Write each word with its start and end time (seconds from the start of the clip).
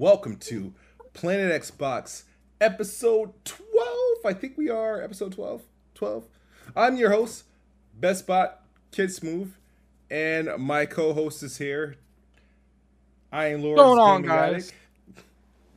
Welcome 0.00 0.36
to 0.36 0.74
Planet 1.12 1.60
Xbox 1.60 2.22
episode 2.60 3.32
12. 3.44 3.64
I 4.24 4.32
think 4.32 4.56
we 4.56 4.70
are 4.70 5.02
episode 5.02 5.32
12. 5.32 5.62
12. 5.96 6.24
I'm 6.76 6.96
your 6.96 7.10
host, 7.10 7.42
Best 7.98 8.24
Bot 8.24 8.62
Kid 8.92 9.10
Smooth, 9.12 9.52
and 10.08 10.50
my 10.56 10.86
co-host 10.86 11.42
is 11.42 11.58
here. 11.58 11.96
I 13.32 13.46
am 13.46 13.60
Laura. 13.60 13.76
going 13.76 13.98
on, 13.98 14.22
guys? 14.22 14.72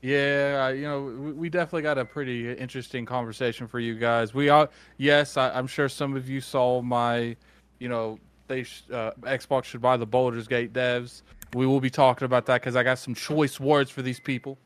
Yeah, 0.04 0.70
you 0.70 0.84
know, 0.84 1.34
we 1.36 1.50
definitely 1.50 1.82
got 1.82 1.98
a 1.98 2.06
pretty 2.06 2.54
interesting 2.54 3.08
conversation 3.08 3.68
for 3.68 3.80
you 3.80 3.96
guys. 3.96 4.36
We 4.36 4.50
are, 4.50 4.70
yes, 4.98 5.36
I, 5.36 5.58
am 5.58 5.66
sure 5.66 5.90
some 5.90 6.16
of 6.16 6.30
you 6.30 6.42
saw 6.42 6.84
my, 6.84 7.36
you 7.80 7.90
know, 7.90 8.20
they 8.48 8.62
uh, 8.94 9.14
Xbox 9.22 9.64
should 9.64 9.82
buy 9.82 9.98
the 9.98 10.06
Baldur's 10.06 10.48
Gate 10.48 10.74
devs. 10.74 11.24
We 11.54 11.66
will 11.66 11.82
be 11.82 11.90
talking 11.90 12.26
about 12.26 12.46
that 12.46 12.62
because 12.62 12.76
I 12.76 12.84
got 12.84 13.00
some 13.00 13.14
choice 13.14 13.60
words 13.60 13.92
for 13.92 14.02
these 14.02 14.20
people. 14.20 14.58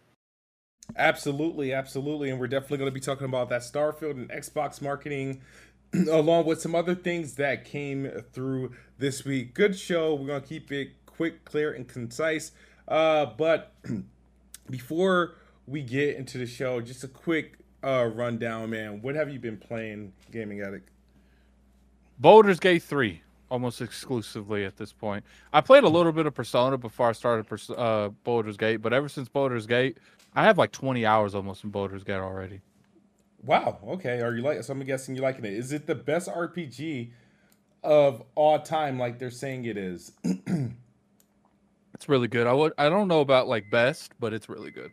Absolutely, 0.96 1.74
absolutely, 1.74 2.30
and 2.30 2.40
we're 2.40 2.48
definitely 2.48 2.78
going 2.78 2.92
to 2.92 2.94
be 2.94 3.00
talking 3.00 3.26
about 3.26 3.50
that 3.50 3.62
Starfield 3.62 4.12
and 4.12 4.30
Xbox 4.30 4.82
marketing, 4.82 5.42
along 6.12 6.46
with 6.46 6.62
some 6.62 6.76
other 6.76 6.94
things 6.94 7.34
that 7.36 7.66
came 7.66 8.12
through 8.32 8.72
this 9.00 9.26
week. 9.26 9.56
Good 9.56 9.78
show. 9.78 10.14
We're 10.14 10.28
going 10.28 10.42
to 10.42 10.48
keep 10.48 10.72
it 10.72 10.90
quick, 11.08 11.44
clear, 11.44 11.74
and 11.74 11.88
concise. 11.88 12.52
Uh, 12.88 13.26
but 13.26 13.74
before 14.70 15.36
we 15.66 15.82
get 15.82 16.18
into 16.18 16.38
the 16.38 16.46
show, 16.46 16.82
just 16.82 17.04
a 17.04 17.08
quick 17.08 17.58
uh, 17.84 18.10
rundown, 18.14 18.70
man. 18.70 19.02
What 19.02 19.16
have 19.16 19.32
you 19.32 19.40
been 19.40 19.58
playing, 19.58 20.14
Gaming 20.32 20.62
Addict? 20.62 20.90
Baldur's 22.20 22.60
Gate 22.60 22.84
3 22.84 23.22
almost 23.50 23.82
exclusively 23.82 24.66
at 24.66 24.78
this 24.78 24.92
point. 24.92 25.24
I 25.54 25.62
played 25.62 25.84
a 25.84 25.90
little 25.90 26.12
bit 26.12 26.26
of 26.26 26.34
Persona 26.34 26.78
before 26.78 27.10
I 27.10 27.12
started 27.12 27.46
uh, 27.78 28.10
Baldur's 28.24 28.58
Gate, 28.58 28.78
but 28.78 28.94
ever 28.94 29.10
since 29.10 29.30
Baldur's 29.30 29.68
Gate, 29.68 29.98
I 30.34 30.44
have 30.44 30.58
like 30.58 30.72
20 30.72 31.06
hours 31.06 31.36
almost 31.36 31.64
in 31.64 31.70
Baldur's 31.70 32.04
Gate 32.04 32.16
already. 32.16 32.62
Wow. 33.44 33.80
Okay. 33.88 34.22
Are 34.22 34.36
you 34.36 34.42
like? 34.42 34.64
So 34.64 34.74
I'm 34.74 34.84
guessing 34.84 35.16
you're 35.16 35.24
liking 35.24 35.46
it. 35.46 35.54
Is 35.54 35.72
it 35.72 35.86
the 35.86 35.96
best 35.96 36.28
RPG 36.28 37.12
of 37.84 38.24
all 38.34 38.60
time, 38.60 38.98
like 38.98 39.20
they're 39.20 39.30
saying 39.30 39.66
it 39.66 39.78
is? 39.78 40.12
it's 41.94 42.10
really 42.10 42.28
good. 42.28 42.48
I 42.48 42.54
would. 42.54 42.74
I 42.78 42.90
don't 42.90 43.08
know 43.08 43.22
about 43.22 43.48
like 43.48 43.70
best, 43.70 44.14
but 44.20 44.34
it's 44.34 44.50
really 44.50 44.72
good. 44.72 44.92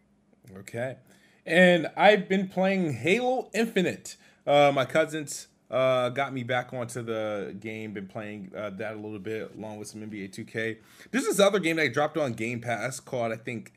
Okay. 0.59 0.97
And 1.47 1.89
I've 1.97 2.29
been 2.29 2.49
playing 2.49 2.93
Halo 2.93 3.49
Infinite. 3.55 4.17
Uh, 4.47 4.71
my 4.75 4.85
cousins 4.85 5.49
uh, 5.73 6.11
got 6.11 6.33
me 6.33 6.43
back 6.43 6.73
onto 6.75 7.03
the 7.03 7.57
game. 7.59 7.95
Been 7.95 8.07
playing 8.07 8.53
uh, 8.57 8.71
that 8.71 8.93
a 8.93 8.97
little 8.97 9.19
bit 9.19 9.53
along 9.57 9.79
with 9.79 9.89
some 9.89 10.03
NBA 10.03 10.31
2K. 10.35 10.77
There's 11.11 11.25
this 11.25 11.41
other 11.41 11.59
game 11.59 11.77
that 11.77 11.83
I 11.83 11.89
dropped 11.89 12.19
on 12.19 12.35
Game 12.35 12.61
Pass 12.61 13.01
called 13.01 13.33
I 13.33 13.37
think 13.37 13.73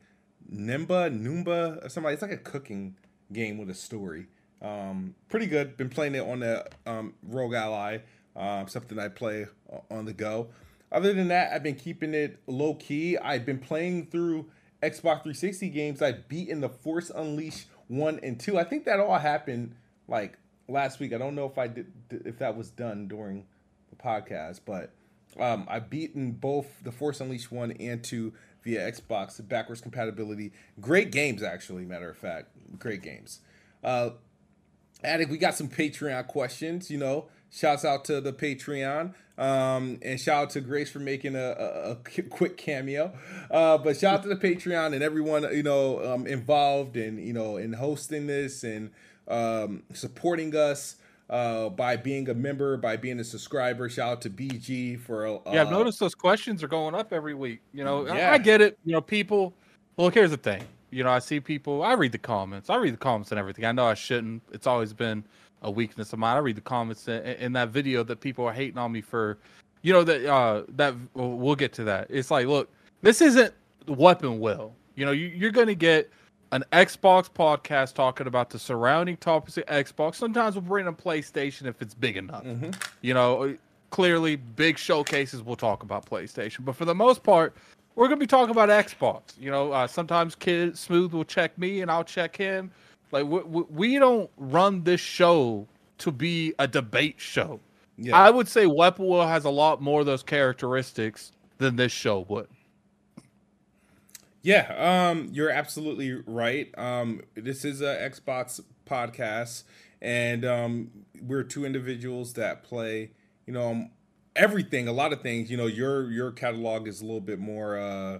Nimba 0.53 1.09
Noomba 1.09 1.85
or 1.85 1.89
something. 1.89 2.11
It's 2.11 2.21
like 2.21 2.31
a 2.31 2.37
cooking 2.37 2.95
game 3.31 3.57
with 3.57 3.69
a 3.69 3.73
story. 3.73 4.27
Um, 4.61 5.15
pretty 5.29 5.47
good. 5.47 5.77
Been 5.77 5.89
playing 5.89 6.15
it 6.15 6.27
on 6.27 6.41
the 6.41 6.67
um, 6.85 7.13
ROG 7.23 7.53
Ally. 7.53 7.99
Uh, 8.35 8.65
something 8.65 8.99
I 8.99 9.07
play 9.07 9.47
on 9.89 10.03
the 10.03 10.13
go. 10.13 10.49
Other 10.91 11.13
than 11.13 11.29
that, 11.29 11.53
I've 11.53 11.63
been 11.63 11.75
keeping 11.75 12.13
it 12.13 12.39
low 12.47 12.73
key. 12.73 13.17
I've 13.17 13.45
been 13.45 13.59
playing 13.59 14.07
through 14.07 14.47
Xbox 14.83 15.23
360 15.23 15.69
games. 15.69 16.01
I've 16.01 16.27
beaten 16.27 16.59
the 16.59 16.69
Force 16.69 17.09
Unleashed 17.09 17.67
one 17.87 18.19
and 18.21 18.39
two. 18.39 18.57
I 18.57 18.63
think 18.65 18.85
that 18.85 18.99
all 18.99 19.17
happened 19.17 19.75
like 20.07 20.37
last 20.67 20.99
week. 20.99 21.13
I 21.13 21.17
don't 21.17 21.35
know 21.35 21.45
if 21.45 21.57
I 21.57 21.67
did 21.67 21.91
if 22.09 22.39
that 22.39 22.55
was 22.55 22.69
done 22.69 23.07
during 23.07 23.45
the 23.89 23.95
podcast, 23.95 24.61
but 24.65 24.91
um, 25.39 25.65
I've 25.69 25.89
beaten 25.89 26.31
both 26.31 26.67
the 26.83 26.91
Force 26.91 27.19
Unleashed 27.21 27.51
one 27.51 27.71
and 27.73 28.03
two 28.03 28.33
via 28.63 28.91
Xbox 28.91 29.45
backwards 29.47 29.81
compatibility. 29.81 30.51
Great 30.79 31.11
games, 31.11 31.43
actually. 31.43 31.85
Matter 31.85 32.09
of 32.09 32.17
fact, 32.17 32.49
great 32.79 33.01
games. 33.01 33.39
Uh, 33.83 34.11
Addict, 35.03 35.29
we 35.29 35.37
got 35.37 35.55
some 35.55 35.67
Patreon 35.67 36.25
questions. 36.27 36.89
You 36.89 36.97
know, 36.97 37.25
shouts 37.51 37.85
out 37.85 38.05
to 38.05 38.21
the 38.21 38.33
Patreon. 38.33 39.13
Um, 39.37 39.99
and 40.01 40.19
shout 40.19 40.43
out 40.43 40.49
to 40.51 40.61
Grace 40.61 40.89
for 40.89 40.99
making 40.99 41.35
a, 41.35 41.39
a, 41.39 41.91
a 41.91 41.95
quick 41.95 42.55
cameo. 42.55 43.13
Uh, 43.51 43.77
but 43.77 43.97
shout 43.97 44.15
out 44.15 44.23
to 44.23 44.29
the 44.29 44.37
Patreon 44.37 44.93
and 44.93 45.03
everyone 45.03 45.43
you 45.53 45.63
know 45.63 46.13
um, 46.13 46.25
involved 46.25 46.95
and 46.95 47.19
you 47.19 47.33
know 47.33 47.57
in 47.57 47.73
hosting 47.73 48.27
this 48.27 48.63
and 48.63 48.91
um, 49.27 49.83
supporting 49.93 50.55
us 50.55 50.97
uh, 51.29 51.69
by 51.69 51.95
being 51.95 52.29
a 52.29 52.33
member, 52.33 52.77
by 52.77 52.97
being 52.97 53.19
a 53.19 53.23
subscriber. 53.23 53.89
Shout 53.89 54.11
out 54.11 54.21
to 54.21 54.29
BG 54.29 54.99
for 54.99 55.27
uh, 55.27 55.39
yeah. 55.51 55.61
I've 55.61 55.71
noticed 55.71 55.99
those 55.99 56.15
questions 56.15 56.63
are 56.63 56.67
going 56.67 56.95
up 56.95 57.11
every 57.11 57.33
week. 57.33 57.61
You 57.73 57.83
know, 57.83 58.05
yeah. 58.05 58.31
I, 58.31 58.33
I 58.33 58.37
get 58.37 58.61
it. 58.61 58.77
You 58.85 58.93
know, 58.93 59.01
people. 59.01 59.53
Look, 59.97 60.13
here's 60.13 60.31
the 60.31 60.37
thing. 60.37 60.63
You 60.91 61.03
know, 61.03 61.09
I 61.09 61.19
see 61.19 61.39
people. 61.39 61.83
I 61.83 61.93
read 61.93 62.11
the 62.11 62.17
comments. 62.17 62.69
I 62.69 62.75
read 62.75 62.93
the 62.93 62.97
comments 62.97 63.31
and 63.31 63.39
everything. 63.39 63.65
I 63.65 63.71
know 63.71 63.85
I 63.85 63.93
shouldn't. 63.95 64.41
It's 64.51 64.67
always 64.67 64.93
been 64.93 65.23
a 65.61 65.71
weakness 65.71 66.13
of 66.13 66.19
mine. 66.19 66.35
I 66.35 66.39
read 66.39 66.57
the 66.57 66.61
comments 66.61 67.07
in, 67.07 67.23
in 67.23 67.53
that 67.53 67.69
video 67.69 68.03
that 68.03 68.19
people 68.19 68.45
are 68.45 68.53
hating 68.53 68.77
on 68.77 68.91
me 68.91 69.01
for. 69.01 69.37
You 69.81 69.93
know 69.93 70.03
that 70.03 70.25
uh 70.25 70.63
that 70.69 70.95
we'll 71.13 71.55
get 71.55 71.71
to 71.73 71.83
that. 71.83 72.07
It's 72.09 72.31
like, 72.31 72.47
look, 72.47 72.71
this 73.01 73.21
isn't 73.21 73.53
Weapon 73.87 74.39
Wheel. 74.39 74.73
You 74.95 75.05
know, 75.05 75.11
you, 75.11 75.27
you're 75.27 75.51
going 75.51 75.67
to 75.67 75.75
get 75.75 76.09
an 76.51 76.63
Xbox 76.71 77.29
podcast 77.29 77.93
talking 77.93 78.27
about 78.27 78.49
the 78.49 78.59
surrounding 78.59 79.17
topics 79.17 79.57
of 79.57 79.65
Xbox. 79.65 80.15
Sometimes 80.15 80.55
we'll 80.55 80.61
bring 80.61 80.87
a 80.87 80.93
PlayStation 80.93 81.65
if 81.65 81.81
it's 81.81 81.93
big 81.93 82.17
enough. 82.17 82.43
Mm-hmm. 82.43 82.71
You 83.01 83.13
know, 83.13 83.57
clearly 83.89 84.35
big 84.35 84.77
showcases 84.77 85.41
we'll 85.41 85.55
talk 85.55 85.83
about 85.83 86.05
PlayStation, 86.05 86.65
but 86.65 86.75
for 86.75 86.85
the 86.85 86.95
most 86.95 87.23
part, 87.23 87.55
we're 87.95 88.07
gonna 88.07 88.19
be 88.19 88.27
talking 88.27 88.51
about 88.51 88.69
Xbox. 88.69 89.21
You 89.39 89.51
know, 89.51 89.71
uh, 89.71 89.87
sometimes 89.87 90.35
Kid 90.35 90.77
Smooth 90.77 91.13
will 91.13 91.23
check 91.23 91.57
me 91.57 91.81
and 91.81 91.89
I'll 91.89 92.03
check 92.03 92.35
him. 92.35 92.71
Like 93.11 93.25
we, 93.25 93.61
we 93.69 93.99
don't 93.99 94.29
run 94.37 94.83
this 94.83 94.99
show 94.99 95.67
to 95.99 96.11
be 96.11 96.53
a 96.59 96.67
debate 96.67 97.15
show. 97.17 97.59
Yeah. 97.97 98.17
I 98.17 98.29
would 98.29 98.47
say 98.49 98.65
Weapon 98.65 99.05
Wheel 99.05 99.25
has 99.25 99.45
a 99.45 99.49
lot 99.49 99.81
more 99.81 100.01
of 100.01 100.05
those 100.05 100.23
characteristics 100.23 101.31
than 101.57 101.77
this 101.77 101.93
show 101.93 102.25
would. 102.27 102.47
Yeah, 104.45 105.09
um, 105.09 105.29
you're 105.31 105.49
absolutely 105.49 106.21
right. 106.27 106.71
Um, 106.77 107.21
this 107.33 107.65
is 107.65 107.81
a 107.81 107.95
Xbox 107.95 108.61
podcast, 108.85 109.63
and 109.99 110.45
um, 110.45 110.91
we're 111.19 111.41
two 111.41 111.65
individuals 111.65 112.33
that 112.33 112.63
play, 112.63 113.09
you 113.47 113.53
know, 113.53 113.71
um, 113.71 113.89
everything, 114.35 114.87
a 114.87 114.91
lot 114.91 115.13
of 115.13 115.23
things. 115.23 115.49
You 115.49 115.57
know, 115.57 115.65
your 115.65 116.11
your 116.11 116.31
catalog 116.31 116.87
is 116.87 117.01
a 117.01 117.05
little 117.05 117.21
bit 117.21 117.39
more. 117.39 117.79
Uh, 117.79 118.19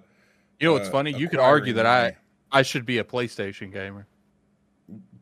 you 0.59 0.67
know, 0.67 0.73
what's 0.73 0.87
uh, 0.87 0.93
funny? 0.93 1.11
You 1.11 1.29
could 1.29 1.37
argue 1.37 1.73
that 1.73 1.85
I 1.85 2.17
I 2.51 2.63
should 2.63 2.87
be 2.87 2.97
a 2.97 3.03
PlayStation 3.03 3.71
gamer. 3.71 4.07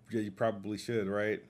Yeah, 0.09 0.21
you 0.21 0.31
probably 0.31 0.77
should, 0.77 1.09
right? 1.09 1.43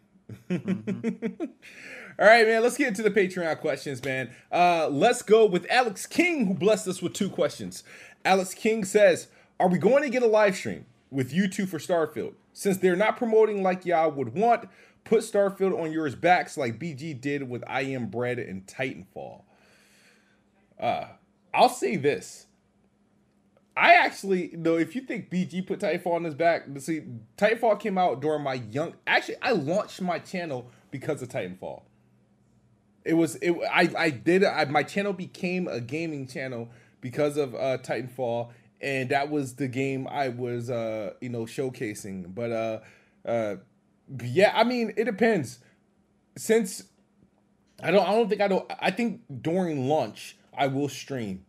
Mm-hmm. 0.49 1.43
All 2.19 2.25
right, 2.25 2.47
man. 2.47 2.63
Let's 2.63 2.77
get 2.77 2.87
into 2.87 3.03
the 3.03 3.11
Patreon 3.11 3.59
questions, 3.59 4.03
man. 4.03 4.31
Uh, 4.51 4.87
let's 4.87 5.21
go 5.21 5.45
with 5.45 5.67
Alex 5.69 6.07
King, 6.07 6.47
who 6.47 6.55
blessed 6.55 6.87
us 6.87 7.03
with 7.03 7.13
two 7.13 7.29
questions. 7.29 7.83
Alex 8.25 8.55
King 8.55 8.83
says, 8.83 9.27
are 9.63 9.69
we 9.69 9.77
going 9.77 10.03
to 10.03 10.09
get 10.09 10.21
a 10.21 10.27
live 10.27 10.57
stream 10.57 10.85
with 11.09 11.31
you 11.31 11.47
two 11.47 11.65
for 11.65 11.77
Starfield? 11.77 12.33
Since 12.51 12.77
they're 12.79 12.97
not 12.97 13.15
promoting 13.15 13.63
like 13.63 13.85
y'all 13.85 14.11
would 14.11 14.33
want, 14.35 14.67
put 15.05 15.21
Starfield 15.21 15.79
on 15.81 15.93
yours 15.93 16.15
backs 16.15 16.57
like 16.57 16.77
BG 16.77 17.21
did 17.21 17.49
with 17.49 17.63
I 17.65 17.83
Am 17.83 18.07
Bread 18.07 18.39
and 18.39 18.67
Titanfall. 18.67 19.43
Uh, 20.77 21.05
I'll 21.53 21.69
say 21.69 21.95
this. 21.95 22.47
I 23.77 23.93
actually 23.93 24.51
know 24.53 24.75
if 24.75 24.95
you 24.95 25.01
think 25.01 25.29
BG 25.29 25.65
put 25.65 25.79
Titanfall 25.79 26.13
on 26.13 26.23
his 26.25 26.35
back, 26.35 26.65
see, 26.79 27.03
Titanfall 27.37 27.79
came 27.79 27.97
out 27.97 28.19
during 28.19 28.43
my 28.43 28.55
young. 28.55 28.95
Actually, 29.07 29.37
I 29.41 29.53
launched 29.53 30.01
my 30.01 30.19
channel 30.19 30.69
because 30.91 31.21
of 31.21 31.29
Titanfall. 31.29 31.83
It 33.05 33.13
was 33.13 33.35
it. 33.35 33.55
I 33.71 33.89
I 33.97 34.09
did. 34.09 34.43
I, 34.43 34.65
my 34.65 34.83
channel 34.83 35.13
became 35.13 35.69
a 35.69 35.79
gaming 35.79 36.27
channel 36.27 36.69
because 37.03 37.35
of 37.35 37.53
uh, 37.53 37.77
Titanfall, 37.79 38.51
and 38.83 39.09
that 39.09 39.29
was 39.29 39.55
the 39.55 39.67
game 39.67 40.07
I 40.07 40.29
was 40.29 40.69
uh 40.69 41.13
you 41.21 41.29
know 41.29 41.43
showcasing. 41.43 42.35
But 42.35 42.51
uh 42.51 42.79
uh 43.27 43.55
yeah, 44.21 44.51
I 44.53 44.63
mean 44.63 44.93
it 44.97 45.05
depends. 45.05 45.59
Since 46.37 46.83
I 47.81 47.91
don't 47.91 48.07
I 48.07 48.11
don't 48.11 48.29
think 48.29 48.41
I 48.41 48.47
don't 48.47 48.71
I 48.79 48.91
think 48.91 49.21
during 49.41 49.87
lunch 49.87 50.37
I 50.55 50.67
will 50.67 50.89
stream 50.89 51.45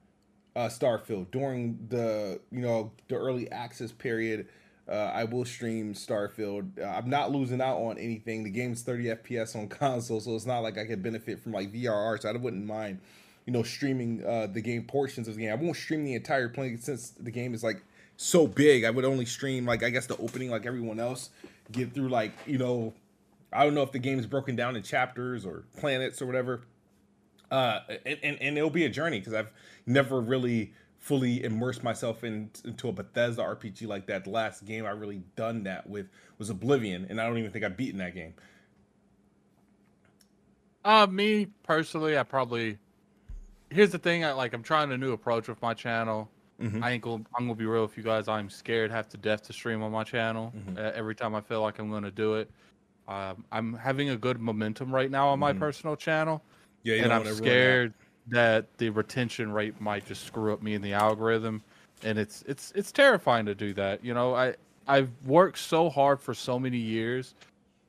uh 0.56 0.68
Starfield 0.68 1.30
during 1.30 1.78
the 1.88 2.40
you 2.50 2.60
know 2.60 2.92
the 3.08 3.16
early 3.16 3.50
access 3.50 3.92
period 3.92 4.46
uh, 4.88 4.92
I 4.92 5.24
will 5.24 5.44
stream 5.44 5.94
Starfield. 5.94 6.78
Uh, 6.78 6.84
I'm 6.84 7.08
not 7.08 7.32
losing 7.32 7.60
out 7.60 7.78
on 7.78 7.96
anything. 7.96 8.44
The 8.44 8.50
game's 8.50 8.82
30 8.82 9.04
FPS 9.04 9.56
on 9.56 9.68
console, 9.68 10.20
so 10.20 10.34
it's 10.36 10.46
not 10.46 10.58
like 10.58 10.76
I 10.76 10.84
could 10.84 11.02
benefit 11.02 11.40
from 11.40 11.52
like 11.52 11.72
VRR. 11.72 12.20
So 12.20 12.28
I 12.28 12.32
wouldn't 12.32 12.66
mind, 12.66 13.00
you 13.46 13.52
know, 13.52 13.62
streaming 13.62 14.24
uh, 14.24 14.46
the 14.46 14.60
game 14.60 14.84
portions 14.84 15.28
of 15.28 15.36
the 15.36 15.42
game. 15.42 15.52
I 15.52 15.54
won't 15.54 15.76
stream 15.76 16.04
the 16.04 16.14
entire 16.14 16.48
play 16.48 16.76
since 16.76 17.10
the 17.10 17.30
game 17.30 17.54
is 17.54 17.62
like 17.62 17.82
so 18.16 18.46
big. 18.46 18.84
I 18.84 18.90
would 18.90 19.04
only 19.04 19.26
stream 19.26 19.66
like 19.66 19.82
I 19.82 19.90
guess 19.90 20.06
the 20.06 20.16
opening, 20.16 20.50
like 20.50 20.66
everyone 20.66 21.00
else, 21.00 21.30
get 21.72 21.92
through 21.92 22.08
like 22.08 22.32
you 22.46 22.58
know, 22.58 22.94
I 23.52 23.64
don't 23.64 23.74
know 23.74 23.82
if 23.82 23.92
the 23.92 23.98
game 23.98 24.18
is 24.18 24.26
broken 24.26 24.56
down 24.56 24.76
in 24.76 24.82
chapters 24.82 25.44
or 25.44 25.64
planets 25.76 26.22
or 26.22 26.26
whatever. 26.26 26.62
Uh, 27.50 27.80
and, 28.04 28.18
and, 28.22 28.38
and 28.40 28.58
it'll 28.58 28.70
be 28.70 28.84
a 28.84 28.88
journey 28.88 29.20
because 29.20 29.34
I've 29.34 29.52
never 29.86 30.20
really 30.20 30.72
fully 30.98 31.44
immerse 31.44 31.82
myself 31.82 32.24
in, 32.24 32.50
into 32.64 32.88
a 32.88 32.92
Bethesda 32.92 33.42
RPG 33.42 33.86
like 33.86 34.06
that. 34.06 34.24
The 34.24 34.30
last 34.30 34.64
game 34.64 34.86
I 34.86 34.90
really 34.90 35.22
done 35.36 35.64
that 35.64 35.86
with 35.86 36.08
was 36.38 36.48
Oblivion, 36.48 37.06
and 37.10 37.20
I 37.20 37.26
don't 37.26 37.36
even 37.36 37.50
think 37.50 37.64
I've 37.64 37.76
beaten 37.76 37.98
that 37.98 38.14
game. 38.14 38.32
Uh, 40.84 41.06
me 41.06 41.48
personally, 41.62 42.18
I 42.18 42.22
probably. 42.22 42.78
Here's 43.74 43.90
the 43.90 43.98
thing, 43.98 44.24
I 44.24 44.32
like. 44.32 44.54
I'm 44.54 44.62
trying 44.62 44.92
a 44.92 44.96
new 44.96 45.12
approach 45.12 45.48
with 45.48 45.60
my 45.60 45.74
channel. 45.74 46.30
Mm-hmm. 46.62 46.84
I 46.84 46.92
ain't 46.92 47.02
gonna. 47.02 47.24
I'm 47.36 47.46
gonna 47.46 47.56
be 47.56 47.66
real 47.66 47.82
with 47.82 47.96
you 47.96 48.04
guys. 48.04 48.28
I'm 48.28 48.48
scared 48.48 48.92
half 48.92 49.08
to 49.08 49.16
death 49.16 49.42
to 49.48 49.52
stream 49.52 49.82
on 49.82 49.90
my 49.90 50.04
channel. 50.04 50.52
Mm-hmm. 50.56 50.78
Uh, 50.78 50.92
every 50.94 51.16
time 51.16 51.34
I 51.34 51.40
feel 51.40 51.60
like 51.60 51.80
I'm 51.80 51.90
gonna 51.90 52.12
do 52.12 52.34
it, 52.34 52.48
um, 53.08 53.44
I'm 53.50 53.74
having 53.74 54.10
a 54.10 54.16
good 54.16 54.40
momentum 54.40 54.94
right 54.94 55.10
now 55.10 55.26
on 55.26 55.40
my 55.40 55.50
mm-hmm. 55.50 55.58
personal 55.58 55.96
channel. 55.96 56.40
Yeah, 56.84 57.02
and 57.02 57.12
I'm 57.12 57.26
scared 57.34 57.92
that 58.28 58.66
the 58.78 58.90
retention 58.90 59.50
rate 59.50 59.80
might 59.80 60.06
just 60.06 60.24
screw 60.24 60.52
up 60.52 60.62
me 60.62 60.74
in 60.74 60.82
the 60.82 60.92
algorithm, 60.92 61.60
and 62.04 62.16
it's 62.16 62.44
it's 62.46 62.72
it's 62.76 62.92
terrifying 62.92 63.44
to 63.46 63.56
do 63.56 63.74
that. 63.74 64.04
You 64.04 64.14
know, 64.14 64.36
I 64.36 64.54
I've 64.86 65.10
worked 65.26 65.58
so 65.58 65.90
hard 65.90 66.20
for 66.20 66.32
so 66.32 66.60
many 66.60 66.78
years 66.78 67.34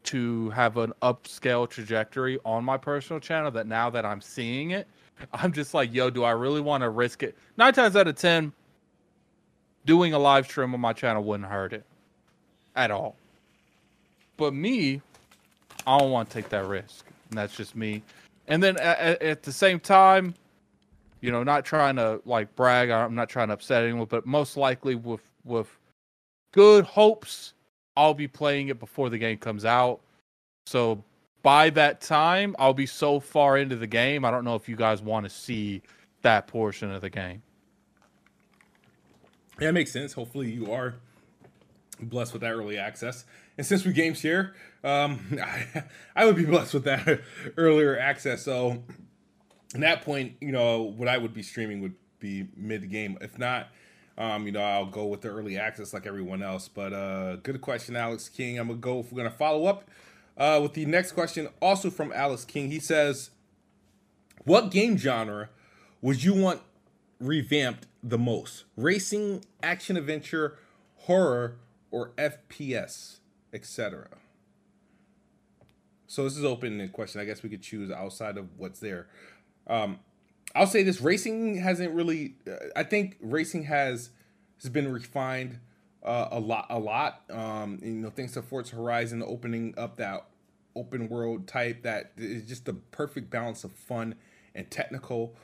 to 0.06 0.50
have 0.52 0.78
an 0.78 0.94
upscale 1.04 1.70
trajectory 1.70 2.40
on 2.44 2.64
my 2.64 2.78
personal 2.78 3.20
channel 3.20 3.52
that 3.52 3.68
now 3.68 3.92
that 3.92 4.06
I'm 4.06 4.22
seeing 4.22 4.72
it, 4.72 4.88
I'm 5.34 5.54
just 5.54 5.74
like, 5.74 5.94
yo, 5.94 6.10
do 6.10 6.24
I 6.24 6.32
really 6.32 6.62
want 6.62 6.82
to 6.84 6.90
risk 6.90 7.24
it? 7.24 7.38
Nine 7.58 7.74
times 7.74 7.96
out 7.96 8.08
of 8.08 8.16
ten, 8.16 8.54
doing 9.86 10.14
a 10.14 10.20
live 10.20 10.46
stream 10.46 10.74
on 10.74 10.80
my 10.80 10.94
channel 10.94 11.24
wouldn't 11.24 11.50
hurt 11.50 11.74
it 11.74 11.86
at 12.76 12.92
all. 12.92 13.16
But 14.38 14.54
me, 14.54 15.02
I 15.88 15.98
don't 15.98 16.12
want 16.12 16.30
to 16.30 16.34
take 16.34 16.50
that 16.50 16.66
risk. 16.66 17.06
And 17.30 17.38
that's 17.38 17.56
just 17.56 17.76
me 17.76 18.04
and 18.48 18.62
then 18.62 18.78
at, 18.78 19.22
at, 19.22 19.44
the 19.44 19.52
same 19.52 19.80
time, 19.80 20.36
you 21.22 21.32
know, 21.32 21.44
not 21.44 21.66
trying 21.66 21.96
to 21.96 22.22
like 22.26 22.56
brag. 22.56 22.90
I'm 22.90 23.16
not 23.16 23.30
trying 23.30 23.48
to 23.48 23.56
upset 23.56 23.84
anyone, 23.84 24.08
but 24.10 24.26
most 24.26 24.58
likely 24.58 24.96
with 24.96 25.22
with 25.44 25.68
good 26.52 26.86
hopes, 26.86 27.54
I'll 27.98 28.14
be 28.14 28.28
playing 28.28 28.68
it 28.68 28.80
before 28.80 29.10
the 29.10 29.18
game 29.18 29.38
comes 29.38 29.66
out. 29.66 30.00
So 30.68 31.04
by 31.46 31.70
that 31.70 32.02
time, 32.02 32.56
I'll 32.58 32.74
be 32.74 32.88
so 32.88 33.20
far 33.20 33.56
into 33.56 33.76
the 33.76 33.86
game. 33.86 34.26
I 34.26 34.32
don't 34.32 34.44
know 34.44 34.56
if 34.56 34.68
you 34.68 34.76
guys 34.76 35.04
want 35.04 35.28
to 35.28 35.30
see 35.30 35.84
that 36.24 36.48
portion 36.48 36.90
of 36.90 37.02
the 37.02 37.10
game. 37.12 37.44
Yeah, 39.62 39.70
it 39.70 39.74
makes 39.74 39.92
sense. 39.92 40.14
Hopefully, 40.14 40.50
you 40.52 40.72
are 40.72 40.96
blessed 42.02 42.34
with 42.34 42.42
that 42.42 42.50
early 42.52 42.80
access. 42.80 43.26
And 43.60 43.68
since 43.68 43.86
we 43.86 43.94
games 43.94 44.24
here, 44.24 44.56
um, 44.84 45.38
I, 45.40 45.84
I 46.16 46.26
would 46.26 46.36
be 46.36 46.46
blessed 46.46 46.74
with 46.74 46.86
that 46.86 47.22
earlier 47.58 47.96
access. 47.96 48.42
So, 48.42 48.84
at 49.76 49.82
that 49.82 50.02
point, 50.02 50.38
you 50.42 50.52
know, 50.52 50.82
what 50.82 51.08
I 51.08 51.20
would 51.20 51.36
be 51.36 51.44
streaming 51.44 51.80
would 51.82 51.94
be 52.18 52.48
mid 52.58 52.90
game. 52.90 53.20
If 53.22 53.38
not, 53.38 53.68
um, 54.18 54.48
you 54.48 54.52
know, 54.52 54.64
I'll 54.64 54.88
go 54.88 55.06
with 55.06 55.22
the 55.22 55.30
early 55.30 55.60
access 55.60 55.94
like 55.94 56.08
everyone 56.08 56.42
else. 56.42 56.68
But 56.68 56.92
uh, 56.92 57.36
good 57.36 57.62
question, 57.62 57.96
Alex 57.96 58.30
King. 58.30 58.58
I'm 58.58 58.70
gonna 58.70 58.80
go. 58.80 59.02
If 59.02 59.12
we're 59.12 59.18
gonna 59.18 59.30
follow 59.30 59.68
up 59.68 59.88
uh, 60.38 60.60
with 60.62 60.74
the 60.74 60.86
next 60.86 61.14
question, 61.14 61.48
also 61.62 61.90
from 61.90 62.12
Alex 62.14 62.46
King. 62.46 62.72
He 62.72 62.80
says, 62.80 63.32
"What 64.44 64.72
game 64.72 64.98
genre 64.98 65.50
would 66.02 66.24
you 66.24 66.34
want 66.34 66.62
revamped 67.20 67.88
the 68.04 68.18
most? 68.18 68.66
Racing, 68.76 69.46
action, 69.64 69.98
adventure, 69.98 70.58
horror, 70.96 71.58
or 71.92 72.10
FPS, 72.18 73.18
etc. 73.54 74.08
So 76.08 76.24
this 76.24 76.38
is 76.38 76.46
open 76.46 76.88
question. 76.90 77.22
I 77.22 77.26
guess 77.26 77.44
we 77.44 77.50
could 77.50 77.62
choose 77.62 77.92
outside 77.92 78.38
of 78.38 78.48
what's 78.58 78.80
there. 78.80 79.08
Um, 79.68 80.00
I'll 80.54 80.68
say 80.68 80.84
this: 80.84 81.02
racing 81.02 81.58
hasn't 81.58 81.94
really. 81.94 82.36
Uh, 82.48 82.68
I 82.76 82.84
think 82.84 83.18
racing 83.22 83.64
has 83.64 84.10
has 84.62 84.70
been 84.70 84.92
refined 84.92 85.60
uh, 86.06 86.30
a 86.32 86.40
lot, 86.40 86.68
a 86.70 86.80
lot. 86.80 87.24
Um, 87.30 87.80
you 87.82 87.92
know, 87.92 88.10
thanks 88.10 88.34
to 88.34 88.42
Forza 88.42 88.76
Horizon 88.76 89.24
opening 89.26 89.74
up 89.78 89.98
that 89.98 90.26
open 90.76 91.10
world 91.10 91.48
type 91.48 91.84
that 91.84 92.12
is 92.18 92.48
just 92.48 92.66
the 92.66 92.74
perfect 92.74 93.30
balance 93.30 93.64
of 93.64 93.72
fun 93.72 94.16
and 94.54 94.70
technical. 94.70 95.36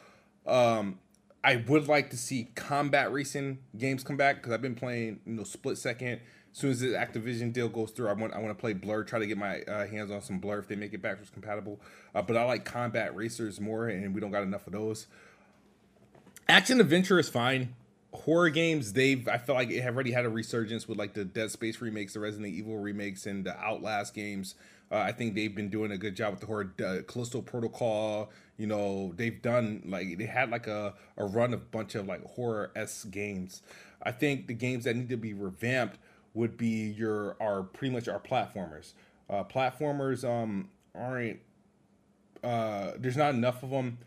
Um, 0.46 1.00
I 1.44 1.56
would 1.56 1.88
like 1.88 2.10
to 2.12 2.18
see 2.18 2.50
combat 2.56 3.12
racing 3.12 3.60
games 3.78 4.04
come 4.04 4.18
back 4.18 4.38
because 4.38 4.52
I've 4.52 4.62
been 4.62 4.76
playing, 4.76 5.20
you 5.26 5.34
know, 5.34 5.44
split 5.44 5.78
second 5.78 6.22
as 6.52 6.58
soon 6.58 6.72
as 6.72 6.80
the 6.82 6.88
Activision 6.90 7.54
deal 7.54 7.70
goes 7.70 7.92
through, 7.92 8.10
I 8.10 8.14
want 8.14 8.34
I 8.34 8.40
want 8.40 8.50
to 8.50 8.60
play 8.60 8.74
Blur, 8.74 9.04
try 9.04 9.20
to 9.20 9.26
get 9.26 9.38
my 9.38 9.62
uh, 9.62 9.88
hands 9.88 10.12
on 10.12 10.22
some 10.22 10.40
Blur 10.40 10.60
if 10.60 10.68
they 10.68 10.76
make 10.76 10.94
it 10.94 11.02
backwards 11.02 11.30
compatible. 11.30 11.80
Uh, 12.14 12.22
but 12.22 12.36
I 12.36 12.44
like 12.44 12.66
combat 12.66 13.16
racers 13.16 13.62
more, 13.62 13.88
and 13.88 14.14
we 14.14 14.20
don't 14.20 14.32
got 14.32 14.44
enough 14.44 14.68
of 14.68 14.74
those. 14.74 15.08
Action 16.50 16.82
adventure 16.82 17.20
is 17.20 17.30
fine. 17.30 17.76
Horror 18.14 18.50
games, 18.50 18.94
they've 18.94 19.28
I 19.28 19.38
feel 19.38 19.56
like 19.56 19.70
it 19.70 19.82
have 19.82 19.96
already 19.96 20.12
had 20.12 20.26
a 20.26 20.30
resurgence 20.30 20.88
with 20.88 20.98
like 20.98 21.14
the 21.14 21.24
Dead 21.24 21.50
Space 21.52 21.82
remakes, 21.82 22.14
the 22.14 22.20
Resident 22.20 22.54
Evil 22.54 22.78
remakes, 22.78 23.26
and 23.26 23.46
the 23.46 23.58
Outlast 23.58 24.14
games. 24.14 24.56
Uh, 24.92 24.98
I 24.98 25.14
think 25.14 25.36
they've 25.36 25.56
been 25.56 25.70
doing 25.70 25.92
a 25.92 25.98
good 25.98 26.16
job 26.16 26.32
with 26.32 26.42
the 26.42 26.48
horror. 26.48 26.74
Uh, 26.84 26.98
Callisto 27.08 27.42
Protocol, 27.42 28.30
you 28.58 28.68
know, 28.68 29.14
they've 29.16 29.42
done 29.42 29.84
like 29.86 30.18
they 30.18 30.26
had 30.26 30.52
like 30.52 30.68
a, 30.68 30.94
a 31.16 31.26
run 31.26 31.54
of 31.54 31.72
bunch 31.72 31.96
of 31.96 32.06
like 32.08 32.24
horror 32.26 32.72
s 32.76 33.06
games. 33.06 33.62
I 34.04 34.12
think 34.12 34.48
the 34.48 34.54
games 34.54 34.84
that 34.84 34.96
need 34.96 35.10
to 35.10 35.18
be 35.18 35.34
revamped 35.34 35.98
would 36.34 36.58
be 36.58 36.90
your 36.90 37.38
are 37.40 37.64
pretty 37.64 37.94
much 37.94 38.10
our 38.10 38.20
platformers. 38.20 38.92
Uh, 39.30 39.46
platformers 39.46 40.28
um, 40.30 40.70
aren't 40.94 41.40
uh, 42.44 42.92
there's 42.98 43.18
not 43.18 43.34
enough 43.34 43.64
of 43.64 43.70
them. 43.70 43.98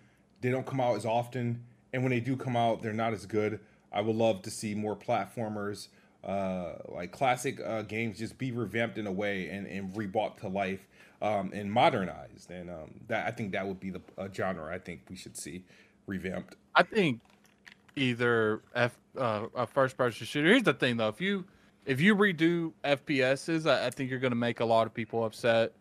They 0.40 0.50
don't 0.50 0.66
come 0.66 0.80
out 0.80 0.96
as 0.96 1.06
often, 1.06 1.64
and 1.92 2.02
when 2.02 2.10
they 2.10 2.20
do 2.20 2.36
come 2.36 2.56
out, 2.56 2.82
they're 2.82 2.92
not 2.92 3.14
as 3.14 3.24
good. 3.24 3.60
I 3.94 4.00
would 4.00 4.16
love 4.16 4.42
to 4.42 4.50
see 4.50 4.74
more 4.74 4.96
platformers, 4.96 5.88
uh, 6.24 6.72
like 6.88 7.12
classic 7.12 7.60
uh, 7.64 7.82
games, 7.82 8.18
just 8.18 8.36
be 8.36 8.50
revamped 8.50 8.98
in 8.98 9.06
a 9.06 9.12
way 9.12 9.48
and, 9.48 9.66
and 9.68 9.94
rebought 9.94 10.36
to 10.38 10.48
life 10.48 10.86
um, 11.22 11.52
and 11.54 11.72
modernized. 11.72 12.50
And 12.50 12.68
um, 12.68 12.90
that 13.06 13.26
I 13.26 13.30
think 13.30 13.52
that 13.52 13.66
would 13.66 13.80
be 13.80 13.90
the 13.90 14.02
genre 14.34 14.74
I 14.74 14.78
think 14.78 15.02
we 15.08 15.16
should 15.16 15.36
see 15.36 15.64
revamped. 16.06 16.56
I 16.74 16.82
think 16.82 17.20
either 17.96 18.62
F, 18.74 18.98
uh, 19.16 19.46
a 19.54 19.66
first 19.66 19.96
person 19.96 20.26
shooter. 20.26 20.48
Here's 20.48 20.64
the 20.64 20.74
thing 20.74 20.96
though, 20.96 21.08
if 21.08 21.20
you 21.20 21.44
if 21.86 22.00
you 22.00 22.16
redo 22.16 22.72
FPSs, 22.84 23.70
I, 23.70 23.86
I 23.86 23.90
think 23.90 24.10
you're 24.10 24.18
going 24.18 24.32
to 24.32 24.36
make 24.36 24.60
a 24.60 24.64
lot 24.64 24.86
of 24.86 24.94
people 24.94 25.24
upset. 25.24 25.72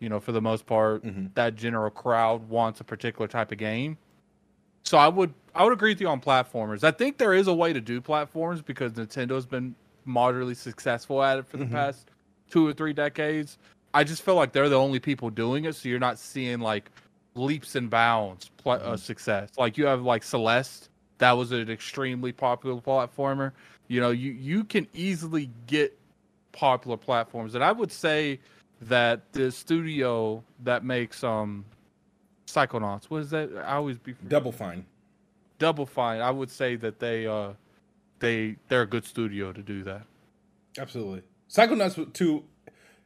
You 0.00 0.08
know, 0.08 0.20
for 0.20 0.30
the 0.30 0.40
most 0.40 0.64
part, 0.64 1.04
mm-hmm. 1.04 1.26
that 1.34 1.56
general 1.56 1.90
crowd 1.90 2.48
wants 2.48 2.80
a 2.80 2.84
particular 2.84 3.26
type 3.26 3.50
of 3.50 3.58
game. 3.58 3.98
So 4.84 4.98
I 4.98 5.08
would 5.08 5.32
I 5.54 5.64
would 5.64 5.72
agree 5.72 5.90
with 5.90 6.00
you 6.00 6.08
on 6.08 6.20
platformers. 6.20 6.84
I 6.84 6.90
think 6.90 7.18
there 7.18 7.34
is 7.34 7.46
a 7.46 7.54
way 7.54 7.72
to 7.72 7.80
do 7.80 8.00
platforms 8.00 8.62
because 8.62 8.92
Nintendo's 8.92 9.46
been 9.46 9.74
moderately 10.04 10.54
successful 10.54 11.22
at 11.22 11.38
it 11.38 11.46
for 11.46 11.56
the 11.56 11.64
mm-hmm. 11.64 11.74
past 11.74 12.10
two 12.50 12.66
or 12.66 12.72
three 12.72 12.92
decades. 12.92 13.58
I 13.94 14.04
just 14.04 14.22
feel 14.22 14.34
like 14.34 14.52
they're 14.52 14.68
the 14.68 14.78
only 14.78 15.00
people 15.00 15.30
doing 15.30 15.64
it, 15.64 15.74
so 15.74 15.88
you're 15.88 15.98
not 15.98 16.18
seeing 16.18 16.60
like 16.60 16.90
leaps 17.34 17.74
and 17.74 17.88
bounds 17.90 18.50
pl- 18.56 18.72
uh, 18.72 18.78
mm-hmm. 18.78 18.88
uh, 18.92 18.96
success. 18.96 19.50
Like 19.58 19.78
you 19.78 19.86
have 19.86 20.02
like 20.02 20.22
Celeste, 20.22 20.88
that 21.18 21.32
was 21.32 21.52
an 21.52 21.70
extremely 21.70 22.32
popular 22.32 22.80
platformer. 22.80 23.52
You 23.88 24.00
know, 24.00 24.10
you 24.10 24.32
you 24.32 24.64
can 24.64 24.86
easily 24.94 25.50
get 25.66 25.98
popular 26.52 26.96
platforms, 26.96 27.54
and 27.54 27.64
I 27.64 27.72
would 27.72 27.92
say 27.92 28.40
that 28.82 29.32
the 29.32 29.50
studio 29.50 30.42
that 30.62 30.84
makes 30.84 31.24
um 31.24 31.64
Psychonauts, 32.48 33.04
what 33.04 33.20
is 33.20 33.30
that? 33.30 33.50
I 33.58 33.74
always 33.74 33.98
be 33.98 34.14
Double 34.26 34.52
Fine. 34.52 34.86
Double 35.58 35.84
Fine. 35.84 36.20
I 36.20 36.30
would 36.30 36.50
say 36.50 36.76
that 36.76 36.98
they 36.98 37.26
uh 37.26 37.50
they 38.20 38.56
they're 38.68 38.82
a 38.82 38.86
good 38.86 39.04
studio 39.04 39.52
to 39.52 39.62
do 39.62 39.82
that. 39.84 40.02
Absolutely. 40.78 41.22
Psychonauts 41.50 42.12
2 42.12 42.44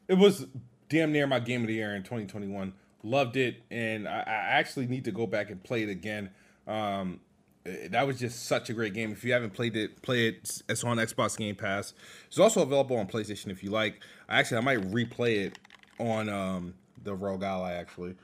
it 0.09 0.15
was 0.15 0.47
damn 0.89 1.11
near 1.13 1.27
my 1.27 1.41
game 1.41 1.63
of 1.63 1.69
the 1.69 1.75
year 1.75 1.95
in 1.95 2.03
2021. 2.03 2.73
Loved 3.03 3.37
it 3.37 3.63
and 3.71 4.07
I, 4.07 4.21
I 4.21 4.33
actually 4.59 4.87
need 4.87 5.05
to 5.07 5.13
go 5.13 5.27
back 5.27 5.51
and 5.51 5.63
play 5.63 5.83
it 5.83 5.89
again. 5.89 6.31
Um 6.69 7.21
that 7.65 8.07
was 8.07 8.19
just 8.19 8.47
such 8.47 8.71
a 8.71 8.73
great 8.73 8.95
game. 8.95 9.13
If 9.13 9.25
you 9.25 9.33
haven't 9.33 9.55
played 9.55 9.77
it, 9.77 10.03
play 10.03 10.29
it. 10.29 10.63
It's 10.69 10.85
on 10.85 10.97
Xbox 10.99 11.37
Game 11.37 11.55
Pass. 11.55 11.95
It's 12.27 12.39
also 12.39 12.63
available 12.63 12.97
on 12.97 13.07
PlayStation 13.07 13.51
if 13.51 13.63
you 13.63 13.71
like. 13.71 14.01
Actually, 14.29 14.59
I 14.59 14.61
might 14.61 14.81
replay 14.91 15.47
it 15.47 15.59
on 15.99 16.29
um, 16.29 16.75
the 17.05 17.15
ROG 17.15 17.43
Ally. 17.45 17.73
Actually. 17.75 18.17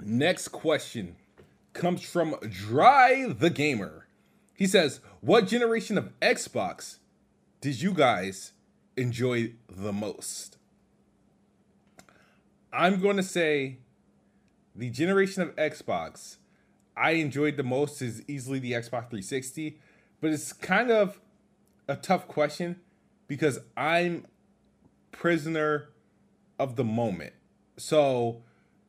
Next 0.00 0.48
question 0.48 1.16
comes 1.72 2.02
from 2.02 2.36
Dry 2.48 3.26
the 3.28 3.50
Gamer. 3.50 4.06
He 4.54 4.66
says, 4.66 5.00
"What 5.20 5.46
generation 5.46 5.98
of 5.98 6.18
Xbox 6.20 6.96
did 7.60 7.80
you 7.80 7.92
guys 7.92 8.52
enjoy 8.96 9.52
the 9.68 9.92
most? 9.92 10.56
I'm 12.72 13.00
going 13.00 13.16
to 13.16 13.22
say 13.22 13.78
the 14.74 14.90
generation 14.90 15.42
of 15.42 15.54
Xbox 15.56 16.36
I 16.96 17.12
enjoyed 17.12 17.56
the 17.56 17.62
most 17.62 18.00
is 18.00 18.22
easily 18.26 18.58
the 18.58 18.72
Xbox 18.72 19.10
360, 19.10 19.78
but 20.20 20.30
it's 20.30 20.52
kind 20.52 20.90
of 20.90 21.20
a 21.86 21.94
tough 21.94 22.26
question 22.26 22.80
because 23.28 23.58
I'm 23.76 24.26
prisoner 25.12 25.90
of 26.58 26.76
the 26.76 26.84
moment. 26.84 27.34
So, 27.76 28.42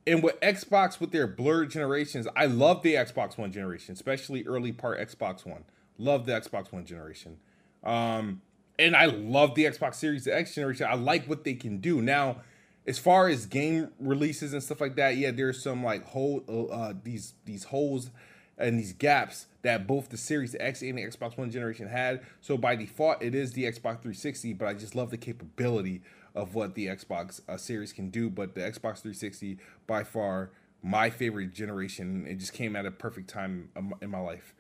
and 0.08 0.24
with 0.24 0.40
Xbox 0.40 1.00
with 1.02 1.12
their 1.12 1.28
blurred 1.28 1.70
generations, 1.70 2.28
I 2.36 2.46
love 2.46 2.82
the 2.82 2.96
Xbox 2.96 3.38
One 3.38 3.52
generation, 3.52 3.94
especially 3.94 4.44
early 4.48 4.72
part 4.72 5.00
Xbox 5.00 5.46
One. 5.46 5.66
Love 5.98 6.26
the 6.26 6.32
Xbox 6.32 6.72
One 6.72 6.86
generation. 6.86 7.38
Um, 7.84 8.42
and 8.80 8.96
I 8.96 9.08
love 9.08 9.56
the 9.56 9.66
Xbox 9.66 9.96
Series 9.96 10.26
X 10.26 10.56
generation. 10.56 10.88
I 10.90 10.96
like 10.96 11.26
what 11.26 11.44
they 11.44 11.56
can 11.56 11.80
do. 11.80 12.02
Now, 12.02 12.38
as 12.86 12.98
far 12.98 13.28
as 13.28 13.46
game 13.46 13.92
releases 14.00 14.54
and 14.54 14.64
stuff 14.64 14.80
like 14.80 14.96
that, 14.96 15.18
yeah, 15.18 15.32
there's 15.32 15.62
some 15.62 15.84
like 15.84 16.06
hole 16.06 16.44
uh, 16.48 16.64
uh, 16.74 16.94
these 17.04 17.34
these 17.44 17.66
holes 17.66 18.10
and 18.58 18.80
these 18.80 18.94
gaps 18.94 19.48
that 19.62 19.86
both 19.86 20.10
the 20.10 20.18
Series 20.18 20.56
X 20.58 20.82
and 20.82 20.98
the 20.98 21.04
Xbox 21.04 21.38
One 21.38 21.52
generation 21.52 21.90
had. 21.90 22.22
So 22.40 22.58
by 22.58 22.78
default, 22.78 23.22
it 23.22 23.36
is 23.36 23.52
the 23.52 23.66
Xbox 23.66 24.02
360. 24.02 24.54
But 24.54 24.70
I 24.70 24.74
just 24.74 24.96
love 24.96 25.10
the 25.10 25.18
capability 25.18 26.02
of 26.38 26.56
what 26.56 26.76
the 26.76 26.88
Xbox 26.88 27.42
uh, 27.50 27.58
Series 27.58 27.92
can 27.92 28.10
do. 28.10 28.30
But 28.30 28.56
the 28.56 28.62
Xbox 28.62 29.02
360, 29.02 29.58
by 29.88 30.04
far, 30.04 30.52
my 30.84 31.10
favorite 31.10 31.54
generation. 31.54 32.26
It 32.28 32.36
just 32.36 32.54
came 32.54 32.76
at 32.76 32.86
a 32.86 32.92
perfect 32.92 33.30
time 33.30 33.70
in 34.02 34.10
my 34.10 34.20
life. 34.20 34.54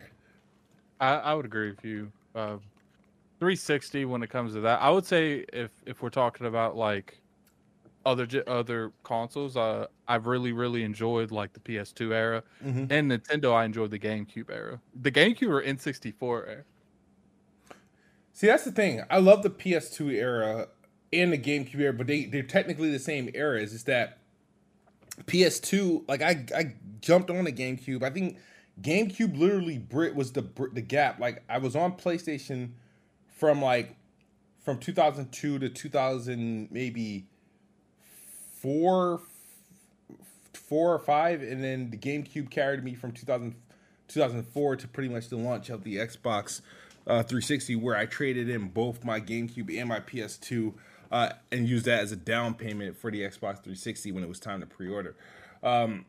I, 0.99 1.13
I 1.15 1.33
would 1.33 1.45
agree 1.45 1.69
with 1.69 1.85
you. 1.85 2.11
Uh, 2.35 2.57
360 3.39 4.05
when 4.05 4.23
it 4.23 4.29
comes 4.29 4.53
to 4.53 4.61
that. 4.61 4.81
I 4.81 4.89
would 4.89 5.05
say 5.05 5.45
if 5.53 5.71
if 5.85 6.01
we're 6.01 6.09
talking 6.09 6.47
about 6.47 6.75
like 6.75 7.21
other 8.05 8.27
other 8.47 8.91
consoles, 9.03 9.55
uh, 9.55 9.87
I've 10.07 10.25
really 10.25 10.51
really 10.51 10.83
enjoyed 10.83 11.31
like 11.31 11.53
the 11.53 11.59
PS2 11.59 12.13
era 12.13 12.43
mm-hmm. 12.65 12.85
and 12.89 13.11
Nintendo. 13.11 13.53
I 13.53 13.65
enjoyed 13.65 13.91
the 13.91 13.99
GameCube 13.99 14.49
era, 14.49 14.81
the 14.99 15.11
GameCube 15.11 15.49
or 15.49 15.61
N64 15.61 16.47
era. 16.47 16.63
See, 18.33 18.47
that's 18.47 18.63
the 18.63 18.71
thing. 18.71 19.03
I 19.09 19.17
love 19.17 19.43
the 19.43 19.49
PS2 19.49 20.13
era 20.13 20.67
and 21.13 21.31
the 21.31 21.37
GameCube 21.37 21.79
era, 21.79 21.93
but 21.93 22.07
they 22.07 22.25
they're 22.25 22.43
technically 22.43 22.91
the 22.91 22.99
same 22.99 23.29
eras. 23.33 23.73
Is 23.73 23.83
that 23.85 24.19
PS2? 25.25 26.07
Like 26.07 26.21
I 26.21 26.45
I 26.55 26.73
jumped 27.01 27.29
on 27.29 27.43
the 27.43 27.53
GameCube. 27.53 28.03
I 28.03 28.09
think 28.09 28.37
GameCube 28.81 29.37
literally 29.37 29.77
Brit 29.77 30.15
was 30.15 30.31
the 30.33 30.45
the 30.73 30.81
gap. 30.81 31.19
Like 31.19 31.43
I 31.49 31.57
was 31.57 31.75
on 31.75 31.93
PlayStation 31.93 32.71
from 33.27 33.61
like 33.61 33.95
from 34.63 34.77
2002 34.79 35.59
to 35.59 35.69
2000 35.69 36.67
maybe 36.71 37.25
four 38.59 39.21
four 40.53 40.93
or 40.93 40.99
five 40.99 41.41
and 41.41 41.63
then 41.63 41.89
the 41.89 41.97
GameCube 41.97 42.49
carried 42.49 42.83
me 42.83 42.93
from 42.93 43.11
2000 43.13 43.55
2004 44.07 44.75
to 44.77 44.87
pretty 44.87 45.09
much 45.09 45.29
the 45.29 45.37
launch 45.37 45.69
of 45.69 45.83
the 45.83 45.97
Xbox 45.97 46.61
uh, 47.05 47.23
360 47.23 47.75
where 47.75 47.95
I 47.95 48.05
traded 48.05 48.49
in 48.49 48.67
both 48.69 49.05
my 49.05 49.21
GameCube 49.21 49.77
and 49.79 49.87
my 49.87 49.99
PS2 49.99 50.73
uh, 51.11 51.29
and 51.51 51.67
use 51.67 51.83
that 51.83 52.01
as 52.01 52.11
a 52.11 52.15
down 52.15 52.53
payment 52.53 52.97
for 52.97 53.11
the 53.11 53.21
Xbox 53.21 53.63
360 53.63 54.11
when 54.11 54.23
it 54.23 54.29
was 54.29 54.39
time 54.39 54.59
to 54.59 54.65
pre-order. 54.65 55.15
Um, 55.63 56.05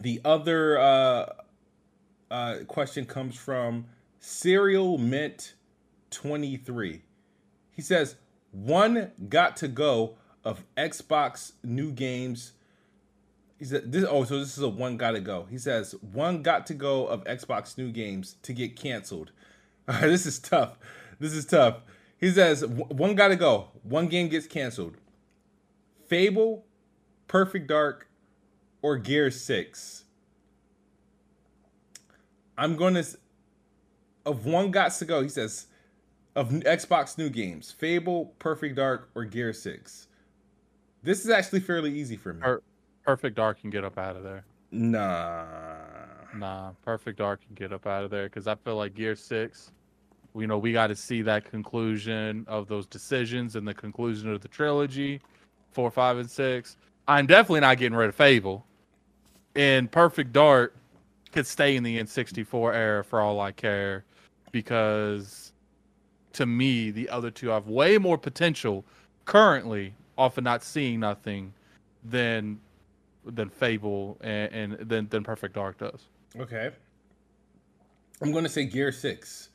the 0.00 0.20
other 0.24 0.78
uh, 0.78 1.32
uh, 2.30 2.56
question 2.66 3.04
comes 3.04 3.36
from 3.36 3.86
Serial 4.20 4.98
Mint 4.98 5.54
23. 6.10 7.02
He 7.72 7.82
says, 7.82 8.16
one 8.52 9.12
got 9.28 9.56
to 9.58 9.68
go 9.68 10.16
of 10.44 10.64
Xbox 10.76 11.52
new 11.62 11.92
games. 11.92 12.52
He 13.58 13.64
said, 13.64 13.90
this, 13.90 14.04
oh, 14.08 14.24
so 14.24 14.38
this 14.38 14.56
is 14.56 14.62
a 14.62 14.68
one 14.68 14.96
got 14.96 15.12
to 15.12 15.20
go. 15.20 15.46
He 15.50 15.58
says, 15.58 15.94
one 16.12 16.42
got 16.42 16.66
to 16.66 16.74
go 16.74 17.06
of 17.06 17.24
Xbox 17.24 17.76
new 17.76 17.90
games 17.90 18.36
to 18.42 18.52
get 18.52 18.76
canceled. 18.76 19.32
this 20.00 20.26
is 20.26 20.38
tough. 20.38 20.78
This 21.18 21.32
is 21.32 21.44
tough. 21.46 21.80
He 22.18 22.30
says, 22.30 22.66
one 22.66 23.14
got 23.14 23.28
to 23.28 23.36
go. 23.36 23.68
One 23.82 24.08
game 24.08 24.28
gets 24.28 24.46
canceled. 24.46 24.96
Fable, 26.06 26.64
Perfect 27.28 27.68
Dark, 27.68 28.08
or 28.82 28.96
Gear 28.96 29.30
6. 29.30 30.04
I'm 32.56 32.74
going 32.76 32.94
to, 32.94 33.06
of 34.26 34.46
one 34.46 34.72
got 34.72 34.90
to 34.92 35.04
go, 35.04 35.22
he 35.22 35.28
says, 35.28 35.66
of 36.38 36.50
Xbox 36.50 37.18
new 37.18 37.30
games, 37.30 37.72
Fable, 37.72 38.26
Perfect 38.38 38.76
Dark, 38.76 39.10
or 39.14 39.24
Gear 39.24 39.52
Six. 39.52 40.06
This 41.02 41.24
is 41.24 41.30
actually 41.30 41.60
fairly 41.60 41.92
easy 41.92 42.16
for 42.16 42.32
me. 42.32 42.40
Per- 42.40 42.62
Perfect 43.04 43.36
Dark 43.36 43.60
can 43.60 43.70
get 43.70 43.84
up 43.84 43.98
out 43.98 44.16
of 44.16 44.22
there. 44.22 44.44
Nah. 44.70 45.46
Nah, 46.36 46.72
Perfect 46.84 47.18
Dark 47.18 47.40
can 47.44 47.54
get 47.54 47.72
up 47.72 47.86
out 47.86 48.04
of 48.04 48.10
there 48.10 48.24
because 48.24 48.46
I 48.46 48.54
feel 48.54 48.76
like 48.76 48.94
Gear 48.94 49.16
Six. 49.16 49.72
You 50.38 50.46
know, 50.46 50.58
we 50.58 50.72
got 50.72 50.88
to 50.88 50.96
see 50.96 51.22
that 51.22 51.44
conclusion 51.44 52.44
of 52.48 52.68
those 52.68 52.86
decisions 52.86 53.56
and 53.56 53.66
the 53.66 53.74
conclusion 53.74 54.30
of 54.32 54.40
the 54.40 54.48
trilogy, 54.48 55.20
four, 55.72 55.90
five, 55.90 56.18
and 56.18 56.30
six. 56.30 56.76
I'm 57.06 57.26
definitely 57.26 57.60
not 57.60 57.78
getting 57.78 57.96
rid 57.96 58.08
of 58.08 58.14
Fable. 58.14 58.64
And 59.54 59.90
Perfect 59.90 60.32
Dark 60.32 60.76
could 61.32 61.46
stay 61.46 61.76
in 61.76 61.82
the 61.82 61.98
N64 61.98 62.74
era 62.74 63.04
for 63.04 63.20
all 63.20 63.40
I 63.40 63.52
care 63.52 64.04
because 64.52 65.52
to 66.34 66.46
me, 66.46 66.90
the 66.90 67.08
other 67.08 67.30
two 67.30 67.48
have 67.48 67.66
way 67.66 67.98
more 67.98 68.18
potential 68.18 68.84
currently 69.24 69.94
off 70.16 70.38
of 70.38 70.44
not 70.44 70.62
seeing 70.62 71.00
nothing 71.00 71.52
than 72.04 72.60
than 73.24 73.48
Fable 73.48 74.16
and, 74.20 74.52
and 74.52 74.88
than 74.88 75.08
than 75.08 75.24
Perfect 75.24 75.54
Dark 75.54 75.78
does. 75.78 76.06
Okay. 76.38 76.70
I'm 78.20 78.32
gonna 78.32 78.48
say 78.48 78.64
Gear 78.64 78.92
Six. 78.92 79.50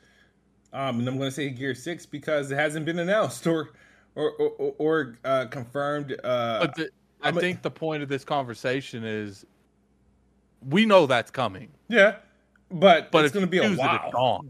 Um, 0.74 1.00
and 1.00 1.08
I'm 1.08 1.18
gonna 1.18 1.32
say 1.32 1.50
Gear 1.50 1.76
Six 1.76 2.06
because 2.06 2.52
it 2.52 2.56
hasn't 2.56 2.86
been 2.86 3.00
announced 3.00 3.46
or 3.48 3.72
or 4.16 4.32
or, 4.32 4.76
or 4.78 5.18
uh, 5.24 5.46
confirmed. 5.46 6.18
Uh, 6.24 6.62
but 6.62 6.76
the, 6.76 6.90
I 7.22 7.30
I'm 7.30 7.36
think 7.36 7.60
a, 7.60 7.64
the 7.64 7.72
point 7.72 8.04
of 8.04 8.10
this 8.10 8.26
conversation 8.26 9.04
is 9.04 9.46
we 10.68 10.86
know 10.86 11.06
that's 11.06 11.32
coming. 11.32 11.70
Yeah, 11.88 12.16
but 12.72 13.12
but 13.12 13.20
it's, 13.20 13.28
it's 13.28 13.34
gonna 13.34 13.48
be 13.48 13.60
a 13.60 13.72
while 13.74 14.44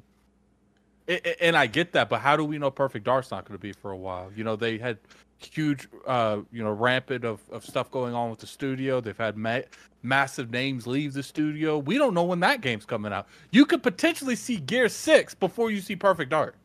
and 1.08 1.58
I 1.58 1.68
get 1.68 1.92
that, 1.94 2.10
but 2.10 2.22
how 2.22 2.38
do 2.38 2.44
we 2.44 2.58
know 2.58 2.72
Perfect 2.72 3.06
Dark's 3.06 3.32
not 3.32 3.46
going 3.46 3.58
to 3.58 3.62
be 3.62 3.74
for 3.74 3.92
a 3.92 3.98
while? 3.98 4.32
You 4.36 4.44
know, 4.44 4.56
they 4.56 4.77
had 4.77 4.98
huge, 5.40 5.88
uh, 6.08 6.40
you 6.52 6.63
know, 6.63 6.72
rampant 6.72 7.25
of, 7.25 7.42
of 7.52 7.66
stuff 7.66 7.92
going 7.92 8.13
on 8.13 8.30
with 8.30 8.40
the 8.40 8.48
studio. 8.48 9.02
They've 9.02 9.18
had 9.18 9.38
ma- 9.38 9.62
massive 10.02 10.52
names 10.52 10.88
leave 10.88 11.13
the 11.13 11.24
studio. 11.24 11.78
We 11.78 11.98
don't 11.98 12.13
know 12.13 12.24
when 12.24 12.40
that 12.42 12.62
game's 12.62 12.86
coming 12.86 13.13
out. 13.13 13.28
You 13.52 13.66
could 13.66 13.84
potentially 13.84 14.36
see 14.36 14.58
Gear 14.58 14.90
Six 14.90 15.34
before 15.34 15.72
you 15.72 15.82
see 15.82 15.96
Perfect 15.96 16.32
Dark. 16.32 16.56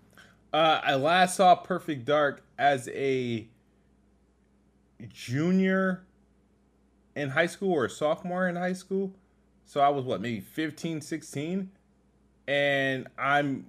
Uh, 0.52 0.80
I 0.82 0.94
last 0.94 1.36
saw 1.36 1.54
Perfect 1.54 2.04
Dark 2.04 2.42
as 2.58 2.88
a 2.88 3.46
junior 5.08 6.04
in 7.14 7.30
high 7.30 7.46
school 7.46 7.72
or 7.72 7.84
a 7.84 7.90
sophomore 7.90 8.48
in 8.48 8.56
high 8.56 8.72
school. 8.72 9.12
So 9.64 9.80
I 9.80 9.90
was 9.90 10.04
what, 10.04 10.20
maybe 10.20 10.40
15, 10.40 11.00
16? 11.00 11.70
And 12.46 13.06
I'm 13.18 13.66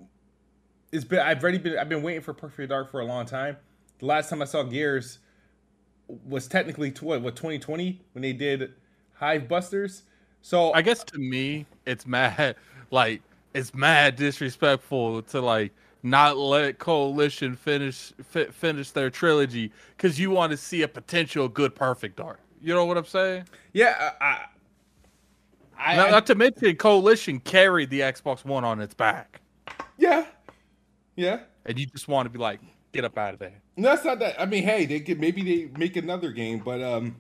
it's 0.91 1.03
been 1.03 1.20
I've 1.20 1.44
already 1.44 1.58
been 1.58 1.77
I've 1.77 1.89
been 1.89 2.01
waiting 2.01 2.22
for 2.22 2.34
Perfect 2.34 2.70
Dark 2.70 2.89
for 2.89 3.01
a 3.01 3.06
long 3.06 3.25
time. 3.25 3.58
The 4.00 4.06
last 4.06 4.29
time 4.29 4.41
I 4.41 4.46
saw 4.46 4.63
Gears 4.63 5.20
was 6.27 6.48
technically 6.48 6.91
to 6.91 7.06
what 7.06 7.22
what 7.22 7.36
2020 7.36 8.01
when 8.13 8.22
they 8.22 8.34
did 8.34 8.74
Hive 9.13 9.48
Busters. 9.48 10.03
So 10.41 10.74
I 10.74 10.82
guess 10.82 11.03
to 11.06 11.20
me 11.20 11.65
it's 11.86 12.08
mad 12.08 12.56
like 12.91 13.22
it's 13.53 13.74
mad 13.74 14.15
disrespectful 14.15 15.22
to 15.24 15.41
like 15.41 15.74
not 16.01 16.38
let 16.38 16.79
Coalition 16.79 17.56
finish 17.56 18.13
fi- 18.24 18.46
finish 18.46 18.91
their 18.91 19.10
trilogy 19.10 19.72
because 19.98 20.20
you 20.20 20.32
want 20.32 20.51
to 20.51 20.58
see 20.58 20.82
a 20.82 20.88
potential 20.88 21.50
good 21.50 21.75
Perfect 21.75 22.18
Dark. 22.18 22.39
You 22.62 22.74
know 22.74 22.86
what 22.86 22.98
I'm 22.98 23.06
saying? 23.06 23.46
Yeah, 23.74 24.12
I, 24.20 24.46
I, 25.77 25.96
not, 25.96 26.08
I, 26.08 26.12
not 26.12 26.25
to 26.27 26.36
mention 26.36 26.75
Coalition 26.75 27.39
carried 27.39 27.89
the 27.89 28.01
Xbox 28.01 28.46
One 28.46 28.63
on 28.63 28.79
its 28.82 28.94
back. 28.94 29.41
Yeah, 29.98 30.25
yeah. 31.15 31.41
And 31.65 31.77
you 31.77 31.86
just 31.86 32.08
want 32.08 32.25
to 32.25 32.29
be 32.29 32.39
like, 32.39 32.60
get 32.91 33.05
up 33.05 33.17
out 33.17 33.34
of 33.34 33.39
there. 33.39 33.62
No, 33.75 33.89
that's 33.89 34.05
not 34.05 34.19
that. 34.19 34.39
I 34.39 34.46
mean, 34.46 34.63
hey, 34.63 34.86
they 34.86 35.00
could 35.00 35.19
maybe 35.19 35.41
they 35.43 35.77
make 35.77 35.96
another 35.96 36.31
game, 36.31 36.60
but 36.60 36.81
um, 36.81 37.17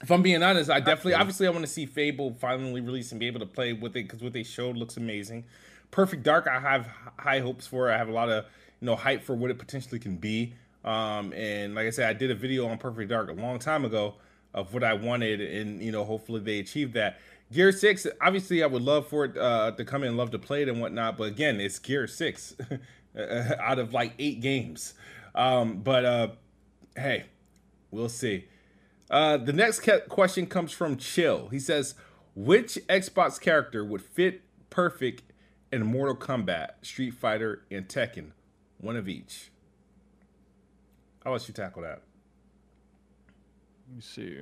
if 0.00 0.10
I'm 0.10 0.22
being 0.22 0.42
honest, 0.42 0.70
I 0.70 0.80
definitely, 0.80 1.14
obviously, 1.14 1.46
I 1.46 1.50
want 1.50 1.64
to 1.64 1.70
see 1.70 1.86
Fable 1.86 2.36
finally 2.40 2.80
release 2.80 3.10
and 3.10 3.18
be 3.18 3.26
able 3.26 3.40
to 3.40 3.46
play 3.46 3.72
with 3.72 3.96
it 3.96 4.04
because 4.04 4.22
what 4.22 4.32
they 4.32 4.42
showed 4.42 4.76
looks 4.76 4.96
amazing. 4.96 5.44
Perfect 5.90 6.22
Dark, 6.22 6.46
I 6.46 6.60
have 6.60 6.88
high 7.18 7.40
hopes 7.40 7.66
for. 7.66 7.90
I 7.90 7.96
have 7.96 8.08
a 8.08 8.12
lot 8.12 8.28
of 8.28 8.44
you 8.80 8.86
know 8.86 8.96
hype 8.96 9.24
for 9.24 9.34
what 9.34 9.50
it 9.50 9.58
potentially 9.58 9.98
can 9.98 10.16
be. 10.16 10.54
Um, 10.84 11.32
and 11.32 11.74
like 11.74 11.86
I 11.86 11.90
said, 11.90 12.08
I 12.08 12.12
did 12.12 12.30
a 12.30 12.34
video 12.34 12.66
on 12.68 12.78
Perfect 12.78 13.10
Dark 13.10 13.30
a 13.30 13.32
long 13.32 13.58
time 13.58 13.84
ago 13.84 14.14
of 14.54 14.72
what 14.72 14.84
I 14.84 14.94
wanted, 14.94 15.40
and 15.40 15.82
you 15.82 15.92
know, 15.92 16.04
hopefully 16.04 16.40
they 16.40 16.58
achieved 16.60 16.94
that. 16.94 17.18
Gear 17.50 17.72
Six, 17.72 18.06
obviously, 18.20 18.62
I 18.62 18.66
would 18.66 18.82
love 18.82 19.08
for 19.08 19.24
it 19.24 19.36
uh, 19.36 19.72
to 19.72 19.84
come 19.84 20.04
in, 20.04 20.16
love 20.16 20.30
to 20.32 20.38
play 20.38 20.62
it 20.62 20.68
and 20.68 20.80
whatnot. 20.80 21.16
But 21.16 21.24
again, 21.28 21.60
it's 21.60 21.78
Gear 21.78 22.06
Six. 22.06 22.54
uh, 23.16 23.54
out 23.60 23.78
of 23.78 23.92
like 23.92 24.14
eight 24.18 24.40
games. 24.40 24.94
Um, 25.34 25.78
but 25.82 26.04
uh, 26.04 26.28
hey, 26.96 27.24
we'll 27.90 28.08
see. 28.08 28.46
Uh, 29.10 29.36
the 29.36 29.52
next 29.52 29.88
question 30.08 30.46
comes 30.46 30.72
from 30.72 30.96
Chill. 30.96 31.48
He 31.48 31.60
says, 31.60 31.94
"Which 32.34 32.74
Xbox 32.88 33.40
character 33.40 33.84
would 33.84 34.02
fit 34.02 34.42
perfect 34.70 35.32
in 35.72 35.86
Mortal 35.86 36.16
Kombat, 36.16 36.70
Street 36.82 37.14
Fighter, 37.14 37.62
and 37.70 37.88
Tekken? 37.88 38.32
One 38.78 38.96
of 38.96 39.08
each." 39.08 39.50
I'll 41.24 41.32
let 41.32 41.46
you 41.46 41.54
tackle 41.54 41.82
that. 41.82 42.00
Let 43.88 43.96
me 43.96 44.00
see. 44.00 44.38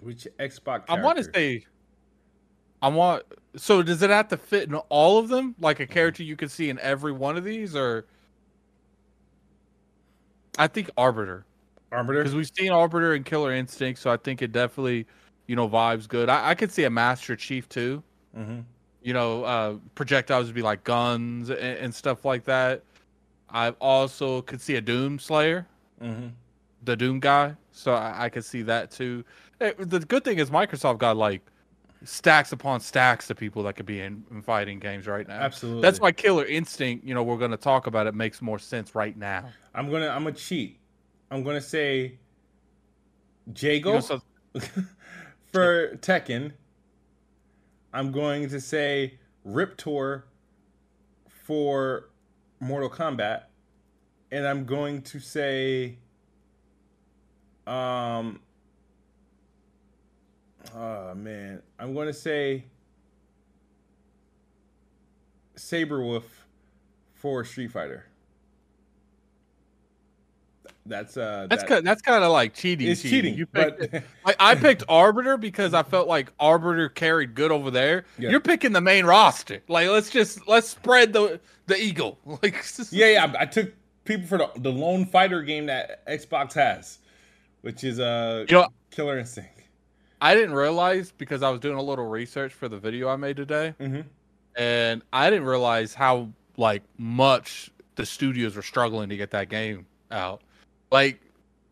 Which 0.00 0.26
Xbox? 0.38 0.86
Character? 0.86 0.92
I 0.92 1.00
want 1.02 1.18
to 1.18 1.24
say. 1.24 1.64
I 2.80 2.88
want. 2.88 3.22
So 3.56 3.82
does 3.82 4.02
it 4.02 4.10
have 4.10 4.28
to 4.28 4.36
fit 4.36 4.68
in 4.68 4.74
all 4.74 5.18
of 5.18 5.28
them, 5.28 5.54
like 5.60 5.80
a 5.80 5.86
character 5.86 6.22
you 6.22 6.36
can 6.36 6.48
see 6.48 6.70
in 6.70 6.78
every 6.78 7.12
one 7.12 7.36
of 7.36 7.44
these, 7.44 7.76
or? 7.76 8.06
I 10.58 10.66
think 10.66 10.90
Arbiter. 10.96 11.44
Arbiter, 11.90 12.20
because 12.20 12.34
we've 12.34 12.50
seen 12.54 12.70
Arbiter 12.70 13.14
and 13.14 13.24
Killer 13.24 13.52
Instinct, 13.52 14.00
so 14.00 14.10
I 14.10 14.16
think 14.16 14.40
it 14.40 14.52
definitely, 14.52 15.06
you 15.46 15.56
know, 15.56 15.68
vibes 15.68 16.08
good. 16.08 16.28
I, 16.28 16.50
I 16.50 16.54
could 16.54 16.72
see 16.72 16.84
a 16.84 16.90
Master 16.90 17.36
Chief 17.36 17.68
too. 17.68 18.02
Mm-hmm. 18.36 18.60
You 19.02 19.12
know, 19.12 19.44
uh, 19.44 19.74
projectiles 19.94 20.46
would 20.46 20.54
be 20.54 20.62
like 20.62 20.84
guns 20.84 21.50
and, 21.50 21.58
and 21.58 21.94
stuff 21.94 22.24
like 22.24 22.44
that. 22.44 22.82
I 23.50 23.70
also 23.80 24.42
could 24.42 24.60
see 24.60 24.76
a 24.76 24.80
Doom 24.80 25.18
Slayer, 25.18 25.66
mm-hmm. 26.02 26.28
the 26.84 26.96
Doom 26.96 27.20
guy. 27.20 27.54
So 27.72 27.92
I, 27.92 28.24
I 28.24 28.28
could 28.30 28.44
see 28.44 28.62
that 28.62 28.90
too. 28.90 29.24
It, 29.60 29.90
the 29.90 30.00
good 30.00 30.24
thing 30.24 30.38
is 30.38 30.50
Microsoft 30.50 30.98
got 30.98 31.16
like 31.18 31.42
stacks 32.04 32.52
upon 32.52 32.80
stacks 32.80 33.30
of 33.30 33.36
people 33.36 33.62
that 33.64 33.74
could 33.74 33.86
be 33.86 34.00
in, 34.00 34.24
in, 34.30 34.42
fighting 34.42 34.78
games 34.78 35.06
right 35.06 35.26
now. 35.26 35.40
Absolutely. 35.40 35.82
That's 35.82 36.00
why 36.00 36.12
Killer 36.12 36.44
Instinct, 36.44 37.04
you 37.04 37.14
know, 37.14 37.22
we're 37.22 37.38
going 37.38 37.50
to 37.50 37.56
talk 37.56 37.86
about 37.86 38.06
it 38.06 38.14
makes 38.14 38.42
more 38.42 38.58
sense 38.58 38.94
right 38.94 39.16
now. 39.16 39.48
I'm 39.74 39.88
going 39.90 40.02
to 40.02 40.10
I'm 40.10 40.22
going 40.22 40.34
to 40.34 40.40
cheat. 40.40 40.78
I'm 41.30 41.42
going 41.42 41.56
to 41.56 41.66
say 41.66 42.18
Jago 43.56 44.00
so... 44.00 44.20
for 45.52 45.96
Tekken. 45.96 46.52
I'm 47.92 48.10
going 48.10 48.48
to 48.48 48.60
say 48.60 49.18
Riptor 49.44 50.24
for 51.44 52.10
Mortal 52.60 52.88
Kombat, 52.88 53.44
and 54.30 54.46
I'm 54.46 54.64
going 54.64 55.02
to 55.02 55.18
say, 55.18 55.98
um, 57.66 58.40
oh 60.74 61.14
man, 61.14 61.62
I'm 61.78 61.94
going 61.94 62.06
to 62.06 62.12
say 62.12 62.64
Sabrewulf 65.56 66.24
for 67.14 67.44
Street 67.44 67.70
Fighter. 67.70 68.06
That's 70.84 71.16
uh 71.16 71.46
that's 71.48 71.62
that, 71.62 71.68
kind 71.68 71.86
that's 71.86 72.02
kind 72.02 72.24
of 72.24 72.32
like 72.32 72.54
cheating. 72.54 72.88
It's 72.88 73.02
cheating. 73.02 73.36
You 73.36 73.46
picked, 73.46 73.92
but 73.92 74.02
I, 74.26 74.50
I, 74.50 74.54
picked 74.56 74.82
Arbiter 74.88 75.36
because 75.36 75.74
I 75.74 75.84
felt 75.84 76.08
like 76.08 76.32
Arbiter 76.40 76.88
carried 76.88 77.36
good 77.36 77.52
over 77.52 77.70
there. 77.70 78.04
Yeah. 78.18 78.30
You're 78.30 78.40
picking 78.40 78.72
the 78.72 78.80
main 78.80 79.04
roster. 79.04 79.62
Like 79.68 79.88
let's 79.88 80.10
just 80.10 80.48
let's 80.48 80.68
spread 80.68 81.12
the 81.12 81.38
the 81.66 81.80
eagle. 81.80 82.18
Like 82.42 82.64
yeah, 82.90 83.06
yeah. 83.06 83.32
I, 83.38 83.42
I 83.42 83.46
took 83.46 83.72
people 84.04 84.26
for 84.26 84.38
the, 84.38 84.50
the 84.56 84.72
lone 84.72 85.06
fighter 85.06 85.42
game 85.42 85.66
that 85.66 86.04
Xbox 86.06 86.52
has, 86.54 86.98
which 87.60 87.84
is 87.84 88.00
uh 88.00 88.44
you 88.48 88.56
know, 88.56 88.66
Killer 88.90 89.20
Instinct. 89.20 89.61
I 90.22 90.34
didn't 90.34 90.54
realize 90.54 91.12
because 91.12 91.42
I 91.42 91.50
was 91.50 91.60
doing 91.60 91.76
a 91.76 91.82
little 91.82 92.06
research 92.06 92.52
for 92.52 92.68
the 92.68 92.78
video 92.78 93.08
I 93.08 93.16
made 93.16 93.36
today, 93.36 93.74
mm-hmm. 93.78 94.02
and 94.56 95.02
I 95.12 95.28
didn't 95.28 95.46
realize 95.46 95.92
how 95.92 96.28
like 96.56 96.82
much 96.96 97.70
the 97.96 98.06
studios 98.06 98.56
were 98.56 98.62
struggling 98.62 99.08
to 99.10 99.16
get 99.16 99.32
that 99.32 99.50
game 99.50 99.86
out 100.10 100.42
like 100.92 101.20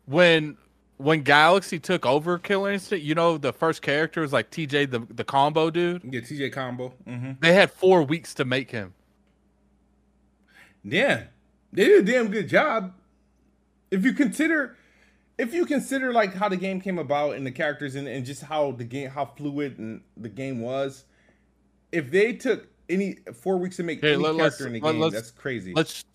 when 0.05 0.57
when 0.97 1.21
Galaxy 1.21 1.79
took 1.79 2.05
over 2.05 2.37
Killer 2.37 2.71
Instinct, 2.71 3.05
you 3.05 3.15
know 3.15 3.37
the 3.37 3.53
first 3.53 3.81
character 3.81 4.21
was 4.21 4.33
like 4.33 4.51
TJ 4.51 4.91
the 4.91 4.99
the 5.13 5.23
combo 5.23 5.69
dude. 5.69 6.03
Yeah, 6.03 6.19
TJ 6.19 6.51
combo. 6.51 6.93
Mm-hmm. 7.07 7.33
They 7.39 7.53
had 7.53 7.71
four 7.71 8.03
weeks 8.03 8.33
to 8.33 8.45
make 8.45 8.71
him. 8.71 8.93
Yeah, 10.83 11.25
they 11.71 11.85
did 11.85 12.09
a 12.09 12.11
damn 12.11 12.29
good 12.29 12.49
job. 12.49 12.93
If 13.91 14.03
you 14.03 14.13
consider, 14.13 14.75
if 15.37 15.53
you 15.53 15.65
consider 15.65 16.13
like 16.13 16.33
how 16.33 16.49
the 16.49 16.57
game 16.57 16.81
came 16.81 16.99
about 16.99 17.35
and 17.35 17.45
the 17.45 17.51
characters 17.51 17.95
and, 17.95 18.07
and 18.07 18.25
just 18.25 18.43
how 18.43 18.71
the 18.71 18.83
game 18.83 19.09
how 19.09 19.25
fluid 19.25 19.79
and 19.79 20.01
the 20.17 20.29
game 20.29 20.61
was, 20.61 21.05
if 21.91 22.11
they 22.11 22.33
took 22.33 22.67
any 22.89 23.17
four 23.33 23.57
weeks 23.57 23.77
to 23.77 23.83
make 23.83 24.03
any 24.03 24.21
character 24.21 24.67
in 24.67 24.73
the 24.73 24.79
game, 24.79 25.09
that's 25.09 25.31
crazy. 25.31 25.73
Let's 25.73 26.05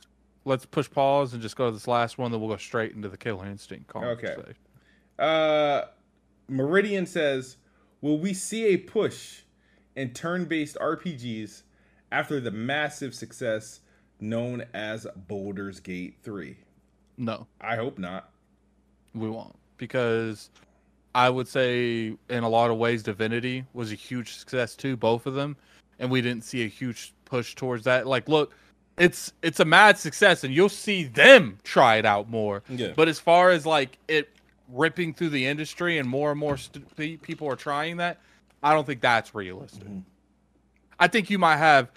let's 0.45 0.65
push 0.65 0.91
pause 0.91 1.33
and 1.33 1.43
just 1.43 1.57
go 1.57 1.67
to 1.67 1.73
this 1.73 1.89
last 1.89 2.19
one. 2.19 2.31
Then 2.31 2.41
we'll 2.41 2.51
go 2.51 2.57
straight 2.57 2.95
into 2.95 3.09
the 3.09 3.17
Killer 3.17 3.47
Instinct 3.47 3.95
Okay. 3.95 4.37
Uh, 5.19 5.87
Meridian 6.49 7.07
says, 7.07 7.57
"Will 8.01 8.19
we 8.19 8.35
see 8.35 8.67
a 8.67 8.77
push 8.77 9.43
in 9.97 10.13
turn-based 10.13 10.77
RPGs 10.81 11.63
after 12.13 12.41
the 12.41 12.51
massive 12.51 13.15
success 13.15 13.81
known 14.21 14.65
as 14.75 15.07
Baldur's 15.17 15.81
Gate 15.81 16.19
3?" 16.23 16.57
No, 17.17 17.47
I 17.61 17.77
hope 17.77 17.99
not. 17.99 18.31
We 19.17 19.29
won't 19.31 19.55
because 19.77 20.51
I 21.15 21.31
would 21.31 21.49
say 21.49 22.17
in 22.29 22.45
a 22.45 22.49
lot 22.49 22.71
of 22.71 22.77
ways 22.79 23.03
Divinity 23.03 23.65
was 23.73 23.93
a 23.93 23.95
huge 23.95 24.35
success 24.35 24.75
too, 24.75 24.97
both 24.97 25.27
of 25.27 25.35
them, 25.35 25.57
and 25.99 26.11
we 26.11 26.21
didn't 26.21 26.45
see 26.45 26.65
a 26.65 26.69
huge 26.69 27.13
push 27.25 27.55
towards 27.55 27.85
that. 27.85 28.07
Like, 28.07 28.29
look 28.29 28.53
it's 28.99 29.33
it's 29.43 29.61
a 29.61 29.65
mad 29.65 29.99
success 29.99 30.45
and 30.45 30.55
you'll 30.55 30.69
see 30.69 31.05
them 31.05 31.59
try 31.65 31.97
it 31.97 32.07
out 32.07 32.31
more. 32.31 32.63
Yeah. 32.69 32.93
But 32.97 33.09
as 33.09 33.21
far 33.21 33.51
as 33.51 33.67
like 33.67 33.99
it 34.09 34.31
ripping 34.69 35.15
through 35.15 35.31
the 35.31 35.47
industry 35.47 35.99
and 35.99 36.09
more 36.09 36.31
and 36.31 36.41
more 36.41 36.57
st- 36.57 37.23
people 37.23 37.49
are 37.49 37.57
trying 37.57 37.99
that, 37.99 38.19
I 38.63 38.73
don't 38.73 38.87
think 38.87 39.01
that's 39.01 39.35
realistic. 39.35 39.85
Mm-hmm. 39.85 40.01
I 40.99 41.09
think 41.09 41.29
you 41.29 41.39
might 41.39 41.59
have 41.59 41.91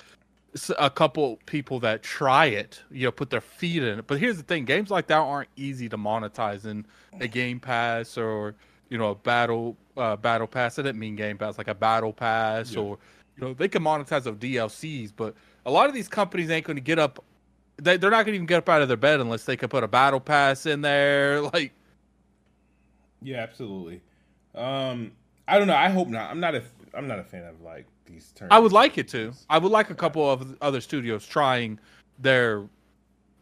a 0.77 0.89
couple 0.89 1.39
people 1.45 1.79
that 1.81 2.03
try 2.03 2.45
it, 2.45 2.81
you 2.91 3.05
know, 3.05 3.11
put 3.11 3.29
their 3.29 3.41
feet 3.41 3.83
in 3.83 3.99
it. 3.99 4.07
But 4.07 4.19
here's 4.19 4.37
the 4.37 4.43
thing: 4.43 4.65
games 4.65 4.89
like 4.89 5.07
that 5.07 5.17
aren't 5.17 5.49
easy 5.55 5.89
to 5.89 5.97
monetize 5.97 6.65
in 6.65 6.85
a 7.19 7.27
Game 7.27 7.59
Pass 7.59 8.17
or 8.17 8.55
you 8.89 8.97
know 8.97 9.11
a 9.11 9.15
battle 9.15 9.77
uh, 9.97 10.15
battle 10.15 10.47
pass. 10.47 10.79
I 10.79 10.83
didn't 10.83 10.99
mean 10.99 11.15
Game 11.15 11.37
Pass, 11.37 11.57
like 11.57 11.67
a 11.67 11.75
battle 11.75 12.13
pass 12.13 12.73
yeah. 12.73 12.79
or 12.79 12.97
you 13.37 13.43
know 13.43 13.53
they 13.53 13.67
can 13.67 13.83
monetize 13.83 14.25
of 14.25 14.39
DLCs, 14.39 15.11
but 15.15 15.35
a 15.65 15.71
lot 15.71 15.87
of 15.87 15.93
these 15.93 16.07
companies 16.07 16.49
ain't 16.49 16.65
going 16.65 16.77
to 16.77 16.81
get 16.81 16.99
up. 16.99 17.23
They, 17.77 17.97
they're 17.97 18.11
not 18.11 18.25
going 18.25 18.33
to 18.33 18.35
even 18.35 18.45
get 18.45 18.57
up 18.57 18.69
out 18.69 18.81
of 18.81 18.87
their 18.87 18.97
bed 18.97 19.19
unless 19.19 19.45
they 19.45 19.55
can 19.55 19.69
put 19.69 19.83
a 19.83 19.87
battle 19.87 20.19
pass 20.19 20.65
in 20.65 20.81
there. 20.81 21.41
Like, 21.53 21.73
yeah, 23.21 23.37
absolutely. 23.37 24.01
Um, 24.55 25.11
I 25.47 25.57
don't 25.57 25.67
know. 25.67 25.75
I 25.75 25.89
hope 25.89 26.07
not. 26.07 26.29
I'm 26.31 26.39
not 26.39 26.55
a. 26.55 26.63
I'm 26.93 27.07
not 27.07 27.19
a 27.19 27.23
fan 27.23 27.43
of 27.43 27.61
like 27.61 27.85
these 28.09 28.31
terms. 28.31 28.49
I 28.51 28.59
would 28.59 28.71
like 28.71 28.97
it 28.97 29.07
to. 29.09 29.33
I 29.49 29.57
would 29.57 29.71
like 29.71 29.89
a 29.89 29.95
couple 29.95 30.29
of 30.29 30.57
other 30.61 30.81
studios 30.81 31.25
trying 31.25 31.79
their 32.17 32.63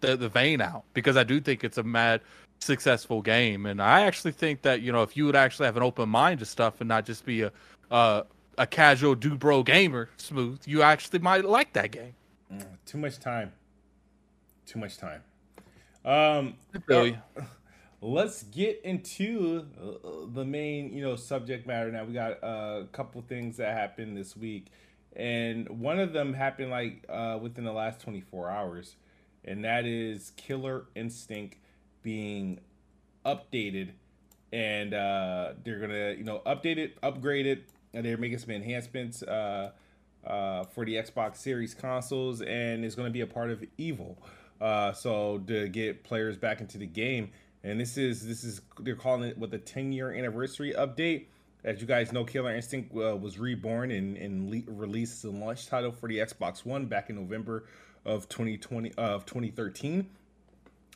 the, 0.01 0.15
the 0.15 0.29
vein 0.29 0.61
out 0.61 0.83
because 0.93 1.17
I 1.17 1.23
do 1.23 1.39
think 1.39 1.63
it's 1.63 1.77
a 1.77 1.83
mad 1.83 2.21
successful 2.59 3.21
game, 3.21 3.65
and 3.65 3.81
I 3.81 4.01
actually 4.01 4.31
think 4.31 4.61
that 4.63 4.81
you 4.81 4.91
know 4.91 5.03
if 5.03 5.15
you 5.17 5.25
would 5.25 5.35
actually 5.35 5.65
have 5.65 5.77
an 5.77 5.83
open 5.83 6.09
mind 6.09 6.39
to 6.39 6.45
stuff 6.45 6.81
and 6.81 6.87
not 6.87 7.05
just 7.05 7.25
be 7.25 7.43
a 7.43 7.51
uh, 7.91 8.23
a 8.57 8.67
casual 8.67 9.15
do 9.15 9.35
bro 9.35 9.63
gamer 9.63 10.09
smooth, 10.17 10.61
you 10.65 10.81
actually 10.81 11.19
might 11.19 11.45
like 11.45 11.73
that 11.73 11.91
game. 11.91 12.13
Mm, 12.51 12.65
too 12.85 12.97
much 12.97 13.19
time. 13.19 13.51
Too 14.65 14.79
much 14.79 14.97
time. 14.97 15.21
Um, 16.05 16.55
really. 16.87 17.17
Let's 17.99 18.43
get 18.43 18.81
into 18.83 19.65
uh, 19.81 20.27
the 20.31 20.45
main, 20.45 20.93
you 20.93 21.01
know, 21.01 21.15
subject 21.15 21.65
matter. 21.65 21.91
Now 21.91 22.03
we 22.03 22.13
got 22.13 22.43
uh, 22.43 22.81
a 22.83 22.87
couple 22.91 23.21
things 23.23 23.57
that 23.57 23.73
happened 23.73 24.15
this 24.15 24.37
week, 24.37 24.67
and 25.15 25.67
one 25.67 25.99
of 25.99 26.13
them 26.13 26.35
happened 26.35 26.69
like 26.69 27.05
uh, 27.09 27.39
within 27.41 27.63
the 27.63 27.71
last 27.71 27.99
24 28.01 28.51
hours, 28.51 28.95
and 29.43 29.65
that 29.65 29.85
is 29.85 30.31
Killer 30.37 30.85
Instinct 30.95 31.57
being 32.03 32.59
updated, 33.25 33.93
and 34.53 34.93
uh, 34.93 35.53
they're 35.63 35.79
gonna, 35.79 36.13
you 36.15 36.23
know, 36.23 36.43
update 36.45 36.77
it, 36.77 36.99
upgrade 37.01 37.47
it, 37.47 37.67
and 37.95 38.05
they're 38.05 38.17
making 38.17 38.37
some 38.37 38.51
enhancements 38.51 39.23
uh, 39.23 39.71
uh, 40.23 40.65
for 40.65 40.85
the 40.85 40.93
Xbox 40.95 41.37
Series 41.37 41.73
consoles, 41.73 42.41
and 42.41 42.85
it's 42.85 42.93
to 42.93 43.09
be 43.09 43.21
a 43.21 43.27
part 43.27 43.49
of 43.49 43.63
Evil. 43.79 44.19
Uh, 44.59 44.91
so 44.91 45.39
to 45.47 45.67
get 45.67 46.03
players 46.03 46.37
back 46.37 46.61
into 46.61 46.77
the 46.77 46.85
game, 46.85 47.31
and 47.63 47.79
this 47.79 47.97
is 47.97 48.25
this 48.25 48.43
is 48.43 48.61
they're 48.79 48.95
calling 48.95 49.29
it 49.29 49.37
with 49.37 49.51
the 49.51 49.57
10 49.57 49.91
year 49.91 50.11
anniversary 50.11 50.73
update. 50.77 51.25
As 51.63 51.81
you 51.81 51.87
guys 51.87 52.13
know, 52.13 52.23
Killer 52.23 52.55
Instinct 52.55 52.95
uh, 52.95 53.15
was 53.17 53.39
reborn 53.39 53.91
and, 53.91 54.15
and 54.15 54.49
le- 54.49 54.73
released 54.73 55.25
as 55.25 55.33
a 55.33 55.35
launch 55.35 55.67
title 55.67 55.91
for 55.91 56.07
the 56.07 56.19
Xbox 56.19 56.65
One 56.65 56.85
back 56.85 57.09
in 57.09 57.15
November 57.15 57.65
of 58.05 58.29
2020 58.29 58.93
uh, 58.97 59.01
of 59.01 59.25
2013. 59.25 60.07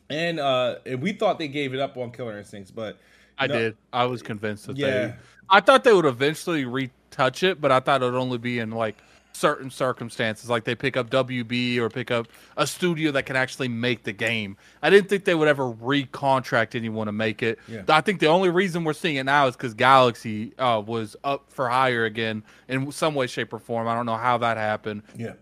And 0.10 0.40
uh, 0.40 0.76
and 0.86 1.02
we 1.02 1.14
thought 1.14 1.40
they 1.40 1.48
gave 1.48 1.74
it 1.74 1.80
up 1.80 1.98
on 1.98 2.12
Killer 2.12 2.38
Instincts, 2.38 2.72
but 2.72 2.98
I 3.38 3.48
no, 3.48 3.58
did. 3.58 3.78
I 3.92 4.06
was 4.06 4.22
convinced 4.22 4.68
that 4.68 4.78
yeah. 4.78 4.88
they 4.88 5.16
I 5.50 5.60
thought 5.60 5.84
they 5.84 5.94
would 5.94 6.06
eventually 6.06 6.66
retouch 6.66 7.44
it, 7.44 7.60
but 7.60 7.72
I 7.72 7.80
thought 7.80 8.02
it 8.02 8.06
would 8.06 8.16
only 8.16 8.38
be 8.38 8.60
in 8.60 8.72
like 8.72 8.98
certain 9.34 9.70
circumstances, 9.70 10.50
like 10.50 10.64
they 10.64 10.76
pick 10.76 10.98
up 10.98 11.10
WB 11.10 11.78
or 11.78 11.90
pick 11.90 12.12
up 12.12 12.28
a 12.58 12.68
studio 12.68 13.12
that 13.12 13.26
can 13.26 13.36
actually 13.36 13.68
make 13.68 14.04
the 14.04 14.14
game. 14.14 14.58
I 14.82 14.90
didn't 14.90 15.10
think 15.10 15.26
they 15.26 15.36
would 15.36 15.48
ever 15.48 15.72
recontract 15.72 16.76
anyone 16.76 17.08
to 17.08 17.12
make 17.12 17.44
it. 17.44 17.60
Yeah. 17.68 17.84
I 17.88 18.02
think 18.02 18.20
the 18.20 18.28
only 18.28 18.50
reason 18.50 18.84
we're 18.84 18.94
seeing 18.94 19.16
it 19.16 19.24
now 19.24 19.48
is 19.48 19.56
because 19.56 19.74
Galaxy 19.74 20.58
uh, 20.58 20.82
was 20.86 21.16
up 21.24 21.52
for 21.52 21.70
hire 21.70 22.06
again 22.06 22.44
in 22.68 22.92
some 22.92 23.16
way, 23.16 23.28
shape, 23.28 23.54
or 23.54 23.60
form. 23.60 23.88
I 23.88 23.96
don't 23.96 24.06
know 24.06 24.18
how 24.18 24.38
that 24.40 24.58
happened. 24.58 25.04
Yeah. 25.16 25.34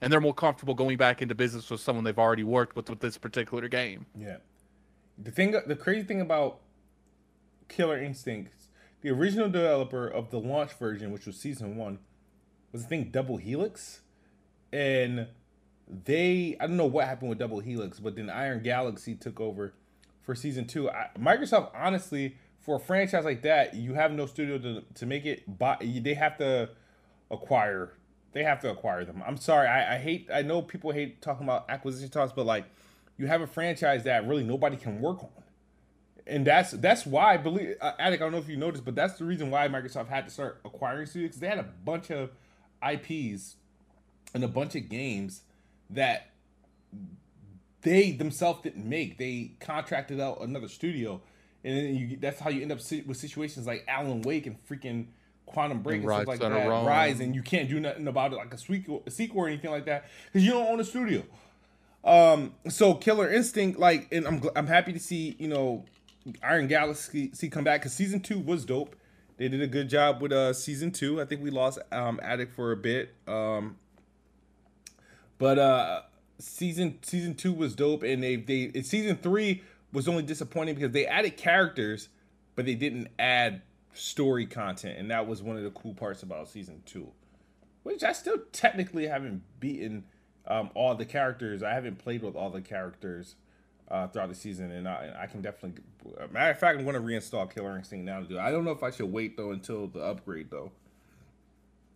And 0.00 0.12
they're 0.12 0.20
more 0.20 0.34
comfortable 0.34 0.74
going 0.74 0.96
back 0.98 1.22
into 1.22 1.34
business 1.34 1.70
with 1.70 1.80
someone 1.80 2.04
they've 2.04 2.18
already 2.18 2.44
worked 2.44 2.76
with 2.76 2.90
with 2.90 3.00
this 3.00 3.16
particular 3.16 3.68
game. 3.68 4.06
Yeah. 4.18 4.36
The 5.18 5.30
thing, 5.30 5.56
the 5.66 5.76
crazy 5.76 6.06
thing 6.06 6.20
about 6.20 6.60
Killer 7.68 7.98
Instinct, 7.98 8.52
the 9.00 9.10
original 9.10 9.48
developer 9.48 10.06
of 10.06 10.30
the 10.30 10.38
launch 10.38 10.72
version, 10.74 11.12
which 11.12 11.26
was 11.26 11.38
season 11.38 11.76
one, 11.76 11.98
was 12.72 12.84
I 12.84 12.86
thing 12.86 13.10
Double 13.10 13.36
Helix, 13.36 14.00
and 14.72 15.28
they 15.88 16.56
I 16.60 16.66
don't 16.66 16.76
know 16.76 16.86
what 16.86 17.06
happened 17.06 17.30
with 17.30 17.38
Double 17.38 17.60
Helix, 17.60 18.00
but 18.00 18.16
then 18.16 18.30
Iron 18.30 18.62
Galaxy 18.62 19.14
took 19.14 19.40
over 19.40 19.72
for 20.22 20.34
season 20.34 20.66
two. 20.66 20.90
I, 20.90 21.08
Microsoft 21.18 21.70
honestly 21.74 22.36
for 22.60 22.76
a 22.76 22.80
franchise 22.80 23.24
like 23.24 23.42
that, 23.42 23.74
you 23.74 23.94
have 23.94 24.12
no 24.12 24.26
studio 24.26 24.58
to 24.58 24.82
to 24.94 25.06
make 25.06 25.24
it. 25.26 25.58
But 25.58 25.80
they 25.80 26.14
have 26.14 26.36
to 26.38 26.70
acquire. 27.30 27.92
They 28.32 28.42
have 28.42 28.60
to 28.60 28.70
acquire 28.70 29.04
them. 29.04 29.22
I'm 29.26 29.38
sorry. 29.38 29.66
I, 29.68 29.94
I 29.94 29.98
hate. 29.98 30.28
I 30.32 30.42
know 30.42 30.60
people 30.60 30.92
hate 30.92 31.22
talking 31.22 31.44
about 31.44 31.66
acquisition 31.70 32.10
talks, 32.10 32.32
but 32.32 32.44
like, 32.44 32.64
you 33.16 33.26
have 33.26 33.40
a 33.40 33.46
franchise 33.46 34.04
that 34.04 34.26
really 34.26 34.44
nobody 34.44 34.76
can 34.76 35.00
work 35.00 35.22
on 35.22 35.30
and 36.26 36.46
that's 36.46 36.72
that's 36.72 37.06
why 37.06 37.34
I 37.34 37.36
believe 37.36 37.76
uh, 37.80 37.92
Addict. 37.98 38.22
I 38.22 38.24
don't 38.24 38.32
know 38.32 38.38
if 38.38 38.48
you 38.48 38.56
noticed, 38.56 38.84
but 38.84 38.94
that's 38.94 39.18
the 39.18 39.24
reason 39.24 39.50
why 39.50 39.68
Microsoft 39.68 40.08
had 40.08 40.24
to 40.26 40.30
start 40.30 40.60
acquiring 40.64 41.06
studios 41.06 41.36
they 41.36 41.46
had 41.46 41.58
a 41.58 41.62
bunch 41.84 42.10
of 42.10 42.30
IPs 42.92 43.56
and 44.34 44.44
a 44.44 44.48
bunch 44.48 44.74
of 44.74 44.88
games 44.88 45.42
that 45.90 46.30
they 47.82 48.12
themselves 48.12 48.62
didn't 48.62 48.88
make. 48.88 49.18
They 49.18 49.52
contracted 49.60 50.20
out 50.20 50.40
another 50.40 50.68
studio, 50.68 51.20
and 51.64 51.76
then 51.76 51.94
you, 51.94 52.16
that's 52.20 52.40
how 52.40 52.50
you 52.50 52.62
end 52.62 52.72
up 52.72 52.78
with 53.06 53.16
situations 53.16 53.66
like 53.66 53.84
Alan 53.88 54.22
Wake 54.22 54.46
and 54.46 54.56
freaking 54.66 55.06
Quantum 55.46 55.82
Break 55.82 56.02
and, 56.02 56.10
and 56.10 56.12
stuff 56.12 56.28
like 56.28 56.40
that. 56.40 56.68
Rise, 56.68 57.20
and 57.20 57.34
you 57.34 57.42
can't 57.42 57.68
do 57.68 57.78
nothing 57.80 58.08
about 58.08 58.32
it 58.32 58.36
like 58.36 58.52
a 58.52 58.58
sequel, 58.58 59.02
a 59.06 59.10
sequel 59.10 59.42
or 59.42 59.48
anything 59.48 59.70
like 59.70 59.86
that 59.86 60.06
because 60.26 60.44
you 60.44 60.52
don't 60.52 60.66
own 60.66 60.80
a 60.80 60.84
studio. 60.84 61.22
Um, 62.04 62.54
so 62.68 62.94
Killer 62.94 63.32
Instinct, 63.32 63.78
like, 63.78 64.08
and 64.12 64.26
I'm 64.26 64.42
I'm 64.54 64.66
happy 64.66 64.92
to 64.92 65.00
see 65.00 65.36
you 65.38 65.48
know 65.48 65.84
Iron 66.42 66.66
Galaxy 66.66 67.30
see 67.32 67.48
come 67.48 67.64
back 67.64 67.80
because 67.80 67.92
season 67.92 68.20
two 68.20 68.38
was 68.38 68.64
dope. 68.64 68.96
They 69.36 69.48
did 69.48 69.60
a 69.60 69.66
good 69.66 69.88
job 69.88 70.22
with 70.22 70.32
uh 70.32 70.52
season 70.52 70.92
two. 70.92 71.20
I 71.20 71.24
think 71.24 71.42
we 71.42 71.50
lost 71.50 71.78
um 71.92 72.20
Addict 72.22 72.54
for 72.54 72.72
a 72.72 72.76
bit. 72.76 73.14
Um 73.26 73.76
but 75.38 75.58
uh 75.58 76.02
season 76.38 76.98
season 77.02 77.34
two 77.34 77.52
was 77.52 77.74
dope 77.74 78.02
and 78.02 78.22
they 78.22 78.36
they 78.36 78.82
season 78.82 79.16
three 79.16 79.62
was 79.92 80.08
only 80.08 80.22
disappointing 80.22 80.74
because 80.74 80.92
they 80.92 81.06
added 81.06 81.36
characters, 81.36 82.08
but 82.54 82.66
they 82.66 82.74
didn't 82.74 83.08
add 83.18 83.62
story 83.94 84.46
content, 84.46 84.98
and 84.98 85.10
that 85.10 85.26
was 85.26 85.42
one 85.42 85.56
of 85.56 85.62
the 85.62 85.70
cool 85.70 85.94
parts 85.94 86.22
about 86.22 86.48
season 86.48 86.82
two. 86.84 87.08
Which 87.82 88.02
I 88.02 88.12
still 88.12 88.38
technically 88.52 89.06
haven't 89.06 89.42
beaten 89.60 90.04
um, 90.46 90.70
all 90.74 90.94
the 90.94 91.04
characters. 91.04 91.62
I 91.62 91.72
haven't 91.72 91.98
played 91.98 92.22
with 92.22 92.34
all 92.34 92.50
the 92.50 92.60
characters 92.60 93.36
uh, 93.90 94.08
throughout 94.08 94.28
the 94.28 94.34
season, 94.34 94.70
and 94.70 94.88
I, 94.88 95.14
I 95.20 95.26
can 95.26 95.40
definitely. 95.40 95.82
Matter 96.32 96.50
of 96.50 96.58
fact, 96.58 96.78
I'm 96.78 96.84
going 96.84 96.94
to 96.94 97.00
reinstall 97.00 97.52
Killer 97.52 97.76
Instinct 97.76 98.04
now 98.04 98.20
to 98.20 98.26
do. 98.26 98.36
It. 98.36 98.40
I 98.40 98.50
don't 98.50 98.64
know 98.64 98.70
if 98.70 98.82
I 98.82 98.90
should 98.90 99.12
wait 99.12 99.36
though 99.36 99.52
until 99.52 99.86
the 99.88 100.00
upgrade 100.00 100.50
though. 100.50 100.70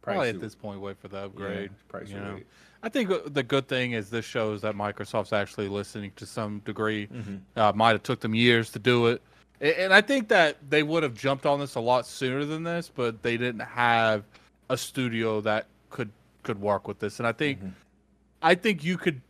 Probably 0.02 0.30
at 0.30 0.40
this 0.40 0.54
point, 0.54 0.80
wait 0.80 0.98
for 0.98 1.08
the 1.08 1.18
upgrade. 1.18 1.70
Yeah, 1.92 2.00
you 2.06 2.14
know? 2.14 2.40
I 2.82 2.88
think 2.88 3.10
the 3.34 3.42
good 3.42 3.68
thing 3.68 3.92
is 3.92 4.08
this 4.08 4.24
shows 4.24 4.62
that 4.62 4.74
Microsoft's 4.74 5.34
actually 5.34 5.68
listening 5.68 6.12
to 6.16 6.24
some 6.24 6.60
degree. 6.60 7.06
Mm-hmm. 7.06 7.36
Uh, 7.56 7.72
might 7.74 7.90
have 7.90 8.02
took 8.02 8.20
them 8.20 8.34
years 8.34 8.70
to 8.70 8.78
do 8.78 9.08
it, 9.08 9.20
and 9.60 9.92
I 9.92 10.00
think 10.00 10.28
that 10.28 10.56
they 10.70 10.82
would 10.82 11.02
have 11.02 11.14
jumped 11.14 11.44
on 11.44 11.60
this 11.60 11.74
a 11.74 11.80
lot 11.80 12.06
sooner 12.06 12.46
than 12.46 12.62
this, 12.62 12.90
but 12.94 13.22
they 13.22 13.36
didn't 13.36 13.60
have 13.60 14.24
a 14.70 14.76
studio 14.76 15.42
that 15.42 15.66
could 15.90 16.10
could 16.42 16.60
work 16.60 16.88
with 16.88 16.98
this. 16.98 17.18
And 17.18 17.26
I 17.26 17.32
think, 17.32 17.58
mm-hmm. 17.58 17.68
I 18.40 18.54
think 18.54 18.82
you 18.82 18.96
could 18.96 19.20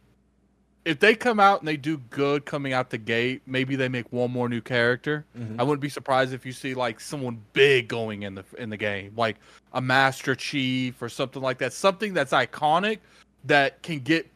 if 0.91 0.99
they 0.99 1.15
come 1.15 1.39
out 1.39 1.61
and 1.61 1.69
they 1.69 1.77
do 1.77 1.99
good 2.11 2.45
coming 2.45 2.73
out 2.73 2.91
the 2.91 2.99
gate, 2.99 3.43
maybe 3.47 3.77
they 3.77 3.89
make 3.89 4.13
one 4.13 4.33
more 4.33 4.49
new 4.49 4.61
character. 4.61 5.25
Mm-hmm. 5.39 5.61
I 5.61 5.63
wouldn't 5.63 5.81
be 5.81 5.89
surprised 5.89 6.33
if 6.33 6.45
you 6.45 6.51
see 6.51 6.75
like 6.75 6.99
someone 6.99 7.41
big 7.53 7.87
going 7.87 8.25
in 8.25 8.35
the 8.35 8.45
in 8.59 8.71
the 8.71 8.77
game, 8.77 9.13
like 9.17 9.37
a 9.73 9.81
Master 9.81 10.35
Chief 10.35 11.01
or 11.01 11.09
something 11.09 11.41
like 11.41 11.59
that. 11.59 11.73
Something 11.73 12.13
that's 12.13 12.33
iconic 12.33 12.99
that 13.45 13.81
can 13.83 14.01
get 14.01 14.29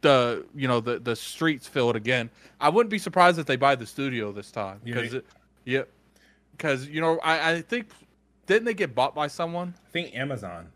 the 0.00 0.46
you 0.54 0.66
know 0.66 0.80
the 0.80 0.98
the 0.98 1.14
streets 1.14 1.66
filled 1.66 1.96
again. 1.96 2.30
I 2.62 2.70
wouldn't 2.70 2.90
be 2.90 2.98
surprised 2.98 3.38
if 3.38 3.44
they 3.44 3.56
buy 3.56 3.74
the 3.74 3.86
studio 3.86 4.32
this 4.32 4.50
time 4.50 4.80
because 4.82 5.16
yeah, 5.66 5.82
because 6.56 6.88
you 6.88 7.02
know 7.02 7.18
I 7.22 7.52
I 7.52 7.60
think 7.60 7.88
didn't 8.46 8.64
they 8.64 8.74
get 8.74 8.94
bought 8.94 9.14
by 9.14 9.26
someone? 9.26 9.74
I 9.86 9.90
think 9.90 10.14
Amazon. 10.14 10.68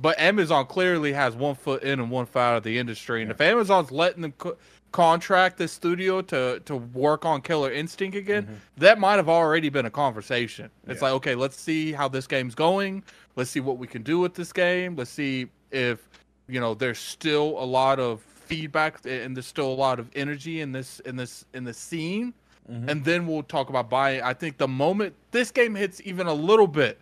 But 0.00 0.18
Amazon 0.18 0.66
clearly 0.66 1.12
has 1.12 1.36
one 1.36 1.54
foot 1.54 1.82
in 1.82 2.00
and 2.00 2.10
one 2.10 2.26
foot 2.26 2.40
out 2.40 2.56
of 2.56 2.62
the 2.62 2.78
industry. 2.78 3.20
And 3.22 3.30
if 3.30 3.40
Amazon's 3.40 3.90
letting 3.90 4.22
them 4.22 4.32
co- 4.32 4.56
contract 4.92 5.58
this 5.58 5.72
studio 5.72 6.22
to 6.22 6.60
to 6.60 6.76
work 6.76 7.24
on 7.24 7.42
Killer 7.42 7.70
Instinct 7.70 8.16
again, 8.16 8.44
mm-hmm. 8.44 8.54
that 8.78 8.98
might 8.98 9.16
have 9.16 9.28
already 9.28 9.68
been 9.68 9.86
a 9.86 9.90
conversation. 9.90 10.70
It's 10.86 11.00
yeah. 11.00 11.08
like, 11.08 11.14
okay, 11.16 11.34
let's 11.34 11.60
see 11.60 11.92
how 11.92 12.08
this 12.08 12.26
game's 12.26 12.54
going. 12.54 13.02
Let's 13.36 13.50
see 13.50 13.60
what 13.60 13.76
we 13.76 13.86
can 13.86 14.02
do 14.02 14.18
with 14.18 14.34
this 14.34 14.52
game. 14.52 14.96
Let's 14.96 15.10
see 15.10 15.48
if 15.70 16.08
you 16.48 16.60
know 16.60 16.72
there's 16.72 16.98
still 16.98 17.56
a 17.58 17.66
lot 17.66 18.00
of 18.00 18.22
feedback 18.22 19.00
and 19.04 19.36
there's 19.36 19.46
still 19.46 19.70
a 19.70 19.74
lot 19.74 20.00
of 20.00 20.08
energy 20.16 20.62
in 20.62 20.72
this 20.72 21.00
in 21.00 21.16
this 21.16 21.44
in 21.52 21.64
the 21.64 21.74
scene. 21.74 22.32
Mm-hmm. 22.70 22.88
And 22.88 23.04
then 23.04 23.26
we'll 23.26 23.42
talk 23.42 23.68
about 23.68 23.90
buying. 23.90 24.22
I 24.22 24.32
think 24.32 24.56
the 24.56 24.68
moment 24.68 25.14
this 25.30 25.50
game 25.50 25.74
hits 25.74 26.00
even 26.04 26.26
a 26.26 26.34
little 26.34 26.66
bit 26.66 26.98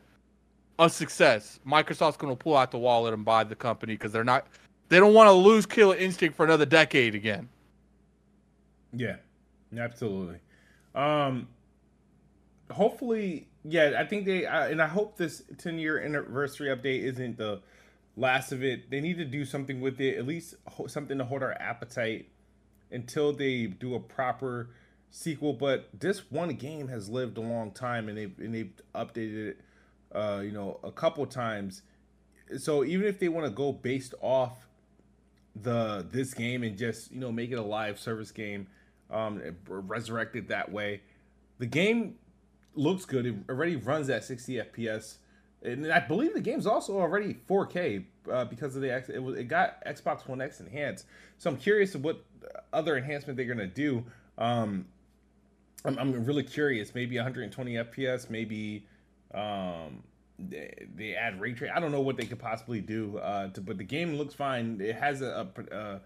a 0.79 0.88
success, 0.88 1.59
Microsoft's 1.67 2.17
going 2.17 2.35
to 2.35 2.43
pull 2.43 2.57
out 2.57 2.71
the 2.71 2.79
wallet 2.79 3.12
and 3.12 3.25
buy 3.25 3.45
the 3.45 3.57
company 3.57 3.95
because 3.95 4.12
they're 4.12 4.25
not, 4.25 4.47
they 4.88 4.99
don't 4.99 5.14
want 5.14 5.29
to 5.29 5.33
lose 5.33 5.67
Killer 5.67 5.97
Instinct 5.97 6.37
for 6.37 6.45
another 6.45 6.67
decade 6.67 7.14
again. 7.14 7.49
Yeah, 8.93 9.17
absolutely. 9.77 10.38
Um, 10.95 11.49
hopefully, 12.71 13.49
yeah, 13.64 13.95
I 13.99 14.05
think 14.05 14.25
they, 14.25 14.47
uh, 14.47 14.69
and 14.69 14.81
I 14.81 14.87
hope 14.87 15.17
this 15.17 15.43
10 15.59 15.79
year 15.79 16.01
anniversary 16.01 16.69
update 16.69 17.03
isn't 17.03 17.38
the 17.38 17.61
last 18.17 18.53
of 18.53 18.62
it. 18.62 18.91
They 18.91 19.01
need 19.01 19.19
to 19.19 19.25
do 19.25 19.45
something 19.45 19.81
with 19.81 20.01
it, 20.01 20.17
at 20.17 20.27
least 20.27 20.55
something 20.87 21.19
to 21.19 21.25
hold 21.25 21.43
our 21.43 21.53
appetite 21.61 22.29
until 22.91 23.33
they 23.33 23.67
do 23.67 23.95
a 23.95 24.01
proper 24.01 24.71
sequel. 25.11 25.53
But 25.53 25.88
this 25.99 26.31
one 26.31 26.51
game 26.51 26.88
has 26.88 27.09
lived 27.09 27.37
a 27.37 27.43
long 27.43 27.73
time, 27.73 28.09
and 28.09 28.17
they've 28.17 28.38
and 28.38 28.55
they've 28.55 28.73
updated 28.95 29.49
it 29.49 29.61
uh, 30.14 30.40
you 30.42 30.53
know, 30.53 30.81
a 30.83 30.90
couple 30.90 31.25
times. 31.27 31.83
So 32.59 32.85
even 32.85 33.07
if 33.07 33.18
they 33.18 33.29
want 33.29 33.47
to 33.47 33.51
go 33.51 33.73
based 33.73 34.14
off 34.21 34.66
the 35.55 36.07
this 36.11 36.35
game 36.35 36.62
and 36.62 36.79
just 36.79 37.11
you 37.12 37.21
know 37.21 37.33
make 37.33 37.51
it 37.51 37.59
a 37.59 37.62
live 37.62 37.99
service 37.99 38.31
game, 38.31 38.66
um, 39.11 39.40
resurrect 39.66 40.37
it 40.37 40.49
that 40.49 40.71
way, 40.71 41.03
the 41.59 41.66
game 41.66 42.16
looks 42.75 43.05
good. 43.05 43.27
It 43.27 43.35
already 43.49 43.77
runs 43.77 44.09
at 44.09 44.25
60 44.25 44.55
FPS, 44.55 45.16
and 45.62 45.90
I 45.92 46.01
believe 46.01 46.35
the 46.35 46.40
game's 46.40 46.66
also 46.66 46.99
already 46.99 47.37
4K 47.49 48.05
uh, 48.31 48.44
because 48.47 48.77
of 48.77 48.83
the 48.83 48.90
it, 48.90 49.38
it 49.38 49.49
got 49.49 49.85
Xbox 49.85 50.27
One 50.27 50.40
X 50.40 50.61
enhanced. 50.61 51.07
So 51.38 51.51
I'm 51.51 51.57
curious 51.57 51.94
of 51.94 52.05
what 52.05 52.25
other 52.73 52.97
enhancement 52.97 53.37
they're 53.37 53.47
gonna 53.47 53.66
do. 53.66 54.05
Um, 54.38 54.87
I'm, 55.85 55.99
I'm 55.99 56.25
really 56.25 56.42
curious. 56.42 56.94
Maybe 56.94 57.16
120 57.16 57.75
FPS, 57.75 58.31
maybe 58.31 58.87
um, 59.35 60.03
they, 60.38 60.87
they 60.95 61.14
add 61.14 61.41
ray 61.41 61.53
tracing. 61.53 61.77
I 61.77 61.81
don't 61.81 61.93
know 61.93 62.01
what 62.01 62.17
they 62.17 62.27
could 62.27 62.38
possibly 62.38 62.81
do. 62.81 63.19
Uh, 63.19 63.49
to, 63.51 63.61
but 63.61 63.79
the 63.79 63.85
game 63.85 64.14
looks 64.14 64.35
fine. 64.35 64.81
It 64.81 64.95
has 64.95 65.21
a, 65.23 65.49
a, 65.73 66.01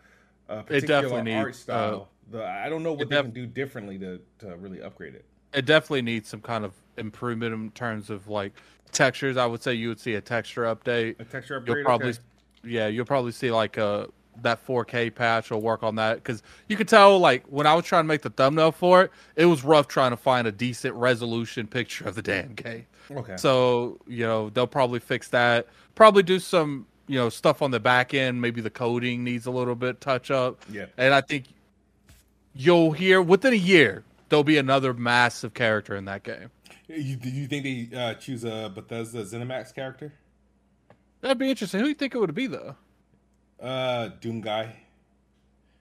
a 0.49 0.63
particular 0.63 1.17
art 1.17 1.25
needs, 1.25 1.49
uh, 1.49 1.53
style. 1.53 2.09
Uh, 2.31 2.39
the, 2.39 2.45
I 2.47 2.69
don't 2.69 2.83
know 2.83 2.93
what 2.93 3.09
they 3.09 3.17
def- 3.17 3.27
can 3.27 3.35
do 3.35 3.47
differently 3.47 3.99
to, 3.99 4.21
to 4.41 4.57
really 4.57 4.83
upgrade 4.83 5.15
it. 5.15 5.25
It 5.53 5.67
definitely 5.67 6.03
needs 6.03 6.29
some 6.29 6.41
kind 6.41 6.65
of 6.65 6.73
improvement 6.97 7.55
in 7.55 7.71
terms 7.73 8.09
of 8.09 8.29
like 8.29 8.53
textures. 8.91 9.37
I 9.37 9.47
would 9.47 9.63
say 9.63 9.75
you 9.75 9.89
would 9.89 10.01
see 10.01 10.15
a 10.15 10.21
texture 10.21 10.65
update. 10.65 11.21
A 11.21 11.25
texture 11.25 11.57
upgrade. 11.57 11.77
You'll 11.77 11.85
probably, 11.85 12.11
okay. 12.11 12.19
yeah, 12.65 12.87
you'll 12.87 13.05
probably 13.05 13.33
see 13.33 13.51
like 13.51 13.77
a 13.77 14.09
that 14.41 14.67
4K 14.67 15.15
patch 15.15 15.51
will 15.51 15.61
work 15.61 15.83
on 15.83 15.97
that 15.97 16.15
because 16.17 16.43
you 16.67 16.77
could 16.77 16.89
tell 16.89 17.19
like 17.19 17.45
when 17.49 17.67
I 17.67 17.75
was 17.75 17.85
trying 17.85 18.05
to 18.05 18.09
make 18.09 18.23
the 18.23 18.31
thumbnail 18.31 18.73
for 18.73 19.03
it, 19.03 19.11
it 19.37 19.45
was 19.45 19.63
rough 19.63 19.89
trying 19.89 20.11
to 20.11 20.17
find 20.17 20.47
a 20.47 20.53
decent 20.53 20.95
resolution 20.95 21.67
picture 21.67 22.07
of 22.07 22.15
the 22.15 22.23
damn 22.23 22.55
game. 22.55 22.87
Okay. 23.11 23.37
So 23.37 23.99
you 24.07 24.25
know 24.25 24.51
they'll 24.51 24.67
probably 24.67 25.01
fix 25.01 25.29
that. 25.29 25.67
Probably 25.95 26.23
do 26.23 26.38
some 26.38 26.87
you 27.07 27.19
know 27.19 27.29
stuff 27.29 27.62
on 27.62 27.71
the 27.71 27.81
back 27.81 28.15
end. 28.15 28.41
Maybe 28.41 28.61
the 28.61 28.71
coding 28.71 29.25
needs 29.25 29.47
a 29.47 29.51
little 29.51 29.75
bit 29.75 30.01
touch 30.01 30.31
up. 30.31 30.62
Yeah. 30.71 30.87
And 30.97 31.15
I 31.15 31.21
think 31.21 31.47
you'll 32.55 32.93
hear 32.93 33.21
within 33.23 33.53
a 33.53 33.57
year 33.57 34.05
there'll 34.29 34.45
be 34.45 34.57
another 34.59 34.95
massive 34.95 35.53
character 35.53 35.95
in 35.95 36.07
that 36.07 36.23
game. 36.23 36.51
You, 36.88 37.17
do 37.17 37.29
you 37.29 37.47
think 37.47 37.65
they 37.65 37.97
uh, 37.97 38.15
choose 38.15 38.45
a 38.45 38.71
Bethesda 38.75 39.25
ZeniMax 39.25 39.75
character? 39.75 40.12
That'd 41.21 41.38
be 41.38 41.51
interesting. 41.51 41.81
Who 41.81 41.85
do 41.85 41.88
you 41.91 41.95
think 41.95 42.15
it 42.15 42.19
would 42.19 42.35
be 42.35 42.47
though? 42.47 42.75
Uh, 43.61 44.09
Doom 44.21 44.41
guy. 44.41 44.75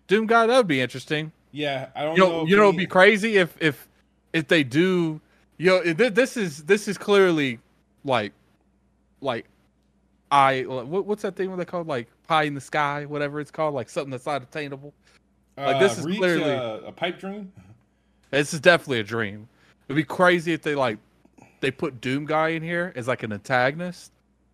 Doom 0.08 0.28
guy. 0.28 0.46
That 0.48 0.58
would 0.58 0.68
be 0.68 0.82
interesting. 0.82 1.32
Yeah, 1.52 1.90
I 1.96 2.04
don't 2.04 2.16
you 2.16 2.24
know. 2.24 2.30
know. 2.30 2.46
you 2.46 2.56
know, 2.56 2.64
it'd 2.66 2.78
be 2.78 2.86
crazy 2.86 3.38
if 3.38 3.56
if 3.62 3.88
if 4.34 4.48
they 4.48 4.64
do. 4.64 5.22
You 5.62 5.84
know, 5.84 5.94
this 5.94 6.38
is 6.38 6.64
this 6.64 6.88
is 6.88 6.98
clearly 6.98 7.60
like 8.04 8.34
like 9.22 9.46
I 10.32 10.64
what, 10.64 11.06
what's 11.06 11.22
that 11.22 11.36
thing 11.36 11.52
what 11.52 11.58
they 11.58 11.66
call 11.66 11.84
like 11.84 12.08
pie 12.26 12.46
in 12.46 12.56
the 12.56 12.62
sky, 12.62 13.06
whatever 13.06 13.40
it's 13.40 13.52
called, 13.52 13.76
like 13.76 13.88
something 13.88 14.10
that's 14.10 14.26
not 14.26 14.42
attainable. 14.42 14.92
Like 15.56 15.80
this 15.80 16.00
is 16.00 16.06
uh, 16.06 16.08
reach, 16.08 16.18
clearly 16.18 16.52
uh, 16.52 16.78
a 16.78 16.92
pipe 16.92 17.20
dream. 17.20 17.52
This 18.32 18.56
is 18.56 18.60
definitely 18.60 19.02
a 19.02 19.04
dream. 19.04 19.48
It'd 19.88 19.98
be 19.98 20.04
crazy 20.04 20.52
if 20.52 20.64
they 20.64 20.74
like 20.74 20.98
they 21.60 21.70
put 21.70 22.02
Doom 22.02 22.26
Guy 22.26 22.48
in 22.50 22.64
here 22.64 22.92
as 22.96 23.08
like 23.08 23.22
an 23.22 23.32
antagonist, 23.32 24.12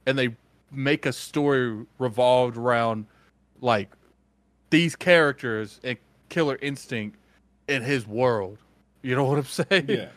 and 0.07 0.19
they 0.19 0.35
make 0.73 1.05
a 1.05 1.13
story 1.13 1.85
revolved 1.99 2.57
around 2.57 3.05
like 3.61 3.89
these 4.71 4.97
characters 4.97 5.79
and 5.85 5.97
Killer 6.27 6.59
Instinct 6.61 7.17
in 7.69 7.81
his 7.81 8.05
world. 8.05 8.57
You 9.03 9.15
know 9.15 9.23
what 9.23 9.37
I'm 9.37 9.45
saying? 9.45 9.85
Yeah. 9.87 10.09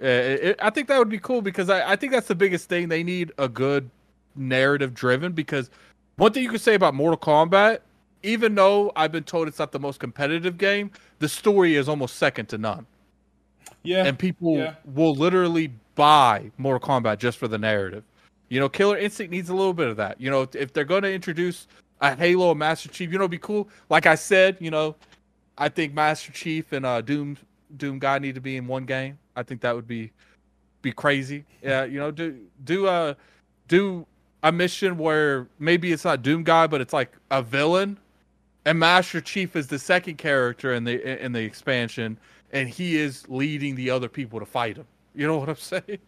It, 0.00 0.44
it, 0.44 0.56
I 0.62 0.70
think 0.70 0.88
that 0.88 0.98
would 0.98 1.10
be 1.10 1.18
cool 1.18 1.42
because 1.42 1.68
I, 1.68 1.92
I 1.92 1.96
think 1.96 2.12
that's 2.12 2.28
the 2.28 2.34
biggest 2.34 2.68
thing. 2.68 2.88
They 2.88 3.02
need 3.02 3.32
a 3.38 3.48
good 3.48 3.90
narrative 4.34 4.94
driven 4.94 5.32
because 5.32 5.70
one 6.16 6.32
thing 6.32 6.42
you 6.42 6.48
can 6.48 6.58
say 6.58 6.74
about 6.74 6.94
Mortal 6.94 7.18
Kombat, 7.18 7.80
even 8.22 8.54
though 8.54 8.92
I've 8.96 9.12
been 9.12 9.24
told 9.24 9.48
it's 9.48 9.58
not 9.58 9.72
the 9.72 9.78
most 9.78 10.00
competitive 10.00 10.58
game, 10.58 10.90
the 11.18 11.28
story 11.28 11.76
is 11.76 11.88
almost 11.88 12.16
second 12.16 12.46
to 12.50 12.58
none. 12.58 12.86
Yeah. 13.82 14.04
And 14.04 14.18
people 14.18 14.56
yeah. 14.56 14.74
will 14.94 15.14
literally 15.14 15.72
buy 15.94 16.50
Mortal 16.58 16.86
Kombat 16.86 17.18
just 17.18 17.38
for 17.38 17.48
the 17.48 17.58
narrative. 17.58 18.04
You 18.48 18.58
know, 18.60 18.68
Killer 18.68 18.98
Instinct 18.98 19.30
needs 19.30 19.48
a 19.48 19.54
little 19.54 19.72
bit 19.72 19.88
of 19.88 19.96
that. 19.98 20.20
You 20.20 20.30
know, 20.30 20.48
if 20.54 20.72
they're 20.72 20.84
going 20.84 21.02
to 21.02 21.12
introduce 21.12 21.68
a 22.00 22.16
Halo, 22.16 22.54
Master 22.54 22.88
Chief, 22.88 23.12
you 23.12 23.18
know, 23.18 23.24
it'd 23.24 23.30
be 23.30 23.38
cool. 23.38 23.68
Like 23.88 24.06
I 24.06 24.14
said, 24.14 24.56
you 24.60 24.70
know, 24.70 24.96
I 25.56 25.68
think 25.68 25.94
Master 25.94 26.32
Chief 26.32 26.72
and 26.72 26.84
uh, 26.84 27.00
Doom 27.00 27.36
Doom 27.76 27.98
Guy 27.98 28.18
need 28.18 28.34
to 28.34 28.40
be 28.40 28.56
in 28.56 28.66
one 28.66 28.84
game. 28.84 29.18
I 29.36 29.42
think 29.42 29.60
that 29.62 29.74
would 29.74 29.88
be 29.88 30.12
be 30.82 30.92
crazy. 30.92 31.44
Yeah, 31.62 31.84
you 31.84 31.98
know, 31.98 32.10
do 32.10 32.38
do 32.64 32.86
a 32.86 33.16
do 33.68 34.06
a 34.42 34.52
mission 34.52 34.96
where 34.98 35.46
maybe 35.58 35.92
it's 35.92 36.04
not 36.04 36.22
Doom 36.22 36.42
Guy, 36.42 36.66
but 36.66 36.80
it's 36.80 36.92
like 36.92 37.12
a 37.30 37.42
villain, 37.42 37.98
and 38.64 38.78
Master 38.78 39.20
Chief 39.20 39.56
is 39.56 39.66
the 39.66 39.78
second 39.78 40.18
character 40.18 40.74
in 40.74 40.84
the 40.84 41.24
in 41.24 41.32
the 41.32 41.40
expansion, 41.40 42.18
and 42.52 42.68
he 42.68 42.96
is 42.96 43.28
leading 43.28 43.74
the 43.74 43.90
other 43.90 44.08
people 44.08 44.38
to 44.40 44.46
fight 44.46 44.76
him. 44.76 44.86
You 45.14 45.26
know 45.26 45.38
what 45.38 45.48
I'm 45.48 45.56
saying? 45.56 45.98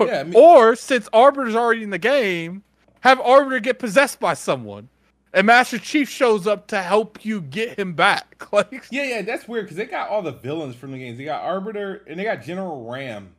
Yeah, 0.00 0.20
I 0.20 0.24
mean, 0.24 0.34
or 0.34 0.76
since 0.76 1.08
Arbiter's 1.12 1.54
already 1.54 1.82
in 1.82 1.90
the 1.90 1.98
game, 1.98 2.62
have 3.00 3.20
Arbiter 3.20 3.60
get 3.60 3.78
possessed 3.78 4.18
by 4.18 4.34
someone, 4.34 4.88
and 5.34 5.46
Master 5.46 5.78
Chief 5.78 6.08
shows 6.08 6.46
up 6.46 6.68
to 6.68 6.80
help 6.80 7.24
you 7.24 7.42
get 7.42 7.78
him 7.78 7.92
back. 7.92 8.30
Like, 8.52 8.86
yeah, 8.92 9.02
yeah, 9.02 9.22
that's 9.22 9.48
weird 9.48 9.64
because 9.64 9.76
they 9.76 9.86
got 9.86 10.08
all 10.10 10.22
the 10.22 10.30
villains 10.30 10.76
from 10.76 10.92
the 10.92 10.98
games. 10.98 11.18
They 11.18 11.24
got 11.24 11.42
Arbiter 11.42 12.04
and 12.06 12.20
they 12.20 12.22
got 12.22 12.42
General 12.44 12.84
RAAM. 12.88 13.30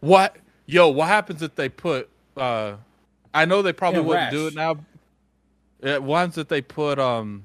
what? 0.00 0.36
Yo, 0.66 0.88
what 0.88 1.08
happens 1.08 1.40
if 1.40 1.54
they 1.54 1.70
put? 1.70 2.10
uh 2.36 2.74
I 3.32 3.44
know 3.46 3.62
they 3.62 3.72
probably 3.72 4.00
wouldn't 4.00 4.32
do 4.32 4.48
it 4.48 4.54
now. 4.54 4.76
It 5.80 6.02
ones 6.02 6.34
that 6.34 6.50
they 6.50 6.60
put 6.60 6.98
um 6.98 7.44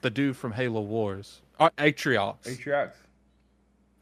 the 0.00 0.08
dude 0.10 0.36
from 0.38 0.52
Halo 0.52 0.80
Wars, 0.80 1.42
uh, 1.60 1.68
Atriox. 1.76 2.44
Atriox. 2.44 2.92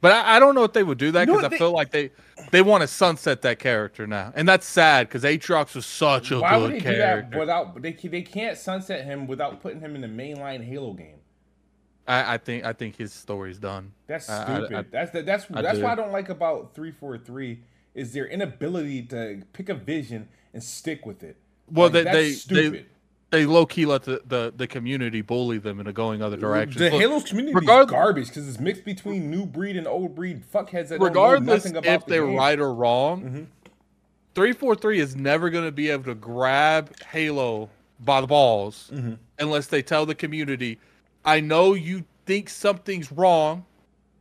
But 0.00 0.12
I, 0.12 0.36
I 0.36 0.38
don't 0.38 0.54
know 0.54 0.64
if 0.64 0.72
they 0.72 0.82
would 0.82 0.98
do 0.98 1.10
that 1.12 1.26
because 1.26 1.44
I 1.44 1.48
they- 1.48 1.58
feel 1.58 1.72
like 1.72 1.90
they 1.90 2.10
they 2.50 2.62
want 2.62 2.80
to 2.82 2.86
sunset 2.88 3.42
that 3.42 3.58
character 3.58 4.06
now, 4.06 4.32
and 4.34 4.48
that's 4.48 4.66
sad 4.66 5.08
because 5.08 5.24
Atriox 5.24 5.74
was 5.74 5.84
such 5.86 6.30
a 6.30 6.40
Why 6.40 6.56
would 6.56 6.72
they 6.72 6.80
character. 6.80 7.22
do 7.22 7.30
that 7.32 7.38
without? 7.40 7.82
They 7.82 7.92
they 7.92 8.22
can't 8.22 8.56
sunset 8.56 9.04
him 9.04 9.26
without 9.26 9.60
putting 9.60 9.80
him 9.80 9.94
in 9.94 10.00
the 10.00 10.06
mainline 10.08 10.64
Halo 10.64 10.94
game. 10.94 11.16
I, 12.08 12.34
I 12.34 12.38
think 12.38 12.64
I 12.64 12.72
think 12.72 12.96
his 12.96 13.12
story's 13.12 13.58
done. 13.58 13.92
That's 14.06 14.28
I- 14.30 14.42
I- 14.42 14.56
stupid. 14.58 14.76
I- 14.76 14.82
that's 14.90 15.10
the, 15.12 15.22
that's 15.22 15.46
I 15.52 15.60
that's 15.62 15.78
do. 15.78 15.84
what 15.84 15.92
I 15.92 15.94
don't 15.96 16.12
like 16.12 16.30
about 16.30 16.74
three 16.74 16.92
four 16.92 17.18
three 17.18 17.60
is 17.94 18.12
their 18.14 18.26
inability 18.26 19.02
to 19.02 19.42
pick 19.52 19.68
a 19.68 19.74
vision 19.74 20.28
and 20.54 20.62
stick 20.62 21.04
with 21.04 21.22
it. 21.22 21.36
Well, 21.70 21.86
Like, 21.86 21.92
they 21.92 22.02
that's 22.04 22.16
they, 22.16 22.32
stupid. 22.32 22.72
they 22.72 22.86
they 23.30 23.46
low 23.46 23.64
key 23.64 23.86
let 23.86 24.02
the, 24.02 24.20
the, 24.26 24.52
the 24.56 24.66
community 24.66 25.20
bully 25.20 25.58
them 25.58 25.78
into 25.78 25.92
going 25.92 26.20
other 26.22 26.36
directions. 26.36 26.76
The 26.78 26.90
Look, 26.90 27.00
Halo's 27.00 27.24
community 27.24 27.56
is 27.56 27.86
garbage 27.86 28.28
because 28.28 28.48
it's 28.48 28.58
mixed 28.58 28.84
between 28.84 29.30
new 29.30 29.46
breed 29.46 29.76
and 29.76 29.86
old 29.86 30.14
breed 30.14 30.42
fuckheads 30.52 30.88
that 30.88 31.00
regardless 31.00 31.38
don't 31.38 31.46
know 31.46 31.54
nothing 31.54 31.76
about 31.76 31.94
if 32.00 32.04
the 32.06 32.10
they're 32.10 32.26
game. 32.26 32.36
right 32.36 32.58
or 32.58 32.74
wrong, 32.74 33.46
three 34.34 34.52
four 34.52 34.74
three 34.74 34.98
is 35.00 35.14
never 35.16 35.48
going 35.50 35.64
to 35.64 35.72
be 35.72 35.90
able 35.90 36.04
to 36.04 36.14
grab 36.14 36.92
Halo 37.04 37.70
by 38.00 38.20
the 38.20 38.26
balls 38.26 38.90
Mm-hmm. 38.92 39.14
unless 39.38 39.66
they 39.68 39.82
tell 39.82 40.06
the 40.06 40.14
community, 40.14 40.78
"I 41.24 41.40
know 41.40 41.74
you 41.74 42.04
think 42.26 42.48
something's 42.48 43.12
wrong." 43.12 43.64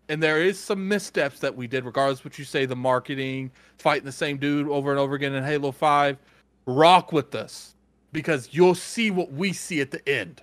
And 0.08 0.24
there 0.24 0.42
is 0.42 0.60
some 0.60 0.88
missteps 0.88 1.40
that 1.42 1.56
we 1.56 1.68
did, 1.68 1.86
regardless 1.86 2.18
of 2.20 2.26
what 2.26 2.40
you 2.40 2.44
say, 2.46 2.66
the 2.66 2.76
marketing, 2.76 3.52
fighting 3.78 4.06
the 4.06 4.12
same 4.12 4.38
dude 4.38 4.68
over 4.68 4.90
and 4.90 5.00
over 5.00 5.14
again 5.14 5.36
in 5.36 5.44
Halo 5.44 5.72
5. 5.72 6.18
Rock 6.66 7.12
with 7.14 7.36
us 7.36 7.76
because 8.12 8.50
you'll 8.52 8.76
see 8.76 9.12
what 9.12 9.32
we 9.32 9.54
see 9.54 9.82
at 9.82 9.92
the 9.92 10.08
end. 10.08 10.42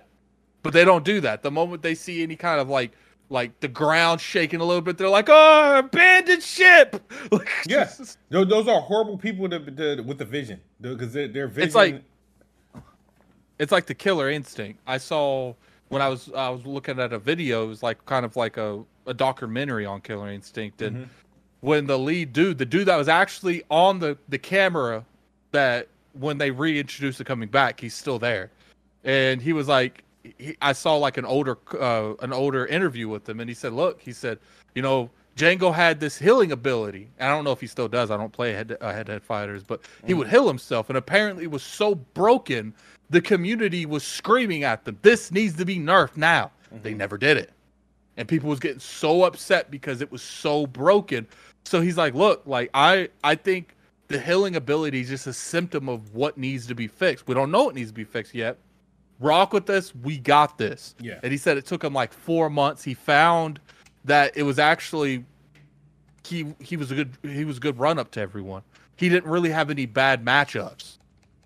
But 0.63 0.73
they 0.73 0.85
don't 0.85 1.05
do 1.05 1.21
that. 1.21 1.43
The 1.43 1.51
moment 1.51 1.81
they 1.81 1.95
see 1.95 2.23
any 2.23 2.35
kind 2.35 2.59
of 2.59 2.69
like 2.69 2.91
like 3.29 3.59
the 3.59 3.67
ground 3.67 4.21
shaking 4.21 4.61
a 4.61 4.63
little 4.63 4.81
bit, 4.81 4.97
they're 4.97 5.09
like, 5.09 5.27
"Oh, 5.29 5.79
abandoned 5.79 6.43
ship!" 6.43 7.11
Like, 7.31 7.49
Yeah, 7.67 7.89
those, 8.29 8.67
are 8.67 8.79
horrible 8.79 9.17
people 9.17 9.49
to, 9.49 9.59
to, 9.59 10.01
with 10.01 10.17
the 10.17 10.25
vision 10.25 10.61
because 10.79 11.13
their, 11.13 11.27
their 11.27 11.47
vision. 11.47 11.67
It's 11.67 11.75
like- 11.75 12.03
it's 13.59 13.71
like 13.71 13.87
the 13.87 13.95
killer 13.95 14.29
instinct. 14.29 14.79
I 14.85 14.97
saw 14.97 15.53
when 15.89 16.01
I 16.01 16.09
was 16.09 16.31
I 16.35 16.49
was 16.49 16.65
looking 16.65 16.99
at 16.99 17.13
a 17.13 17.19
video. 17.19 17.63
It 17.65 17.67
was 17.67 17.83
like 17.83 18.05
kind 18.05 18.25
of 18.25 18.35
like 18.35 18.57
a, 18.57 18.83
a 19.05 19.13
documentary 19.13 19.85
on 19.85 20.01
killer 20.01 20.29
instinct, 20.29 20.81
and 20.81 20.95
mm-hmm. 20.95 21.09
when 21.61 21.87
the 21.87 21.97
lead 21.97 22.33
dude, 22.33 22.57
the 22.57 22.65
dude 22.65 22.87
that 22.87 22.97
was 22.97 23.07
actually 23.07 23.63
on 23.69 23.99
the 23.99 24.17
the 24.29 24.37
camera, 24.37 25.05
that 25.51 25.87
when 26.19 26.37
they 26.37 26.51
reintroduced 26.51 27.17
the 27.17 27.23
coming 27.23 27.49
back, 27.49 27.79
he's 27.79 27.93
still 27.93 28.19
there, 28.19 28.51
and 29.03 29.41
he 29.41 29.53
was 29.53 29.67
like. 29.67 30.03
He, 30.37 30.57
I 30.61 30.73
saw 30.73 30.97
like 30.97 31.15
an 31.15 31.23
older 31.23 31.57
uh, 31.79 32.15
an 32.19 32.33
older 32.33 32.65
interview 32.65 33.07
with 33.07 33.29
him, 33.29 33.39
and 33.39 33.49
he 33.49 33.53
said, 33.53 33.71
"Look, 33.71 34.01
he 34.01 34.11
said, 34.11 34.39
you 34.75 34.81
know, 34.81 35.09
Django 35.37 35.73
had 35.73 35.99
this 35.99 36.17
healing 36.17 36.51
ability. 36.51 37.09
And 37.19 37.29
I 37.29 37.35
don't 37.35 37.43
know 37.43 37.51
if 37.51 37.61
he 37.61 37.67
still 37.67 37.87
does. 37.87 38.09
I 38.11 38.17
don't 38.17 38.33
play 38.33 38.53
head 38.53 38.75
uh, 38.81 38.91
head 38.91 39.07
head 39.07 39.23
fighters, 39.23 39.63
but 39.63 39.81
he 40.05 40.13
would 40.13 40.27
heal 40.27 40.47
himself. 40.47 40.89
And 40.89 40.97
apparently, 40.97 41.43
it 41.43 41.51
was 41.51 41.63
so 41.63 41.95
broken, 41.95 42.73
the 43.09 43.21
community 43.21 43.85
was 43.85 44.03
screaming 44.03 44.63
at 44.63 44.83
them, 44.83 44.97
"This 45.03 45.31
needs 45.31 45.55
to 45.57 45.65
be 45.65 45.77
nerfed 45.77 46.17
now." 46.17 46.51
They 46.81 46.93
never 46.93 47.17
did 47.17 47.37
it, 47.37 47.51
and 48.17 48.27
people 48.27 48.49
was 48.49 48.59
getting 48.59 48.79
so 48.79 49.23
upset 49.23 49.71
because 49.71 50.01
it 50.01 50.11
was 50.11 50.21
so 50.21 50.67
broken. 50.67 51.27
So 51.65 51.81
he's 51.81 51.97
like, 51.97 52.15
"Look, 52.15 52.41
like 52.45 52.71
I 52.73 53.09
I 53.23 53.35
think 53.35 53.75
the 54.07 54.19
healing 54.19 54.55
ability 54.55 55.01
is 55.01 55.09
just 55.09 55.27
a 55.27 55.33
symptom 55.33 55.89
of 55.89 56.13
what 56.13 56.37
needs 56.37 56.67
to 56.67 56.75
be 56.75 56.87
fixed. 56.87 57.27
We 57.27 57.33
don't 57.33 57.51
know 57.51 57.63
what 57.63 57.75
needs 57.75 57.89
to 57.89 57.95
be 57.95 58.03
fixed 58.03 58.33
yet." 58.33 58.57
rock 59.19 59.53
with 59.53 59.69
us. 59.69 59.93
We 59.95 60.17
got 60.17 60.57
this. 60.57 60.95
Yeah. 60.99 61.19
And 61.23 61.31
he 61.31 61.37
said 61.37 61.57
it 61.57 61.65
took 61.65 61.83
him 61.83 61.93
like 61.93 62.13
four 62.13 62.49
months. 62.49 62.83
He 62.83 62.93
found 62.93 63.59
that 64.05 64.35
it 64.37 64.43
was 64.43 64.59
actually 64.59 65.25
he 66.25 66.53
he 66.59 66.77
was 66.77 66.91
a 66.91 66.95
good 66.95 67.17
he 67.23 67.45
was 67.45 67.57
a 67.57 67.59
good 67.59 67.79
run 67.79 67.99
up 67.99 68.11
to 68.11 68.21
everyone. 68.21 68.63
He 68.95 69.09
didn't 69.09 69.29
really 69.29 69.49
have 69.49 69.69
any 69.69 69.85
bad 69.85 70.25
matchups. 70.25 70.97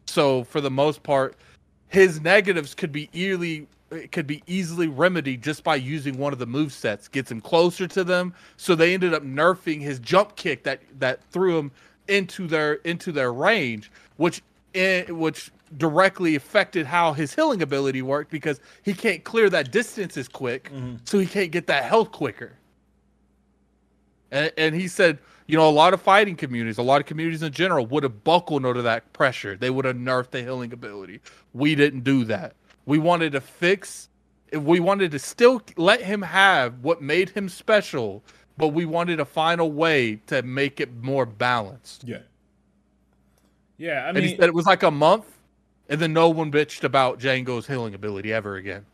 So 0.08 0.44
for 0.46 0.62
the 0.62 0.72
most 0.72 1.04
part, 1.04 1.36
his 1.88 2.22
negatives 2.22 2.74
could 2.74 2.92
be 2.92 3.10
easily 3.14 3.68
could 4.12 4.26
be 4.26 4.42
easily 4.48 4.88
remedied 4.88 5.42
just 5.42 5.66
by 5.66 5.76
using 5.76 6.18
one 6.18 6.32
of 6.32 6.40
the 6.40 6.46
move 6.46 6.72
sets. 6.72 7.08
Gets 7.08 7.30
him 7.30 7.42
closer 7.42 7.88
to 7.88 8.04
them. 8.04 8.34
So 8.58 8.74
they 8.74 8.94
ended 8.94 9.14
up 9.14 9.24
nerfing 9.24 9.82
his 9.82 10.00
jump 10.00 10.36
kick 10.36 10.64
that 10.64 10.82
that 11.00 11.24
threw 11.26 11.58
him 11.58 11.72
into 12.12 12.48
their 12.48 12.74
into 12.74 13.12
their 13.12 13.34
range, 13.34 13.92
which 14.18 14.42
eh, 14.76 15.10
which 15.10 15.52
directly 15.78 16.36
affected 16.36 16.86
how 16.86 17.14
his 17.14 17.34
healing 17.34 17.62
ability 17.62 18.02
worked 18.02 18.30
because 18.30 18.60
he 18.84 18.94
can't 18.94 19.24
clear 19.24 19.50
that 19.50 19.72
distance 19.72 20.18
as 20.18 20.28
quick, 20.28 20.70
so 21.06 21.18
he 21.18 21.26
can't 21.26 21.52
get 21.52 21.68
that 21.68 21.86
health 21.86 22.12
quicker. 22.12 22.54
And, 24.32 24.52
and 24.58 24.76
he 24.76 24.88
said, 24.88 25.20
you 25.48 25.58
know, 25.58 25.70
a 25.70 25.72
lot 25.72 25.94
of 25.94 26.02
fighting 26.02 26.36
communities, 26.36 26.78
a 26.78 26.82
lot 26.82 27.02
of 27.02 27.08
communities 27.08 27.42
in 27.42 27.52
general 27.52 27.86
would 27.88 28.04
have 28.04 28.24
buckled 28.24 28.66
under 28.66 28.82
that 28.82 29.12
pressure. 29.14 29.56
They 29.58 29.70
would 29.70 29.86
have 29.86 29.96
nerfed 29.96 30.32
the 30.32 30.42
healing 30.42 30.74
ability. 30.74 31.22
We 31.54 31.76
didn't 31.76 32.04
do 32.04 32.24
that. 32.26 32.56
We 32.86 33.00
wanted 33.00 33.34
to 33.34 33.42
fix, 33.42 34.10
we 34.54 34.80
wanted 34.80 35.12
to 35.12 35.20
still 35.20 35.62
let 35.78 36.02
him 36.02 36.22
have 36.22 36.80
what 36.82 37.02
made 37.02 37.30
him 37.30 37.50
special, 37.50 38.24
but 38.62 38.70
we 38.70 38.86
wanted 38.86 39.18
to 39.18 39.26
find 39.26 39.62
a 39.62 39.66
way 39.68 40.18
to 40.28 40.44
make 40.44 40.82
it 40.82 40.94
more 41.04 41.28
balanced. 41.28 42.06
yeah, 42.06 42.20
yeah. 43.78 44.06
I 44.08 44.14
And 44.14 44.24
he 44.26 44.30
mean, 44.30 44.38
said 44.40 44.46
it 44.50 44.54
was 44.56 44.66
like 44.66 44.84
a 44.84 44.92
month, 44.92 45.26
and 45.90 46.02
then 46.02 46.14
no 46.14 46.30
one 46.30 46.52
bitched 46.52 46.84
about 46.84 47.20
Django's 47.20 47.68
healing 47.68 47.94
ability 47.96 48.34
ever 48.34 48.56
again. 48.58 48.86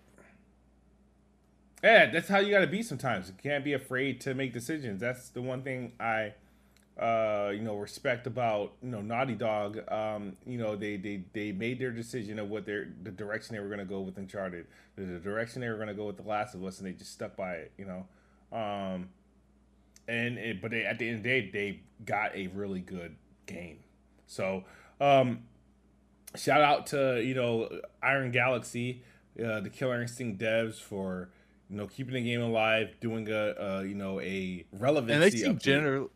yeah, 1.84 2.12
that's 2.12 2.28
how 2.28 2.40
you 2.40 2.52
got 2.52 2.62
to 2.62 2.68
be 2.68 2.84
sometimes. 2.84 3.28
You 3.30 3.36
can't 3.42 3.64
be 3.64 3.74
afraid 3.74 4.22
to 4.22 4.34
make 4.34 4.54
decisions. 4.54 5.02
That's 5.02 5.30
the 5.30 5.42
one 5.42 5.64
thing 5.64 5.94
I 6.00 6.34
uh, 7.00 7.52
you 7.54 7.62
know, 7.62 7.76
respect 7.78 8.28
about 8.28 8.74
you 8.84 8.90
know 8.90 9.02
Naughty 9.02 9.36
Dog. 9.36 9.80
Um, 9.92 10.38
you 10.46 10.58
know, 10.58 10.76
they 10.76 10.98
they 10.98 11.24
they 11.34 11.52
made 11.52 11.80
their 11.80 11.92
decision 11.92 12.40
of 12.40 12.50
what 12.50 12.66
their 12.66 12.90
the 13.04 13.12
direction 13.12 13.56
they 13.56 13.62
were 13.62 13.68
going 13.68 13.80
to 13.80 13.86
go 13.86 14.02
with 14.02 14.18
Uncharted, 14.18 14.68
the, 14.96 15.06
the 15.06 15.20
direction 15.20 15.62
they 15.62 15.70
were 15.70 15.76
going 15.78 15.90
to 15.90 15.94
go 15.94 16.06
with 16.08 16.18
The 16.18 16.24
Last 16.24 16.56
of 16.56 16.64
Us, 16.66 16.80
and 16.80 16.88
they 16.88 16.94
just 16.94 17.14
stuck 17.14 17.36
by 17.36 17.54
it. 17.56 17.72
You 17.78 17.86
know, 17.86 18.58
um, 18.58 19.10
and 20.08 20.38
it, 20.38 20.62
but 20.62 20.72
they, 20.72 20.86
at 20.86 21.00
the 21.00 21.08
end 21.08 21.18
of 21.18 21.24
the 21.24 21.30
day, 21.30 21.50
they 21.52 21.80
got 22.06 22.36
a 22.36 22.48
really 22.48 22.80
good 22.80 23.16
game. 23.46 23.80
So, 24.28 24.64
um, 25.02 25.44
shout 26.36 26.62
out 26.62 26.88
to 26.88 27.22
you 27.24 27.34
know 27.34 27.70
Iron 28.02 28.32
Galaxy, 28.32 29.04
uh, 29.44 29.62
the 29.62 29.70
Killer 29.70 30.02
Instinct 30.02 30.42
devs 30.42 30.80
for 30.80 31.30
you 31.70 31.78
know 31.78 31.88
keeping 31.88 32.14
the 32.14 32.22
game 32.22 32.42
alive, 32.42 32.96
doing 33.00 33.30
a, 33.30 33.54
a 33.58 33.86
you 33.86 33.96
know 33.96 34.20
a 34.22 34.66
relevancy. 34.72 35.14
And 35.14 35.24
they 35.24 35.30
seem 35.30 35.58
generally 35.58 36.10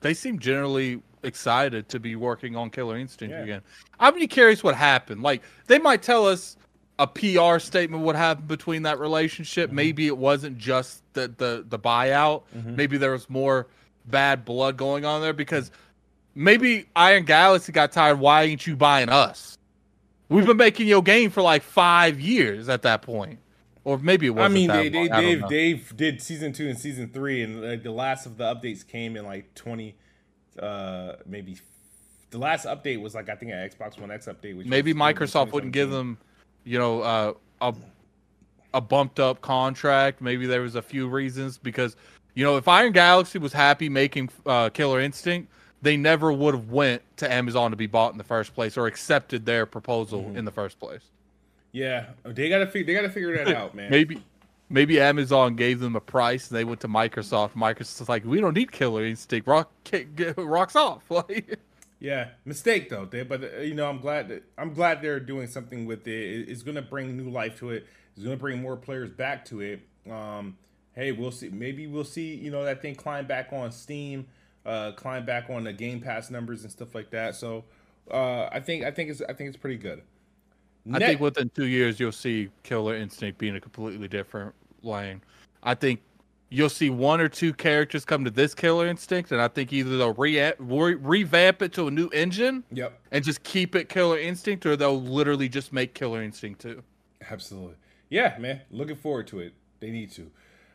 they 0.00 0.14
seem 0.14 0.38
generally 0.38 1.02
excited 1.22 1.88
to 1.90 2.00
be 2.00 2.16
working 2.16 2.56
on 2.56 2.70
Killer 2.70 2.96
Instinct 2.96 3.34
yeah. 3.34 3.42
again. 3.42 3.62
I'm 3.98 4.14
really 4.14 4.26
curious 4.26 4.62
what 4.62 4.74
happened. 4.74 5.22
Like 5.22 5.42
they 5.66 5.78
might 5.78 6.02
tell 6.02 6.26
us 6.26 6.56
a 7.00 7.06
PR 7.06 7.58
statement 7.58 8.04
what 8.04 8.14
happened 8.14 8.46
between 8.46 8.82
that 8.82 8.98
relationship. 8.98 9.68
Mm-hmm. 9.68 9.76
Maybe 9.76 10.06
it 10.06 10.18
wasn't 10.18 10.58
just 10.58 11.02
the 11.14 11.28
the 11.28 11.64
the 11.66 11.78
buyout. 11.78 12.42
Mm-hmm. 12.54 12.76
Maybe 12.76 12.98
there 12.98 13.12
was 13.12 13.28
more 13.30 13.66
bad 14.04 14.44
blood 14.44 14.76
going 14.76 15.06
on 15.06 15.22
there 15.22 15.32
because 15.32 15.70
maybe 16.34 16.86
Iron 16.94 17.24
Galaxy 17.24 17.72
got 17.72 17.90
tired. 17.92 18.20
Why 18.20 18.42
ain't 18.42 18.66
you 18.66 18.76
buying 18.76 19.08
us? 19.08 19.56
We've 20.28 20.46
been 20.46 20.58
making 20.58 20.86
your 20.86 21.02
game 21.02 21.30
for 21.30 21.40
like 21.42 21.62
five 21.62 22.20
years 22.20 22.68
at 22.68 22.82
that 22.82 23.00
point, 23.00 23.40
or 23.82 23.98
maybe 23.98 24.26
it 24.26 24.30
was. 24.30 24.44
I 24.44 24.48
mean, 24.48 24.68
they 24.68 24.90
they 24.90 25.08
Dave 25.08 25.48
Dave 25.48 25.96
did 25.96 26.20
season 26.20 26.52
two 26.52 26.68
and 26.68 26.78
season 26.78 27.08
three, 27.08 27.42
and 27.42 27.62
like, 27.62 27.82
the 27.82 27.90
last 27.90 28.26
of 28.26 28.36
the 28.36 28.44
updates 28.44 28.86
came 28.86 29.16
in 29.16 29.24
like 29.24 29.54
twenty, 29.54 29.96
uh, 30.58 31.14
maybe. 31.26 31.56
The 32.28 32.38
last 32.38 32.64
update 32.66 33.00
was 33.00 33.12
like 33.12 33.28
I 33.28 33.34
think 33.34 33.50
an 33.50 33.58
Xbox 33.58 33.98
One 33.98 34.12
X 34.12 34.26
update. 34.26 34.56
Which 34.56 34.68
maybe 34.68 34.94
Microsoft 34.94 35.50
wouldn't 35.50 35.72
give 35.72 35.90
them, 35.90 36.18
you 36.64 36.78
know, 36.78 37.00
uh, 37.02 37.32
a 37.60 37.74
a 38.72 38.80
bumped 38.80 39.18
up 39.18 39.40
contract. 39.40 40.20
Maybe 40.20 40.46
there 40.46 40.60
was 40.60 40.74
a 40.74 40.82
few 40.82 41.08
reasons 41.08 41.58
because 41.58 41.96
you 42.34 42.44
know 42.44 42.56
if 42.56 42.68
Iron 42.68 42.92
Galaxy 42.92 43.38
was 43.38 43.52
happy 43.52 43.88
making 43.88 44.30
uh, 44.46 44.70
Killer 44.70 45.00
Instinct 45.00 45.50
they 45.82 45.96
never 45.96 46.32
would 46.32 46.54
have 46.54 46.70
went 46.70 47.02
to 47.16 47.32
Amazon 47.32 47.70
to 47.70 47.76
be 47.76 47.86
bought 47.86 48.12
in 48.12 48.18
the 48.18 48.24
first 48.24 48.54
place 48.54 48.76
or 48.76 48.86
accepted 48.86 49.46
their 49.46 49.66
proposal 49.66 50.22
mm-hmm. 50.22 50.36
in 50.36 50.44
the 50.44 50.50
first 50.50 50.78
place. 50.78 51.02
Yeah, 51.72 52.06
they 52.24 52.48
gotta 52.48 52.66
figure 52.66 52.86
they 52.86 52.94
gotta 52.94 53.12
figure 53.12 53.36
that 53.36 53.54
out, 53.54 53.74
man. 53.74 53.90
maybe 53.90 54.22
maybe 54.68 55.00
Amazon 55.00 55.54
gave 55.54 55.78
them 55.80 55.96
a 55.96 56.00
price 56.00 56.48
and 56.48 56.58
they 56.58 56.64
went 56.64 56.80
to 56.80 56.88
Microsoft. 56.88 57.52
Microsoft's 57.52 58.08
like, 58.08 58.24
we 58.24 58.40
don't 58.40 58.54
need 58.54 58.72
Killer 58.72 59.04
Instinct. 59.04 59.46
Rock 59.46 59.70
rocks 60.36 60.76
off. 60.76 61.02
Like, 61.10 61.58
yeah, 62.00 62.30
mistake 62.44 62.88
though. 62.88 63.04
They, 63.04 63.22
but 63.22 63.44
uh, 63.44 63.60
you 63.60 63.74
know, 63.74 63.88
I'm 63.88 64.00
glad 64.00 64.28
that 64.28 64.42
I'm 64.58 64.74
glad 64.74 65.02
they're 65.02 65.20
doing 65.20 65.46
something 65.46 65.86
with 65.86 66.06
it. 66.08 66.48
It's 66.48 66.62
gonna 66.62 66.82
bring 66.82 67.16
new 67.16 67.30
life 67.30 67.58
to 67.60 67.70
it. 67.70 67.86
It's 68.16 68.24
gonna 68.24 68.36
bring 68.36 68.60
more 68.60 68.76
players 68.76 69.10
back 69.10 69.44
to 69.46 69.60
it. 69.60 69.80
Um, 70.10 70.56
hey, 70.94 71.12
we'll 71.12 71.30
see. 71.30 71.50
Maybe 71.50 71.86
we'll 71.86 72.04
see. 72.04 72.34
You 72.34 72.50
know, 72.50 72.64
that 72.64 72.82
thing 72.82 72.96
climb 72.96 73.26
back 73.26 73.52
on 73.52 73.70
Steam 73.70 74.26
uh, 74.64 74.92
climb 74.92 75.24
back 75.24 75.48
on 75.50 75.64
the 75.64 75.72
Game 75.72 76.00
Pass 76.00 76.30
numbers 76.30 76.62
and 76.62 76.70
stuff 76.70 76.94
like 76.94 77.10
that. 77.10 77.34
So 77.34 77.64
uh, 78.10 78.48
I 78.50 78.60
think 78.60 78.84
I 78.84 78.90
think 78.90 79.10
it's 79.10 79.22
I 79.22 79.32
think 79.32 79.48
it's 79.48 79.56
pretty 79.56 79.78
good. 79.78 80.02
I 80.92 80.98
think 80.98 81.20
within 81.20 81.50
two 81.50 81.66
years 81.66 82.00
you'll 82.00 82.10
see 82.10 82.50
Killer 82.62 82.94
Instinct 82.94 83.38
being 83.38 83.54
a 83.54 83.60
completely 83.60 84.08
different 84.08 84.54
lane. 84.82 85.20
I 85.62 85.74
think 85.74 86.00
you'll 86.50 86.68
see 86.68 86.90
one 86.90 87.20
or 87.20 87.28
two 87.28 87.54
characters 87.54 88.04
come 88.04 88.24
to 88.24 88.30
this 88.30 88.54
Killer 88.54 88.86
Instinct, 88.86 89.32
and 89.32 89.40
I 89.40 89.48
think 89.48 89.72
either 89.72 89.96
they'll 89.96 90.12
re- 90.12 90.52
re- 90.58 90.94
revamp 90.94 91.62
it 91.62 91.72
to 91.74 91.86
a 91.86 91.90
new 91.90 92.08
engine, 92.08 92.64
yep, 92.70 93.00
and 93.10 93.24
just 93.24 93.42
keep 93.42 93.74
it 93.74 93.88
Killer 93.88 94.18
Instinct, 94.18 94.66
or 94.66 94.76
they'll 94.76 95.00
literally 95.00 95.48
just 95.48 95.72
make 95.72 95.94
Killer 95.94 96.22
Instinct 96.22 96.60
too. 96.60 96.82
Absolutely, 97.30 97.76
yeah, 98.10 98.36
man. 98.38 98.60
Looking 98.70 98.96
forward 98.96 99.28
to 99.28 99.38
it. 99.38 99.54
They 99.78 99.90
need 99.90 100.10
to. 100.12 100.30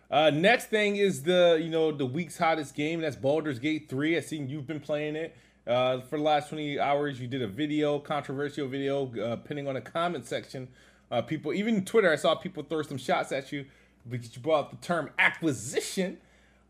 Uh, 0.10 0.30
next 0.30 0.68
thing 0.68 0.96
is 0.96 1.24
the 1.24 1.60
you 1.62 1.70
know 1.70 1.92
the 1.92 2.06
week's 2.06 2.38
hottest 2.38 2.74
game. 2.76 3.02
That's 3.02 3.16
Baldur's 3.16 3.60
Gate 3.60 3.90
3. 3.90 4.18
I 4.18 4.20
seen 4.22 4.50
you've 4.50 4.68
been 4.68 4.80
playing 4.80 5.16
it 5.16 5.36
uh, 5.68 6.02
for 6.02 6.18
the 6.18 6.24
last 6.24 6.50
20 6.50 6.80
hours. 6.80 7.20
You 7.20 7.28
did 7.28 7.42
a 7.42 7.48
video, 7.48 8.00
controversial 8.00 8.68
video, 8.68 9.14
uh, 9.20 9.36
pinning 9.38 9.68
on 9.68 9.76
a 9.76 9.82
comment 9.82 10.26
section. 10.26 10.68
Uh, 11.12 11.22
people, 11.22 11.54
even 11.54 11.86
Twitter, 11.86 12.12
I 12.12 12.16
saw 12.16 12.34
people 12.36 12.64
throw 12.64 12.82
some 12.82 12.98
shots 12.98 13.32
at 13.32 13.52
you 13.52 13.66
because 14.10 14.36
you 14.36 14.42
brought 14.42 14.60
up 14.66 14.72
the 14.72 14.78
term 14.78 15.10
acquisition. 15.18 16.18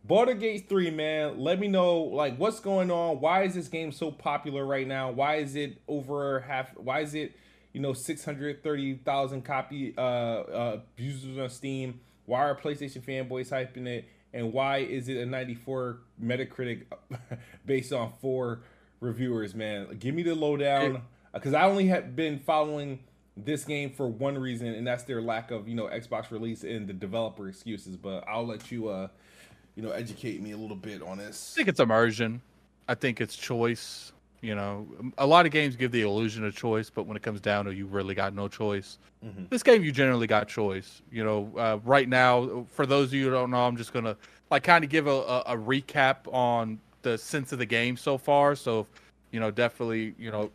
Baldur's 0.04 0.39
Gate 0.39 0.69
3, 0.69 0.91
man. 0.91 1.39
Let 1.39 1.60
me 1.60 1.67
know 1.67 1.98
like 1.98 2.38
what's 2.38 2.60
going 2.60 2.91
on. 2.91 3.19
Why 3.19 3.43
is 3.43 3.56
this 3.56 3.67
game 3.67 3.91
so 3.91 4.12
popular 4.12 4.65
right 4.65 4.88
now? 4.88 5.12
Why 5.12 5.38
is 5.38 5.56
it 5.56 5.82
over 5.88 6.41
half? 6.41 6.78
Why 6.78 7.00
is 7.00 7.15
it 7.15 7.34
you 7.74 7.82
know 7.82 7.93
630,000 7.93 9.41
copy 9.43 9.93
uh, 9.98 10.02
uh, 10.02 10.80
users 10.98 11.38
on 11.38 11.50
Steam? 11.50 12.00
Why 12.26 12.41
are 12.41 12.56
PlayStation 12.56 13.04
fanboys 13.04 13.50
hyping 13.50 13.88
it? 13.88 14.06
And 14.34 14.52
why 14.52 14.80
is 14.80 15.08
it 15.08 15.17
a 15.17 15.26
94 15.26 16.00
Metacritic 16.21 16.84
based 17.65 17.93
on 17.93 18.12
four 18.21 18.62
reviewers, 19.00 19.56
man? 19.56 19.98
Give 19.98 20.13
me 20.13 20.24
the 20.24 20.36
lowdown. 20.36 21.04
Because 21.34 21.54
I 21.54 21.63
only 21.63 21.88
have 21.88 22.15
been 22.15 22.39
following 22.39 23.00
this 23.38 23.65
game 23.65 23.89
for 23.89 24.08
one 24.08 24.38
reason, 24.38 24.67
and 24.67 24.86
that's 24.88 25.04
their 25.04 25.21
lack 25.21 25.52
of, 25.52 25.67
you 25.67 25.76
know, 25.76 25.86
Xbox 25.86 26.32
release 26.32 26.63
and 26.63 26.88
the 26.88 26.93
developer 26.93 27.48
excuses. 27.48 27.98
But 27.98 28.24
I'll 28.28 28.45
let 28.45 28.71
you, 28.71 28.88
uh, 28.88 29.10
you 29.76 29.84
know, 29.84 29.91
educate 29.91 30.41
me 30.41 30.52
a 30.52 30.58
little 30.58 30.76
bit 30.76 31.02
on 31.02 31.17
this. 31.17 31.54
I 31.54 31.58
think 31.58 31.67
it's 31.67 31.80
immersion. 31.80 32.41
I 32.88 32.95
think 32.95 33.19
it's 33.19 33.36
choice. 33.36 34.13
You 34.41 34.54
know, 34.54 34.88
a 35.17 35.26
lot 35.26 35.45
of 35.45 35.52
games 35.52 35.76
give 35.76 35.91
the 35.91 36.02
illusion 36.02 36.45
of 36.45 36.56
choice, 36.56 36.89
but 36.89 37.08
when 37.08 37.17
it 37.17 37.24
comes 37.24 37.41
down 37.41 37.65
to 37.65 37.74
you 37.74 37.88
really 37.88 38.13
got 38.13 38.36
no 38.36 38.48
choice. 38.48 39.00
Mm-hmm. 39.26 39.45
This 39.50 39.63
game, 39.63 39.84
you 39.84 39.91
generally 39.91 40.28
got 40.28 40.48
choice. 40.48 41.02
You 41.12 41.24
know, 41.24 41.52
uh, 41.58 41.80
right 41.84 42.08
now, 42.08 42.65
for 42.69 42.86
those 42.86 43.08
of 43.08 43.15
you 43.15 43.26
who 43.26 43.32
don't 43.32 43.50
know, 43.50 43.65
I'm 43.65 43.76
just 43.76 43.91
gonna 43.91 44.15
like 44.52 44.63
kind 44.63 44.84
of 44.84 44.89
give 44.89 45.08
a, 45.08 45.10
a, 45.10 45.43
a, 45.48 45.58
recap 45.58 46.32
on 46.32 46.80
the 47.02 47.17
sense 47.17 47.52
of 47.54 47.60
the 47.60 47.65
game 47.65 47.98
so 47.98 48.19
far. 48.19 48.56
So, 48.56 48.86
you 49.32 49.39
know, 49.39 49.50
definitely, 49.50 50.13
you 50.19 50.30
know, 50.30 50.52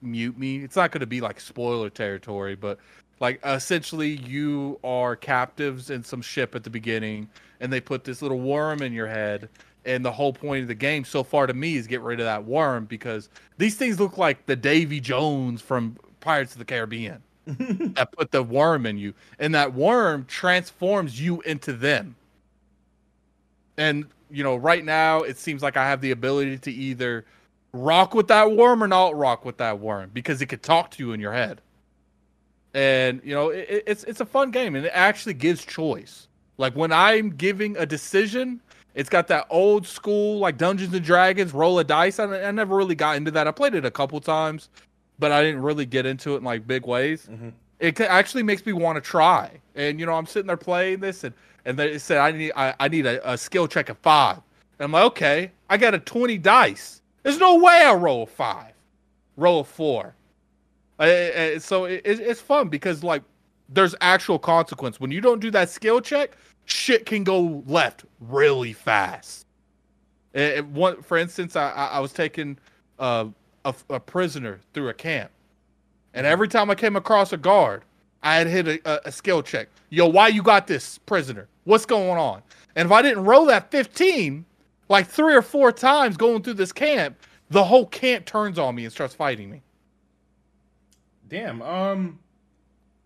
mute 0.00 0.38
me. 0.38 0.58
It's 0.58 0.76
not 0.76 0.92
gonna 0.92 1.06
be 1.06 1.20
like 1.20 1.40
spoiler 1.40 1.90
territory, 1.90 2.54
but 2.54 2.78
like 3.20 3.40
essentially, 3.44 4.10
you 4.10 4.78
are 4.84 5.16
captives 5.16 5.90
in 5.90 6.04
some 6.04 6.22
ship 6.22 6.54
at 6.54 6.64
the 6.64 6.70
beginning, 6.70 7.28
and 7.60 7.72
they 7.72 7.80
put 7.80 8.04
this 8.04 8.22
little 8.22 8.40
worm 8.40 8.82
in 8.82 8.92
your 8.92 9.08
head 9.08 9.48
and 9.88 10.04
the 10.04 10.12
whole 10.12 10.32
point 10.34 10.62
of 10.62 10.68
the 10.68 10.74
game 10.74 11.04
so 11.04 11.24
far 11.24 11.46
to 11.46 11.54
me 11.54 11.76
is 11.76 11.86
get 11.86 12.02
rid 12.02 12.20
of 12.20 12.26
that 12.26 12.44
worm 12.44 12.84
because 12.84 13.30
these 13.56 13.74
things 13.76 13.98
look 13.98 14.18
like 14.18 14.44
the 14.46 14.54
Davy 14.54 15.00
Jones 15.00 15.62
from 15.62 15.96
Pirates 16.20 16.52
of 16.52 16.58
the 16.58 16.64
Caribbean 16.66 17.22
that 17.46 18.12
put 18.12 18.30
the 18.30 18.42
worm 18.42 18.84
in 18.84 18.98
you, 18.98 19.14
and 19.38 19.54
that 19.54 19.72
worm 19.72 20.26
transforms 20.26 21.20
you 21.20 21.40
into 21.42 21.72
them. 21.72 22.16
And 23.78 24.06
you 24.30 24.44
know, 24.44 24.56
right 24.56 24.84
now 24.84 25.22
it 25.22 25.38
seems 25.38 25.62
like 25.62 25.78
I 25.78 25.88
have 25.88 26.02
the 26.02 26.10
ability 26.10 26.58
to 26.58 26.70
either 26.70 27.24
rock 27.72 28.14
with 28.14 28.28
that 28.28 28.52
worm 28.52 28.82
or 28.82 28.88
not 28.88 29.16
rock 29.16 29.44
with 29.44 29.58
that 29.58 29.78
worm 29.78 30.10
because 30.12 30.40
it 30.40 30.46
could 30.46 30.62
talk 30.62 30.90
to 30.92 31.02
you 31.02 31.12
in 31.12 31.20
your 31.20 31.32
head. 31.32 31.60
And 32.74 33.20
you 33.24 33.34
know, 33.34 33.48
it, 33.48 33.84
it's 33.86 34.04
it's 34.04 34.20
a 34.20 34.26
fun 34.26 34.50
game, 34.50 34.76
and 34.76 34.84
it 34.84 34.92
actually 34.94 35.34
gives 35.34 35.64
choice. 35.64 36.28
Like 36.58 36.74
when 36.74 36.92
I'm 36.92 37.30
giving 37.30 37.76
a 37.76 37.86
decision, 37.86 38.60
it's 38.94 39.08
got 39.08 39.28
that 39.28 39.46
old 39.48 39.86
school 39.86 40.38
like 40.38 40.58
Dungeons 40.58 40.92
and 40.92 41.04
Dragons 41.04 41.54
roll 41.54 41.78
a 41.78 41.84
dice. 41.84 42.18
I, 42.18 42.24
I 42.42 42.50
never 42.50 42.76
really 42.76 42.94
got 42.94 43.16
into 43.16 43.30
that. 43.30 43.46
I 43.46 43.52
played 43.52 43.74
it 43.74 43.84
a 43.84 43.90
couple 43.90 44.20
times, 44.20 44.68
but 45.18 45.32
I 45.32 45.42
didn't 45.42 45.62
really 45.62 45.86
get 45.86 46.04
into 46.04 46.34
it 46.34 46.38
in 46.38 46.44
like 46.44 46.66
big 46.66 46.86
ways. 46.86 47.28
Mm-hmm. 47.30 47.50
It 47.80 48.00
actually 48.00 48.42
makes 48.42 48.66
me 48.66 48.72
want 48.72 48.96
to 48.96 49.00
try. 49.00 49.50
And 49.74 50.00
you 50.00 50.06
know, 50.06 50.14
I'm 50.14 50.26
sitting 50.26 50.48
there 50.48 50.56
playing 50.56 51.00
this, 51.00 51.24
and 51.24 51.34
and 51.64 51.78
they 51.78 51.98
said 51.98 52.18
I 52.18 52.32
need 52.32 52.52
I, 52.54 52.74
I 52.80 52.88
need 52.88 53.06
a, 53.06 53.32
a 53.32 53.38
skill 53.38 53.66
check 53.66 53.88
of 53.88 53.98
five. 53.98 54.36
And 54.78 54.84
I'm 54.84 54.92
like, 54.92 55.04
okay, 55.04 55.52
I 55.70 55.76
got 55.76 55.94
a 55.94 55.98
20 55.98 56.38
dice. 56.38 57.02
There's 57.22 57.38
no 57.38 57.56
way 57.56 57.82
I 57.84 57.94
roll 57.94 58.24
a 58.24 58.26
five, 58.26 58.72
roll 59.36 59.60
a 59.60 59.64
four. 59.64 60.14
so 60.98 61.84
it, 61.84 62.02
it's 62.04 62.40
fun 62.40 62.68
because 62.68 63.02
like 63.04 63.22
there's 63.68 63.94
actual 64.00 64.38
consequence 64.38 64.98
when 64.98 65.10
you 65.10 65.20
don't 65.20 65.40
do 65.40 65.50
that 65.50 65.68
skill 65.68 66.00
check 66.00 66.36
shit 66.68 67.06
can 67.06 67.24
go 67.24 67.62
left 67.66 68.04
really 68.20 68.72
fast. 68.72 69.46
One, 70.72 71.02
for 71.02 71.16
instance, 71.16 71.56
I, 71.56 71.70
I 71.70 72.00
was 72.00 72.12
taking 72.12 72.58
uh, 72.98 73.26
a, 73.64 73.74
a, 73.90 73.98
prisoner 73.98 74.60
through 74.72 74.90
a 74.90 74.94
camp, 74.94 75.30
and 76.14 76.26
every 76.26 76.46
time 76.46 76.70
I 76.70 76.74
came 76.74 76.94
across 76.94 77.32
a 77.32 77.36
guard, 77.36 77.82
I 78.22 78.36
had 78.36 78.46
hit 78.46 78.68
a, 78.68 79.08
a, 79.08 79.10
skill 79.10 79.42
check. 79.42 79.68
Yo, 79.90 80.06
why 80.06 80.28
you 80.28 80.42
got 80.42 80.66
this 80.66 80.98
prisoner? 80.98 81.48
What's 81.64 81.86
going 81.86 82.18
on? 82.18 82.42
And 82.76 82.86
if 82.86 82.92
I 82.92 83.02
didn't 83.02 83.24
roll 83.24 83.46
that 83.46 83.70
15, 83.70 84.44
like 84.88 85.06
three 85.06 85.34
or 85.34 85.42
four 85.42 85.72
times 85.72 86.16
going 86.16 86.42
through 86.42 86.54
this 86.54 86.72
camp, 86.72 87.18
the 87.50 87.64
whole 87.64 87.86
camp 87.86 88.26
turns 88.26 88.58
on 88.58 88.74
me 88.74 88.84
and 88.84 88.92
starts 88.92 89.14
fighting 89.14 89.50
me. 89.50 89.62
Damn. 91.26 91.62
Um. 91.62 92.18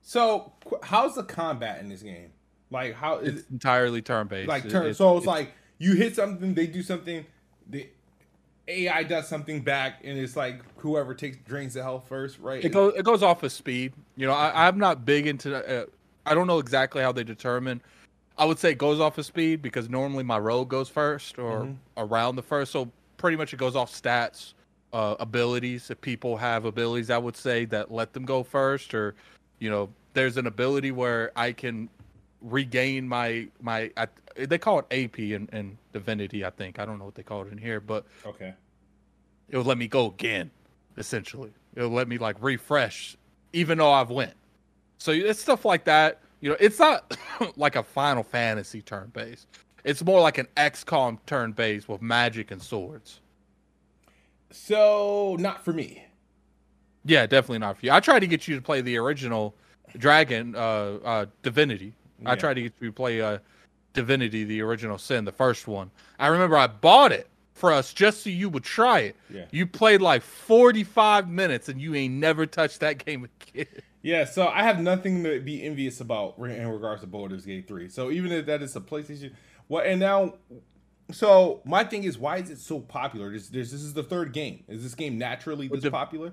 So, 0.05 0.53
how's 0.83 1.15
the 1.15 1.23
combat 1.23 1.81
in 1.81 1.89
this 1.89 2.03
game? 2.03 2.33
Like 2.71 2.95
how 2.95 3.19
is 3.19 3.41
it's 3.41 3.51
entirely 3.51 4.03
turn 4.03 4.27
based. 4.27 4.49
Like 4.49 4.69
turn. 4.69 4.87
It, 4.87 4.95
so 4.95 5.13
it's, 5.13 5.19
it's, 5.19 5.27
like 5.27 5.53
you 5.79 5.95
hit 5.95 6.17
something, 6.17 6.55
they 6.55 6.67
do 6.67 6.83
something. 6.83 7.27
the 7.69 7.89
AI 8.69 9.03
does 9.03 9.29
something 9.29 9.61
back, 9.61 10.01
and 10.05 10.19
it's 10.19 10.37
like 10.37 10.63
whoever 10.79 11.15
takes 11.15 11.37
drains 11.39 11.75
the 11.75 11.83
health 11.83 12.05
first, 12.09 12.39
right? 12.39 12.65
It 12.65 12.71
goes 12.71 12.95
it 12.97 13.05
goes 13.05 13.23
off 13.23 13.43
of 13.43 13.53
speed. 13.53 13.93
You 14.17 14.27
know, 14.27 14.33
I, 14.33 14.67
I'm 14.67 14.79
not 14.79 15.05
big 15.05 15.27
into. 15.27 15.55
Uh, 15.55 15.87
I 16.25 16.35
don't 16.35 16.47
know 16.47 16.59
exactly 16.59 17.03
how 17.03 17.13
they 17.13 17.25
determine. 17.25 17.83
I 18.39 18.45
would 18.45 18.59
say 18.59 18.71
it 18.71 18.79
goes 18.79 19.01
off 19.01 19.19
of 19.19 19.27
speed 19.27 19.63
because 19.63 19.89
normally 19.89 20.25
my 20.25 20.39
road 20.39 20.67
goes 20.67 20.89
first 20.89 21.39
or 21.39 21.63
mm-hmm. 21.63 21.73
around 21.97 22.37
the 22.37 22.43
first. 22.43 22.73
So 22.73 22.91
pretty 23.17 23.37
much 23.37 23.53
it 23.53 23.59
goes 23.59 23.77
off 23.77 23.93
stats, 23.93 24.55
uh, 24.93 25.17
abilities. 25.21 25.91
If 25.91 26.01
people 26.01 26.37
have 26.37 26.65
abilities, 26.65 27.11
I 27.11 27.19
would 27.19 27.37
say 27.37 27.65
that 27.67 27.91
let 27.91 28.13
them 28.13 28.25
go 28.25 28.43
first, 28.43 28.95
or 28.95 29.15
you 29.59 29.71
know, 29.71 29.91
there's 30.15 30.37
an 30.37 30.47
ability 30.47 30.91
where 30.91 31.31
I 31.37 31.53
can 31.53 31.89
regain 32.41 33.09
my 33.09 33.49
my. 33.61 33.91
I, 33.97 34.09
they 34.35 34.59
call 34.59 34.79
it 34.79 34.87
AP 34.91 35.19
in, 35.19 35.49
in 35.53 35.77
Divinity, 35.93 36.45
I 36.45 36.51
think. 36.51 36.79
I 36.79 36.87
don't 36.87 36.99
know 36.99 37.05
what 37.05 37.15
they 37.15 37.23
call 37.23 37.43
it 37.43 37.53
in 37.53 37.59
here, 37.59 37.81
but 37.81 38.07
okay, 38.27 38.55
it 39.49 39.57
will 39.57 39.65
let 39.65 39.79
me 39.79 39.89
go 39.89 40.07
again. 40.07 40.51
Essentially, 40.97 41.53
it'll 41.75 41.91
let 41.91 42.09
me 42.09 42.19
like 42.19 42.37
refresh, 42.41 43.17
even 43.53 43.79
though 43.79 43.93
I've 43.93 44.11
went. 44.11 44.35
So 44.99 45.13
it's 45.13 45.41
stuff 45.41 45.65
like 45.65 45.85
that. 45.85 46.21
You 46.43 46.51
know, 46.51 46.57
it's 46.61 46.79
not 46.79 47.17
like 47.57 47.77
a 47.77 47.83
Final 47.83 48.23
Fantasy 48.23 48.83
turn 48.83 49.09
base. 49.15 49.47
It's 49.85 50.05
more 50.05 50.21
like 50.21 50.39
an 50.39 50.49
XCOM 50.57 51.19
turn 51.25 51.53
base 51.53 51.89
with 51.89 52.03
magic 52.03 52.51
and 52.51 52.61
swords. 52.61 53.21
So 54.51 55.37
not 55.41 55.65
for 55.65 55.73
me. 55.73 56.05
Yeah, 57.05 57.27
definitely 57.27 57.61
not 57.61 57.79
for 57.79 57.87
you. 57.87 57.93
I 57.93 58.01
tried 58.01 58.21
to 58.21 58.27
get 58.27 58.47
you 58.47 58.57
to 58.57 58.63
play 58.63 58.81
the 58.81 58.97
original 58.99 59.55
Dragon 59.97 60.55
uh, 60.55 60.99
uh, 61.05 61.27
Divinity. 61.43 61.95
Yeah. 62.21 62.33
I 62.33 62.35
tried 62.35 62.55
to 62.55 62.63
get 62.63 62.73
you 62.81 62.89
to 62.89 62.93
play 62.93 63.21
uh, 63.21 63.39
Divinity, 63.93 64.45
the 64.45 64.61
original 64.63 64.99
Sin, 64.99 65.25
the 65.25 65.33
first 65.33 65.67
one. 65.67 65.91
I 66.19 66.29
remember 66.29 66.57
I 66.57 66.67
bought 66.67 67.13
it 67.13 67.29
for 67.55 67.73
us 67.73 67.93
just 67.93 68.25
so 68.25 68.31
you 68.31 68.49
would 68.49 68.65
try 68.65 69.01
it. 69.01 69.17
Yeah. 69.33 69.45
You 69.53 69.67
played 69.67 70.01
like 70.01 70.23
45 70.23 71.29
minutes 71.29 71.69
and 71.69 71.81
you 71.81 71.95
ain't 71.95 72.15
never 72.15 72.47
touched 72.47 72.81
that 72.81 72.99
game 73.05 73.29
again. 73.53 73.67
Yeah, 74.03 74.25
so 74.25 74.49
I 74.49 74.65
have 74.65 74.81
nothing 74.81 75.23
to 75.25 75.41
be 75.41 75.63
envious 75.63 76.01
about 76.01 76.37
in 76.39 76.69
regards 76.69 77.03
to 77.03 77.07
Baldur's 77.07 77.47
Gate 77.47 77.69
3. 77.69 77.89
So 77.89 78.11
even 78.11 78.33
if 78.33 78.47
that 78.47 78.61
is 78.61 78.75
a 78.75 78.81
PlayStation, 78.81 79.33
what 79.69 79.87
and 79.87 80.01
now, 80.01 80.35
so 81.13 81.61
my 81.65 81.85
thing 81.85 82.05
is, 82.05 82.19
why 82.19 82.39
is 82.39 82.51
it 82.51 82.59
so 82.59 82.81
popular? 82.81 83.33
This, 83.33 83.49
this, 83.49 83.71
this 83.71 83.83
is 83.83 83.95
the 83.95 84.03
third 84.03 84.33
game. 84.33 84.65
Is 84.67 84.83
this 84.83 84.97
game 84.97 85.19
naturally 85.19 85.69
this 85.69 85.83
Div- 85.83 85.93
popular? 85.93 86.33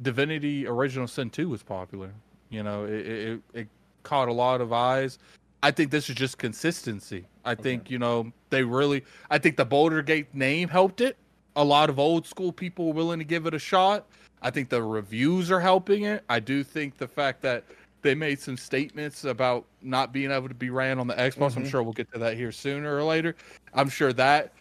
Divinity 0.00 0.66
Original 0.66 1.08
Sin 1.08 1.28
2 1.28 1.48
was 1.48 1.62
popular. 1.62 2.12
You 2.50 2.62
know, 2.62 2.84
it, 2.84 3.06
it, 3.06 3.40
it 3.52 3.68
caught 4.04 4.28
a 4.28 4.32
lot 4.32 4.60
of 4.60 4.72
eyes. 4.72 5.18
I 5.62 5.70
think 5.70 5.90
this 5.90 6.08
is 6.08 6.14
just 6.14 6.38
consistency. 6.38 7.26
I 7.44 7.52
okay. 7.52 7.62
think 7.62 7.90
you 7.90 7.98
know 7.98 8.32
they 8.50 8.62
really. 8.64 9.04
I 9.30 9.38
think 9.38 9.56
the 9.56 9.64
Baldur 9.64 10.02
Gate 10.02 10.34
name 10.34 10.68
helped 10.68 11.00
it. 11.00 11.16
A 11.54 11.64
lot 11.64 11.88
of 11.88 11.98
old 11.98 12.26
school 12.26 12.52
people 12.52 12.86
were 12.88 12.94
willing 12.94 13.18
to 13.20 13.24
give 13.24 13.46
it 13.46 13.54
a 13.54 13.58
shot. 13.58 14.06
I 14.42 14.50
think 14.50 14.68
the 14.68 14.82
reviews 14.82 15.50
are 15.50 15.60
helping 15.60 16.02
it. 16.02 16.24
I 16.28 16.40
do 16.40 16.62
think 16.62 16.98
the 16.98 17.08
fact 17.08 17.40
that 17.42 17.64
they 18.02 18.14
made 18.14 18.40
some 18.40 18.56
statements 18.56 19.24
about 19.24 19.64
not 19.80 20.12
being 20.12 20.30
able 20.30 20.48
to 20.48 20.54
be 20.54 20.70
ran 20.70 20.98
on 20.98 21.06
the 21.06 21.14
Xbox. 21.14 21.50
Mm-hmm. 21.50 21.60
I'm 21.60 21.68
sure 21.68 21.82
we'll 21.82 21.92
get 21.92 22.12
to 22.12 22.18
that 22.18 22.36
here 22.36 22.52
sooner 22.52 22.96
or 22.96 23.04
later. 23.04 23.36
I'm 23.72 23.88
sure 23.88 24.12
that 24.14 24.52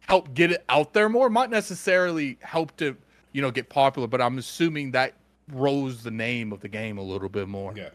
helped 0.00 0.34
get 0.34 0.50
it 0.50 0.64
out 0.68 0.92
there 0.92 1.08
more. 1.08 1.30
Might 1.30 1.50
necessarily 1.50 2.36
help 2.42 2.76
to 2.78 2.96
you 3.32 3.40
know 3.40 3.50
get 3.50 3.68
popular, 3.68 4.08
but 4.08 4.20
I'm 4.20 4.38
assuming 4.38 4.90
that 4.90 5.14
rose 5.52 6.02
the 6.02 6.10
name 6.10 6.52
of 6.52 6.60
the 6.60 6.68
game 6.68 6.98
a 6.98 7.02
little 7.02 7.28
bit 7.28 7.48
more. 7.48 7.72
Yeah. 7.76 7.90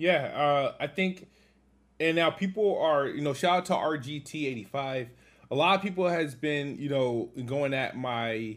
Yeah, 0.00 0.32
uh, 0.34 0.74
I 0.80 0.86
think, 0.86 1.28
and 2.00 2.16
now 2.16 2.30
people 2.30 2.78
are, 2.80 3.06
you 3.06 3.20
know, 3.20 3.34
shout 3.34 3.58
out 3.58 3.66
to 3.66 3.74
RGT85. 3.74 5.08
A 5.50 5.54
lot 5.54 5.76
of 5.76 5.82
people 5.82 6.08
has 6.08 6.34
been, 6.34 6.78
you 6.78 6.88
know, 6.88 7.28
going 7.44 7.74
at 7.74 7.98
my, 7.98 8.56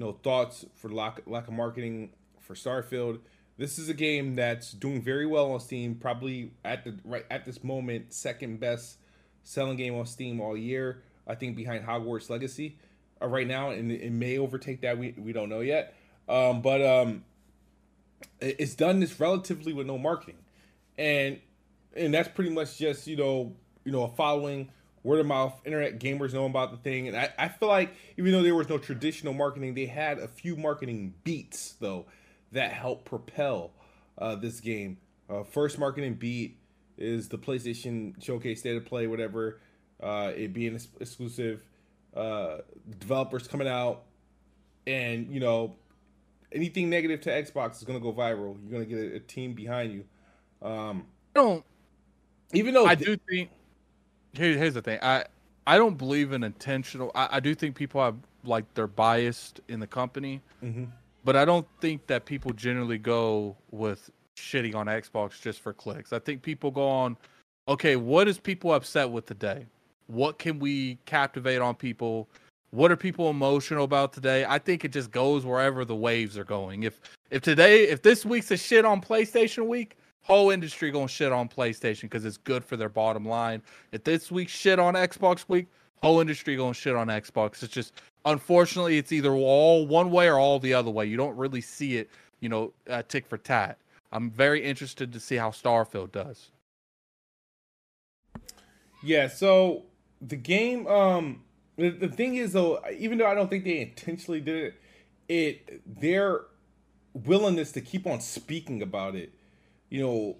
know, 0.00 0.12
thoughts 0.12 0.64
for 0.74 0.90
lack, 0.90 1.22
lack 1.26 1.48
of 1.48 1.54
marketing 1.54 2.10
for 2.40 2.54
Starfield. 2.54 3.20
This 3.56 3.78
is 3.78 3.88
a 3.88 3.94
game 3.94 4.34
that's 4.34 4.72
doing 4.72 5.02
very 5.02 5.26
well 5.26 5.52
on 5.52 5.60
Steam. 5.60 5.94
Probably 5.94 6.52
at 6.64 6.84
the 6.84 6.96
right 7.04 7.24
at 7.30 7.44
this 7.44 7.62
moment, 7.62 8.12
second 8.12 8.58
best 8.58 8.98
selling 9.44 9.76
game 9.76 9.94
on 9.96 10.06
Steam 10.06 10.40
all 10.40 10.56
year. 10.56 11.02
I 11.26 11.36
think 11.36 11.56
behind 11.56 11.86
Hogwarts 11.86 12.28
Legacy 12.28 12.78
uh, 13.22 13.28
right 13.28 13.46
now, 13.46 13.70
and 13.70 13.92
it 13.92 14.12
may 14.12 14.38
overtake 14.38 14.80
that. 14.80 14.98
We 14.98 15.14
we 15.16 15.32
don't 15.32 15.48
know 15.48 15.60
yet. 15.60 15.94
Um, 16.28 16.62
but 16.62 16.84
um, 16.84 17.24
it's 18.40 18.74
done 18.74 18.98
this 18.98 19.20
relatively 19.20 19.72
with 19.72 19.86
no 19.86 19.98
marketing 19.98 20.36
and 20.98 21.40
and 21.96 22.12
that's 22.14 22.28
pretty 22.28 22.50
much 22.50 22.78
just 22.78 23.06
you 23.06 23.16
know 23.16 23.52
you 23.84 23.92
know 23.92 24.04
a 24.04 24.08
following 24.08 24.70
word 25.04 25.20
of 25.20 25.26
mouth 25.26 25.54
internet 25.64 26.00
gamers 26.00 26.32
know 26.32 26.46
about 26.46 26.72
the 26.72 26.76
thing 26.78 27.06
and 27.06 27.16
I, 27.16 27.30
I 27.38 27.48
feel 27.48 27.68
like 27.68 27.94
even 28.16 28.32
though 28.32 28.42
there 28.42 28.54
was 28.54 28.68
no 28.68 28.78
traditional 28.78 29.32
marketing 29.32 29.74
they 29.74 29.86
had 29.86 30.18
a 30.18 30.26
few 30.26 30.56
marketing 30.56 31.14
beats 31.22 31.74
though 31.80 32.06
that 32.52 32.72
helped 32.72 33.04
propel 33.04 33.72
uh, 34.18 34.34
this 34.34 34.60
game 34.60 34.98
uh, 35.30 35.44
first 35.44 35.78
marketing 35.78 36.14
beat 36.14 36.58
is 36.98 37.28
the 37.28 37.38
playstation 37.38 38.20
showcase 38.22 38.60
state 38.60 38.76
of 38.76 38.84
play 38.84 39.06
whatever 39.06 39.60
uh, 40.02 40.32
it 40.34 40.52
being 40.52 40.78
exclusive 41.00 41.64
uh, 42.16 42.58
developers 42.98 43.46
coming 43.46 43.68
out 43.68 44.02
and 44.86 45.32
you 45.32 45.40
know 45.40 45.76
anything 46.50 46.88
negative 46.88 47.20
to 47.20 47.30
xbox 47.30 47.76
is 47.76 47.84
going 47.84 47.98
to 47.98 48.02
go 48.02 48.12
viral 48.12 48.56
you're 48.62 48.70
going 48.70 48.82
to 48.82 48.86
get 48.86 48.98
a, 48.98 49.16
a 49.16 49.20
team 49.20 49.52
behind 49.52 49.92
you 49.92 50.04
um, 50.64 51.06
I 51.36 51.40
don't. 51.40 51.64
Even 52.52 52.74
though 52.74 52.86
I 52.86 52.94
th- 52.94 53.06
do 53.06 53.16
think. 53.28 53.50
Here, 54.34 54.56
here's 54.56 54.74
the 54.74 54.82
thing. 54.82 54.98
I 55.02 55.24
I 55.66 55.78
don't 55.78 55.96
believe 55.96 56.32
in 56.32 56.44
intentional. 56.44 57.10
I, 57.14 57.28
I 57.32 57.40
do 57.40 57.54
think 57.54 57.76
people 57.76 58.02
have 58.02 58.16
like 58.44 58.64
they're 58.74 58.86
biased 58.86 59.60
in 59.68 59.80
the 59.80 59.86
company, 59.86 60.42
mm-hmm. 60.62 60.84
but 61.24 61.36
I 61.36 61.44
don't 61.44 61.66
think 61.80 62.06
that 62.08 62.24
people 62.24 62.52
generally 62.52 62.98
go 62.98 63.56
with 63.70 64.10
shitting 64.36 64.74
on 64.74 64.86
Xbox 64.86 65.40
just 65.40 65.60
for 65.60 65.72
clicks. 65.72 66.12
I 66.12 66.18
think 66.18 66.42
people 66.42 66.70
go 66.70 66.86
on, 66.86 67.16
okay, 67.68 67.96
what 67.96 68.28
is 68.28 68.38
people 68.38 68.74
upset 68.74 69.08
with 69.10 69.26
today? 69.26 69.66
What 70.08 70.38
can 70.38 70.58
we 70.58 70.98
captivate 71.06 71.58
on 71.58 71.74
people? 71.74 72.28
What 72.72 72.90
are 72.90 72.96
people 72.96 73.30
emotional 73.30 73.84
about 73.84 74.12
today? 74.12 74.44
I 74.46 74.58
think 74.58 74.84
it 74.84 74.92
just 74.92 75.10
goes 75.10 75.46
wherever 75.46 75.84
the 75.84 75.94
waves 75.94 76.36
are 76.36 76.44
going. 76.44 76.82
If 76.82 77.00
if 77.30 77.40
today, 77.40 77.84
if 77.84 78.02
this 78.02 78.26
week's 78.26 78.50
a 78.50 78.56
shit 78.56 78.84
on 78.84 79.00
PlayStation 79.00 79.66
week, 79.66 79.96
whole 80.24 80.50
industry 80.50 80.90
gonna 80.90 81.06
shit 81.06 81.32
on 81.32 81.48
PlayStation 81.48 82.02
because 82.02 82.24
it's 82.24 82.38
good 82.38 82.64
for 82.64 82.76
their 82.76 82.88
bottom 82.88 83.24
line. 83.24 83.62
If 83.92 84.04
this 84.04 84.32
week 84.32 84.48
shit 84.48 84.78
on 84.78 84.94
Xbox 84.94 85.44
week, 85.48 85.68
whole 86.02 86.20
industry 86.20 86.56
gonna 86.56 86.74
shit 86.74 86.96
on 86.96 87.06
Xbox. 87.06 87.62
It's 87.62 87.72
just 87.72 87.92
unfortunately 88.24 88.98
it's 88.98 89.12
either 89.12 89.32
all 89.32 89.86
one 89.86 90.10
way 90.10 90.28
or 90.28 90.38
all 90.38 90.58
the 90.58 90.74
other 90.74 90.90
way. 90.90 91.06
You 91.06 91.16
don't 91.16 91.36
really 91.36 91.60
see 91.60 91.98
it, 91.98 92.10
you 92.40 92.48
know, 92.48 92.72
uh, 92.88 93.02
tick 93.06 93.26
for 93.26 93.38
tat. 93.38 93.78
I'm 94.12 94.30
very 94.30 94.64
interested 94.64 95.12
to 95.12 95.20
see 95.20 95.36
how 95.36 95.50
Starfield 95.50 96.12
does. 96.12 96.50
Yeah, 99.02 99.28
so 99.28 99.84
the 100.22 100.36
game 100.36 100.86
um 100.86 101.42
the, 101.76 101.90
the 101.90 102.08
thing 102.08 102.36
is 102.36 102.54
though, 102.54 102.82
even 102.96 103.18
though 103.18 103.26
I 103.26 103.34
don't 103.34 103.50
think 103.50 103.64
they 103.64 103.80
intentionally 103.80 104.40
did 104.40 104.72
it, 104.72 104.74
it 105.28 106.00
their 106.00 106.46
willingness 107.12 107.72
to 107.72 107.82
keep 107.82 108.06
on 108.06 108.20
speaking 108.22 108.80
about 108.80 109.14
it 109.14 109.34
you 109.90 110.02
know, 110.02 110.36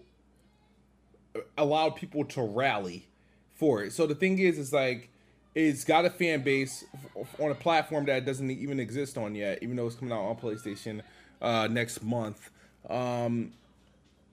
allowed 1.56 1.96
people 1.96 2.24
to 2.24 2.42
rally 2.42 3.06
for 3.54 3.82
it. 3.82 3.92
So 3.92 4.06
the 4.06 4.14
thing 4.14 4.38
is, 4.38 4.58
is 4.58 4.72
like 4.72 5.10
it's 5.54 5.84
got 5.84 6.04
a 6.04 6.10
fan 6.10 6.42
base 6.42 6.84
on 7.38 7.50
a 7.50 7.54
platform 7.54 8.06
that 8.06 8.24
doesn't 8.24 8.50
even 8.50 8.80
exist 8.80 9.16
on 9.16 9.34
yet, 9.34 9.62
even 9.62 9.76
though 9.76 9.86
it's 9.86 9.96
coming 9.96 10.12
out 10.12 10.22
on 10.22 10.36
PlayStation 10.36 11.00
uh, 11.40 11.68
next 11.70 12.02
month. 12.02 12.50
Um, 12.88 13.52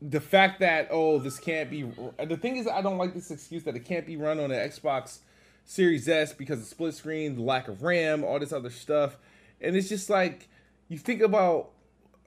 the 0.01 0.19
fact 0.19 0.59
that 0.61 0.87
oh 0.89 1.19
this 1.19 1.39
can't 1.39 1.69
be 1.69 1.83
the 2.23 2.35
thing 2.35 2.57
is 2.57 2.67
I 2.67 2.81
don't 2.81 2.97
like 2.97 3.13
this 3.13 3.29
excuse 3.29 3.63
that 3.65 3.75
it 3.75 3.85
can't 3.85 4.05
be 4.05 4.17
run 4.17 4.39
on 4.39 4.51
an 4.51 4.69
Xbox 4.69 5.19
Series 5.63 6.09
S 6.09 6.33
because 6.33 6.59
of 6.59 6.65
split 6.65 6.95
screen, 6.95 7.35
the 7.35 7.43
lack 7.43 7.67
of 7.67 7.83
RAM, 7.83 8.23
all 8.23 8.39
this 8.39 8.51
other 8.51 8.71
stuff, 8.71 9.17
and 9.61 9.75
it's 9.75 9.89
just 9.89 10.09
like 10.09 10.49
you 10.89 10.97
think 10.97 11.21
about 11.21 11.69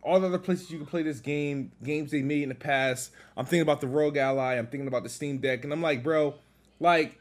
all 0.04 0.20
the 0.20 0.26
other 0.26 0.38
places 0.38 0.70
you 0.70 0.78
can 0.78 0.86
play 0.86 1.02
this 1.02 1.20
game, 1.20 1.72
games 1.82 2.10
they 2.10 2.22
made 2.22 2.42
in 2.42 2.50
the 2.50 2.54
past. 2.54 3.10
I'm 3.36 3.46
thinking 3.46 3.62
about 3.62 3.80
the 3.80 3.88
ROG 3.88 4.16
Ally. 4.16 4.54
I'm 4.54 4.66
thinking 4.66 4.86
about 4.86 5.02
the 5.02 5.08
Steam 5.08 5.38
Deck, 5.38 5.64
and 5.64 5.72
I'm 5.72 5.82
like, 5.82 6.02
bro, 6.02 6.34
like, 6.78 7.20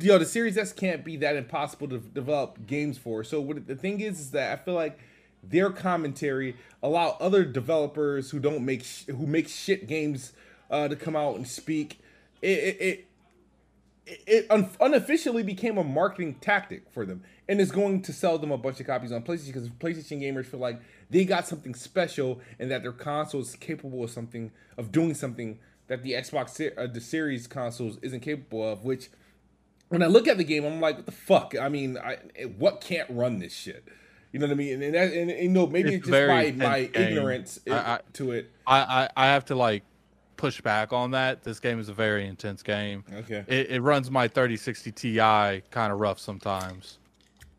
yo, 0.00 0.18
the 0.18 0.24
Series 0.24 0.56
S 0.56 0.72
can't 0.72 1.04
be 1.04 1.16
that 1.18 1.36
impossible 1.36 1.88
to 1.88 1.98
develop 1.98 2.66
games 2.66 2.98
for. 2.98 3.22
So 3.22 3.40
what 3.40 3.66
the 3.66 3.76
thing 3.76 4.00
is, 4.00 4.20
is 4.20 4.30
that 4.30 4.58
I 4.58 4.62
feel 4.62 4.74
like 4.74 4.98
their 5.42 5.70
commentary 5.70 6.56
allow 6.82 7.16
other 7.20 7.44
developers 7.44 8.30
who 8.30 8.38
don't 8.38 8.64
make 8.64 8.84
sh- 8.84 9.06
who 9.06 9.26
make 9.26 9.48
shit 9.48 9.86
games 9.86 10.32
uh, 10.70 10.88
to 10.88 10.96
come 10.96 11.16
out 11.16 11.36
and 11.36 11.46
speak. 11.46 12.00
It 12.42 12.58
it, 12.58 12.80
it 12.80 13.06
it 14.06 14.46
unofficially 14.80 15.42
became 15.42 15.78
a 15.78 15.84
marketing 15.84 16.34
tactic 16.40 16.90
for 16.90 17.06
them 17.06 17.22
and 17.48 17.60
is 17.60 17.70
going 17.70 18.02
to 18.02 18.12
sell 18.12 18.38
them 18.38 18.50
a 18.50 18.58
bunch 18.58 18.80
of 18.80 18.86
copies 18.86 19.12
on 19.12 19.22
PlayStation 19.22 19.46
because 19.46 19.68
PlayStation 19.68 20.20
gamers 20.20 20.46
feel 20.46 20.60
like 20.60 20.80
they 21.10 21.24
got 21.24 21.46
something 21.46 21.74
special 21.74 22.40
and 22.58 22.70
that 22.70 22.82
their 22.82 22.92
console 22.92 23.40
is 23.40 23.54
capable 23.56 24.04
of 24.04 24.10
something 24.10 24.50
of 24.76 24.90
doing 24.92 25.14
something 25.14 25.58
that 25.88 26.02
the 26.02 26.12
Xbox 26.12 26.72
uh, 26.78 26.86
the 26.86 27.00
Series 27.00 27.46
consoles 27.46 27.98
isn't 28.02 28.20
capable 28.20 28.72
of, 28.72 28.84
which 28.84 29.10
when 29.88 30.02
I 30.02 30.06
look 30.06 30.28
at 30.28 30.38
the 30.38 30.44
game, 30.44 30.64
I'm 30.64 30.80
like, 30.80 30.96
what 30.96 31.06
the 31.06 31.12
fuck? 31.12 31.54
I 31.60 31.68
mean, 31.68 31.98
I, 31.98 32.18
what 32.58 32.80
can't 32.80 33.10
run 33.10 33.40
this 33.40 33.52
shit? 33.52 33.84
You 34.32 34.38
know 34.38 34.46
what 34.46 34.52
I 34.52 34.56
mean? 34.56 34.82
And, 34.82 34.94
and, 34.94 35.12
and, 35.12 35.30
and 35.30 35.42
you 35.42 35.48
know, 35.48 35.66
maybe 35.66 35.94
it's, 35.94 36.06
it's 36.06 36.08
just 36.08 36.28
my, 36.28 36.52
my 36.52 36.90
ignorance 36.94 37.58
I, 37.68 37.74
I, 37.74 38.00
to 38.12 38.30
it. 38.30 38.52
I, 38.66 39.08
I 39.16 39.26
have 39.26 39.46
to 39.46 39.56
like 39.56 39.82
push 40.40 40.60
back 40.62 40.92
on 40.92 41.10
that. 41.10 41.42
This 41.42 41.60
game 41.60 41.78
is 41.78 41.90
a 41.90 41.92
very 41.92 42.26
intense 42.26 42.62
game. 42.62 43.04
Okay. 43.12 43.44
It, 43.46 43.70
it 43.70 43.80
runs 43.82 44.10
my 44.10 44.26
3060 44.26 44.90
Ti 44.92 45.18
kind 45.70 45.92
of 45.92 46.00
rough 46.00 46.18
sometimes. 46.18 46.98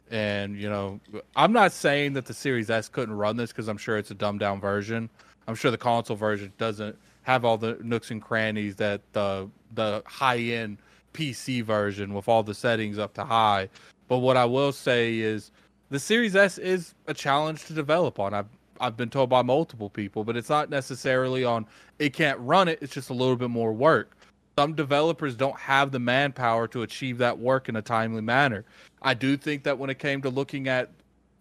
And, 0.09 0.57
you 0.57 0.67
know, 0.67 0.99
I'm 1.35 1.53
not 1.53 1.71
saying 1.71 2.13
that 2.13 2.25
the 2.25 2.33
Series 2.33 2.71
S 2.71 2.89
couldn't 2.89 3.15
run 3.15 3.37
this 3.37 3.51
because 3.51 3.67
I'm 3.67 3.77
sure 3.77 3.97
it's 3.97 4.09
a 4.09 4.15
dumbed 4.15 4.39
down 4.39 4.59
version. 4.59 5.09
I'm 5.47 5.53
sure 5.53 5.69
the 5.69 5.77
console 5.77 6.17
version 6.17 6.51
doesn't 6.57 6.97
have 7.21 7.45
all 7.45 7.57
the 7.57 7.77
nooks 7.83 8.09
and 8.09 8.19
crannies 8.19 8.75
that 8.77 9.01
the 9.13 9.47
the 9.75 10.01
high 10.07 10.39
end 10.39 10.79
PC 11.13 11.63
version 11.63 12.13
with 12.15 12.27
all 12.27 12.41
the 12.41 12.53
settings 12.53 12.97
up 12.97 13.13
to 13.13 13.23
high. 13.23 13.69
But 14.07 14.17
what 14.17 14.37
I 14.37 14.45
will 14.45 14.71
say 14.71 15.19
is 15.19 15.51
the 15.89 15.99
Series 15.99 16.35
S 16.35 16.57
is 16.57 16.95
a 17.07 17.13
challenge 17.13 17.65
to 17.65 17.73
develop 17.73 18.19
on. 18.19 18.33
I've 18.33 18.49
I've 18.81 18.97
been 18.97 19.09
told 19.09 19.29
by 19.29 19.43
multiple 19.43 19.89
people, 19.89 20.23
but 20.23 20.35
it's 20.35 20.49
not 20.49 20.69
necessarily 20.69 21.45
on 21.45 21.67
it 21.99 22.13
can't 22.13 22.39
run 22.39 22.67
it. 22.67 22.79
It's 22.81 22.93
just 22.93 23.11
a 23.11 23.13
little 23.13 23.35
bit 23.35 23.49
more 23.49 23.71
work. 23.71 24.17
Some 24.57 24.73
developers 24.73 25.35
don't 25.35 25.57
have 25.57 25.91
the 25.91 25.99
manpower 25.99 26.67
to 26.69 26.81
achieve 26.81 27.19
that 27.19 27.37
work 27.37 27.69
in 27.69 27.75
a 27.77 27.81
timely 27.81 28.21
manner. 28.21 28.65
I 29.01 29.13
do 29.13 29.37
think 29.37 29.63
that 29.63 29.77
when 29.77 29.89
it 29.89 29.99
came 29.99 30.21
to 30.23 30.29
looking 30.29 30.67
at 30.67 30.89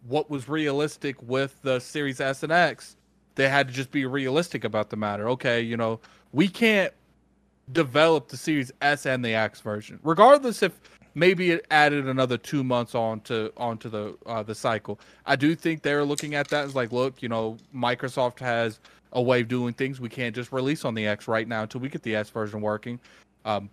what 0.07 0.31
was 0.31 0.49
realistic 0.49 1.17
with 1.23 1.61
the 1.63 1.81
Series 1.81 2.21
S 2.21 2.43
and 2.43 2.53
X, 2.53 2.97
they 3.35 3.49
had 3.49 3.69
to 3.69 3.75
just 3.75 3.91
be 3.91 4.07
realistic 4.07 4.65
about 4.65 4.91
the 4.91 4.97
matter. 4.97 5.29
Okay, 5.31 5.61
you 5.61 5.77
know, 5.77 5.99
we 6.33 6.47
can't 6.47 6.93
develop 7.73 8.29
the 8.29 8.37
Series 8.37 8.71
S 8.83 9.07
and 9.07 9.25
the 9.25 9.35
X 9.35 9.61
version, 9.61 9.99
regardless 10.03 10.63
if 10.63 10.79
maybe 11.15 11.51
it 11.51 11.67
added 11.71 12.07
another 12.07 12.37
two 12.37 12.65
months 12.65 12.95
on 12.95 13.21
to 13.23 13.53
onto 13.57 13.89
the 13.89 14.17
uh, 14.27 14.43
the 14.43 14.55
cycle. 14.55 14.99
I 15.27 15.37
do 15.37 15.55
think 15.55 15.83
they're 15.83 16.05
looking 16.05 16.35
at 16.35 16.49
that 16.49 16.65
as 16.65 16.75
like, 16.75 16.93
look, 16.93 17.23
you 17.23 17.29
know, 17.29 17.57
Microsoft 17.75 18.39
has 18.41 18.81
a 19.13 19.23
way 19.23 19.41
of 19.41 19.49
doing 19.49 19.75
things. 19.75 20.01
We 20.01 20.09
can't 20.09 20.35
just 20.35 20.53
release 20.53 20.85
on 20.85 20.95
the 20.95 21.07
X 21.07 21.29
right 21.29 21.47
now 21.47 21.63
until 21.63 21.81
we 21.81 21.89
get 21.89 22.03
the 22.03 22.15
S 22.15 22.31
version 22.31 22.61
working. 22.61 23.01
Um, 23.45 23.71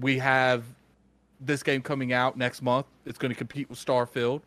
we 0.00 0.18
have 0.18 0.64
this 1.40 1.62
game 1.62 1.82
coming 1.82 2.12
out 2.12 2.36
next 2.36 2.62
month. 2.62 2.86
It's 3.04 3.18
going 3.18 3.32
to 3.32 3.38
compete 3.38 3.68
with 3.68 3.84
Starfield. 3.84 4.42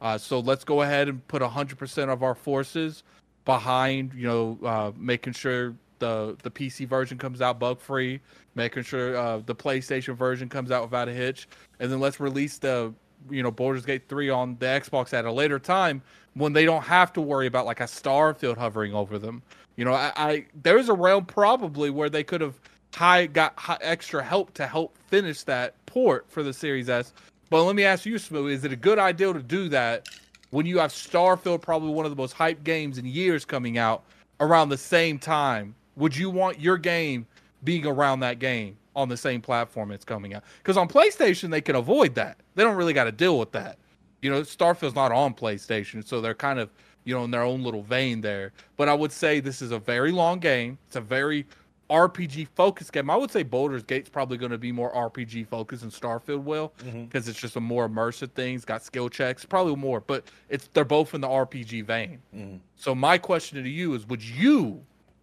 Uh, 0.00 0.18
so 0.18 0.40
let's 0.40 0.64
go 0.64 0.82
ahead 0.82 1.08
and 1.08 1.26
put 1.28 1.42
100% 1.42 2.12
of 2.12 2.22
our 2.22 2.34
forces 2.34 3.04
behind, 3.44 4.12
you 4.14 4.26
know, 4.26 4.58
uh, 4.64 4.92
making 4.96 5.32
sure 5.32 5.74
the 6.02 6.36
the 6.42 6.50
PC 6.50 6.86
version 6.86 7.16
comes 7.16 7.40
out 7.40 7.60
bug 7.60 7.80
free, 7.80 8.20
making 8.56 8.82
sure 8.82 9.16
uh, 9.16 9.38
the 9.38 9.54
PlayStation 9.54 10.16
version 10.16 10.48
comes 10.48 10.70
out 10.70 10.82
without 10.82 11.08
a 11.08 11.12
hitch, 11.12 11.48
and 11.78 11.90
then 11.90 12.00
let's 12.00 12.18
release 12.18 12.58
the 12.58 12.92
you 13.30 13.42
know 13.42 13.52
Baldur's 13.52 13.86
Gate 13.86 14.08
3 14.08 14.28
on 14.30 14.56
the 14.58 14.66
Xbox 14.66 15.14
at 15.14 15.24
a 15.24 15.32
later 15.32 15.60
time 15.60 16.02
when 16.34 16.52
they 16.52 16.64
don't 16.64 16.82
have 16.82 17.12
to 17.12 17.20
worry 17.20 17.46
about 17.46 17.66
like 17.66 17.80
a 17.80 17.84
Starfield 17.84 18.56
hovering 18.56 18.92
over 18.92 19.16
them. 19.18 19.42
You 19.76 19.84
know, 19.84 19.92
I, 19.92 20.12
I 20.16 20.46
there's 20.62 20.88
a 20.88 20.94
realm 20.94 21.24
probably 21.24 21.90
where 21.90 22.10
they 22.10 22.24
could 22.24 22.40
have 22.40 22.58
high 22.92 23.26
got 23.26 23.56
high, 23.56 23.78
extra 23.80 24.22
help 24.22 24.52
to 24.54 24.66
help 24.66 24.98
finish 25.06 25.44
that 25.44 25.74
port 25.86 26.26
for 26.28 26.42
the 26.42 26.52
Series 26.52 26.90
S. 26.90 27.12
But 27.48 27.62
let 27.62 27.76
me 27.76 27.84
ask 27.84 28.04
you, 28.04 28.18
Smooth, 28.18 28.50
is 28.50 28.64
it 28.64 28.72
a 28.72 28.76
good 28.76 28.98
idea 28.98 29.32
to 29.32 29.42
do 29.42 29.68
that 29.68 30.08
when 30.50 30.66
you 30.66 30.78
have 30.78 30.90
Starfield, 30.90 31.62
probably 31.62 31.90
one 31.90 32.04
of 32.04 32.10
the 32.10 32.16
most 32.16 32.34
hyped 32.34 32.64
games 32.64 32.98
in 32.98 33.06
years, 33.06 33.44
coming 33.44 33.78
out 33.78 34.02
around 34.40 34.68
the 34.68 34.78
same 34.78 35.18
time? 35.18 35.76
Would 35.96 36.16
you 36.16 36.30
want 36.30 36.60
your 36.60 36.78
game 36.78 37.26
being 37.64 37.86
around 37.86 38.20
that 38.20 38.38
game 38.38 38.76
on 38.94 39.08
the 39.08 39.16
same 39.16 39.40
platform 39.40 39.90
it's 39.90 40.04
coming 40.04 40.34
out? 40.34 40.42
Because 40.58 40.76
on 40.76 40.88
PlayStation, 40.88 41.50
they 41.50 41.60
can 41.60 41.76
avoid 41.76 42.14
that. 42.14 42.38
They 42.54 42.62
don't 42.62 42.76
really 42.76 42.92
got 42.92 43.04
to 43.04 43.12
deal 43.12 43.38
with 43.38 43.52
that. 43.52 43.78
You 44.20 44.30
know, 44.30 44.42
Starfield's 44.42 44.94
not 44.94 45.12
on 45.12 45.34
PlayStation, 45.34 46.06
so 46.06 46.20
they're 46.20 46.34
kind 46.34 46.58
of 46.58 46.70
you 47.04 47.14
know 47.14 47.24
in 47.24 47.30
their 47.30 47.42
own 47.42 47.62
little 47.62 47.82
vein 47.82 48.20
there. 48.20 48.52
But 48.76 48.88
I 48.88 48.94
would 48.94 49.12
say 49.12 49.40
this 49.40 49.60
is 49.60 49.72
a 49.72 49.78
very 49.78 50.12
long 50.12 50.38
game. 50.38 50.78
It's 50.86 50.96
a 50.96 51.00
very 51.00 51.46
RPG 51.92 52.48
focused 52.54 52.92
game. 52.92 53.10
I 53.10 53.16
would 53.16 53.30
say 53.30 53.42
Baldur's 53.42 53.82
Gate's 53.82 54.08
probably 54.08 54.38
going 54.38 54.50
to 54.50 54.58
be 54.58 54.72
more 54.72 54.92
RPG 54.94 55.46
focused 55.48 55.82
than 55.82 55.90
Starfield 55.90 56.42
will 56.42 56.72
because 56.78 56.94
mm-hmm. 56.94 57.30
it's 57.30 57.38
just 57.38 57.56
a 57.56 57.60
more 57.60 57.88
immersive 57.88 58.32
thing. 58.32 58.54
It's 58.54 58.64
got 58.64 58.82
skill 58.82 59.10
checks, 59.10 59.44
probably 59.44 59.76
more, 59.76 60.00
but 60.00 60.24
it's 60.48 60.68
they're 60.72 60.84
both 60.84 61.14
in 61.14 61.20
the 61.20 61.28
RPG 61.28 61.84
vein. 61.84 62.22
Mm-hmm. 62.34 62.56
So 62.76 62.94
my 62.94 63.18
question 63.18 63.62
to 63.62 63.68
you 63.68 63.94
is: 63.94 64.06
Would 64.06 64.22
you 64.22 64.82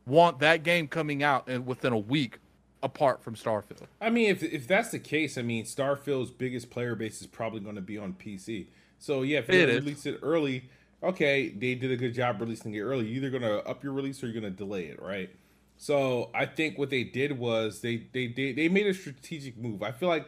want 0.09 0.39
that 0.39 0.63
game 0.63 0.87
coming 0.87 1.23
out 1.23 1.47
and 1.47 1.65
within 1.65 1.93
a 1.93 1.97
week 1.97 2.39
apart 2.81 3.21
from 3.21 3.35
Starfield. 3.35 3.83
I 4.01 4.09
mean, 4.09 4.29
if 4.29 4.43
if 4.43 4.67
that's 4.67 4.91
the 4.91 4.99
case, 4.99 5.37
I 5.37 5.41
mean, 5.41 5.65
Starfield's 5.65 6.31
biggest 6.31 6.69
player 6.69 6.95
base 6.95 7.21
is 7.21 7.27
probably 7.27 7.59
going 7.59 7.75
to 7.75 7.81
be 7.81 7.97
on 7.97 8.13
PC. 8.13 8.67
So 8.97 9.21
yeah, 9.21 9.39
if 9.39 9.47
they 9.47 9.65
release 9.65 10.05
it 10.05 10.19
early, 10.21 10.69
okay, 11.01 11.49
they 11.49 11.75
did 11.75 11.91
a 11.91 11.97
good 11.97 12.13
job 12.13 12.41
releasing 12.41 12.73
it 12.73 12.81
early. 12.81 13.05
You're 13.05 13.25
either 13.25 13.29
going 13.29 13.43
to 13.43 13.67
up 13.67 13.83
your 13.83 13.93
release 13.93 14.21
or 14.23 14.27
you're 14.27 14.39
going 14.41 14.51
to 14.51 14.57
delay 14.57 14.85
it, 14.85 15.01
right? 15.01 15.29
So 15.77 16.29
I 16.33 16.45
think 16.45 16.77
what 16.77 16.89
they 16.89 17.03
did 17.05 17.37
was 17.37 17.81
they 17.81 18.07
they 18.11 18.27
they, 18.27 18.51
they 18.51 18.67
made 18.67 18.87
a 18.87 18.93
strategic 18.93 19.57
move. 19.57 19.81
I 19.81 19.91
feel 19.91 20.09
like 20.09 20.27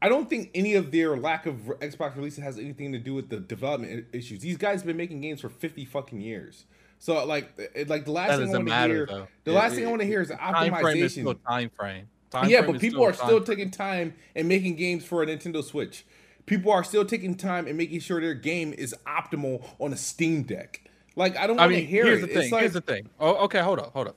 I 0.00 0.08
don't 0.08 0.28
think 0.28 0.50
any 0.54 0.74
of 0.74 0.92
their 0.92 1.16
lack 1.16 1.46
of 1.46 1.54
Xbox 1.80 2.14
releases 2.14 2.44
has 2.44 2.58
anything 2.58 2.92
to 2.92 2.98
do 2.98 3.14
with 3.14 3.30
the 3.30 3.40
development 3.40 4.06
issues. 4.12 4.40
These 4.40 4.58
guys 4.58 4.80
have 4.80 4.86
been 4.86 4.96
making 4.96 5.20
games 5.22 5.40
for 5.40 5.48
50 5.48 5.84
fucking 5.86 6.20
years. 6.20 6.66
So 7.04 7.22
like 7.26 7.50
like 7.86 8.06
the 8.06 8.12
last 8.12 8.30
that 8.30 8.38
thing 8.38 8.54
I 8.54 8.58
want 8.58 8.68
to 8.70 8.86
hear 8.86 9.04
though. 9.04 9.28
the 9.44 9.50
it, 9.50 9.54
last 9.54 9.72
it, 9.72 9.76
thing 9.76 9.86
I 9.86 9.90
want 9.90 10.00
to 10.00 10.06
hear 10.06 10.22
is 10.22 10.30
optimization. 10.30 10.70
Time 10.70 10.80
frame 10.80 11.04
is 11.04 11.12
still 11.12 11.34
time 11.34 11.70
frame. 11.78 12.08
Time 12.30 12.48
yeah, 12.48 12.62
but 12.62 12.80
people 12.80 13.04
are 13.04 13.12
still 13.12 13.44
taking 13.44 13.70
time 13.70 14.14
and 14.34 14.48
making 14.48 14.76
games 14.76 15.04
for 15.04 15.22
a 15.22 15.26
Nintendo 15.26 15.62
Switch. 15.62 16.06
People 16.46 16.72
are 16.72 16.82
still 16.82 17.04
taking 17.04 17.34
time 17.34 17.66
and 17.66 17.76
making 17.76 18.00
sure 18.00 18.22
their 18.22 18.32
game 18.32 18.72
is 18.72 18.94
optimal 19.06 19.62
on 19.78 19.92
a 19.92 19.98
Steam 19.98 20.44
Deck. 20.44 20.88
Like 21.14 21.36
I 21.36 21.46
don't 21.46 21.58
want 21.58 21.72
to 21.72 21.84
hear 21.84 22.06
here's 22.06 22.22
it. 22.22 22.28
The 22.28 22.40
thing, 22.40 22.50
like, 22.50 22.60
here's 22.62 22.72
the 22.72 22.80
thing. 22.80 23.06
Oh, 23.20 23.34
okay, 23.44 23.60
hold 23.60 23.80
up, 23.80 23.92
hold 23.92 24.08
up. 24.08 24.16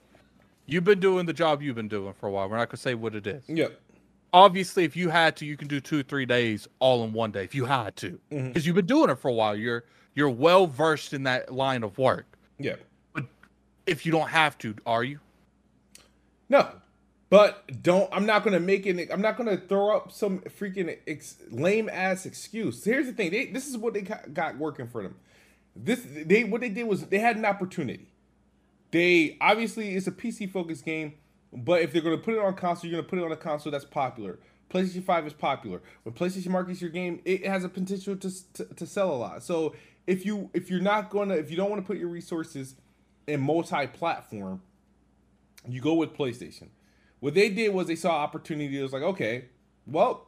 You've 0.65 0.85
been 0.85 1.01
doing 1.01 1.25
the 1.25 1.33
job 1.33 1.61
you've 1.61 1.75
been 1.75 1.89
doing 1.89 2.13
for 2.13 2.27
a 2.27 2.31
while. 2.31 2.47
We're 2.47 2.55
not 2.55 2.69
gonna 2.69 2.77
say 2.77 2.95
what 2.95 3.15
it 3.15 3.27
is. 3.27 3.43
Yep. 3.49 3.81
Obviously, 4.31 4.85
if 4.85 4.95
you 4.95 5.09
had 5.09 5.35
to, 5.37 5.45
you 5.45 5.57
can 5.57 5.67
do 5.67 5.81
two, 5.81 6.03
three 6.03 6.25
days 6.25 6.69
all 6.79 7.03
in 7.03 7.11
one 7.11 7.31
day. 7.31 7.43
If 7.43 7.53
you 7.53 7.65
had 7.65 7.97
to, 7.97 8.17
because 8.29 8.45
mm-hmm. 8.45 8.59
you've 8.65 8.75
been 8.77 8.85
doing 8.85 9.09
it 9.09 9.19
for 9.19 9.27
a 9.27 9.33
while, 9.33 9.57
you're 9.57 9.83
you're 10.15 10.29
well 10.29 10.67
versed 10.67 11.11
in 11.11 11.23
that 11.23 11.53
line 11.53 11.83
of 11.83 11.97
work. 11.97 12.36
Yeah 12.59 12.75
But 13.13 13.25
if 13.85 14.05
you 14.05 14.11
don't 14.11 14.29
have 14.29 14.57
to, 14.59 14.75
are 14.85 15.03
you? 15.03 15.19
No, 16.49 16.69
but 17.29 17.83
don't. 17.83 18.09
I'm 18.13 18.25
not 18.25 18.43
gonna 18.43 18.59
make 18.59 18.85
it. 18.85 19.09
I'm 19.11 19.21
not 19.21 19.37
gonna 19.37 19.57
throw 19.57 19.97
up 19.97 20.11
some 20.11 20.39
freaking 20.39 20.97
ex, 21.05 21.37
lame 21.51 21.89
ass 21.89 22.25
excuse. 22.25 22.83
Here's 22.83 23.05
the 23.05 23.13
thing. 23.13 23.31
They, 23.31 23.47
this 23.47 23.67
is 23.67 23.77
what 23.77 23.93
they 23.93 24.01
got 24.01 24.57
working 24.57 24.87
for 24.87 25.03
them. 25.03 25.15
This 25.75 26.01
they 26.05 26.45
what 26.45 26.61
they 26.61 26.69
did 26.69 26.87
was 26.87 27.05
they 27.07 27.19
had 27.19 27.35
an 27.35 27.45
opportunity. 27.45 28.07
They 28.91 29.37
obviously 29.41 29.95
it's 29.95 30.07
a 30.07 30.11
PC 30.11 30.49
focused 30.49 30.85
game, 30.85 31.15
but 31.51 31.81
if 31.81 31.91
they're 31.91 32.01
gonna 32.01 32.17
put 32.17 32.33
it 32.33 32.39
on 32.39 32.53
console, 32.55 32.89
you're 32.89 33.01
gonna 33.01 33.09
put 33.09 33.19
it 33.19 33.25
on 33.25 33.31
a 33.31 33.37
console 33.37 33.71
that's 33.71 33.85
popular. 33.85 34.39
PlayStation 34.69 35.03
5 35.03 35.27
is 35.27 35.33
popular. 35.33 35.81
When 36.03 36.13
PlayStation 36.13 36.49
markets 36.49 36.81
your 36.81 36.89
game, 36.89 37.21
it 37.23 37.45
has 37.45 37.63
a 37.63 37.69
potential 37.69 38.17
to, 38.17 38.53
to, 38.53 38.65
to 38.65 38.85
sell 38.85 39.11
a 39.11 39.15
lot. 39.15 39.43
So 39.43 39.75
if 40.07 40.25
you 40.25 40.49
if 40.53 40.71
you're 40.71 40.81
not 40.81 41.09
gonna 41.09 41.35
if 41.35 41.51
you 41.51 41.57
don't 41.57 41.69
want 41.69 41.81
to 41.81 41.85
put 41.85 41.97
your 41.97 42.07
resources 42.07 42.75
in 43.27 43.41
multi-platform, 43.41 44.61
you 45.67 45.81
go 45.81 45.93
with 45.93 46.13
PlayStation. 46.13 46.69
What 47.19 47.33
they 47.33 47.49
did 47.49 47.73
was 47.73 47.87
they 47.87 47.95
saw 47.95 48.11
opportunity. 48.11 48.79
It 48.79 48.83
was 48.83 48.93
like, 48.93 49.03
okay, 49.03 49.45
well, 49.85 50.27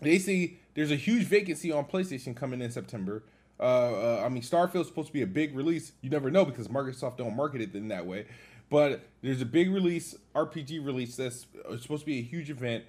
they 0.00 0.18
see 0.18 0.58
there's 0.74 0.90
a 0.90 0.96
huge 0.96 1.24
vacancy 1.24 1.70
on 1.70 1.84
PlayStation 1.84 2.34
coming 2.34 2.62
in 2.62 2.70
September. 2.70 3.22
Uh, 3.58 3.62
uh, 3.62 4.22
I 4.24 4.30
mean, 4.30 4.42
Starfield's 4.42 4.88
supposed 4.88 5.08
to 5.08 5.12
be 5.12 5.22
a 5.22 5.26
big 5.26 5.54
release. 5.54 5.92
You 6.00 6.08
never 6.08 6.30
know 6.30 6.46
because 6.46 6.68
Microsoft 6.68 7.18
don't 7.18 7.36
market 7.36 7.60
it 7.60 7.74
in 7.74 7.88
that 7.88 8.06
way. 8.06 8.26
But 8.70 9.02
there's 9.20 9.42
a 9.42 9.46
big 9.46 9.70
release, 9.70 10.14
RPG 10.34 10.84
release 10.86 11.16
that's 11.16 11.46
supposed 11.80 12.02
to 12.02 12.06
be 12.06 12.20
a 12.20 12.22
huge 12.22 12.48
event, 12.48 12.84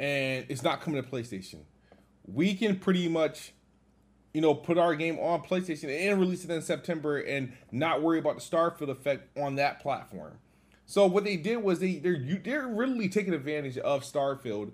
and 0.00 0.46
it's 0.48 0.62
not 0.62 0.80
coming 0.80 1.00
to 1.00 1.08
PlayStation. 1.08 1.58
We 2.26 2.54
can 2.54 2.76
pretty 2.78 3.06
much 3.06 3.52
you 4.36 4.42
know, 4.42 4.52
put 4.52 4.76
our 4.76 4.94
game 4.94 5.18
on 5.18 5.40
PlayStation 5.40 5.88
and 5.88 6.20
release 6.20 6.44
it 6.44 6.50
in 6.50 6.60
September 6.60 7.20
and 7.20 7.50
not 7.72 8.02
worry 8.02 8.18
about 8.18 8.34
the 8.34 8.42
Starfield 8.42 8.90
effect 8.90 9.34
on 9.38 9.54
that 9.54 9.80
platform. 9.80 10.34
So 10.84 11.06
what 11.06 11.24
they 11.24 11.38
did 11.38 11.56
was 11.56 11.78
they 11.78 11.96
they're 11.96 12.18
they're 12.44 12.68
really 12.68 13.08
taking 13.08 13.32
advantage 13.32 13.78
of 13.78 14.02
Starfield 14.02 14.72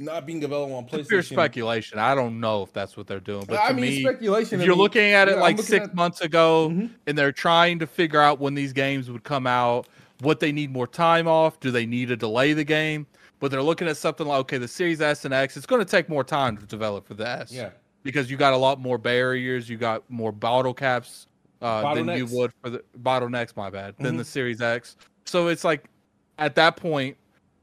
not 0.00 0.26
being 0.26 0.42
available 0.42 0.74
on 0.74 0.86
PlayStation. 0.86 1.08
Pure 1.08 1.22
speculation. 1.22 2.00
I 2.00 2.16
don't 2.16 2.40
know 2.40 2.64
if 2.64 2.72
that's 2.72 2.96
what 2.96 3.06
they're 3.06 3.20
doing, 3.20 3.44
but 3.46 3.60
I 3.60 3.68
to 3.68 3.74
mean, 3.74 3.84
me, 3.84 4.02
speculation. 4.02 4.58
If 4.58 4.66
you're 4.66 4.74
I 4.74 4.76
mean, 4.76 4.82
looking 4.82 5.12
at 5.12 5.28
it 5.28 5.36
yeah, 5.36 5.42
like 5.42 5.60
six 5.60 5.86
at... 5.86 5.94
months 5.94 6.20
ago, 6.20 6.70
mm-hmm. 6.72 6.86
and 7.06 7.16
they're 7.16 7.30
trying 7.30 7.78
to 7.78 7.86
figure 7.86 8.20
out 8.20 8.40
when 8.40 8.54
these 8.54 8.72
games 8.72 9.08
would 9.08 9.22
come 9.22 9.46
out, 9.46 9.86
what 10.18 10.40
they 10.40 10.50
need 10.50 10.72
more 10.72 10.88
time 10.88 11.28
off, 11.28 11.60
do 11.60 11.70
they 11.70 11.86
need 11.86 12.08
to 12.08 12.16
delay 12.16 12.54
the 12.54 12.64
game? 12.64 13.06
But 13.38 13.52
they're 13.52 13.62
looking 13.62 13.86
at 13.86 13.96
something 13.96 14.26
like, 14.26 14.40
okay, 14.40 14.58
the 14.58 14.66
Series 14.66 15.00
S 15.00 15.24
and 15.24 15.32
X, 15.32 15.56
it's 15.56 15.66
going 15.66 15.80
to 15.80 15.88
take 15.88 16.08
more 16.08 16.24
time 16.24 16.56
to 16.56 16.66
develop 16.66 17.06
for 17.06 17.14
the 17.14 17.28
S. 17.28 17.52
Yeah 17.52 17.70
because 18.06 18.30
you 18.30 18.38
got 18.38 18.54
a 18.54 18.56
lot 18.56 18.80
more 18.80 18.96
barriers, 18.96 19.68
you 19.68 19.76
got 19.76 20.08
more 20.08 20.32
bottle 20.32 20.72
caps 20.72 21.26
uh, 21.60 21.94
than 21.94 22.08
you 22.08 22.24
would 22.26 22.52
for 22.62 22.70
the 22.70 22.82
bottlenecks. 23.02 23.54
My 23.54 23.68
bad. 23.68 23.94
Mm-hmm. 23.94 24.04
Than 24.04 24.16
the 24.16 24.24
Series 24.24 24.62
X. 24.62 24.96
So 25.24 25.48
it's 25.48 25.64
like 25.64 25.90
at 26.38 26.54
that 26.54 26.76
point, 26.76 27.18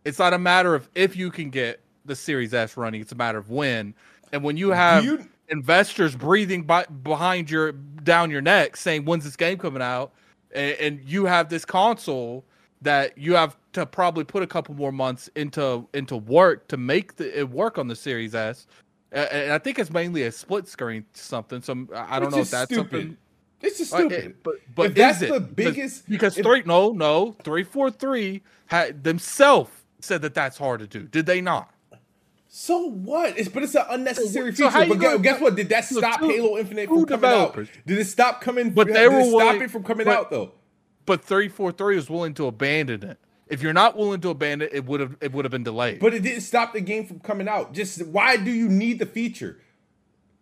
it's 0.05 0.19
not 0.19 0.33
a 0.33 0.37
matter 0.37 0.75
of 0.75 0.89
if 0.93 1.15
you 1.15 1.31
can 1.31 1.49
get 1.49 1.79
the 2.05 2.15
Series 2.15 2.53
S 2.53 2.77
running. 2.77 3.01
It's 3.01 3.13
a 3.13 3.15
matter 3.15 3.37
of 3.39 3.49
when. 3.49 3.95
And 4.31 4.43
when 4.43 4.57
you 4.57 4.71
have 4.71 5.05
you... 5.05 5.27
investors 5.49 6.15
breathing 6.15 6.63
by, 6.63 6.85
behind 6.85 7.49
your 7.49 7.71
down 7.71 8.29
your 8.29 8.41
neck 8.41 8.75
saying 8.75 9.05
when's 9.05 9.23
this 9.23 9.35
game 9.35 9.57
coming 9.57 9.81
out, 9.81 10.11
and, 10.53 10.75
and 10.77 11.01
you 11.05 11.25
have 11.25 11.49
this 11.49 11.65
console 11.65 12.43
that 12.81 13.17
you 13.17 13.33
have 13.33 13.55
to 13.71 13.85
probably 13.85 14.25
put 14.25 14.43
a 14.43 14.47
couple 14.47 14.75
more 14.75 14.91
months 14.91 15.29
into 15.35 15.87
into 15.93 16.17
work 16.17 16.67
to 16.67 16.77
make 16.77 17.15
the, 17.15 17.39
it 17.39 17.49
work 17.49 17.77
on 17.77 17.87
the 17.87 17.95
Series 17.95 18.35
S. 18.35 18.67
And 19.13 19.51
I 19.51 19.59
think 19.59 19.77
it's 19.77 19.91
mainly 19.91 20.23
a 20.23 20.31
split 20.31 20.67
screen 20.67 21.05
something. 21.13 21.61
So 21.61 21.87
I 21.95 22.19
don't 22.19 22.31
know 22.31 22.39
if 22.39 22.49
that's 22.49 22.71
stupid. 22.71 22.91
something. 22.91 23.17
It's 23.61 23.77
just 23.77 23.93
uh, 23.93 23.97
stupid. 23.99 24.35
but 24.43 24.55
but 24.75 24.85
if 24.87 24.95
that's 24.95 25.19
the 25.19 25.39
biggest 25.39 26.09
because, 26.09 26.37
if, 26.37 26.45
three 26.45 26.63
no 26.65 26.91
no 26.91 27.31
three 27.43 27.63
four 27.63 27.89
three 27.91 28.41
had 28.65 29.03
themselves 29.03 29.71
said 30.01 30.21
that 30.23 30.33
that's 30.33 30.57
hard 30.57 30.81
to 30.81 30.87
do. 30.87 31.03
Did 31.03 31.25
they 31.25 31.39
not? 31.39 31.73
So 32.49 32.89
what? 32.89 33.37
It's 33.37 33.49
but 33.49 33.63
it's 33.63 33.75
an 33.75 33.85
unnecessary 33.89 34.53
so, 34.53 34.69
feature. 34.69 34.85
but 34.89 34.99
guess, 34.99 35.21
guess, 35.21 35.41
what? 35.41 35.55
Did 35.55 35.69
that 35.69 35.85
stop 35.85 36.19
two, 36.19 36.27
Halo 36.27 36.57
Infinite 36.57 36.87
from 36.89 37.05
coming 37.05 37.21
developers. 37.21 37.69
out? 37.69 37.87
Did 37.87 37.99
it 37.99 38.05
stop 38.05 38.41
coming? 38.41 38.71
But 38.71 38.87
they 38.87 39.07
were 39.07 39.23
stop 39.23 39.61
it 39.61 39.71
from 39.71 39.83
coming 39.83 40.05
but, 40.05 40.17
out 40.17 40.29
though. 40.29 40.51
But 41.05 41.23
three 41.23 41.47
four 41.47 41.71
three 41.71 41.95
was 41.95 42.09
willing 42.09 42.33
to 42.35 42.47
abandon 42.47 43.03
it. 43.03 43.19
If 43.47 43.61
you're 43.61 43.73
not 43.73 43.97
willing 43.97 44.21
to 44.21 44.29
abandon 44.29 44.69
it, 44.69 44.75
it 44.75 44.85
would 44.85 44.99
have 44.99 45.17
it 45.21 45.31
would 45.33 45.45
have 45.45 45.51
been 45.51 45.63
delayed. 45.63 45.99
But 45.99 46.13
it 46.13 46.23
didn't 46.23 46.41
stop 46.41 46.73
the 46.73 46.81
game 46.81 47.05
from 47.05 47.19
coming 47.19 47.47
out. 47.47 47.73
Just 47.73 48.05
why 48.07 48.37
do 48.37 48.51
you 48.51 48.69
need 48.69 48.99
the 48.99 49.05
feature? 49.05 49.59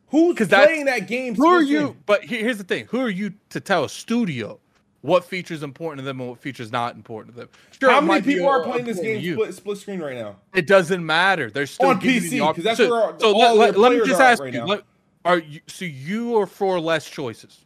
Who's 0.07 0.35
playing 0.47 0.85
that 0.85 1.07
game? 1.07 1.35
Who 1.35 1.47
are 1.47 1.61
you? 1.61 1.95
But 2.05 2.25
here's 2.25 2.57
the 2.57 2.63
thing: 2.63 2.85
who 2.89 2.99
are 2.99 3.09
you 3.09 3.33
to 3.49 3.59
tell 3.59 3.85
a 3.85 3.89
studio 3.89 4.59
what 5.01 5.23
feature 5.23 5.53
is 5.53 5.63
important 5.63 5.99
to 5.99 6.05
them 6.05 6.19
and 6.19 6.29
what 6.29 6.39
feature 6.39 6.61
is 6.61 6.71
not 6.71 6.95
important 6.95 7.35
to 7.35 7.41
them? 7.41 7.49
Sure, 7.79 7.89
How 7.89 8.01
many 8.01 8.21
people 8.21 8.47
are 8.47 8.63
playing 8.63 8.85
this 8.85 8.99
game 8.99 9.33
split, 9.33 9.53
split, 9.55 9.77
screen 9.77 9.99
right 9.99 10.17
now? 10.17 10.35
It 10.53 10.67
doesn't 10.67 11.03
matter. 11.03 11.49
They're 11.49 11.65
still 11.65 11.89
on 11.89 12.01
PC 12.01 12.47
because 12.47 12.63
that's 12.63 12.77
so, 12.77 12.89
where 12.91 13.19
so 13.19 13.33
all 13.33 13.55
let, 13.55 13.77
let 13.77 13.93
me 13.93 14.01
just 14.05 14.21
ask 14.21 14.41
right 14.43 14.53
you: 14.53 14.63
let, 14.65 14.83
Are 15.25 15.39
you 15.39 15.61
so 15.67 15.85
you 15.85 16.37
are 16.39 16.45
for 16.45 16.79
less 16.79 17.09
choices? 17.09 17.65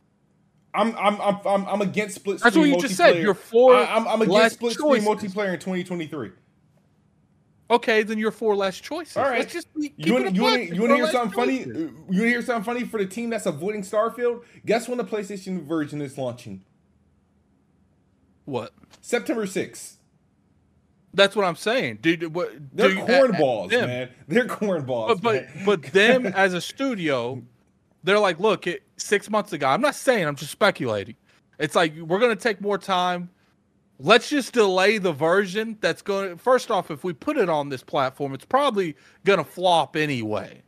I'm 0.76 0.95
I'm 0.97 1.21
I'm 1.21 1.39
I'm, 1.45 1.67
I'm 1.67 1.82
against 1.82 2.15
split. 2.15 2.41
That's 2.41 2.55
what 2.55 2.67
you 2.67 2.80
just 2.80 2.95
said. 2.95 3.21
You're 3.21 3.34
for. 3.34 3.76
I, 3.76 3.97
am 3.97 4.07
I'm 4.07 4.21
against 4.21 4.55
split 4.55 4.78
choices. 4.78 5.03
screen 5.03 5.17
multiplayer 5.17 5.53
in 5.53 5.59
2023. 5.59 6.32
Okay, 7.69 8.03
then 8.03 8.19
you're 8.19 8.32
for 8.32 8.55
less 8.55 8.78
choices. 8.78 9.17
All 9.17 9.23
right, 9.23 9.39
Let's 9.39 9.53
just 9.53 9.67
keep 9.73 9.93
you 9.97 10.13
want 10.13 10.36
to 10.36 10.95
hear 10.95 11.07
something 11.07 11.32
funny? 11.32 11.63
Uh, 11.63 11.67
you 11.67 11.86
want 11.88 12.11
to 12.11 12.28
hear 12.28 12.41
something 12.43 12.63
funny 12.63 12.86
for 12.86 12.99
the 12.99 13.07
team 13.07 13.32
that's 13.32 13.47
avoiding 13.47 13.82
Starfield? 13.82 14.43
Guess 14.65 14.88
when 14.88 14.99
the 14.99 15.03
PlayStation 15.03 15.65
version 15.65 15.99
is 15.99 16.15
launching? 16.15 16.63
What? 18.45 18.71
September 19.01 19.47
6th. 19.47 19.95
That's 21.15 21.36
what 21.36 21.45
I'm 21.45 21.55
saying, 21.55 21.99
dude. 22.01 22.36
What, 22.36 22.51
They're 22.73 22.89
cornballs, 22.89 23.71
man. 23.71 24.09
They're 24.28 24.45
cornballs. 24.45 25.19
But 25.21 25.21
but, 25.21 25.65
but 25.65 25.84
them 25.93 26.26
as 26.36 26.53
a 26.53 26.61
studio, 26.61 27.41
they're 28.06 28.20
like, 28.20 28.39
look, 28.39 28.68
it, 28.68 28.84
six 28.97 29.30
months 29.30 29.51
ago. 29.51 29.68
I'm 29.68 29.82
not 29.82 29.95
saying. 29.95 30.26
I'm 30.26 30.36
just 30.36 30.51
speculating. 30.51 31.16
It's 31.60 31.76
like 31.76 31.95
we're 31.97 32.20
gonna 32.20 32.36
take 32.36 32.62
more 32.62 32.78
time 32.78 33.30
let's 33.99 34.30
just 34.30 34.53
delay 34.53 34.97
the 34.97 35.12
version 35.12 35.78
that's 35.82 36.01
going 36.01 36.32
to 36.32 36.38
first 36.38 36.70
off 36.70 36.91
if 36.91 37.03
we 37.03 37.14
put 37.14 37.38
it 37.38 37.49
on 37.49 37.70
this 37.70 37.84
platform 37.84 38.34
it's 38.34 38.45
probably 38.45 38.95
going 39.24 39.39
to 39.39 39.45
flop 39.45 39.95
anyway 39.95 40.62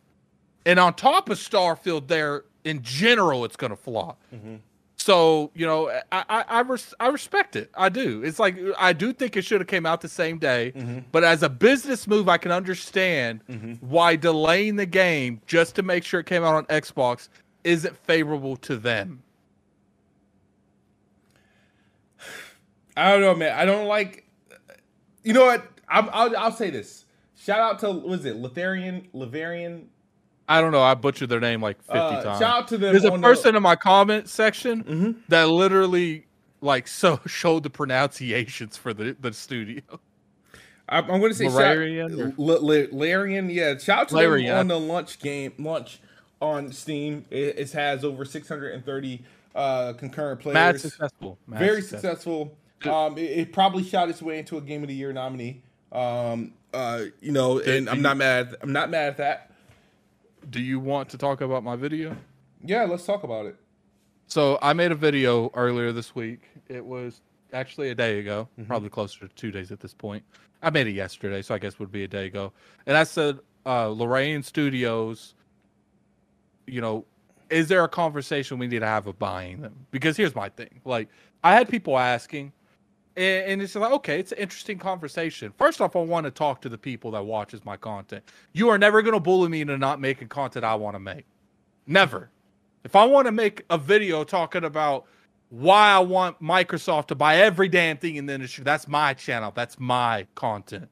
and 0.65 0.79
on 0.79 0.93
top 0.93 1.29
of 1.29 1.37
starfield 1.37 2.07
there 2.07 2.45
in 2.63 2.81
general 2.81 3.43
it's 3.43 3.57
going 3.57 3.69
to 3.69 3.77
flop 3.77 4.21
mm-hmm. 4.33 4.55
So 5.07 5.51
you 5.55 5.65
know 5.65 5.89
I, 6.11 6.25
I 6.27 6.45
I, 6.49 6.59
res- 6.59 6.93
I, 6.99 7.07
respect 7.07 7.55
it 7.55 7.71
i 7.75 7.87
do 7.87 8.21
it's 8.23 8.39
like 8.39 8.57
i 8.77 8.91
do 8.91 9.13
think 9.13 9.37
it 9.37 9.43
should 9.43 9.61
have 9.61 9.67
came 9.67 9.85
out 9.85 10.01
the 10.01 10.09
same 10.09 10.37
day 10.37 10.73
mm-hmm. 10.75 10.99
but 11.13 11.23
as 11.23 11.43
a 11.43 11.49
business 11.49 12.07
move 12.07 12.27
i 12.27 12.37
can 12.37 12.51
understand 12.51 13.39
mm-hmm. 13.49 13.75
why 13.75 14.17
delaying 14.17 14.75
the 14.75 14.85
game 14.85 15.41
just 15.47 15.75
to 15.75 15.81
make 15.81 16.03
sure 16.03 16.19
it 16.19 16.25
came 16.25 16.43
out 16.43 16.55
on 16.55 16.65
xbox 16.65 17.29
isn't 17.63 17.95
favorable 17.95 18.57
to 18.57 18.75
them 18.75 19.23
I 22.97 23.11
don't 23.11 23.21
know, 23.21 23.35
man. 23.35 23.57
I 23.57 23.63
don't 23.63 23.85
like. 23.85 24.25
You 25.23 25.33
know 25.33 25.45
what? 25.45 25.63
I'm, 25.87 26.09
I'll, 26.11 26.35
I'll 26.35 26.51
say 26.51 26.71
this. 26.71 27.05
Shout 27.35 27.59
out 27.59 27.79
to 27.79 27.91
was 27.91 28.25
it 28.25 28.41
Letharian 28.41 29.05
Levarian? 29.13 29.89
I 30.47 30.61
don't 30.61 30.71
know. 30.71 30.81
I 30.81 30.93
butchered 30.93 31.29
their 31.29 31.39
name 31.39 31.61
like 31.61 31.77
fifty 31.83 31.99
uh, 31.99 32.23
times. 32.23 32.39
Shout 32.39 32.61
out 32.61 32.67
to 32.69 32.77
them. 32.77 32.93
There's 32.93 33.03
a 33.03 33.17
person 33.17 33.51
the... 33.51 33.57
in 33.57 33.63
my 33.63 33.75
comment 33.75 34.29
section 34.29 34.83
mm-hmm. 34.83 35.11
that 35.29 35.49
literally 35.49 36.25
like 36.61 36.87
so 36.87 37.19
showed 37.25 37.63
the 37.63 37.69
pronunciations 37.69 38.77
for 38.77 38.93
the 38.93 39.15
the 39.19 39.33
studio. 39.33 39.81
I'm, 40.89 41.03
I'm 41.11 41.19
going 41.19 41.33
to 41.33 41.37
say 41.37 41.49
Larian, 41.49 42.17
shout, 42.17 42.39
L- 42.39 42.71
L- 42.71 42.87
Larian, 42.91 43.49
yeah. 43.49 43.77
Shout 43.77 43.99
out 43.99 44.09
to 44.09 44.15
Larian. 44.15 44.47
them 44.47 44.59
on 44.59 44.67
the 44.69 44.79
lunch 44.79 45.19
game 45.19 45.53
lunch 45.59 45.99
on 46.41 46.71
Steam. 46.71 47.25
It, 47.29 47.59
it 47.59 47.71
has 47.71 48.05
over 48.05 48.23
630 48.23 49.21
uh, 49.55 49.93
concurrent 49.93 50.39
players. 50.39 50.53
Mad 50.53 50.79
successful. 50.79 51.37
Mad 51.47 51.59
Very 51.59 51.81
successful. 51.81 52.55
successful. 52.79 53.05
Um, 53.05 53.17
it, 53.17 53.21
it, 53.31 53.53
probably 53.53 53.83
shot 53.83 54.09
its 54.09 54.21
way 54.21 54.39
into 54.39 54.57
a 54.57 54.61
Game 54.61 54.83
of 54.83 54.87
the 54.87 54.95
Year 54.95 55.11
nominee. 55.11 55.61
Um, 55.91 56.53
uh, 56.73 57.05
you 57.21 57.31
know, 57.31 57.59
and 57.59 57.89
I'm 57.89 58.01
not 58.01 58.17
mad. 58.17 58.55
I'm 58.61 58.71
not 58.71 58.89
mad 58.89 59.09
at 59.09 59.17
that. 59.17 59.51
Do 60.49 60.61
you 60.61 60.79
want 60.79 61.09
to 61.09 61.17
talk 61.17 61.41
about 61.41 61.63
my 61.63 61.75
video? 61.75 62.15
Yeah, 62.63 62.85
let's 62.85 63.05
talk 63.05 63.23
about 63.23 63.45
it. 63.45 63.55
So 64.27 64.57
I 64.61 64.73
made 64.73 64.91
a 64.91 64.95
video 64.95 65.51
earlier 65.53 65.91
this 65.91 66.15
week. 66.15 66.41
It 66.67 66.85
was 66.85 67.21
actually 67.53 67.89
a 67.89 67.95
day 67.95 68.19
ago, 68.19 68.47
mm-hmm. 68.53 68.67
probably 68.67 68.89
closer 68.89 69.27
to 69.27 69.35
two 69.35 69.51
days 69.51 69.71
at 69.71 69.79
this 69.79 69.93
point. 69.93 70.23
I 70.61 70.69
made 70.69 70.87
it 70.87 70.93
yesterday, 70.93 71.41
so 71.41 71.53
I 71.53 71.59
guess 71.59 71.73
it 71.73 71.79
would 71.79 71.91
be 71.91 72.03
a 72.03 72.07
day 72.07 72.27
ago. 72.27 72.53
And 72.85 72.97
I 72.97 73.03
said, 73.03 73.39
uh, 73.65 73.89
Larian 73.89 74.43
Studios, 74.43 75.35
you 76.65 76.81
know, 76.81 77.05
is 77.49 77.67
there 77.67 77.83
a 77.83 77.89
conversation 77.89 78.57
we 78.57 78.67
need 78.67 78.79
to 78.79 78.85
have 78.85 79.07
of 79.07 79.19
buying 79.19 79.61
them? 79.61 79.85
Because 79.91 80.17
here's 80.17 80.35
my 80.35 80.49
thing. 80.49 80.81
Like, 80.83 81.09
I 81.43 81.53
had 81.53 81.69
people 81.69 81.97
asking, 81.97 82.51
and, 83.17 83.51
and 83.51 83.61
it's 83.61 83.75
like 83.75 83.91
okay 83.91 84.19
it's 84.19 84.31
an 84.31 84.37
interesting 84.37 84.77
conversation. 84.77 85.51
First 85.57 85.81
off 85.81 85.95
i 85.95 85.99
want 85.99 86.25
to 86.25 86.31
talk 86.31 86.61
to 86.61 86.69
the 86.69 86.77
people 86.77 87.11
that 87.11 87.25
watches 87.25 87.65
my 87.65 87.75
content. 87.75 88.23
You 88.53 88.69
are 88.69 88.77
never 88.77 89.01
going 89.01 89.15
to 89.15 89.19
bully 89.19 89.49
me 89.49 89.61
into 89.61 89.77
not 89.77 89.99
making 89.99 90.29
content 90.29 90.63
i 90.63 90.75
want 90.75 90.95
to 90.95 90.99
make. 90.99 91.25
Never. 91.85 92.29
If 92.83 92.95
i 92.95 93.03
want 93.03 93.25
to 93.25 93.31
make 93.31 93.63
a 93.69 93.77
video 93.77 94.23
talking 94.23 94.63
about 94.63 95.05
why 95.49 95.91
i 95.91 95.99
want 95.99 96.41
microsoft 96.41 97.07
to 97.07 97.15
buy 97.15 97.37
every 97.37 97.69
damn 97.69 97.97
thing 97.97 98.17
in 98.17 98.25
the 98.25 98.33
industry 98.33 98.63
that's 98.63 98.87
my 98.87 99.13
channel. 99.13 99.51
That's 99.53 99.79
my 99.79 100.27
content. 100.35 100.87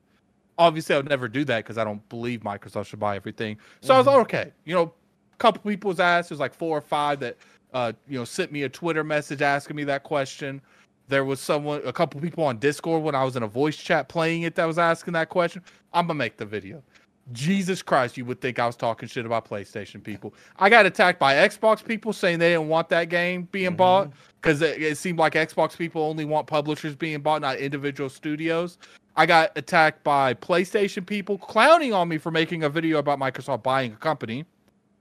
Obviously 0.58 0.96
i 0.96 0.98
would 0.98 1.10
never 1.10 1.28
do 1.28 1.46
that 1.46 1.64
because 1.64 1.78
i 1.78 1.84
don't 1.84 2.08
believe 2.10 2.42
microsoft 2.42 2.88
should 2.88 3.00
buy 3.00 3.16
everything. 3.16 3.58
So 3.82 3.90
mm-hmm. 3.90 3.94
i 3.94 3.98
was 4.00 4.08
like 4.08 4.18
okay 4.18 4.52
you 4.66 4.74
know 4.74 4.94
a 5.34 5.38
couple 5.38 5.70
people's 5.70 6.00
asked 6.00 6.30
there's 6.30 6.40
like 6.40 6.54
four 6.54 6.78
or 6.78 6.82
five 6.82 7.20
that 7.20 7.38
uh, 7.74 7.92
you 8.08 8.18
know 8.18 8.24
sent 8.24 8.54
me 8.54 8.64
a 8.64 8.70
twitter 8.70 9.04
message 9.04 9.42
asking 9.42 9.76
me 9.76 9.84
that 9.84 10.04
question 10.04 10.62
there 11.08 11.26
was 11.26 11.40
someone, 11.40 11.82
a 11.86 11.94
couple 11.94 12.20
people 12.20 12.44
on 12.44 12.58
Discord 12.58 13.04
when 13.04 13.16
I 13.16 13.24
was 13.24 13.36
in 13.36 13.44
a 13.44 13.48
voice 13.48 13.78
chat 13.78 14.10
playing 14.10 14.44
it 14.44 14.56
that 14.56 14.66
was 14.66 14.80
asking 14.80 15.14
that 15.14 15.30
question. 15.30 15.62
I'm 15.94 16.08
gonna 16.08 16.18
make 16.18 16.38
the 16.38 16.46
video. 16.46 16.84
Jesus 17.32 17.82
Christ, 17.82 18.18
you 18.18 18.26
would 18.26 18.40
think 18.40 18.60
I 18.60 18.68
was 18.68 18.76
talking 18.76 19.10
shit 19.10 19.26
about 19.26 19.50
PlayStation 19.50 20.04
people. 20.04 20.34
I 20.58 20.70
got 20.70 20.86
attacked 20.86 21.20
by 21.20 21.34
Xbox 21.34 21.84
people 21.84 22.14
saying 22.14 22.38
they 22.38 22.50
didn't 22.50 22.68
want 22.68 22.90
that 22.90 23.10
game 23.10 23.48
being 23.52 23.70
mm-hmm. 23.70 23.78
bought 23.78 24.12
because 24.42 24.62
it, 24.62 24.82
it, 24.82 24.98
seemed 24.98 25.18
like 25.18 25.34
Xbox 25.34 25.76
people 25.76 26.04
only 26.04 26.26
want 26.26 26.46
publishers 26.46 26.96
being 26.96 27.22
bought, 27.22 27.42
not 27.42 27.58
individual 27.58 28.10
studios. 28.10 28.78
I 29.16 29.26
got 29.26 29.52
attacked 29.56 30.04
by 30.04 30.36
PlayStation 30.36 31.06
people 31.06 31.40
clowning 31.40 31.94
on 31.94 32.10
me 32.10 32.20
for 32.20 32.30
making 32.32 32.64
a 32.64 32.70
video 32.70 33.00
about 33.00 33.18
Microsoft 33.18 33.64
buying 33.64 33.94
a 33.94 33.98
company. 33.98 34.46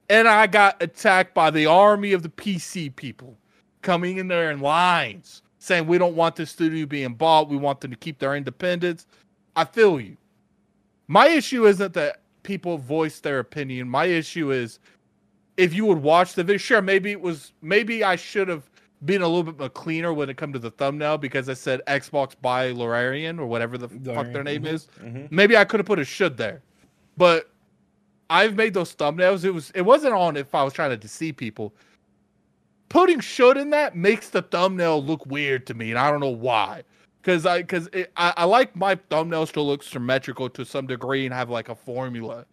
And 0.08 0.26
I 0.26 0.46
got 0.46 0.82
attacked 0.82 1.34
by 1.34 1.50
the 1.50 1.66
army 1.66 2.12
of 2.12 2.22
the 2.22 2.28
PC 2.28 2.94
people 2.94 3.36
coming 3.82 4.16
in 4.16 4.28
there 4.28 4.50
in 4.50 4.60
lines 4.60 5.42
saying 5.64 5.86
we 5.86 5.96
don't 5.96 6.14
want 6.14 6.36
this 6.36 6.50
studio 6.50 6.84
being 6.84 7.14
bought. 7.14 7.48
We 7.48 7.56
want 7.56 7.80
them 7.80 7.90
to 7.90 7.96
keep 7.96 8.18
their 8.18 8.36
independence. 8.36 9.06
I 9.56 9.64
feel 9.64 9.98
you. 9.98 10.16
My 11.08 11.28
issue 11.28 11.66
isn't 11.66 11.94
that 11.94 12.20
people 12.42 12.76
voice 12.76 13.20
their 13.20 13.38
opinion. 13.38 13.88
My 13.88 14.04
issue 14.04 14.52
is 14.52 14.78
if 15.56 15.72
you 15.72 15.86
would 15.86 16.02
watch 16.02 16.34
the 16.34 16.44
video, 16.44 16.58
sure, 16.58 16.82
maybe 16.82 17.12
it 17.12 17.20
was, 17.20 17.52
maybe 17.62 18.04
I 18.04 18.16
should 18.16 18.48
have 18.48 18.68
been 19.06 19.22
a 19.22 19.26
little 19.26 19.42
bit 19.42 19.58
more 19.58 19.70
cleaner 19.70 20.12
when 20.12 20.28
it 20.28 20.36
come 20.36 20.52
to 20.52 20.58
the 20.58 20.70
thumbnail 20.70 21.16
because 21.16 21.48
I 21.48 21.54
said 21.54 21.80
Xbox 21.86 22.34
by 22.40 22.72
Lorarian 22.72 23.38
or 23.38 23.46
whatever 23.46 23.78
the 23.78 23.88
Larian. 23.88 24.14
fuck 24.14 24.32
their 24.32 24.44
name 24.44 24.64
mm-hmm. 24.64 24.74
is. 24.74 24.88
Mm-hmm. 25.02 25.34
Maybe 25.34 25.56
I 25.56 25.64
could 25.64 25.80
have 25.80 25.86
put 25.86 25.98
a 25.98 26.04
should 26.04 26.36
there, 26.36 26.62
but 27.16 27.50
I've 28.28 28.54
made 28.54 28.74
those 28.74 28.94
thumbnails. 28.94 29.44
It 29.44 29.50
was, 29.50 29.70
it 29.74 29.82
wasn't 29.82 30.12
on 30.12 30.36
if 30.36 30.54
I 30.54 30.62
was 30.62 30.74
trying 30.74 30.90
to 30.90 30.96
deceive 30.96 31.36
people 31.36 31.72
putting 32.94 33.18
should 33.18 33.56
in 33.56 33.70
that 33.70 33.96
makes 33.96 34.30
the 34.30 34.40
thumbnail 34.40 35.02
look 35.02 35.26
weird 35.26 35.66
to 35.66 35.74
me, 35.74 35.90
and 35.90 35.98
I 35.98 36.12
don't 36.12 36.20
know 36.20 36.28
why. 36.28 36.84
Because 37.20 37.44
I 37.44 37.62
because 37.62 37.88
I, 38.16 38.32
I 38.36 38.44
like 38.44 38.76
my 38.76 38.94
thumbnails 38.94 39.50
to 39.52 39.60
look 39.60 39.82
symmetrical 39.82 40.48
to 40.50 40.64
some 40.64 40.86
degree 40.86 41.26
and 41.26 41.34
have 41.34 41.50
like 41.50 41.68
a 41.68 41.74
formula. 41.74 42.46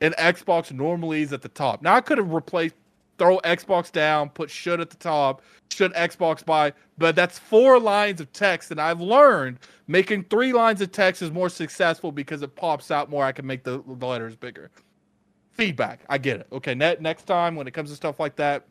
And 0.00 0.14
Xbox 0.14 0.70
normally 0.70 1.22
is 1.22 1.32
at 1.32 1.42
the 1.42 1.48
top. 1.48 1.82
Now 1.82 1.96
I 1.96 2.00
could 2.00 2.18
have 2.18 2.32
replaced 2.32 2.76
throw 3.18 3.38
Xbox 3.38 3.90
down, 3.90 4.28
put 4.28 4.48
should 4.48 4.80
at 4.80 4.90
the 4.90 4.96
top, 4.96 5.42
should 5.72 5.92
Xbox 5.94 6.44
buy. 6.44 6.72
But 6.98 7.16
that's 7.16 7.36
four 7.36 7.80
lines 7.80 8.20
of 8.20 8.32
text, 8.32 8.70
and 8.70 8.80
I've 8.80 9.00
learned 9.00 9.58
making 9.88 10.26
three 10.30 10.52
lines 10.52 10.80
of 10.80 10.92
text 10.92 11.22
is 11.22 11.32
more 11.32 11.48
successful 11.48 12.12
because 12.12 12.42
it 12.42 12.54
pops 12.54 12.92
out 12.92 13.10
more. 13.10 13.24
I 13.24 13.32
can 13.32 13.46
make 13.46 13.64
the, 13.64 13.82
the 13.84 14.06
letters 14.06 14.36
bigger. 14.36 14.70
Feedback, 15.54 16.04
I 16.08 16.18
get 16.18 16.38
it. 16.38 16.46
Okay, 16.52 16.76
net, 16.76 17.02
next 17.02 17.24
time 17.24 17.56
when 17.56 17.66
it 17.66 17.74
comes 17.74 17.90
to 17.90 17.96
stuff 17.96 18.20
like 18.20 18.36
that, 18.36 18.64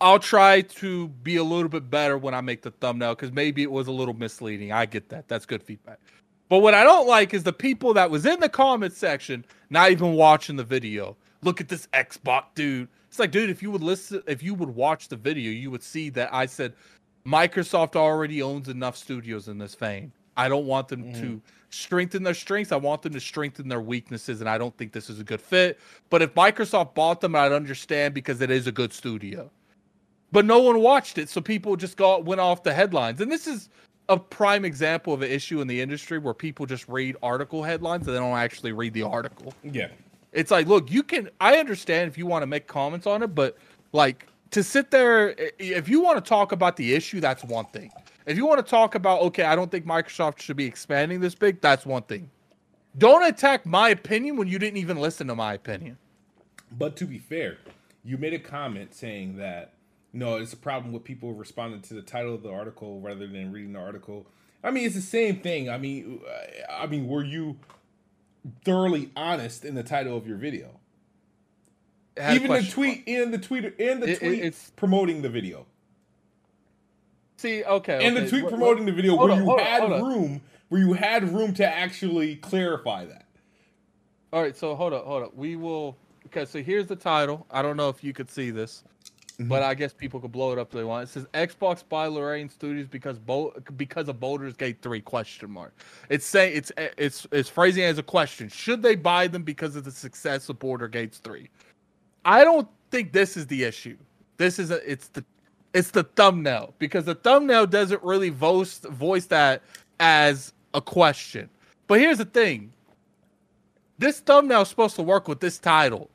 I'll 0.00 0.18
try 0.18 0.60
to 0.62 1.08
be 1.08 1.36
a 1.36 1.44
little 1.44 1.68
bit 1.68 1.90
better 1.90 2.18
when 2.18 2.34
I 2.34 2.40
make 2.40 2.62
the 2.62 2.70
thumbnail 2.70 3.14
because 3.14 3.32
maybe 3.32 3.62
it 3.62 3.70
was 3.70 3.86
a 3.86 3.92
little 3.92 4.14
misleading. 4.14 4.72
I 4.72 4.86
get 4.86 5.08
that. 5.10 5.28
That's 5.28 5.46
good 5.46 5.62
feedback. 5.62 5.98
But 6.48 6.58
what 6.58 6.74
I 6.74 6.84
don't 6.84 7.06
like 7.08 7.32
is 7.32 7.42
the 7.42 7.52
people 7.52 7.94
that 7.94 8.10
was 8.10 8.26
in 8.26 8.40
the 8.40 8.48
comment 8.48 8.92
section 8.92 9.44
not 9.70 9.90
even 9.90 10.12
watching 10.12 10.56
the 10.56 10.64
video. 10.64 11.16
Look 11.42 11.60
at 11.60 11.68
this 11.68 11.86
Xbox 11.88 12.44
dude. 12.54 12.88
It's 13.08 13.18
like, 13.18 13.30
dude, 13.30 13.50
if 13.50 13.62
you 13.62 13.70
would 13.70 13.82
listen, 13.82 14.22
if 14.26 14.42
you 14.42 14.54
would 14.54 14.70
watch 14.70 15.08
the 15.08 15.16
video, 15.16 15.50
you 15.50 15.70
would 15.70 15.82
see 15.82 16.10
that 16.10 16.32
I 16.34 16.46
said 16.46 16.74
Microsoft 17.26 17.96
already 17.96 18.42
owns 18.42 18.68
enough 18.68 18.96
studios 18.96 19.48
in 19.48 19.58
this 19.58 19.74
vein. 19.74 20.12
I 20.36 20.48
don't 20.48 20.66
want 20.66 20.88
them 20.88 21.04
mm. 21.04 21.20
to 21.20 21.40
strengthen 21.70 22.22
their 22.22 22.34
strengths. 22.34 22.72
I 22.72 22.76
want 22.76 23.02
them 23.02 23.12
to 23.12 23.20
strengthen 23.20 23.68
their 23.68 23.80
weaknesses, 23.80 24.40
and 24.40 24.50
I 24.50 24.58
don't 24.58 24.76
think 24.76 24.92
this 24.92 25.08
is 25.08 25.20
a 25.20 25.24
good 25.24 25.40
fit. 25.40 25.78
But 26.10 26.22
if 26.22 26.34
Microsoft 26.34 26.94
bought 26.94 27.20
them, 27.20 27.34
I'd 27.36 27.52
understand 27.52 28.14
because 28.14 28.40
it 28.40 28.50
is 28.50 28.66
a 28.66 28.72
good 28.72 28.92
studio. 28.92 29.50
But 30.34 30.44
no 30.46 30.58
one 30.58 30.80
watched 30.80 31.18
it, 31.18 31.28
so 31.28 31.40
people 31.40 31.76
just 31.76 31.96
got 31.96 32.24
went 32.24 32.40
off 32.40 32.64
the 32.64 32.74
headlines. 32.74 33.20
And 33.20 33.30
this 33.30 33.46
is 33.46 33.68
a 34.08 34.18
prime 34.18 34.64
example 34.64 35.14
of 35.14 35.22
an 35.22 35.30
issue 35.30 35.60
in 35.60 35.68
the 35.68 35.80
industry 35.80 36.18
where 36.18 36.34
people 36.34 36.66
just 36.66 36.88
read 36.88 37.16
article 37.22 37.62
headlines 37.62 38.08
and 38.08 38.16
they 38.16 38.18
don't 38.18 38.36
actually 38.36 38.72
read 38.72 38.94
the 38.94 39.04
article. 39.04 39.54
Yeah. 39.62 39.90
It's 40.32 40.50
like, 40.50 40.66
look, 40.66 40.90
you 40.90 41.04
can 41.04 41.30
I 41.40 41.58
understand 41.58 42.08
if 42.08 42.18
you 42.18 42.26
want 42.26 42.42
to 42.42 42.48
make 42.48 42.66
comments 42.66 43.06
on 43.06 43.22
it, 43.22 43.28
but 43.28 43.56
like 43.92 44.26
to 44.50 44.64
sit 44.64 44.90
there 44.90 45.36
if 45.60 45.88
you 45.88 46.00
want 46.00 46.22
to 46.22 46.28
talk 46.28 46.50
about 46.50 46.76
the 46.76 46.94
issue, 46.94 47.20
that's 47.20 47.44
one 47.44 47.66
thing. 47.66 47.92
If 48.26 48.36
you 48.36 48.44
want 48.44 48.58
to 48.58 48.68
talk 48.68 48.96
about, 48.96 49.20
okay, 49.22 49.44
I 49.44 49.54
don't 49.54 49.70
think 49.70 49.86
Microsoft 49.86 50.40
should 50.40 50.56
be 50.56 50.66
expanding 50.66 51.20
this 51.20 51.36
big, 51.36 51.60
that's 51.60 51.86
one 51.86 52.02
thing. 52.02 52.28
Don't 52.98 53.24
attack 53.24 53.66
my 53.66 53.90
opinion 53.90 54.36
when 54.36 54.48
you 54.48 54.58
didn't 54.58 54.78
even 54.78 54.96
listen 54.96 55.28
to 55.28 55.36
my 55.36 55.54
opinion. 55.54 55.96
But 56.72 56.96
to 56.96 57.06
be 57.06 57.20
fair, 57.20 57.58
you 58.02 58.18
made 58.18 58.34
a 58.34 58.40
comment 58.40 58.92
saying 58.94 59.36
that 59.36 59.73
no, 60.14 60.36
it's 60.36 60.52
a 60.52 60.56
problem 60.56 60.92
with 60.92 61.02
people 61.02 61.32
responding 61.32 61.82
to 61.82 61.94
the 61.94 62.02
title 62.02 62.34
of 62.34 62.42
the 62.42 62.50
article 62.50 63.00
rather 63.00 63.26
than 63.26 63.52
reading 63.52 63.72
the 63.72 63.80
article. 63.80 64.26
I 64.62 64.70
mean, 64.70 64.86
it's 64.86 64.94
the 64.94 65.02
same 65.02 65.40
thing. 65.40 65.68
I 65.68 65.76
mean, 65.76 66.20
I 66.70 66.86
mean, 66.86 67.08
were 67.08 67.24
you 67.24 67.56
thoroughly 68.64 69.10
honest 69.16 69.64
in 69.64 69.74
the 69.74 69.82
title 69.82 70.16
of 70.16 70.26
your 70.26 70.38
video? 70.38 70.80
Even 72.16 72.52
the 72.52 72.62
tweet, 72.62 73.02
in 73.06 73.32
the 73.32 73.38
tweet, 73.38 73.64
in 73.78 73.98
the 73.98 74.16
tweet, 74.16 74.44
it's 74.44 74.70
promoting 74.76 75.22
the 75.22 75.28
video. 75.28 75.66
See, 77.36 77.64
okay, 77.64 78.06
and 78.06 78.16
okay. 78.16 78.24
the 78.24 78.30
tweet 78.30 78.48
promoting 78.48 78.86
the 78.86 78.92
video 78.92 79.16
where 79.16 79.32
on, 79.32 79.44
you 79.44 79.58
had 79.58 79.82
on, 79.82 80.00
room, 80.00 80.40
where 80.68 80.80
you 80.80 80.92
had 80.92 81.28
room 81.34 81.52
to 81.54 81.66
actually 81.66 82.36
clarify 82.36 83.04
that. 83.04 83.26
All 84.32 84.40
right, 84.40 84.56
so 84.56 84.76
hold 84.76 84.92
up, 84.92 85.04
hold 85.04 85.24
up. 85.24 85.34
We 85.34 85.56
will. 85.56 85.96
Okay, 86.26 86.44
so 86.44 86.62
here's 86.62 86.86
the 86.86 86.96
title. 86.96 87.46
I 87.50 87.62
don't 87.62 87.76
know 87.76 87.88
if 87.88 88.04
you 88.04 88.12
could 88.12 88.30
see 88.30 88.50
this. 88.50 88.84
Mm-hmm. 89.34 89.48
But 89.48 89.64
I 89.64 89.74
guess 89.74 89.92
people 89.92 90.20
could 90.20 90.30
blow 90.30 90.52
it 90.52 90.58
up 90.58 90.68
if 90.68 90.74
they 90.74 90.84
want. 90.84 91.08
It 91.08 91.12
says 91.12 91.26
Xbox 91.34 91.82
buy 91.88 92.06
Larian 92.06 92.48
Studios 92.48 92.86
because 92.86 93.18
Bo- 93.18 93.52
because 93.76 94.08
of 94.08 94.20
Baldur's 94.20 94.54
Gate 94.54 94.80
three 94.80 95.00
question 95.00 95.50
mark. 95.50 95.74
It's 96.08 96.24
saying 96.24 96.56
it's 96.56 96.70
it's 96.76 97.26
it's 97.32 97.48
phrasing 97.48 97.82
as 97.82 97.98
a 97.98 98.02
question. 98.02 98.48
Should 98.48 98.80
they 98.80 98.94
buy 98.94 99.26
them 99.26 99.42
because 99.42 99.74
of 99.74 99.84
the 99.84 99.90
success 99.90 100.48
of 100.48 100.60
Baldur's 100.60 100.90
Gate 100.90 101.14
three? 101.14 101.50
I 102.24 102.44
don't 102.44 102.68
think 102.92 103.12
this 103.12 103.36
is 103.36 103.48
the 103.48 103.64
issue. 103.64 103.96
This 104.36 104.60
is 104.60 104.70
a, 104.70 104.90
it's 104.90 105.08
the 105.08 105.24
it's 105.72 105.90
the 105.90 106.04
thumbnail 106.04 106.74
because 106.78 107.04
the 107.04 107.16
thumbnail 107.16 107.66
doesn't 107.66 108.02
really 108.04 108.28
voice 108.28 108.78
voice 108.78 109.26
that 109.26 109.62
as 109.98 110.52
a 110.74 110.80
question. 110.80 111.50
But 111.88 111.98
here's 111.98 112.18
the 112.18 112.24
thing. 112.24 112.72
This 113.98 114.20
thumbnail 114.20 114.62
is 114.62 114.68
supposed 114.68 114.94
to 114.96 115.02
work 115.02 115.26
with 115.26 115.40
this 115.40 115.58
title. 115.58 116.08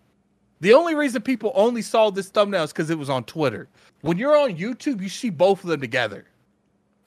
The 0.62 0.74
only 0.74 0.96
reason 0.96 1.22
people 1.22 1.52
only 1.56 1.82
saw 1.82 2.10
this 2.10 2.30
thumbnail 2.30 2.64
is 2.64 2.72
because 2.72 2.90
it 2.90 2.98
was 2.98 3.10
on 3.10 3.24
Twitter. 3.24 3.68
When 4.02 4.18
you're 4.18 4.38
on 4.38 4.58
YouTube, 4.58 5.02
you 5.02 5.10
see 5.10 5.30
both 5.30 5.64
of 5.64 5.70
them 5.70 5.82
together. 5.82 6.26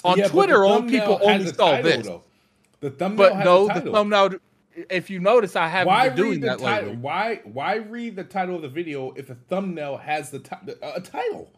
On 0.05 0.19
yeah, 0.19 0.29
Twitter, 0.29 0.65
all 0.65 0.83
people 0.83 1.21
only 1.23 1.47
saw 1.47 1.73
title, 1.73 1.83
this. 1.83 2.07
Though. 2.07 2.23
The 2.81 2.91
thumbnail, 2.91 3.31
but 3.31 3.45
no, 3.45 3.69
the, 3.69 3.81
the, 3.81 3.93
thumbnail. 3.93 4.31
If 4.91 5.11
you 5.11 5.21
notice, 5.21 5.55
I 5.55 5.69
haven't 5.69 5.93
why 5.93 6.09
been 6.09 6.17
doing 6.17 6.41
that 6.41 6.59
title? 6.59 6.91
lately. 6.91 7.03
Why? 7.03 7.41
Why 7.45 7.75
read 7.77 8.17
the 8.17 8.25
title 8.25 8.57
of 8.57 8.63
the 8.63 8.69
video 8.69 9.13
if 9.13 9.29
the 9.29 9.35
thumbnail 9.35 9.99
has 9.99 10.31
the 10.31 10.41
t- 10.41 10.57
a 10.83 11.01
title? 11.01 11.51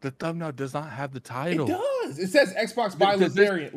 The 0.00 0.12
thumbnail 0.12 0.52
does 0.52 0.74
not 0.74 0.90
have 0.90 1.12
the 1.12 1.20
title. 1.20 1.66
It 1.66 1.72
does. 1.72 2.18
It 2.18 2.28
says 2.28 2.54
Xbox 2.54 2.96
by 2.96 3.16
does 3.16 3.36
Larian. 3.36 3.72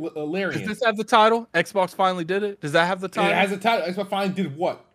Does 0.59 0.67
this 0.67 0.83
have 0.83 0.97
the 0.97 1.03
title? 1.03 1.47
Xbox 1.53 1.95
finally 1.95 2.25
did 2.25 2.43
it. 2.43 2.61
Does 2.61 2.73
that 2.73 2.85
have 2.85 3.01
the 3.01 3.07
title? 3.07 3.31
It 3.31 3.35
has 3.35 3.51
a 3.51 3.57
title. 3.57 3.87
Xbox 3.87 4.09
finally 4.09 4.33
did 4.33 4.55
what? 4.55 4.85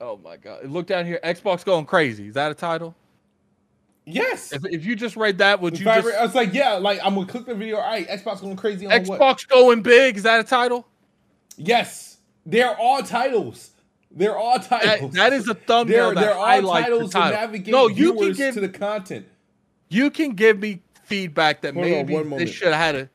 Oh 0.00 0.18
my 0.22 0.36
god! 0.36 0.66
Look 0.66 0.86
down 0.86 1.06
here. 1.06 1.20
Xbox 1.24 1.64
going 1.64 1.86
crazy. 1.86 2.28
Is 2.28 2.34
that 2.34 2.50
a 2.50 2.54
title? 2.54 2.94
Yes. 4.04 4.52
If, 4.52 4.64
if 4.64 4.86
you 4.86 4.96
just 4.96 5.16
read 5.16 5.38
that, 5.38 5.60
would 5.60 5.74
if 5.74 5.80
you? 5.80 5.90
I, 5.90 6.00
just... 6.00 6.16
I 6.16 6.24
was 6.24 6.34
like, 6.34 6.54
yeah, 6.54 6.74
like 6.74 7.00
I'm 7.04 7.14
gonna 7.14 7.26
click 7.26 7.46
the 7.46 7.54
video. 7.54 7.76
All 7.76 7.90
right, 7.90 8.08
Xbox 8.08 8.40
going 8.40 8.56
crazy. 8.56 8.86
On 8.86 8.92
Xbox 8.92 9.18
what? 9.18 9.48
going 9.48 9.82
big. 9.82 10.16
Is 10.16 10.22
that 10.22 10.40
a 10.40 10.44
title? 10.44 10.86
Yes, 11.56 12.18
they're 12.46 12.76
all 12.76 13.02
titles. 13.02 13.72
They're 14.10 14.38
all 14.38 14.58
titles. 14.58 15.12
that, 15.12 15.30
that 15.30 15.32
is 15.32 15.48
a 15.48 15.54
thumbnail. 15.54 16.14
They're, 16.14 16.24
they're 16.26 16.34
all 16.34 16.62
titles 16.62 17.12
to 17.12 17.18
navigate 17.18 17.72
no, 17.72 17.88
you 17.88 18.14
can 18.14 18.32
give, 18.32 18.54
to 18.54 18.60
the 18.60 18.68
content. 18.68 19.26
You 19.90 20.10
can 20.10 20.30
give 20.30 20.58
me 20.58 20.80
feedback 21.04 21.60
that 21.62 21.74
Hold 21.74 21.86
maybe 21.86 22.16
on, 22.16 22.30
they 22.30 22.46
should 22.46 22.68
have 22.68 22.76
had 22.76 22.94
a 22.94 23.10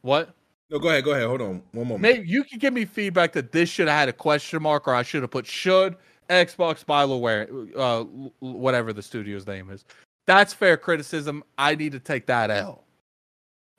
what? 0.00 0.35
No, 0.70 0.78
go 0.78 0.88
ahead. 0.88 1.04
Go 1.04 1.12
ahead. 1.12 1.26
Hold 1.26 1.42
on 1.42 1.62
one 1.72 1.86
moment. 1.86 2.00
Maybe 2.00 2.28
you 2.28 2.42
can 2.42 2.58
give 2.58 2.74
me 2.74 2.84
feedback 2.84 3.32
that 3.34 3.52
this 3.52 3.68
should 3.68 3.88
have 3.88 3.98
had 3.98 4.08
a 4.08 4.12
question 4.12 4.62
mark, 4.62 4.88
or 4.88 4.94
I 4.94 5.02
should 5.02 5.22
have 5.22 5.30
put 5.30 5.46
should 5.46 5.96
Xbox 6.28 6.84
Bioware, 6.84 7.70
uh, 7.76 8.04
whatever 8.40 8.92
the 8.92 9.02
studio's 9.02 9.46
name 9.46 9.70
is. 9.70 9.84
That's 10.26 10.52
fair 10.52 10.76
criticism. 10.76 11.44
I 11.56 11.76
need 11.76 11.92
to 11.92 12.00
take 12.00 12.26
that 12.26 12.50
L. 12.50 12.82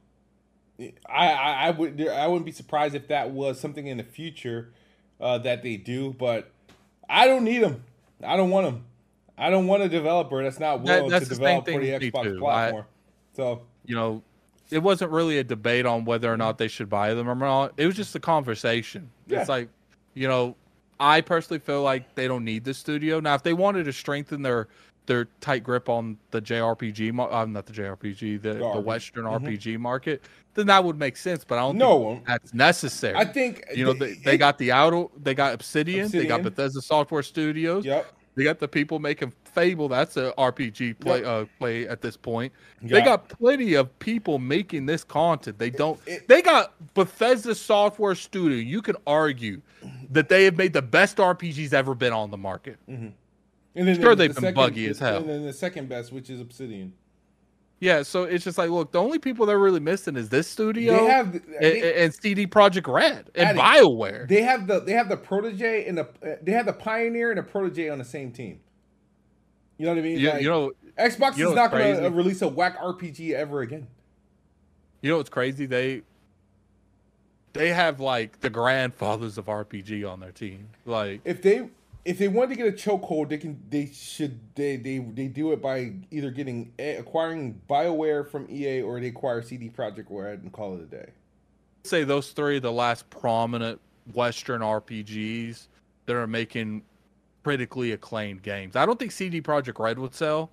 I, 1.09 1.33
I, 1.33 1.67
I 1.67 1.71
would 1.71 2.09
I 2.09 2.27
wouldn't 2.27 2.47
be 2.47 2.53
surprised 2.53 2.97
if 2.97 3.09
that 3.09 3.31
was 3.31 3.61
something 3.61 3.87
in 3.87 3.97
the 3.97 4.05
future 4.05 4.73
uh, 5.21 5.39
that 5.39 5.63
they 5.63 5.77
do, 5.77 6.13
but 6.19 6.51
I 7.09 7.27
don't 7.29 7.45
need 7.45 7.63
them. 7.63 7.85
I 8.25 8.37
don't 8.37 8.51
want 8.51 8.67
them. 8.67 8.85
I 9.37 9.51
don't 9.51 9.67
want 9.67 9.83
a 9.83 9.89
developer 9.89 10.43
that's 10.43 10.59
not 10.59 10.83
willing 10.83 11.11
that, 11.11 11.21
that's 11.21 11.29
to 11.29 11.35
develop 11.37 11.67
for 11.67 11.81
the 11.81 11.91
Xbox 11.91 12.39
platform. 12.39 12.87
So 13.35 13.63
you 13.85 13.95
know, 13.95 14.23
it 14.71 14.79
wasn't 14.79 15.11
really 15.11 15.39
a 15.39 15.45
debate 15.45 15.87
on 15.87 16.05
whether 16.05 16.33
or 16.33 16.37
not 16.37 16.59
they 16.59 16.69
should 16.69 16.89
buy 16.89 17.15
them 17.15 17.29
or 17.29 17.35
not. 17.35 17.75
It 17.77 17.87
was 17.87 17.97
just 17.97 18.15
a 18.15 18.21
conversation. 18.21 19.11
Yeah. 19.27 19.41
It's 19.41 19.49
like, 19.49 19.69
you 20.15 20.29
know, 20.29 20.57
I 20.99 21.21
personally 21.21 21.61
feel 21.61 21.83
like 21.83 22.15
they 22.15 22.29
don't 22.29 22.45
need 22.45 22.65
the 22.65 22.75
studio. 22.75 23.21
Now, 23.21 23.35
if 23.35 23.43
they 23.43 23.53
wanted 23.53 23.85
to 23.85 23.93
strengthen 23.93 24.43
their 24.43 24.69
their 25.07 25.27
tight 25.41 25.63
grip 25.63 25.91
on 25.91 26.17
the 26.31 26.41
JRPG, 26.41 27.11
uh, 27.11 27.45
not 27.45 27.67
the 27.67 27.75
JRPG, 27.75 28.41
the, 28.41 28.55
the 28.55 28.81
Western 28.81 29.25
mm-hmm. 29.25 29.47
RPG 29.47 29.79
market, 29.79 30.23
then 30.55 30.67
that 30.69 30.83
would 30.83 30.99
make 30.99 31.19
sense. 31.19 31.45
But 31.45 31.59
I 31.59 31.61
don't 31.61 31.77
no, 31.77 32.15
think 32.15 32.27
that's 32.27 32.55
necessary. 32.55 33.15
I 33.15 33.25
think 33.25 33.65
you 33.75 33.85
know 33.85 33.93
they, 33.93 34.15
they 34.15 34.39
got 34.39 34.57
the 34.57 34.73
auto, 34.73 35.11
they 35.23 35.35
got 35.35 35.53
Obsidian, 35.53 36.07
Obsidian, 36.07 36.25
they 36.25 36.29
got 36.29 36.43
Bethesda 36.43 36.81
Software 36.81 37.23
Studios. 37.23 37.85
Yep. 37.85 38.13
They 38.35 38.45
got 38.45 38.59
the 38.59 38.69
people 38.69 38.99
making 38.99 39.33
Fable. 39.55 39.89
That's 39.89 40.17
a 40.17 40.33
RPG 40.37 40.99
play 41.01 41.19
yep. 41.19 41.27
uh, 41.27 41.45
play 41.59 41.87
at 41.87 42.03
this 42.03 42.17
point. 42.17 42.53
Yeah. 42.83 42.99
They 42.99 43.05
got 43.05 43.29
plenty 43.29 43.75
of 43.75 43.97
people 43.99 44.39
making 44.39 44.87
this 44.87 45.05
content. 45.05 45.59
They 45.59 45.71
don't. 45.71 46.01
It, 46.07 46.29
they 46.29 46.43
got 46.43 46.75
Bethesda 46.95 47.55
Software 47.55 48.15
Studio. 48.15 48.59
You 48.59 48.83
can 48.83 48.97
argue 49.07 49.63
that 50.11 50.29
they 50.29 50.45
have 50.45 50.57
made 50.57 50.73
the 50.73 50.83
best 50.83 51.19
RPGs 51.19 51.73
ever 51.73 51.95
been 51.95 52.13
on 52.13 52.31
the 52.31 52.39
market. 52.39 52.79
Mm-hmm. 52.89 53.09
And 53.77 53.89
then 53.89 54.01
sure, 54.01 54.15
the, 54.15 54.17
they've 54.17 54.35
the 54.35 54.41
been 54.41 54.49
second, 54.49 54.55
buggy 54.55 54.87
as 54.89 54.99
hell. 54.99 55.19
And 55.19 55.29
then 55.29 55.45
the 55.45 55.53
second 55.53 55.89
best, 55.89 56.13
which 56.13 56.31
is 56.31 56.41
Obsidian. 56.41 56.93
Yeah, 57.81 58.03
so 58.03 58.23
it's 58.25 58.45
just 58.45 58.57
like, 58.57 58.71
look, 58.71 58.93
the 58.93 59.01
only 59.01 59.19
people 59.19 59.47
they're 59.47 59.59
really 59.59 59.81
missing 59.81 60.17
is 60.17 60.29
this 60.29 60.49
studio 60.49 60.97
they 60.97 61.11
have, 61.11 61.33
they, 61.33 61.81
and, 61.81 61.99
and, 61.99 62.15
CD 62.15 62.47
Projekt 62.47 62.91
Red 62.91 63.31
and 63.35 63.59
Bioware. 63.59 64.27
They 64.29 64.43
have 64.43 64.67
the 64.67 64.81
they 64.81 64.93
have 64.93 65.09
the 65.09 65.17
protege 65.17 65.87
and 65.87 65.99
the 65.99 66.39
they 66.43 66.53
have 66.53 66.67
the 66.67 66.73
pioneer 66.73 67.31
and 67.31 67.39
the 67.39 67.43
protege 67.43 67.91
on 67.91 67.99
the 67.99 68.05
same 68.05 68.33
team. 68.33 68.61
You 69.79 69.87
know 69.87 69.93
what 69.93 69.99
I 69.99 70.03
mean? 70.03 70.19
You, 70.19 70.31
like, 70.31 70.43
you 70.43 70.49
know, 70.49 70.73
Xbox 70.99 71.37
you 71.37 71.45
know 71.45 71.51
is 71.51 71.57
not 71.57 71.71
going 71.71 71.97
to 71.97 72.07
uh, 72.07 72.11
release 72.11 72.43
a 72.43 72.49
whack 72.49 72.79
RPG 72.79 73.33
ever 73.33 73.61
again. 73.61 73.87
You 75.01 75.11
know 75.11 75.17
what's 75.17 75.31
crazy? 75.31 75.67
They 75.67 76.03
they 77.53 77.71
have 77.71 78.01
like 78.01 78.41
the 78.41 78.51
grandfathers 78.51 79.39
of 79.39 79.47
RPG 79.47 80.11
on 80.11 80.21
their 80.21 80.33
team. 80.33 80.69
Like 80.87 81.21
if 81.25 81.43
they 81.43 81.69
if 82.05 82.19
they 82.19 82.29
want 82.29 82.51
to 82.51 82.57
get 82.57 82.67
a 82.67 82.73
chokehold, 82.73 83.31
they 83.31 83.39
can. 83.39 83.61
They 83.71 83.87
should. 83.87 84.39
They 84.55 84.77
they 84.77 84.99
they 84.99 85.27
do 85.27 85.53
it 85.53 85.63
by 85.63 85.95
either 86.11 86.31
getting 86.31 86.73
eh, 86.79 86.97
acquiring 86.99 87.61
Bioware 87.69 88.29
from 88.29 88.47
EA 88.51 88.83
or 88.83 89.01
they 89.01 89.09
acquire 89.09 89.43
CD 89.43 89.71
Projekt 89.71 90.07
Red 90.11 90.41
and 90.43 90.53
call 90.53 90.75
it 90.75 90.83
a 90.83 90.87
day. 90.87 91.11
Say 91.85 92.05
those 92.05 92.31
three, 92.31 92.59
the 92.59 92.73
last 92.73 93.09
prominent 93.11 93.81
Western 94.13 94.61
RPGs 94.61 95.67
that 96.07 96.17
are 96.17 96.27
making 96.27 96.83
critically 97.45 97.93
acclaimed 97.93 98.43
games. 98.43 98.75
I 98.75 98.87
don't 98.87 98.99
think 98.99 99.13
CD 99.13 99.41
Projekt 99.41 99.79
Red 99.79 99.99
would 99.99 100.15
sell. 100.15 100.51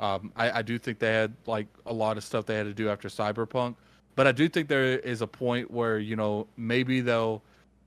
Um, 0.00 0.32
I, 0.34 0.58
I 0.58 0.62
do 0.62 0.78
think 0.78 0.98
they 0.98 1.12
had 1.12 1.34
like 1.46 1.66
a 1.86 1.92
lot 1.92 2.16
of 2.16 2.24
stuff 2.24 2.46
they 2.46 2.56
had 2.56 2.66
to 2.66 2.74
do 2.74 2.88
after 2.88 3.08
Cyberpunk, 3.08 3.76
but 4.16 4.26
I 4.26 4.32
do 4.32 4.48
think 4.48 4.68
there 4.68 4.98
is 4.98 5.20
a 5.20 5.26
point 5.26 5.70
where 5.70 5.98
you 5.98 6.16
know 6.16 6.48
maybe 6.56 7.00
they'll 7.00 7.42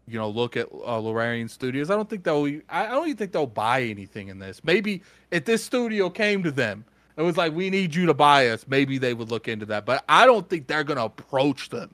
you 0.07 0.19
know, 0.19 0.29
look 0.29 0.55
at 0.55 0.67
uh, 0.71 0.99
Larian 0.99 1.47
Studios. 1.47 1.89
I 1.89 1.95
don't 1.95 2.09
think 2.09 2.23
they'll. 2.23 2.45
I 2.69 2.87
don't 2.87 3.05
even 3.07 3.17
think 3.17 3.31
they'll 3.31 3.47
buy 3.47 3.81
anything 3.83 4.27
in 4.27 4.39
this. 4.39 4.63
Maybe 4.63 5.01
if 5.31 5.45
this 5.45 5.63
studio 5.63 6.09
came 6.09 6.43
to 6.43 6.51
them, 6.51 6.85
and 7.17 7.25
was 7.25 7.37
like, 7.37 7.53
"We 7.53 7.69
need 7.69 7.95
you 7.95 8.05
to 8.05 8.13
buy 8.13 8.49
us." 8.49 8.65
Maybe 8.67 8.97
they 8.97 9.13
would 9.13 9.31
look 9.31 9.47
into 9.47 9.65
that. 9.67 9.85
But 9.85 10.03
I 10.07 10.25
don't 10.25 10.47
think 10.47 10.67
they're 10.67 10.83
going 10.83 10.97
to 10.97 11.05
approach 11.05 11.69
them. 11.69 11.89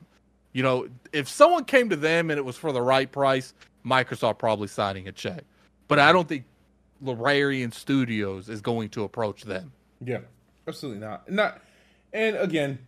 You 0.51 0.63
know, 0.63 0.87
if 1.13 1.29
someone 1.29 1.63
came 1.63 1.89
to 1.89 1.95
them 1.95 2.29
and 2.29 2.37
it 2.37 2.43
was 2.43 2.57
for 2.57 2.73
the 2.73 2.81
right 2.81 3.09
price, 3.09 3.53
Microsoft 3.85 4.37
probably 4.37 4.67
signing 4.67 5.07
a 5.07 5.11
check. 5.13 5.45
But 5.91 5.99
I 5.99 6.13
don't 6.13 6.25
think 6.25 6.45
Larian 7.01 7.73
Studios 7.73 8.47
is 8.47 8.61
going 8.61 8.87
to 8.91 9.03
approach 9.03 9.43
them. 9.43 9.73
Yeah, 9.99 10.19
absolutely 10.65 11.01
not. 11.01 11.29
Not. 11.29 11.59
And 12.13 12.37
again, 12.37 12.79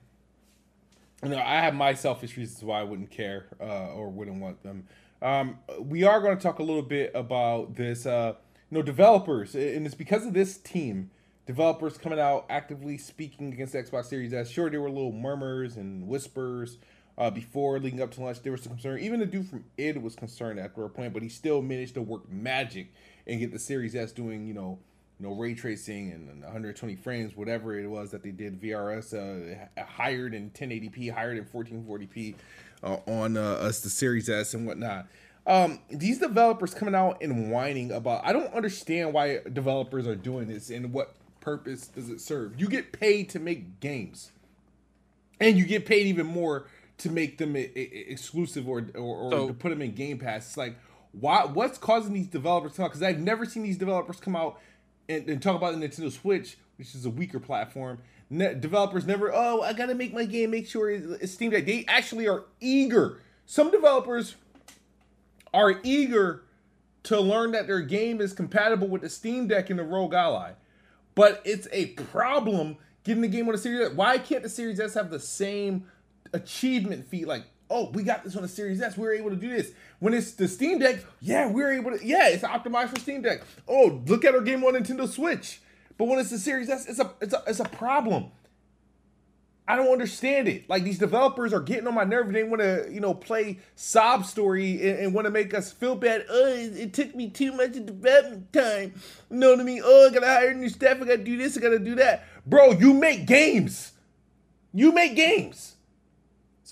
you 1.22 1.32
know, 1.32 1.38
I 1.38 1.60
have 1.60 1.76
my 1.76 1.96
selfish 1.96 2.38
reasons 2.38 2.64
why 2.64 2.80
I 2.80 2.84
wouldn't 2.84 3.12
care 3.12 3.48
uh, 3.60 3.90
or 3.90 4.10
wouldn't 4.10 4.40
want 4.40 4.64
them. 4.64 4.88
Um, 5.22 5.58
we 5.82 6.06
are 6.06 6.22
going 6.22 6.38
to 6.38 6.42
talk 6.42 6.60
a 6.60 6.64
little 6.64 6.82
bit 6.82 7.12
about 7.14 7.76
this. 7.76 8.06
Uh, 8.06 8.36
you 8.72 8.78
know, 8.78 8.82
developers, 8.82 9.54
and 9.54 9.86
it's 9.86 9.96
because 9.96 10.26
of 10.26 10.34
this 10.34 10.58
team. 10.58 11.12
Developers 11.46 11.98
coming 11.98 12.22
out 12.22 12.46
actively 12.50 12.98
speaking 12.98 13.52
against 13.52 13.74
Xbox 13.74 14.06
Series 14.06 14.34
S. 14.34 14.50
Sure, 14.50 14.70
there 14.70 14.80
were 14.80 14.90
little 14.90 15.12
murmurs 15.12 15.76
and 15.76 16.08
whispers 16.08 16.78
uh, 17.18 17.30
before 17.30 17.80
leading 17.80 18.02
up 18.02 18.12
to 18.12 18.22
launch. 18.22 18.42
There 18.42 18.52
was 18.52 18.64
some 18.64 18.74
concern. 18.74 19.00
Even 19.00 19.20
the 19.20 19.26
dude 19.26 19.48
from 19.48 19.66
id 19.78 20.02
was 20.02 20.16
concerned 20.16 20.60
after 20.60 20.84
a 20.84 20.90
point, 20.90 21.14
but 21.14 21.22
he 21.22 21.30
still 21.30 21.62
managed 21.62 21.96
to 21.96 22.02
work 22.02 22.30
magic 22.32 22.94
and 23.28 23.40
get 23.40 23.52
the 23.52 23.60
Series 23.60 23.96
S 23.96 24.12
doing, 24.12 24.48
you 24.48 24.54
know, 24.54 24.80
you 25.20 25.28
know, 25.28 25.36
ray 25.36 25.54
tracing 25.54 26.12
and 26.12 26.42
120 26.42 26.96
frames, 26.96 27.38
whatever 27.38 27.78
it 27.78 27.88
was 27.88 28.12
that 28.12 28.24
they 28.24 28.32
did. 28.32 28.60
VRS 28.60 29.14
uh, 29.14 29.84
higher 29.84 30.30
than 30.30 30.50
1080p, 30.52 31.14
higher 31.14 31.36
than 31.36 31.46
1440p 31.46 32.36
uh, 32.84 32.98
on 33.06 33.38
uh, 33.38 33.42
us 33.42 33.80
the 33.82 33.90
Series 33.90 34.30
S 34.30 34.54
and 34.54 34.66
whatnot. 34.66 35.08
Um, 35.46 35.80
these 35.90 36.20
developers 36.20 36.74
coming 36.74 36.96
out 36.96 37.22
and 37.22 37.52
whining 37.52 37.92
about. 37.92 38.26
I 38.26 38.34
don't 38.34 38.54
understand 38.54 39.14
why 39.14 39.40
developers 39.52 40.08
are 40.08 40.16
doing 40.16 40.48
this 40.48 40.70
and 40.70 40.94
what 40.94 41.16
purpose 41.42 41.88
does 41.88 42.10
it 42.10 42.22
serve. 42.22 42.60
You 42.60 42.68
get 42.68 42.94
paid 42.94 43.30
to 43.30 43.40
make 43.40 43.82
games, 43.82 44.32
and 45.40 45.58
you 45.58 45.66
get 45.66 45.86
paid 45.86 46.08
even 46.08 46.26
more 46.26 46.66
to 47.00 47.10
make 47.10 47.38
them 47.38 47.56
a- 47.56 47.60
a- 47.60 48.12
exclusive 48.12 48.68
or 48.68 48.86
or, 48.96 49.02
or 49.18 49.32
so, 49.32 49.48
to 49.48 49.54
put 49.54 49.70
them 49.70 49.82
in 49.82 49.94
Game 49.94 50.18
Pass. 50.20 50.48
It's 50.48 50.58
like 50.58 50.76
why? 51.12 51.46
What's 51.46 51.78
causing 51.78 52.14
these 52.14 52.28
developers 52.28 52.72
to 52.74 52.78
come 52.78 52.86
out? 52.86 52.90
Because 52.90 53.04
I've 53.04 53.20
never 53.20 53.46
seen 53.46 53.64
these 53.64 53.78
developers 53.78 54.20
come 54.20 54.36
out 54.36 54.60
and, 55.08 55.28
and 55.30 55.42
talk 55.42 55.56
about 55.56 55.80
the 55.80 55.88
Nintendo 55.88 56.12
Switch, 56.12 56.58
which 56.78 56.96
is 56.96 57.06
a 57.06 57.10
weaker 57.10 57.40
platform, 57.40 58.00
ne- 58.30 58.56
developers 58.56 59.06
never, 59.06 59.32
oh, 59.34 59.62
I 59.62 59.74
gotta 59.74 59.96
make 59.96 60.14
my 60.14 60.26
game, 60.26 60.52
make 60.52 60.68
sure 60.68 60.90
it's 60.90 61.34
Steam 61.34 61.52
Deck. 61.52 61.66
They 61.66 61.86
actually 61.88 62.28
are 62.28 62.46
eager. 62.60 63.20
Some 63.46 63.70
developers 63.72 64.36
are 65.54 65.80
eager 65.84 66.44
to 67.04 67.20
learn 67.20 67.52
that 67.52 67.68
their 67.68 67.82
game 67.82 68.22
is 68.22 68.34
compatible 68.34 68.88
with 68.88 69.02
the 69.02 69.10
Steam 69.10 69.48
Deck 69.48 69.70
and 69.70 69.78
the 69.78 69.84
ROG 69.84 70.14
Ally. 70.14 70.52
But 71.16 71.42
it's 71.46 71.68
a 71.72 71.88
problem 71.88 72.78
getting 73.04 73.22
the 73.22 73.28
game 73.28 73.46
on 73.48 73.52
the 73.52 73.58
Series 73.58 73.92
Why 73.94 74.18
can't 74.18 74.42
the 74.42 74.50
Series 74.50 74.80
S 74.80 74.94
have 74.96 75.12
the 75.12 75.20
same 75.20 75.86
achievement 76.34 77.06
fee? 77.06 77.26
Like, 77.26 77.44
oh, 77.70 77.90
we 77.92 78.04
got 78.04 78.24
this 78.24 78.36
on 78.36 78.42
the 78.42 78.48
Series 78.48 78.82
S. 78.82 78.98
We 78.98 79.08
are 79.08 79.14
able 79.14 79.30
to 79.30 79.36
do 79.36 79.50
this. 79.50 79.72
When 80.00 80.14
it's 80.14 80.32
the 80.32 80.48
Steam 80.48 80.80
Deck, 80.80 81.00
yeah, 81.22 81.50
we're 81.50 81.74
able 81.74 81.98
to. 81.98 82.06
Yeah, 82.06 82.30
it's 82.30 82.44
optimized 82.44 82.90
for 82.90 83.00
Steam 83.00 83.22
Deck. 83.22 83.42
Oh, 83.68 84.02
look 84.08 84.26
at 84.26 84.36
our 84.36 84.42
game 84.42 84.64
on 84.64 84.74
Nintendo 84.74 85.08
Switch. 85.08 85.62
But 85.98 86.06
when 86.06 86.20
it's 86.20 86.30
the 86.30 86.40
Series 86.40 86.70
S, 86.70 86.88
it's 86.88 87.00
a 87.00 87.12
it's 87.22 87.34
a 87.34 87.44
it's 87.48 87.60
a 87.60 87.66
problem. 87.66 88.32
I 89.66 89.78
don't 89.78 89.92
understand 89.94 90.50
it. 90.50 90.70
Like 90.70 90.84
these 90.84 91.00
developers 91.00 91.54
are 91.54 91.62
getting 91.62 91.88
on 91.88 91.96
my 91.96 92.04
nerve. 92.04 92.32
They 92.34 92.44
want 92.44 92.62
to, 92.62 92.86
you 92.92 93.00
know, 93.00 93.14
play 93.14 93.60
sob 93.76 94.26
story 94.26 94.74
and, 94.90 95.00
and 95.00 95.14
want 95.14 95.26
to 95.26 95.32
make 95.32 95.54
us 95.54 95.72
feel 95.72 95.96
bad. 95.96 96.26
Oh, 96.30 96.48
it, 96.48 96.76
it, 96.76 96.94
took 96.94 97.16
me 97.16 97.30
too 97.30 97.54
much 97.54 97.72
development 97.72 98.52
time. 98.52 98.94
You 99.32 99.38
know 99.38 99.52
what 99.52 99.62
I 99.62 99.64
mean? 99.64 99.82
Oh, 99.84 100.10
I 100.10 100.14
gotta 100.14 100.28
hire 100.28 100.54
new 100.54 100.68
staff. 100.68 100.98
I 100.98 101.06
gotta 101.06 101.18
do 101.20 101.38
this. 101.38 101.58
I 101.58 101.62
gotta 101.62 101.80
do 101.80 101.96
that. 101.96 102.26
Bro, 102.46 102.74
you 102.74 102.94
make 102.94 103.26
games. 103.26 103.94
You 104.74 104.92
make 104.92 105.16
games. 105.16 105.73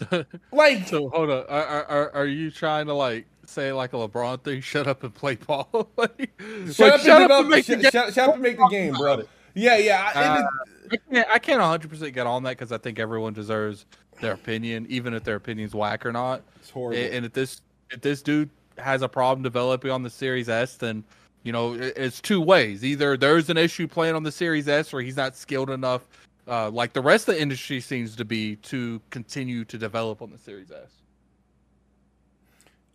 So, 0.09 0.25
like, 0.51 0.87
so 0.87 1.09
hold 1.09 1.29
on. 1.29 1.45
Are, 1.47 1.85
are 1.85 2.11
are 2.15 2.25
you 2.25 2.51
trying 2.51 2.87
to 2.87 2.93
like 2.93 3.25
say 3.51 3.71
like 3.71 3.93
a 3.93 3.97
LeBron 3.97 4.43
thing. 4.43 4.61
Shut 4.61 4.87
up 4.87 5.03
and 5.03 5.13
play 5.13 5.35
ball. 5.35 5.89
like, 5.97 6.31
shut, 6.71 6.93
up, 6.93 7.01
shut, 7.01 7.29
up 7.29 7.41
and 7.41 7.49
make 7.49 7.65
sh- 7.65 7.81
shut, 7.91 8.13
shut, 8.13 8.17
up 8.17 8.33
and 8.33 8.43
make 8.43 8.57
the 8.57 8.67
game, 8.67 8.93
bro. 8.93 9.23
Yeah, 9.53 9.77
yeah. 9.77 10.11
Uh, 10.15 10.47
I 10.91 10.97
can't. 10.97 11.27
I 11.29 11.39
can't 11.39 11.59
100 11.59 11.89
percent 11.89 12.13
get 12.13 12.25
on 12.25 12.43
that 12.43 12.51
because 12.51 12.71
I 12.71 12.77
think 12.77 12.99
everyone 12.99 13.33
deserves 13.33 13.85
their 14.21 14.33
opinion, 14.33 14.85
even 14.89 15.13
if 15.13 15.23
their 15.23 15.35
opinion's 15.35 15.75
whack 15.75 16.05
or 16.05 16.11
not. 16.11 16.41
It's 16.57 16.69
horrible. 16.69 17.01
And 17.01 17.25
if 17.25 17.33
this 17.33 17.61
if 17.89 18.01
this 18.01 18.21
dude 18.21 18.49
has 18.77 19.01
a 19.01 19.09
problem 19.09 19.43
developing 19.43 19.91
on 19.91 20.03
the 20.03 20.09
Series 20.09 20.47
S, 20.47 20.77
then 20.77 21.03
you 21.43 21.51
know 21.51 21.73
it's 21.73 22.21
two 22.21 22.39
ways. 22.39 22.85
Either 22.85 23.17
there's 23.17 23.49
an 23.49 23.57
issue 23.57 23.87
playing 23.87 24.15
on 24.15 24.23
the 24.23 24.31
Series 24.31 24.67
S, 24.69 24.93
or 24.93 25.01
he's 25.01 25.17
not 25.17 25.35
skilled 25.35 25.69
enough, 25.69 26.07
uh, 26.51 26.69
like 26.69 26.91
the 26.91 27.01
rest 27.01 27.29
of 27.29 27.35
the 27.35 27.41
industry 27.41 27.79
seems 27.79 28.17
to 28.17 28.25
be, 28.25 28.57
to 28.57 29.01
continue 29.09 29.63
to 29.63 29.77
develop 29.77 30.21
on 30.21 30.29
the 30.31 30.37
Series 30.37 30.69
S. 30.69 30.91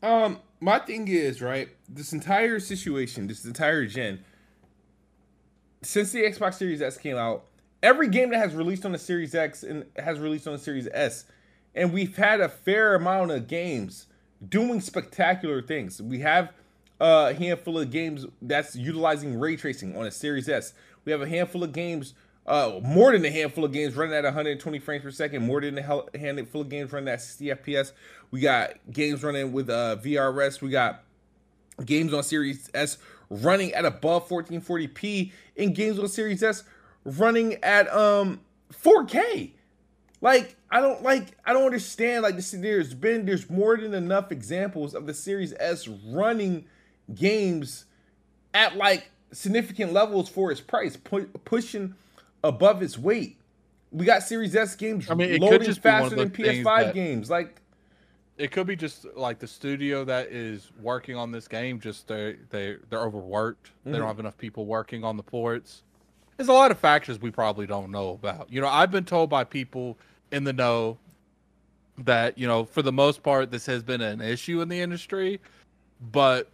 Um, 0.03 0.41
my 0.61 0.79
thing 0.79 1.09
is 1.09 1.41
right. 1.41 1.71
This 1.89 2.13
entire 2.13 2.61
situation, 2.61 3.27
this 3.27 3.47
entire 3.47 3.87
gen, 3.87 4.23
since 5.81 6.13
the 6.13 6.21
Xbox 6.21 6.55
Series 6.55 6.83
S 6.83 6.99
came 6.99 7.17
out, 7.17 7.47
every 7.83 8.09
game 8.09 8.29
that 8.31 8.39
has 8.39 8.55
released 8.55 8.85
on 8.85 8.93
the 8.93 8.99
Series 8.99 9.35
X 9.35 9.63
and 9.63 9.87
has 9.97 10.19
released 10.19 10.47
on 10.47 10.53
the 10.53 10.59
Series 10.59 10.87
S, 10.93 11.25
and 11.75 11.95
we've 11.95 12.17
had 12.17 12.41
a 12.43 12.51
fair 12.51 12.95
amount 12.95 13.31
of 13.31 13.49
games 13.49 14.07
doing 14.47 14.83
spectacular 14.83 15.63
things. 15.63 16.03
We 16.03 16.21
have 16.21 16.53
a 17.01 17.33
handful 17.33 17.79
of 17.79 17.91
games 17.91 18.27
that's 18.43 18.77
utilizing 18.77 19.41
ray 19.41 19.57
tracing 19.57 19.97
on 19.97 20.05
a 20.05 20.11
Series 20.11 20.47
S. 20.47 20.75
We 21.07 21.13
have 21.13 21.23
a 21.23 21.29
handful 21.29 21.65
of 21.65 21.73
games 21.73 22.13
uh, 22.47 22.81
more 22.83 23.13
than 23.13 23.25
a 23.25 23.31
handful 23.31 23.65
of 23.65 23.73
games 23.73 23.95
running 23.97 24.15
at 24.15 24.25
120 24.25 24.79
frames 24.79 25.03
per 25.03 25.11
second, 25.11 25.45
more 25.45 25.61
than 25.61 25.79
a 25.79 26.19
handful 26.19 26.61
of 26.61 26.69
games 26.69 26.93
running 26.93 27.09
at 27.09 27.21
60 27.21 27.47
FPS. 27.47 27.93
We 28.31 28.41
got 28.41 28.75
games 28.91 29.23
running 29.23 29.53
with 29.53 29.69
uh, 29.69 29.97
VRS. 29.97 30.61
We 30.61 30.71
got 30.71 31.03
games 31.85 32.15
on 32.15 32.23
Series 32.23 32.71
S 32.73 32.99
running 33.29 33.73
at 33.73 33.85
above 33.85 34.29
1440p, 34.29 35.33
and 35.57 35.75
games 35.75 35.99
on 35.99 36.09
Series 36.09 36.43
S 36.43 36.63
running 37.05 37.55
at 37.63 37.93
um 37.93 38.41
4K. 38.73 39.53
Like 40.21 40.57
I 40.71 40.81
don't 40.81 41.03
like 41.03 41.37
I 41.45 41.53
don't 41.53 41.65
understand. 41.65 42.23
Like 42.23 42.37
there's 42.37 42.95
been 42.95 43.27
there's 43.27 43.51
more 43.51 43.77
than 43.77 43.95
enough 43.95 44.31
examples 44.31 44.95
of 44.95 45.07
the 45.07 45.15
Series 45.15 45.53
S 45.59 45.89
running 45.89 46.67
games 47.15 47.85
at 48.55 48.77
like 48.77 49.11
significant 49.33 49.93
levels 49.93 50.29
for 50.29 50.51
its 50.51 50.61
price, 50.61 50.97
pu- 50.97 51.27
pushing 51.45 51.95
above 52.47 52.83
its 52.83 52.99
weight. 52.99 53.39
We 53.93 54.05
got 54.05 54.23
Series 54.23 54.55
S 54.57 54.75
games 54.75 55.11
I 55.11 55.15
mean, 55.15 55.41
loading 55.41 55.73
faster 55.75 56.17
than 56.17 56.31
PS5 56.31 56.93
games. 56.93 57.31
Like, 57.31 57.61
it 58.37 58.51
could 58.51 58.67
be 58.67 58.77
just 58.77 59.07
like 59.17 59.39
the 59.39 59.47
studio 59.47 60.05
that 60.05 60.29
is 60.29 60.71
working 60.81 61.17
on 61.17 61.31
this 61.31 61.49
game. 61.49 61.81
Just 61.81 62.09
they 62.09 62.37
they 62.51 62.77
they're 62.91 63.03
overworked. 63.03 63.69
Mm-hmm. 63.69 63.93
They 63.93 63.99
don't 63.99 64.03
mm-hmm. 64.03 64.09
have 64.09 64.21
enough 64.21 64.39
people 64.39 64.67
working 64.67 65.05
on 65.05 65.17
the 65.17 65.23
ports. 65.23 65.83
There's 66.37 66.49
a 66.49 66.53
lot 66.53 66.71
of 66.71 66.79
factors 66.79 67.19
we 67.21 67.31
probably 67.31 67.67
don't 67.67 67.91
know 67.91 68.11
about. 68.11 68.53
You 68.53 68.61
know, 68.61 68.69
I've 68.69 68.91
been 68.91 69.05
told 69.05 69.31
by 69.31 69.45
people 69.45 69.97
in 70.33 70.45
the 70.45 70.53
know 70.53 70.99
that 71.99 72.37
you 72.37 72.47
know 72.47 72.65
for 72.65 72.83
the 72.83 72.93
most 72.93 73.23
part 73.23 73.51
this 73.51 73.65
has 73.67 73.83
been 73.83 74.03
an 74.03 74.21
issue 74.21 74.61
in 74.61 74.69
the 74.69 74.81
industry, 74.81 75.41
but 76.13 76.51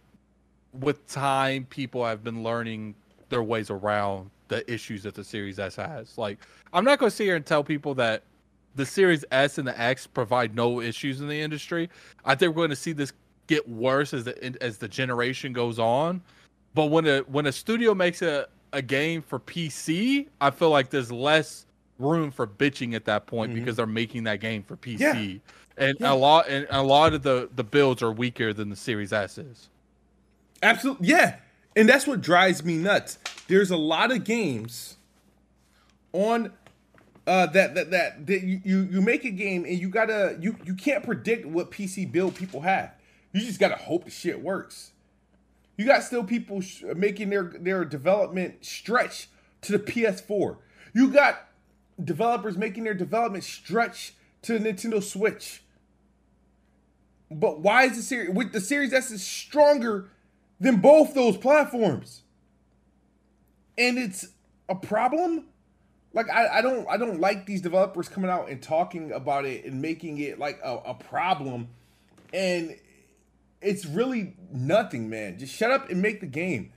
with 0.71 1.05
time, 1.07 1.65
people 1.65 2.05
have 2.05 2.23
been 2.23 2.43
learning 2.43 2.95
their 3.29 3.43
ways 3.43 3.69
around 3.69 4.29
the 4.47 4.71
issues 4.71 5.03
that 5.03 5.15
the 5.15 5.23
Series 5.23 5.59
S 5.59 5.75
has. 5.75 6.17
Like, 6.17 6.39
I'm 6.73 6.83
not 6.83 6.99
going 6.99 7.09
to 7.09 7.15
sit 7.15 7.25
here 7.25 7.35
and 7.35 7.45
tell 7.45 7.63
people 7.63 7.93
that 7.95 8.23
the 8.75 8.85
Series 8.85 9.23
S 9.31 9.57
and 9.57 9.67
the 9.67 9.79
X 9.79 10.07
provide 10.07 10.55
no 10.55 10.81
issues 10.81 11.21
in 11.21 11.27
the 11.27 11.39
industry. 11.39 11.89
I 12.25 12.35
think 12.35 12.55
we're 12.55 12.61
going 12.61 12.69
to 12.71 12.75
see 12.75 12.93
this 12.93 13.13
get 13.47 13.67
worse 13.67 14.13
as 14.13 14.23
the 14.23 14.63
as 14.63 14.77
the 14.77 14.87
generation 14.87 15.53
goes 15.53 15.79
on. 15.79 16.21
But 16.73 16.85
when 16.87 17.05
a 17.07 17.19
when 17.21 17.45
a 17.45 17.51
studio 17.51 17.93
makes 17.93 18.21
a, 18.21 18.47
a 18.71 18.81
game 18.81 19.21
for 19.21 19.39
PC, 19.39 20.27
I 20.41 20.49
feel 20.49 20.69
like 20.69 20.89
there's 20.89 21.11
less 21.11 21.65
room 21.99 22.31
for 22.31 22.47
bitching 22.47 22.95
at 22.95 23.05
that 23.05 23.27
point 23.27 23.51
mm-hmm. 23.51 23.59
because 23.59 23.75
they're 23.75 23.85
making 23.85 24.23
that 24.23 24.39
game 24.39 24.63
for 24.63 24.75
PC. 24.75 24.99
Yeah. 24.99 25.39
And 25.77 25.97
yeah. 25.99 26.11
a 26.11 26.15
lot 26.15 26.47
and 26.49 26.67
a 26.69 26.81
lot 26.81 27.13
of 27.13 27.23
the 27.23 27.49
the 27.55 27.63
builds 27.63 28.01
are 28.01 28.11
weaker 28.11 28.53
than 28.53 28.69
the 28.69 28.75
Series 28.75 29.13
S 29.13 29.37
is. 29.37 29.69
Absolutely. 30.61 31.07
Yeah. 31.07 31.37
And 31.75 31.89
that's 31.89 32.05
what 32.05 32.21
drives 32.21 32.63
me 32.63 32.77
nuts. 32.77 33.17
There's 33.47 33.71
a 33.71 33.77
lot 33.77 34.11
of 34.11 34.23
games 34.23 34.97
on 36.11 36.51
uh, 37.27 37.47
that 37.47 37.75
that 37.75 37.91
that, 37.91 38.27
that 38.27 38.43
you, 38.43 38.61
you 38.63 38.81
you 38.91 39.01
make 39.01 39.25
a 39.25 39.29
game 39.29 39.65
and 39.65 39.77
you 39.77 39.89
gotta 39.89 40.37
you 40.39 40.57
you 40.65 40.73
can't 40.75 41.03
predict 41.03 41.45
what 41.45 41.71
PC 41.71 42.11
build 42.11 42.35
people 42.35 42.61
have. 42.61 42.93
You 43.31 43.41
just 43.41 43.59
gotta 43.59 43.75
hope 43.75 44.05
the 44.05 44.11
shit 44.11 44.41
works. 44.41 44.91
You 45.77 45.85
got 45.85 46.03
still 46.03 46.23
people 46.23 46.61
sh- 46.61 46.83
making 46.95 47.29
their 47.29 47.53
their 47.59 47.85
development 47.85 48.65
stretch 48.65 49.29
to 49.61 49.77
the 49.77 49.79
PS4. 49.79 50.57
You 50.93 51.09
got 51.11 51.47
developers 52.03 52.57
making 52.57 52.83
their 52.83 52.93
development 52.93 53.43
stretch 53.43 54.13
to 54.43 54.59
the 54.59 54.69
Nintendo 54.69 55.01
Switch. 55.01 55.63
But 57.31 57.61
why 57.61 57.85
is 57.85 57.95
the 57.97 58.03
series 58.03 58.29
with 58.29 58.51
the 58.51 58.61
Series 58.61 58.93
S 58.93 59.11
is 59.11 59.25
stronger 59.25 60.09
than 60.59 60.77
both 60.77 61.13
those 61.13 61.37
platforms. 61.37 62.22
And 63.77 63.97
it's 63.97 64.27
a 64.69 64.75
problem. 64.75 65.45
Like 66.13 66.29
I, 66.29 66.59
I 66.59 66.61
don't 66.61 66.87
I 66.87 66.97
don't 66.97 67.19
like 67.19 67.45
these 67.45 67.61
developers 67.61 68.07
coming 68.07 68.29
out 68.29 68.49
and 68.49 68.61
talking 68.61 69.11
about 69.11 69.45
it 69.45 69.65
and 69.65 69.81
making 69.81 70.19
it 70.19 70.37
like 70.37 70.59
a, 70.63 70.77
a 70.77 70.93
problem. 70.93 71.69
And 72.33 72.75
it's 73.61 73.85
really 73.85 74.35
nothing, 74.51 75.09
man. 75.09 75.39
Just 75.39 75.55
shut 75.55 75.71
up 75.71 75.89
and 75.89 76.01
make 76.01 76.19
the 76.19 76.27
game. 76.27 76.71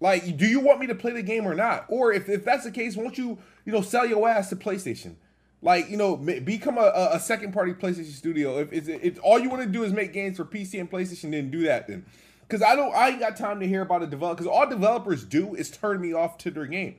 Like, 0.00 0.36
do 0.36 0.46
you 0.46 0.60
want 0.60 0.80
me 0.80 0.86
to 0.86 0.94
play 0.94 1.12
the 1.12 1.22
game 1.22 1.46
or 1.46 1.54
not? 1.54 1.84
Or 1.88 2.12
if, 2.12 2.28
if 2.28 2.44
that's 2.44 2.64
the 2.64 2.70
case, 2.70 2.96
won't 2.96 3.18
you, 3.18 3.38
you 3.66 3.72
know, 3.72 3.82
sell 3.82 4.06
your 4.06 4.26
ass 4.28 4.48
to 4.48 4.56
PlayStation? 4.56 5.16
Like, 5.62 5.90
you 5.90 5.98
know, 5.98 6.16
become 6.16 6.78
a, 6.78 7.10
a 7.12 7.20
second 7.20 7.52
party 7.52 7.74
PlayStation 7.74 8.12
studio. 8.12 8.58
If 8.58 8.72
it's, 8.72 8.88
it's 8.88 9.18
all 9.18 9.38
you 9.38 9.50
want 9.50 9.62
to 9.62 9.68
do 9.68 9.82
is 9.82 9.92
make 9.92 10.14
games 10.14 10.38
for 10.38 10.46
PC 10.46 10.80
and 10.80 10.90
PlayStation, 10.90 11.32
then 11.32 11.50
do 11.50 11.64
that 11.64 11.86
then. 11.86 12.06
Because 12.50 12.62
I 12.62 12.74
don't, 12.74 12.92
I 12.92 13.10
ain't 13.10 13.20
got 13.20 13.36
time 13.36 13.60
to 13.60 13.68
hear 13.68 13.82
about 13.82 14.02
a 14.02 14.08
developer. 14.08 14.42
Because 14.42 14.52
all 14.52 14.68
developers 14.68 15.24
do 15.24 15.54
is 15.54 15.70
turn 15.70 16.00
me 16.00 16.12
off 16.12 16.36
to 16.38 16.50
their 16.50 16.66
game. 16.66 16.96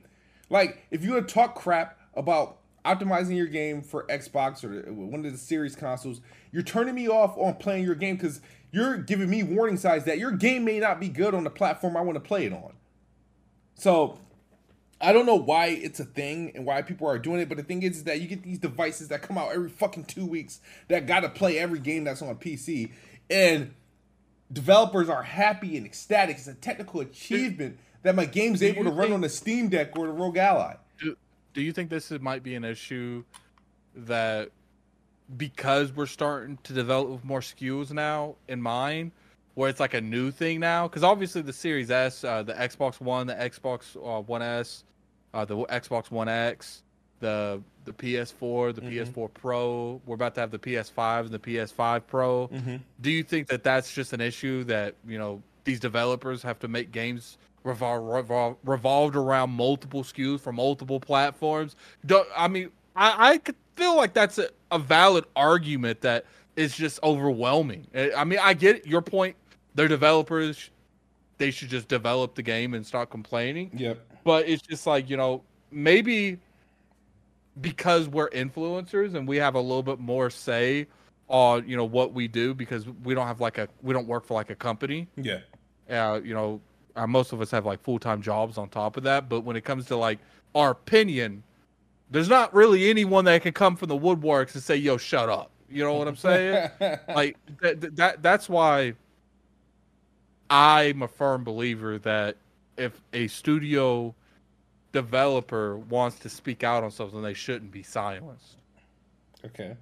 Like, 0.48 0.86
if 0.90 1.04
you 1.04 1.14
to 1.14 1.22
talk 1.22 1.54
crap 1.54 1.98
about 2.14 2.56
optimizing 2.86 3.36
your 3.36 3.46
game 3.46 3.82
for 3.82 4.06
Xbox 4.06 4.64
or 4.64 4.90
one 4.92 5.26
of 5.26 5.30
the 5.30 5.38
series 5.38 5.76
consoles, 5.76 6.22
you're 6.52 6.62
turning 6.62 6.94
me 6.94 7.06
off 7.06 7.36
on 7.36 7.54
playing 7.56 7.84
your 7.84 7.94
game 7.94 8.16
because 8.16 8.40
you're 8.70 8.96
giving 8.96 9.28
me 9.28 9.42
warning 9.42 9.76
signs 9.76 10.04
that 10.04 10.18
your 10.18 10.32
game 10.32 10.64
may 10.64 10.78
not 10.78 10.98
be 10.98 11.08
good 11.08 11.34
on 11.34 11.44
the 11.44 11.50
platform 11.50 11.98
I 11.98 12.00
want 12.00 12.16
to 12.16 12.20
play 12.20 12.46
it 12.46 12.52
on. 12.52 12.72
So 13.74 14.18
I 15.02 15.12
don't 15.12 15.26
know 15.26 15.36
why 15.36 15.66
it's 15.66 16.00
a 16.00 16.04
thing 16.06 16.52
and 16.54 16.64
why 16.64 16.80
people 16.80 17.06
are 17.08 17.18
doing 17.18 17.40
it, 17.40 17.48
but 17.50 17.58
the 17.58 17.64
thing 17.64 17.82
is, 17.82 17.98
is 17.98 18.04
that 18.04 18.22
you 18.22 18.26
get 18.26 18.42
these 18.42 18.58
devices 18.58 19.08
that 19.08 19.20
come 19.20 19.36
out 19.36 19.52
every 19.52 19.68
fucking 19.68 20.04
two 20.04 20.24
weeks 20.24 20.60
that 20.88 21.06
got 21.06 21.20
to 21.20 21.28
play 21.28 21.58
every 21.58 21.78
game 21.78 22.04
that's 22.04 22.22
on 22.22 22.34
PC, 22.36 22.90
and 23.28 23.74
developers 24.52 25.08
are 25.08 25.22
happy 25.22 25.76
and 25.76 25.86
ecstatic. 25.86 26.36
It's 26.36 26.46
a 26.46 26.54
technical 26.54 27.00
achievement 27.00 27.78
that 28.02 28.14
my 28.14 28.24
game's 28.24 28.62
able 28.62 28.84
to 28.84 28.90
run 28.90 29.06
think, 29.06 29.14
on 29.14 29.20
the 29.20 29.28
Steam 29.28 29.68
Deck 29.68 29.96
or 29.96 30.06
the 30.06 30.12
ROG 30.12 30.36
Ally. 30.36 30.74
Do, 31.00 31.16
do 31.54 31.62
you 31.62 31.72
think 31.72 31.90
this 31.90 32.10
might 32.20 32.42
be 32.42 32.54
an 32.54 32.64
issue 32.64 33.24
that 33.94 34.50
because 35.36 35.92
we're 35.92 36.06
starting 36.06 36.58
to 36.64 36.72
develop 36.72 37.24
more 37.24 37.40
SKUs 37.40 37.92
now 37.92 38.36
in 38.48 38.60
mind, 38.60 39.12
where 39.54 39.68
it's 39.68 39.80
like 39.80 39.94
a 39.94 40.00
new 40.00 40.30
thing 40.30 40.60
now? 40.60 40.88
Because 40.88 41.04
obviously 41.04 41.42
the 41.42 41.52
Series 41.52 41.90
S, 41.90 42.24
uh, 42.24 42.42
the 42.42 42.54
Xbox 42.54 43.00
One, 43.00 43.26
the 43.26 43.34
Xbox 43.34 43.96
uh, 43.96 44.20
One 44.22 44.42
S, 44.42 44.84
uh, 45.34 45.44
the 45.44 45.56
Xbox 45.56 46.10
One 46.10 46.28
X, 46.28 46.82
the 47.22 47.62
the 47.84 47.92
PS4, 47.92 48.74
the 48.74 48.80
mm-hmm. 48.82 48.90
PS4 48.90 49.32
Pro. 49.32 50.00
We're 50.04 50.14
about 50.14 50.34
to 50.34 50.40
have 50.40 50.50
the 50.50 50.58
PS5 50.58 51.20
and 51.20 51.30
the 51.30 51.38
PS5 51.38 52.02
Pro. 52.06 52.48
Mm-hmm. 52.48 52.76
Do 53.00 53.10
you 53.10 53.22
think 53.22 53.48
that 53.48 53.64
that's 53.64 53.92
just 53.92 54.12
an 54.12 54.20
issue 54.20 54.64
that 54.64 54.94
you 55.06 55.18
know 55.18 55.42
these 55.64 55.80
developers 55.80 56.42
have 56.42 56.58
to 56.58 56.68
make 56.68 56.92
games 56.92 57.38
revol- 57.64 58.26
revol- 58.26 58.56
revolved 58.64 59.16
around 59.16 59.50
multiple 59.50 60.02
SKUs 60.02 60.40
for 60.40 60.52
multiple 60.52 61.00
platforms? 61.00 61.76
Do, 62.04 62.24
I 62.36 62.48
mean, 62.48 62.70
I, 62.94 63.30
I 63.32 63.38
could 63.38 63.56
feel 63.76 63.96
like 63.96 64.12
that's 64.12 64.38
a, 64.38 64.50
a 64.70 64.78
valid 64.78 65.24
argument 65.34 66.02
that 66.02 66.26
is 66.56 66.76
just 66.76 67.02
overwhelming. 67.02 67.86
I 68.16 68.24
mean, 68.24 68.40
I 68.42 68.52
get 68.54 68.86
your 68.86 69.00
point. 69.00 69.36
They're 69.74 69.88
developers. 69.88 70.70
They 71.38 71.50
should 71.50 71.70
just 71.70 71.88
develop 71.88 72.34
the 72.34 72.42
game 72.42 72.74
and 72.74 72.86
start 72.86 73.10
complaining. 73.10 73.70
Yep. 73.74 73.98
But 74.24 74.48
it's 74.48 74.62
just 74.62 74.86
like, 74.86 75.08
you 75.08 75.16
know, 75.16 75.42
maybe 75.70 76.38
because 77.60 78.08
we're 78.08 78.30
influencers 78.30 79.14
and 79.14 79.28
we 79.28 79.36
have 79.36 79.54
a 79.54 79.60
little 79.60 79.82
bit 79.82 79.98
more 79.98 80.30
say 80.30 80.86
on 81.28 81.66
you 81.68 81.76
know 81.76 81.84
what 81.84 82.12
we 82.12 82.28
do 82.28 82.54
because 82.54 82.86
we 83.04 83.14
don't 83.14 83.26
have 83.26 83.40
like 83.40 83.58
a 83.58 83.68
we 83.82 83.92
don't 83.92 84.06
work 84.06 84.24
for 84.24 84.34
like 84.34 84.50
a 84.50 84.54
company. 84.54 85.08
Yeah. 85.16 85.40
Uh, 85.90 86.20
you 86.22 86.34
know, 86.34 86.60
uh, 86.96 87.06
most 87.06 87.32
of 87.32 87.40
us 87.40 87.50
have 87.50 87.66
like 87.66 87.82
full 87.82 87.98
time 87.98 88.22
jobs 88.22 88.58
on 88.58 88.68
top 88.68 88.96
of 88.96 89.02
that. 89.04 89.28
But 89.28 89.40
when 89.40 89.56
it 89.56 89.64
comes 89.64 89.86
to 89.86 89.96
like 89.96 90.18
our 90.54 90.70
opinion, 90.70 91.42
there's 92.10 92.28
not 92.28 92.54
really 92.54 92.88
anyone 92.90 93.24
that 93.26 93.42
can 93.42 93.52
come 93.52 93.76
from 93.76 93.88
the 93.88 93.98
woodworks 93.98 94.54
and 94.54 94.62
say, 94.62 94.76
"Yo, 94.76 94.96
shut 94.96 95.28
up." 95.28 95.50
You 95.68 95.84
know 95.84 95.94
what 95.94 96.08
I'm 96.08 96.16
saying? 96.16 96.70
like 97.08 97.36
that, 97.60 97.96
that 97.96 98.22
that's 98.22 98.48
why 98.48 98.94
I'm 100.50 101.02
a 101.02 101.08
firm 101.08 101.44
believer 101.44 101.98
that 102.00 102.36
if 102.76 103.00
a 103.12 103.26
studio 103.28 104.14
developer 104.92 105.76
wants 105.76 106.18
to 106.20 106.28
speak 106.28 106.62
out 106.62 106.84
on 106.84 106.90
something, 106.90 107.22
they 107.22 107.34
shouldn't 107.34 107.72
be 107.72 107.82
silenced. 107.82 108.56
Okay. 109.44 109.76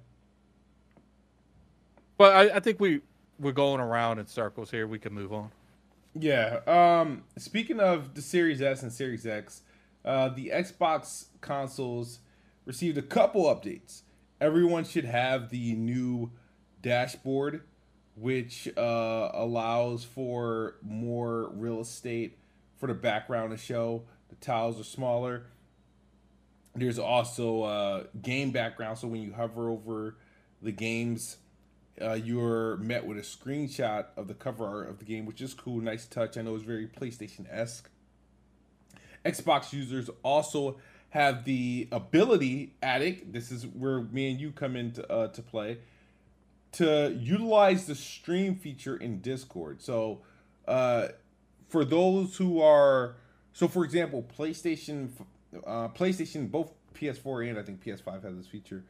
But 2.17 2.35
I, 2.35 2.57
I 2.57 2.59
think 2.59 2.79
we 2.79 3.01
we're 3.39 3.51
going 3.51 3.81
around 3.81 4.19
in 4.19 4.27
circles 4.27 4.71
here. 4.71 4.87
We 4.87 4.99
can 4.99 5.13
move 5.13 5.33
on. 5.33 5.51
Yeah. 6.13 6.59
Um. 6.67 7.23
Speaking 7.37 7.79
of 7.79 8.15
the 8.15 8.21
Series 8.21 8.61
S 8.61 8.83
and 8.83 8.91
Series 8.91 9.25
X, 9.25 9.61
uh, 10.05 10.29
the 10.29 10.51
Xbox 10.53 11.25
consoles 11.41 12.19
received 12.65 12.97
a 12.97 13.01
couple 13.01 13.43
updates. 13.43 14.01
Everyone 14.39 14.83
should 14.83 15.05
have 15.05 15.49
the 15.49 15.73
new 15.73 16.31
dashboard, 16.81 17.61
which 18.15 18.67
uh, 18.77 19.29
allows 19.33 20.03
for 20.03 20.75
more 20.81 21.51
real 21.53 21.79
estate 21.79 22.37
for 22.77 22.87
the 22.87 22.93
background 22.93 23.51
to 23.51 23.57
show. 23.57 24.03
The 24.31 24.35
tiles 24.37 24.79
are 24.79 24.83
smaller. 24.83 25.43
There's 26.73 26.97
also 26.97 27.61
uh, 27.63 28.03
game 28.19 28.49
background, 28.51 28.97
so 28.97 29.07
when 29.07 29.21
you 29.21 29.33
hover 29.33 29.69
over 29.69 30.15
the 30.61 30.71
games, 30.71 31.37
uh, 32.01 32.13
you're 32.13 32.77
met 32.77 33.05
with 33.05 33.17
a 33.17 33.21
screenshot 33.21 34.05
of 34.17 34.27
the 34.27 34.33
cover 34.33 34.65
art 34.65 34.89
of 34.89 34.97
the 34.97 35.05
game, 35.05 35.25
which 35.25 35.41
is 35.41 35.53
cool. 35.53 35.79
Nice 35.79 36.05
touch. 36.05 36.37
I 36.37 36.41
know 36.41 36.55
it's 36.55 36.63
very 36.63 36.87
PlayStation 36.87 37.45
esque. 37.51 37.89
Xbox 39.23 39.71
users 39.71 40.09
also 40.23 40.77
have 41.09 41.43
the 41.43 41.87
ability, 41.91 42.73
Addict. 42.81 43.33
This 43.33 43.51
is 43.51 43.67
where 43.67 44.01
me 44.01 44.31
and 44.31 44.39
you 44.39 44.51
come 44.51 44.75
into 44.75 45.09
uh, 45.11 45.27
to 45.27 45.41
play 45.43 45.77
to 46.73 47.17
utilize 47.19 47.85
the 47.85 47.95
stream 47.95 48.55
feature 48.55 48.95
in 48.95 49.19
Discord. 49.19 49.81
So, 49.81 50.21
uh, 50.67 51.09
for 51.67 51.83
those 51.85 52.37
who 52.37 52.61
are 52.61 53.15
so, 53.53 53.67
for 53.67 53.83
example, 53.83 54.25
PlayStation, 54.37 55.09
uh, 55.65 55.89
PlayStation, 55.89 56.49
both 56.49 56.71
PS4 56.93 57.49
and 57.49 57.59
I 57.59 57.63
think 57.63 57.83
PS5 57.83 58.23
has 58.23 58.37
this 58.37 58.47
feature, 58.47 58.83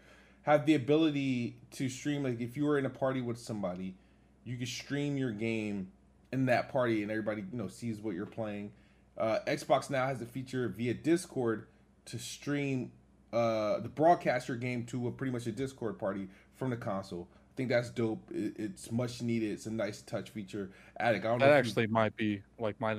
have 0.43 0.65
the 0.65 0.75
ability 0.75 1.57
to 1.71 1.89
stream. 1.89 2.23
Like 2.23 2.39
if 2.39 2.55
you 2.55 2.65
were 2.65 2.77
in 2.77 2.85
a 2.85 2.89
party 2.89 3.21
with 3.21 3.39
somebody, 3.39 3.95
you 4.43 4.57
can 4.57 4.65
stream 4.65 5.17
your 5.17 5.31
game 5.31 5.91
in 6.31 6.45
that 6.45 6.71
party, 6.71 7.01
and 7.01 7.11
everybody 7.11 7.43
you 7.51 7.57
know 7.57 7.67
sees 7.67 7.99
what 7.99 8.15
you're 8.15 8.25
playing. 8.25 8.71
Uh, 9.17 9.39
Xbox 9.45 9.89
now 9.89 10.07
has 10.07 10.21
a 10.21 10.25
feature 10.25 10.67
via 10.67 10.93
Discord 10.93 11.67
to 12.05 12.17
stream 12.17 12.91
uh, 13.33 13.79
the 13.79 13.89
broadcaster 13.89 14.55
game 14.55 14.85
to 14.85 15.07
a 15.07 15.11
pretty 15.11 15.31
much 15.31 15.47
a 15.47 15.51
Discord 15.51 15.99
party 15.99 16.27
from 16.55 16.69
the 16.69 16.77
console. 16.77 17.27
I 17.33 17.53
think 17.55 17.69
that's 17.69 17.89
dope. 17.89 18.31
It, 18.31 18.53
it's 18.57 18.91
much 18.91 19.21
needed. 19.21 19.51
It's 19.51 19.65
a 19.65 19.71
nice 19.71 20.01
touch 20.01 20.29
feature. 20.29 20.71
Addict, 20.99 21.25
I 21.25 21.29
don't 21.29 21.39
that 21.39 21.47
know. 21.47 21.53
actually 21.53 21.83
you... 21.83 21.89
might 21.89 22.15
be 22.15 22.41
like 22.57 22.79
my 22.79 22.93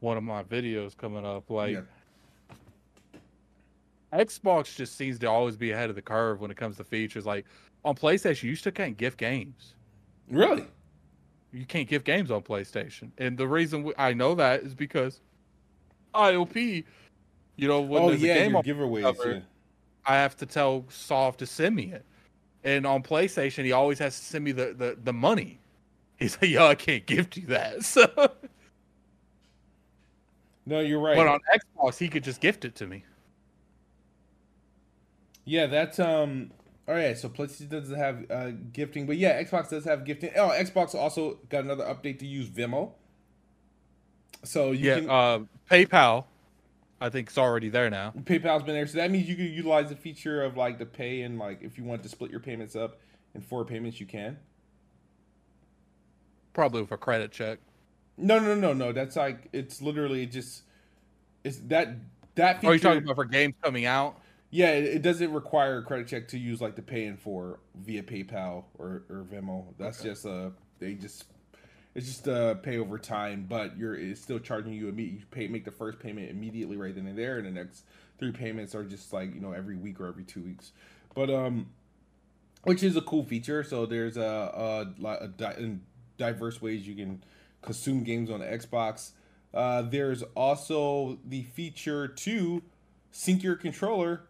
one 0.00 0.16
of 0.16 0.22
my 0.22 0.42
videos 0.42 0.96
coming 0.96 1.24
up. 1.24 1.50
Like 1.50 1.74
yeah. 1.74 1.80
Xbox 4.12 4.74
just 4.74 4.96
seems 4.96 5.18
to 5.18 5.26
always 5.26 5.56
be 5.56 5.72
ahead 5.72 5.90
of 5.90 5.96
the 5.96 6.02
curve 6.02 6.40
when 6.40 6.50
it 6.50 6.56
comes 6.56 6.76
to 6.78 6.84
features. 6.84 7.26
Like 7.26 7.44
on 7.84 7.94
PlayStation, 7.94 8.44
you 8.44 8.56
still 8.56 8.72
can't 8.72 8.96
gift 8.96 9.18
games. 9.18 9.74
Really? 10.30 10.66
You 11.52 11.64
can't 11.64 11.88
gift 11.88 12.04
games 12.04 12.30
on 12.30 12.42
PlayStation, 12.42 13.10
and 13.16 13.38
the 13.38 13.48
reason 13.48 13.92
I 13.96 14.12
know 14.12 14.34
that 14.34 14.62
is 14.62 14.74
because 14.74 15.20
IOP. 16.14 16.84
You 17.56 17.66
know, 17.66 17.80
when 17.80 18.02
oh 18.02 18.08
there's 18.10 18.22
yeah, 18.22 18.34
a 18.34 18.38
game 18.38 18.52
your 18.52 18.62
giveaways. 18.62 19.02
Cover, 19.02 19.32
yeah. 19.32 19.40
I 20.06 20.14
have 20.16 20.36
to 20.38 20.46
tell 20.46 20.84
Soft 20.88 21.40
to 21.40 21.46
send 21.46 21.76
me 21.76 21.92
it. 21.92 22.04
And 22.64 22.86
on 22.86 23.02
PlayStation, 23.02 23.64
he 23.64 23.72
always 23.72 23.98
has 23.98 24.18
to 24.18 24.24
send 24.24 24.44
me 24.44 24.52
the, 24.52 24.74
the, 24.76 24.98
the 25.02 25.12
money. 25.12 25.60
He's 26.16 26.36
like, 26.40 26.50
yo, 26.50 26.66
I 26.66 26.74
can't 26.74 27.06
gift 27.06 27.36
you 27.36 27.46
that. 27.46 27.82
So 27.84 28.08
No, 30.68 30.80
you're 30.80 31.00
right. 31.00 31.16
But 31.16 31.26
on 31.26 31.40
Xbox, 31.54 31.98
he 31.98 32.08
could 32.08 32.22
just 32.22 32.40
gift 32.40 32.64
it 32.64 32.74
to 32.76 32.86
me. 32.86 33.04
Yeah, 35.44 35.66
that's 35.66 35.98
um 35.98 36.52
all 36.86 36.94
right, 36.94 37.16
so 37.16 37.28
PlayStation 37.28 37.68
doesn't 37.68 37.98
have 37.98 38.30
uh, 38.30 38.50
gifting, 38.72 39.06
but 39.06 39.16
yeah, 39.18 39.42
Xbox 39.42 39.70
does 39.70 39.84
have 39.84 40.04
gifting. 40.04 40.30
Oh, 40.36 40.48
Xbox 40.48 40.94
also 40.94 41.38
got 41.48 41.64
another 41.64 41.84
update 41.84 42.18
to 42.20 42.26
use 42.26 42.48
Venmo. 42.48 42.92
So 44.44 44.72
you 44.72 44.88
yeah, 44.90 45.00
can 45.00 45.10
uh, 45.10 45.38
PayPal 45.70 46.24
I 47.00 47.08
think 47.10 47.28
it's 47.28 47.38
already 47.38 47.68
there 47.68 47.90
now. 47.90 48.12
PayPal's 48.24 48.64
been 48.64 48.74
there, 48.74 48.86
so 48.86 48.98
that 48.98 49.10
means 49.10 49.28
you 49.28 49.36
can 49.36 49.46
utilize 49.46 49.88
the 49.88 49.96
feature 49.96 50.42
of 50.42 50.56
like 50.56 50.78
the 50.78 50.86
pay 50.86 51.22
and 51.22 51.38
like 51.38 51.62
if 51.62 51.78
you 51.78 51.84
want 51.84 52.02
to 52.02 52.08
split 52.08 52.30
your 52.30 52.40
payments 52.40 52.74
up 52.74 52.98
in 53.34 53.40
four 53.40 53.64
payments, 53.64 54.00
you 54.00 54.06
can. 54.06 54.36
Probably 56.52 56.82
with 56.82 56.92
a 56.92 56.96
credit 56.96 57.30
check. 57.30 57.60
No, 58.18 58.38
no, 58.38 58.54
no, 58.54 58.72
no. 58.72 58.92
That's 58.92 59.16
like 59.16 59.48
it's 59.52 59.80
literally 59.80 60.26
just 60.26 60.62
it's 61.44 61.58
that 61.68 61.96
that. 62.34 62.60
Feature, 62.60 62.70
oh, 62.70 62.72
you 62.72 62.78
talking 62.80 63.02
about 63.04 63.16
for 63.16 63.24
games 63.24 63.54
coming 63.62 63.86
out? 63.86 64.20
Yeah, 64.50 64.70
it, 64.70 64.84
it, 64.84 65.02
doesn't 65.02 65.32
require 65.32 65.78
a 65.78 65.82
credit 65.82 66.08
check 66.08 66.28
to 66.28 66.38
use 66.38 66.60
like 66.60 66.74
the 66.74 66.82
paying 66.82 67.16
for 67.16 67.60
via 67.74 68.02
PayPal 68.02 68.64
or 68.78 69.02
or 69.08 69.26
Venmo. 69.30 69.66
That's 69.78 70.00
okay. 70.00 70.10
just 70.10 70.24
a 70.24 70.52
they 70.78 70.94
just 70.94 71.24
it's 71.94 72.06
just 72.06 72.26
a 72.26 72.58
pay 72.62 72.78
over 72.78 72.98
time, 72.98 73.46
but 73.48 73.76
you're 73.76 73.94
it's 73.94 74.20
still 74.20 74.38
charging 74.38 74.72
you 74.72 74.88
immediately. 74.88 75.20
You 75.20 75.26
pay 75.30 75.48
make 75.48 75.64
the 75.64 75.70
first 75.70 75.98
payment 75.98 76.30
immediately 76.30 76.76
right 76.76 76.94
then 76.94 77.06
and 77.06 77.18
there, 77.18 77.38
and 77.38 77.46
the 77.46 77.50
next 77.50 77.84
three 78.18 78.32
payments 78.32 78.74
are 78.74 78.84
just 78.84 79.12
like 79.12 79.34
you 79.34 79.40
know 79.40 79.52
every 79.52 79.76
week 79.76 80.00
or 80.00 80.06
every 80.06 80.24
two 80.24 80.40
weeks. 80.40 80.72
But 81.14 81.30
um, 81.30 81.66
which 82.62 82.82
is 82.82 82.96
a 82.96 83.02
cool 83.02 83.24
feature. 83.24 83.62
So 83.62 83.86
there's 83.86 84.16
a, 84.16 84.86
a, 85.02 85.14
a 85.20 85.28
di- 85.28 85.78
diverse 86.16 86.60
ways 86.60 86.86
you 86.86 86.94
can 86.94 87.22
consume 87.62 88.02
games 88.02 88.30
on 88.30 88.40
Xbox. 88.40 89.12
Uh, 89.52 89.82
there's 89.82 90.22
also 90.34 91.18
the 91.24 91.42
feature 91.42 92.06
to 92.06 92.62
sync 93.10 93.42
your 93.42 93.56
controller, 93.56 94.22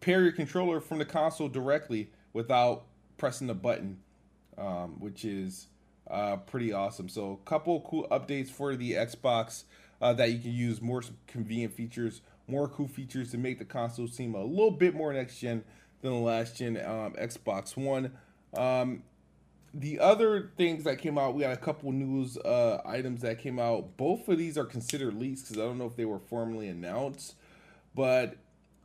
pair 0.00 0.22
your 0.22 0.32
controller 0.32 0.80
from 0.80 0.98
the 0.98 1.04
console 1.04 1.48
directly 1.48 2.10
without 2.32 2.84
pressing 3.18 3.46
the 3.46 3.54
button, 3.54 3.98
um, 4.56 5.00
which 5.00 5.24
is 5.24 5.66
uh, 6.10 6.36
pretty 6.36 6.72
awesome. 6.72 7.08
So, 7.08 7.38
a 7.44 7.48
couple 7.48 7.80
cool 7.82 8.06
updates 8.10 8.48
for 8.48 8.76
the 8.76 8.92
Xbox 8.92 9.64
uh, 10.00 10.12
that 10.14 10.32
you 10.32 10.38
can 10.38 10.52
use 10.52 10.80
more 10.80 11.02
convenient 11.26 11.74
features, 11.74 12.22
more 12.46 12.68
cool 12.68 12.88
features 12.88 13.30
to 13.32 13.38
make 13.38 13.58
the 13.58 13.64
console 13.64 14.06
seem 14.06 14.34
a 14.34 14.42
little 14.42 14.70
bit 14.70 14.94
more 14.94 15.12
next 15.12 15.38
gen 15.38 15.64
than 16.02 16.12
the 16.12 16.18
last 16.18 16.56
gen 16.56 16.76
um, 16.78 17.14
Xbox 17.20 17.76
One. 17.76 18.12
Um, 18.56 19.02
the 19.72 20.00
other 20.00 20.50
things 20.56 20.84
that 20.84 20.98
came 20.98 21.18
out, 21.18 21.34
we 21.34 21.42
had 21.42 21.52
a 21.52 21.56
couple 21.56 21.92
news 21.92 22.36
uh, 22.38 22.80
items 22.84 23.22
that 23.22 23.38
came 23.38 23.58
out. 23.58 23.96
Both 23.96 24.28
of 24.28 24.38
these 24.38 24.58
are 24.58 24.64
considered 24.64 25.14
leaks 25.14 25.42
because 25.42 25.58
I 25.58 25.60
don't 25.62 25.78
know 25.78 25.86
if 25.86 25.96
they 25.96 26.04
were 26.04 26.18
formally 26.18 26.68
announced. 26.68 27.34
But 27.94 28.36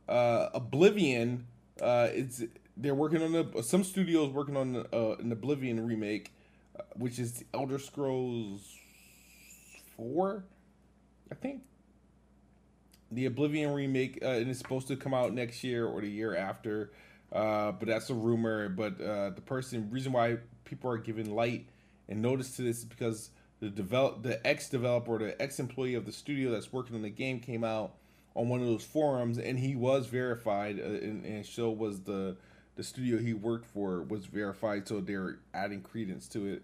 uh, 0.08 0.48
Oblivion, 0.54 1.46
uh, 1.80 2.08
it's 2.12 2.42
they're 2.76 2.94
working 2.94 3.22
on 3.22 3.34
a, 3.34 3.62
some 3.62 3.82
studios 3.84 4.30
working 4.32 4.56
on 4.56 4.86
uh, 4.92 5.16
an 5.18 5.32
Oblivion 5.32 5.84
remake 5.86 6.32
which 6.94 7.18
is 7.18 7.44
Elder 7.54 7.78
Scrolls 7.78 8.78
Four, 9.96 10.44
I 11.30 11.34
think. 11.34 11.62
The 13.10 13.26
Oblivion 13.26 13.72
remake, 13.72 14.18
uh, 14.22 14.28
and 14.28 14.50
it's 14.50 14.58
supposed 14.58 14.88
to 14.88 14.96
come 14.96 15.14
out 15.14 15.32
next 15.32 15.62
year 15.62 15.86
or 15.86 16.00
the 16.00 16.10
year 16.10 16.36
after, 16.36 16.90
uh, 17.32 17.72
but 17.72 17.86
that's 17.86 18.10
a 18.10 18.14
rumor. 18.14 18.68
But 18.68 19.00
uh, 19.00 19.30
the 19.30 19.42
person 19.42 19.88
reason 19.90 20.12
why 20.12 20.38
people 20.66 20.90
are 20.90 20.98
giving 20.98 21.34
light 21.34 21.66
and 22.08 22.20
notice 22.20 22.56
to 22.56 22.62
this 22.62 22.80
is 22.80 22.84
because 22.84 23.30
the 23.60 23.70
develop 23.70 24.22
the 24.22 24.46
ex 24.46 24.68
developer 24.68 25.18
the 25.18 25.40
ex 25.40 25.58
employee 25.58 25.94
of 25.94 26.04
the 26.04 26.12
studio 26.12 26.50
that's 26.50 26.72
working 26.72 26.94
on 26.94 27.02
the 27.02 27.10
game 27.10 27.40
came 27.40 27.64
out 27.64 27.92
on 28.34 28.50
one 28.50 28.60
of 28.60 28.66
those 28.66 28.84
forums 28.84 29.38
and 29.38 29.58
he 29.58 29.74
was 29.74 30.06
verified 30.06 30.78
uh, 30.78 30.84
and, 30.84 31.24
and 31.24 31.46
so 31.46 31.70
was 31.70 32.00
the 32.00 32.36
the 32.76 32.84
studio 32.84 33.18
he 33.18 33.32
worked 33.34 33.66
for 33.66 34.02
was 34.02 34.26
verified, 34.26 34.86
so 34.86 35.00
they're 35.00 35.38
adding 35.52 35.80
credence 35.80 36.28
to 36.28 36.46
it. 36.46 36.62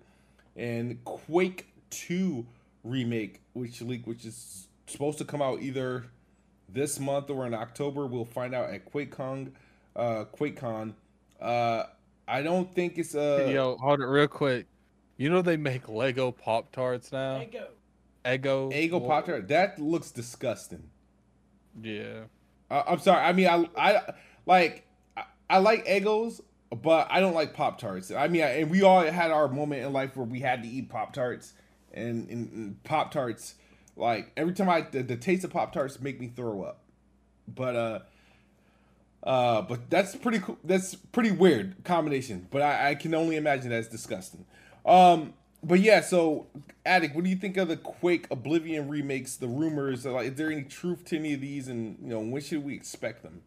And 0.54 1.02
Quake 1.04 1.66
Two 1.90 2.46
remake, 2.84 3.40
which 3.54 3.82
leak, 3.82 4.06
which 4.06 4.24
is 4.24 4.68
supposed 4.86 5.18
to 5.18 5.24
come 5.24 5.42
out 5.42 5.60
either 5.60 6.04
this 6.68 7.00
month 7.00 7.28
or 7.28 7.46
in 7.46 7.54
October. 7.54 8.06
We'll 8.06 8.24
find 8.24 8.54
out 8.54 8.70
at 8.70 8.90
QuakeCon. 8.90 9.52
Uh, 9.96 10.24
QuakeCon. 10.34 10.94
Uh, 11.40 11.84
I 12.26 12.42
don't 12.42 12.72
think 12.74 12.98
it's 12.98 13.14
a. 13.14 13.50
Yo, 13.52 13.76
hold 13.76 14.00
it 14.00 14.06
real 14.06 14.28
quick. 14.28 14.66
You 15.16 15.30
know 15.30 15.42
they 15.42 15.56
make 15.56 15.88
Lego 15.88 16.32
Pop 16.32 16.72
Tarts 16.72 17.12
now. 17.12 17.38
Eggo. 17.38 17.66
Eggo. 18.24 18.72
Eggo 18.72 19.06
Pop 19.06 19.26
Tart. 19.26 19.48
That 19.48 19.78
looks 19.78 20.10
disgusting. 20.10 20.90
Yeah. 21.80 22.24
Uh, 22.70 22.82
I'm 22.86 22.98
sorry. 22.98 23.22
I 23.22 23.32
mean, 23.32 23.48
I 23.48 23.68
I 23.76 24.02
like 24.46 24.86
I 25.50 25.58
like 25.58 25.84
Eggos, 25.86 26.40
but 26.70 27.08
I 27.10 27.20
don't 27.20 27.34
like 27.34 27.54
Pop 27.54 27.78
Tarts. 27.78 28.10
I 28.10 28.28
mean, 28.28 28.42
and 28.42 28.70
we 28.70 28.82
all 28.82 29.02
had 29.02 29.30
our 29.30 29.48
moment 29.48 29.84
in 29.84 29.92
life 29.92 30.16
where 30.16 30.26
we 30.26 30.40
had 30.40 30.62
to 30.62 30.68
eat 30.68 30.88
Pop 30.88 31.12
Tarts, 31.12 31.52
and, 31.92 32.28
and, 32.30 32.52
and 32.52 32.84
Pop 32.84 33.10
Tarts, 33.10 33.56
like 33.96 34.32
every 34.36 34.54
time 34.54 34.70
I 34.70 34.82
the, 34.82 35.02
the 35.02 35.16
taste 35.16 35.44
of 35.44 35.50
Pop 35.50 35.72
Tarts 35.72 36.00
make 36.00 36.18
me 36.18 36.28
throw 36.34 36.62
up. 36.62 36.80
But 37.46 37.76
uh, 37.76 37.98
uh, 39.22 39.62
but 39.62 39.88
that's 39.88 40.16
pretty 40.16 40.40
cool. 40.40 40.58
That's 40.64 40.94
pretty 40.94 41.30
weird 41.30 41.76
combination. 41.84 42.46
But 42.50 42.62
I, 42.62 42.90
I 42.90 42.94
can 42.94 43.14
only 43.14 43.36
imagine 43.36 43.70
that's 43.70 43.88
disgusting. 43.88 44.44
Um, 44.84 45.34
but 45.62 45.80
yeah, 45.80 46.00
so 46.00 46.46
Addict, 46.84 47.14
what 47.14 47.22
do 47.24 47.30
you 47.30 47.36
think 47.36 47.56
of 47.56 47.68
the 47.68 47.76
Quake 47.76 48.26
Oblivion 48.30 48.88
remakes? 48.88 49.36
The 49.36 49.46
rumors, 49.46 50.04
like, 50.04 50.32
is 50.32 50.34
there 50.34 50.50
any 50.50 50.64
truth 50.64 51.04
to 51.06 51.16
any 51.16 51.34
of 51.34 51.40
these, 51.40 51.68
and 51.68 51.96
you 52.02 52.08
know, 52.08 52.20
when 52.20 52.42
should 52.42 52.64
we 52.64 52.74
expect 52.74 53.22
them? 53.22 53.42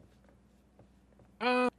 Uh, 1.42 1.70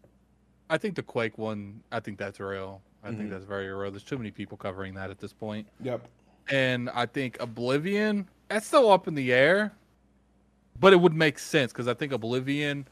I 0.68 0.76
think 0.76 0.96
the 0.96 1.02
Quake 1.02 1.38
one. 1.38 1.82
I 1.90 2.00
think 2.00 2.18
that's 2.18 2.38
real. 2.38 2.82
I 3.02 3.08
mm-hmm. 3.08 3.18
think 3.18 3.30
that's 3.30 3.44
very 3.44 3.68
real. 3.68 3.90
There's 3.90 4.02
too 4.02 4.18
many 4.18 4.30
people 4.30 4.58
covering 4.58 4.94
that 4.94 5.10
at 5.10 5.18
this 5.18 5.32
point. 5.32 5.66
Yep. 5.80 6.06
And 6.50 6.90
I 6.90 7.06
think 7.06 7.38
Oblivion. 7.40 8.28
That's 8.48 8.66
still 8.66 8.92
up 8.92 9.08
in 9.08 9.14
the 9.16 9.32
air, 9.32 9.72
but 10.78 10.92
it 10.92 10.96
would 10.96 11.14
make 11.14 11.38
sense 11.38 11.72
because 11.72 11.88
I 11.88 11.94
think 11.94 12.12
Oblivion. 12.12 12.86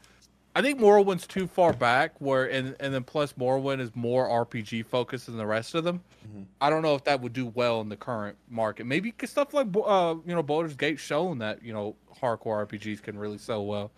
I 0.55 0.61
think 0.61 0.79
Morrowind's 0.79 1.27
too 1.27 1.47
far 1.47 1.73
back. 1.73 2.13
Where 2.19 2.49
and 2.49 2.75
and 2.79 2.93
then 2.93 3.03
plus 3.03 3.33
Morrowind 3.33 3.81
is 3.81 3.91
more 3.93 4.27
RPG 4.27 4.85
focused 4.85 5.25
than 5.25 5.37
the 5.37 5.45
rest 5.45 5.75
of 5.75 5.83
them. 5.83 6.01
Mm-hmm. 6.25 6.43
I 6.61 6.69
don't 6.69 6.81
know 6.81 6.95
if 6.95 7.03
that 7.03 7.19
would 7.21 7.33
do 7.33 7.47
well 7.47 7.81
in 7.81 7.89
the 7.89 7.97
current 7.97 8.37
market. 8.49 8.85
Maybe 8.85 9.13
stuff 9.25 9.53
like 9.53 9.67
uh 9.85 10.15
you 10.25 10.33
know 10.33 10.41
Baldur's 10.41 10.75
Gate 10.75 10.99
shown 10.99 11.37
that 11.39 11.61
you 11.61 11.73
know 11.73 11.95
hardcore 12.21 12.65
RPGs 12.65 13.01
can 13.01 13.19
really 13.19 13.37
sell 13.37 13.65
well. 13.65 13.91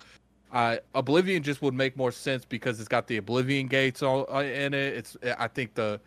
Uh, 0.51 0.77
Oblivion 0.95 1.43
just 1.43 1.61
would 1.61 1.73
make 1.73 1.97
more 1.97 2.11
sense 2.11 2.45
because 2.45 2.79
it's 2.79 2.87
got 2.87 3.05
the 3.05 3.17
Oblivion 3.17 3.67
gates 3.67 4.01
all 4.01 4.25
uh, 4.33 4.41
in 4.41 4.73
it. 4.73 4.93
It's 4.93 5.17
I 5.37 5.47
think 5.47 5.75
the 5.75 5.99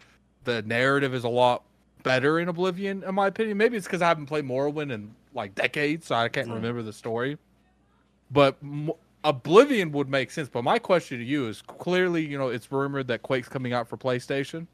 the 0.45 0.63
narrative 0.63 1.15
is 1.15 1.25
a 1.25 1.29
lot 1.29 1.63
better 2.03 2.41
in 2.41 2.49
Oblivion, 2.49 3.05
in 3.05 3.15
my 3.15 3.27
opinion. 3.27 3.57
Maybe 3.57 3.77
it's 3.77 3.87
because 3.87 4.03
I 4.03 4.09
haven't 4.09 4.27
played 4.27 4.45
Morrowind 4.45 4.91
in 4.91 5.15
like 5.35 5.55
decades, 5.55 6.07
so 6.07 6.15
I 6.17 6.29
can't 6.29 6.49
mm. 6.49 6.55
remember 6.55 6.83
the 6.83 6.93
story. 6.93 7.39
But 8.31 8.57
Oblivion 9.25 9.93
would 9.93 10.09
make 10.09 10.31
sense. 10.31 10.49
But 10.49 10.63
my 10.63 10.79
question 10.79 11.19
to 11.19 11.25
you 11.25 11.49
is: 11.49 11.63
clearly, 11.63 12.25
you 12.25 12.39
know, 12.39 12.49
it's 12.49 12.71
rumored 12.71 13.09
that 13.09 13.23
Quake's 13.23 13.49
coming 13.49 13.73
out 13.73 13.89
for 13.89 13.97
PlayStation. 13.97 14.67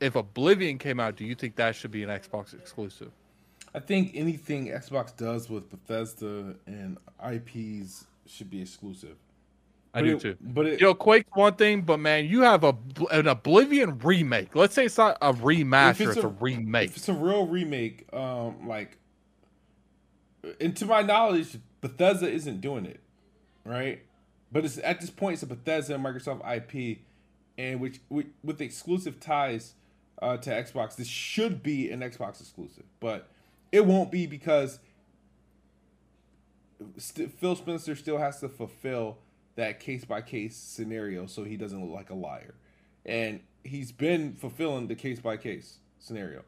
If 0.00 0.16
Oblivion 0.16 0.78
came 0.78 0.98
out, 0.98 1.16
do 1.16 1.24
you 1.24 1.34
think 1.34 1.56
that 1.56 1.76
should 1.76 1.90
be 1.90 2.02
an 2.02 2.08
Xbox 2.08 2.54
exclusive? 2.54 3.10
I 3.74 3.80
think 3.80 4.12
anything 4.14 4.68
Xbox 4.68 5.16
does 5.16 5.48
with 5.48 5.70
Bethesda 5.70 6.56
and 6.66 6.98
IPs 7.24 8.06
should 8.26 8.50
be 8.50 8.60
exclusive. 8.62 9.16
I 9.92 10.00
but 10.00 10.06
do 10.06 10.16
it, 10.16 10.20
too. 10.20 10.36
But 10.40 10.66
it, 10.66 10.80
you 10.80 10.86
know, 10.86 10.94
Quake's 10.94 11.30
one 11.34 11.54
thing, 11.54 11.82
but 11.82 11.98
man, 11.98 12.26
you 12.26 12.42
have 12.42 12.64
a 12.64 12.76
an 13.10 13.26
Oblivion 13.26 13.98
remake. 13.98 14.54
Let's 14.54 14.74
say 14.74 14.86
it's 14.86 14.98
not 14.98 15.18
a 15.20 15.32
remaster; 15.32 16.00
it's, 16.08 16.16
it's, 16.16 16.24
a, 16.24 16.28
a, 16.28 16.30
remake. 16.30 16.90
If 16.90 16.96
it's 16.96 17.08
a 17.08 17.14
real 17.14 17.46
remake, 17.46 18.06
um, 18.12 18.68
like, 18.68 18.98
and 20.60 20.76
to 20.76 20.86
my 20.86 21.02
knowledge, 21.02 21.58
Bethesda 21.80 22.30
isn't 22.30 22.60
doing 22.60 22.86
it, 22.86 23.00
right? 23.64 24.02
But 24.52 24.64
it's 24.64 24.78
at 24.78 25.00
this 25.00 25.10
point, 25.10 25.34
it's 25.34 25.42
a 25.42 25.46
Bethesda 25.46 25.96
Microsoft 25.96 26.40
IP, 26.44 26.98
and 27.56 27.80
which 27.80 28.00
with, 28.08 28.26
with 28.42 28.60
exclusive 28.60 29.20
ties 29.20 29.74
uh, 30.20 30.36
to 30.38 30.50
Xbox, 30.50 30.96
this 30.96 31.06
should 31.06 31.62
be 31.62 31.90
an 31.90 32.00
Xbox 32.00 32.40
exclusive, 32.40 32.84
but 32.98 33.28
it 33.72 33.86
won't 33.86 34.10
be 34.10 34.26
because 34.26 34.80
st- 36.96 37.32
Phil 37.38 37.56
Spencer 37.56 37.94
still 37.94 38.18
has 38.18 38.40
to 38.40 38.48
fulfill 38.48 39.18
that 39.56 39.80
case 39.80 40.04
by 40.04 40.22
case 40.22 40.56
scenario 40.56 41.26
so 41.26 41.44
he 41.44 41.56
doesn't 41.56 41.80
look 41.80 41.94
like 41.94 42.10
a 42.10 42.14
liar. 42.14 42.54
And 43.04 43.40
he's 43.64 43.92
been 43.92 44.34
fulfilling 44.34 44.88
the 44.88 44.94
case 44.94 45.20
by 45.20 45.36
case 45.36 45.78
scenario. 45.98 46.42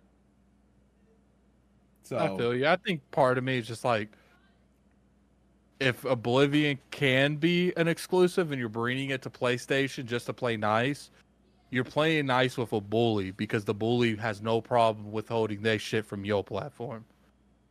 So 2.02 2.18
I 2.18 2.36
feel 2.36 2.54
you. 2.54 2.66
I 2.66 2.76
think 2.76 3.08
part 3.10 3.38
of 3.38 3.44
me 3.44 3.58
is 3.58 3.66
just 3.66 3.84
like 3.84 4.10
if 5.82 6.04
Oblivion 6.04 6.78
can 6.90 7.36
be 7.36 7.72
an 7.76 7.88
exclusive 7.88 8.52
and 8.52 8.60
you're 8.60 8.68
bringing 8.68 9.10
it 9.10 9.22
to 9.22 9.30
PlayStation 9.30 10.04
just 10.06 10.26
to 10.26 10.32
play 10.32 10.56
nice, 10.56 11.10
you're 11.70 11.84
playing 11.84 12.26
nice 12.26 12.56
with 12.56 12.72
a 12.72 12.80
bully 12.80 13.32
because 13.32 13.64
the 13.64 13.74
bully 13.74 14.14
has 14.16 14.40
no 14.40 14.60
problem 14.60 15.10
withholding 15.10 15.62
their 15.62 15.78
shit 15.78 16.06
from 16.06 16.24
your 16.24 16.44
platform. 16.44 17.04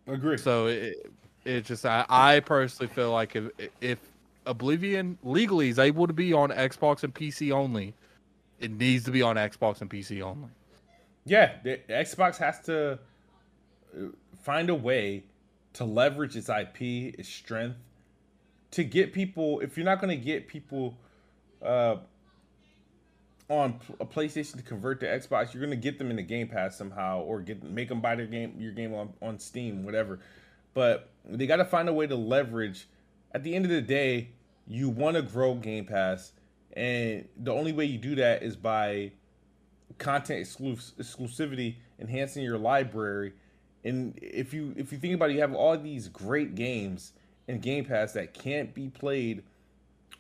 Agree. 0.08 0.38
So 0.38 0.68
it, 0.68 1.12
it 1.46 1.66
just 1.66 1.86
I, 1.86 2.06
I 2.10 2.40
personally 2.42 2.92
feel 2.94 3.12
like 3.12 3.36
if 3.36 3.50
if 3.80 4.00
Oblivion 4.46 5.18
legally 5.24 5.70
is 5.70 5.80
able 5.80 6.08
to 6.08 6.14
be 6.14 6.34
on 6.34 6.50
Xbox 6.50 7.04
and 7.04 7.14
PC 7.14 7.52
only, 7.52 7.94
it 8.60 8.72
needs 8.72 9.06
to 9.06 9.12
be 9.12 9.22
on 9.22 9.36
Xbox 9.38 9.82
and 9.82 9.90
PC 9.90 10.22
only. 10.22 10.50
Yeah, 11.26 11.54
the, 11.64 11.80
the 11.88 11.94
Xbox 11.94 12.38
has 12.38 12.60
to 12.62 12.94
uh, 13.96 14.08
find 14.42 14.70
a 14.70 14.76
way 14.76 15.24
to 15.74 15.86
leverage 15.86 16.36
its 16.36 16.50
IP, 16.50 16.82
its 17.18 17.30
strength, 17.30 17.78
to 18.72 18.84
get 18.84 19.14
people. 19.14 19.60
If 19.60 19.78
you're 19.78 19.86
not 19.86 20.02
going 20.02 20.18
to 20.18 20.24
get 20.24 20.48
people 20.48 20.98
uh, 21.62 21.98
on 23.50 23.80
a 24.00 24.06
PlayStation 24.06 24.58
to 24.58 24.64
convert 24.64 25.00
to 25.02 25.06
Xbox, 25.06 25.54
you're 25.54 25.62
going 25.62 25.78
to 25.78 25.82
get 25.82 25.98
them 25.98 26.10
in 26.10 26.16
the 26.16 26.24
Game 26.24 26.48
Pass 26.48 26.78
somehow, 26.78 27.22
or 27.22 27.42
get 27.42 27.64
make 27.64 27.90
them 27.90 28.02
buy 28.02 28.16
their 28.16 28.26
game, 28.26 28.56
your 28.58 28.72
game 28.72 28.94
on 28.94 29.14
on 29.22 29.40
Steam, 29.40 29.84
whatever. 29.84 30.20
But 30.74 31.10
they 31.26 31.46
got 31.46 31.58
to 31.58 31.66
find 31.66 31.90
a 31.90 31.94
way 31.94 32.08
to 32.08 32.16
leverage. 32.16 32.88
At 33.34 33.44
the 33.44 33.56
end 33.56 33.66
of 33.66 33.72
the 33.72 33.82
day, 33.82 34.30
you 34.68 34.90
want 34.90 35.16
to 35.16 35.22
grow 35.22 35.54
Game 35.56 35.86
Pass, 35.86 36.32
and 36.74 37.28
the 37.38 37.52
only 37.52 37.74
way 37.74 37.86
you 37.86 37.98
do 37.98 38.16
that 38.16 38.44
is 38.44 38.56
by 38.56 39.12
content 39.98 40.46
exclus- 40.46 40.94
exclusivity, 40.94 41.76
enhancing 42.00 42.44
your 42.44 42.58
library. 42.58 43.34
And 43.84 44.18
if 44.22 44.54
you 44.54 44.74
if 44.78 44.92
you 44.92 44.98
think 44.98 45.16
about 45.16 45.30
it, 45.30 45.34
you 45.34 45.42
have 45.42 45.54
all 45.54 45.78
these 45.78 46.08
great 46.08 46.56
games 46.56 47.14
in 47.48 47.60
Game 47.60 47.86
Pass 47.86 48.14
that 48.14 48.34
can't 48.34 48.74
be 48.74 48.90
played 48.90 49.44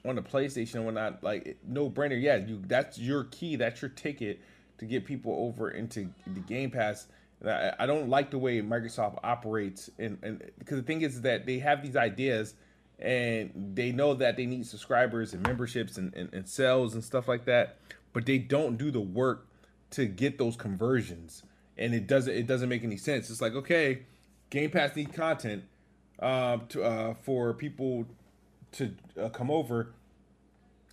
on 0.06 0.16
the 0.16 0.22
PlayStation 0.22 0.76
and 0.76 0.86
whatnot. 0.86 1.24
Like 1.24 1.58
no 1.68 1.90
brainer, 1.90 2.22
yeah, 2.22 2.38
you 2.38 2.62
that's 2.68 2.98
your 2.98 3.26
key, 3.26 3.56
that's 3.56 3.82
your 3.82 3.90
ticket 3.90 4.42
to 4.78 4.86
get 4.86 5.06
people 5.06 5.34
over 5.38 5.70
into 5.72 6.10
the 6.28 6.40
Game 6.42 6.72
Pass 6.72 7.08
I, 7.46 7.74
I 7.80 7.86
don't 7.86 8.10
like 8.10 8.32
the 8.32 8.38
way 8.38 8.62
Microsoft 8.62 9.20
operates, 9.24 9.90
and, 9.98 10.18
and 10.22 10.52
because 10.60 10.78
the 10.78 10.84
thing 10.84 11.02
is 11.02 11.22
that 11.22 11.46
they 11.46 11.60
have 11.60 11.82
these 11.82 11.96
ideas 11.96 12.56
and 13.00 13.72
they 13.76 13.92
know 13.92 14.14
that 14.14 14.38
they 14.38 14.46
need 14.46 14.68
subscribers 14.68 15.34
and 15.34 15.42
memberships 15.46 15.98
and, 15.98 16.14
and, 16.14 16.32
and 16.34 16.48
sales 16.48 16.94
and 16.94 17.04
stuff 17.04 17.28
like 17.28 17.46
that, 17.46 17.80
but 18.14 18.26
they 18.26 18.38
don't 18.38 18.78
do 18.78 18.92
the 18.92 19.02
work 19.02 19.48
to 19.92 20.06
get 20.06 20.38
those 20.38 20.56
conversions, 20.56 21.44
and 21.78 21.94
it 21.94 22.08
doesn't 22.08 22.34
it 22.34 22.48
doesn't 22.48 22.70
make 22.70 22.84
any 22.84 22.98
sense. 22.98 23.30
It's 23.30 23.42
like 23.42 23.54
okay, 23.54 24.04
Game 24.50 24.70
Pass 24.70 24.96
need 24.96 25.14
content 25.14 25.64
uh, 26.22 26.58
to 26.70 26.84
uh, 26.84 27.14
for 27.16 27.54
people 27.54 28.06
to 28.74 28.94
uh, 29.20 29.30
come 29.30 29.52
over. 29.52 29.94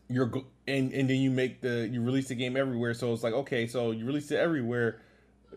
You're 0.09 0.33
and 0.67 0.93
and 0.93 1.11
then 1.11 1.19
you 1.19 1.31
make 1.31 1.61
the 1.61 1.89
you 1.91 2.03
release 2.03 2.29
the 2.29 2.35
game 2.35 2.57
everywhere, 2.57 2.95
so 2.95 3.13
it's 3.13 3.23
like 3.23 3.35
okay, 3.35 3.67
so 3.67 3.91
you 3.91 4.07
release 4.07 4.31
it 4.31 4.39
everywhere 4.39 5.01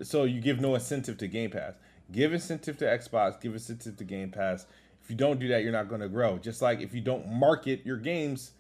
so 0.02 0.24
you 0.24 0.42
give 0.42 0.60
no 0.60 0.76
incentive 0.76 1.18
to 1.20 1.28
Game 1.28 1.52
Pass. 1.52 1.74
Give 2.12 2.34
incentive 2.34 2.78
to 2.78 2.86
Xbox. 2.86 3.40
Give 3.40 3.54
incentive 3.54 3.98
to 3.98 4.04
Game 4.04 4.32
Pass. 4.32 4.66
If 5.04 5.10
you 5.10 5.16
don't 5.16 5.40
do 5.40 5.48
that, 5.50 5.64
you're 5.64 5.72
not 5.72 5.88
going 5.88 6.02
to 6.02 6.10
grow. 6.10 6.38
Just 6.38 6.62
like 6.62 6.82
if 6.82 6.94
you 6.94 7.02
don't 7.02 7.28
market 7.32 7.86
your 7.86 7.98
games, 7.98 8.52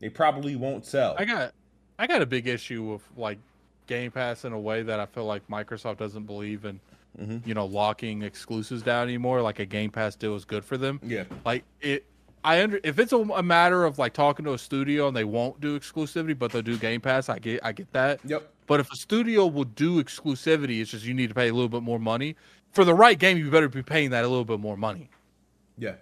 they 0.00 0.08
probably 0.08 0.56
won't 0.56 0.84
sell. 0.84 1.16
I 1.18 1.24
got, 1.24 1.52
I 1.98 2.06
got 2.06 2.22
a 2.22 2.26
big 2.26 2.46
issue 2.46 2.82
with 2.82 3.02
like 3.16 3.38
Game 3.86 4.10
Pass 4.10 4.44
in 4.44 4.52
a 4.52 4.58
way 4.58 4.82
that 4.82 5.00
I 5.00 5.06
feel 5.06 5.24
like 5.24 5.46
Microsoft 5.48 5.98
doesn't 5.98 6.24
believe 6.24 6.64
in. 6.64 6.80
Mm-hmm. 7.18 7.48
You 7.48 7.54
know, 7.54 7.66
locking 7.66 8.22
exclusives 8.22 8.82
down 8.82 9.04
anymore. 9.04 9.42
Like 9.42 9.58
a 9.58 9.66
Game 9.66 9.90
Pass 9.90 10.14
deal 10.16 10.36
is 10.36 10.44
good 10.44 10.64
for 10.64 10.76
them. 10.76 11.00
Yeah. 11.02 11.24
Like 11.44 11.64
it. 11.80 12.06
I 12.42 12.62
under 12.62 12.80
if 12.82 12.98
it's 12.98 13.12
a, 13.12 13.18
a, 13.18 13.42
matter 13.42 13.84
of 13.84 13.98
like 13.98 14.14
talking 14.14 14.46
to 14.46 14.54
a 14.54 14.58
studio 14.58 15.08
and 15.08 15.16
they 15.16 15.24
won't 15.24 15.60
do 15.60 15.78
exclusivity, 15.78 16.38
but 16.38 16.52
they'll 16.52 16.62
do 16.62 16.78
Game 16.78 17.00
Pass. 17.00 17.28
I 17.28 17.38
get 17.38 17.60
I 17.62 17.72
get 17.72 17.92
that. 17.92 18.20
Yep. 18.24 18.50
But 18.66 18.80
if 18.80 18.90
a 18.92 18.96
studio 18.96 19.46
will 19.46 19.64
do 19.64 20.02
exclusivity, 20.02 20.80
it's 20.80 20.92
just 20.92 21.04
you 21.04 21.12
need 21.12 21.28
to 21.28 21.34
pay 21.34 21.48
a 21.48 21.52
little 21.52 21.68
bit 21.68 21.82
more 21.82 21.98
money. 21.98 22.36
For 22.72 22.84
the 22.84 22.94
right 22.94 23.18
game, 23.18 23.36
you 23.36 23.50
better 23.50 23.68
be 23.68 23.82
paying 23.82 24.10
that 24.10 24.24
a 24.24 24.28
little 24.28 24.44
bit 24.44 24.60
more 24.60 24.76
money. 24.76 25.10
Yeah. 25.76 25.96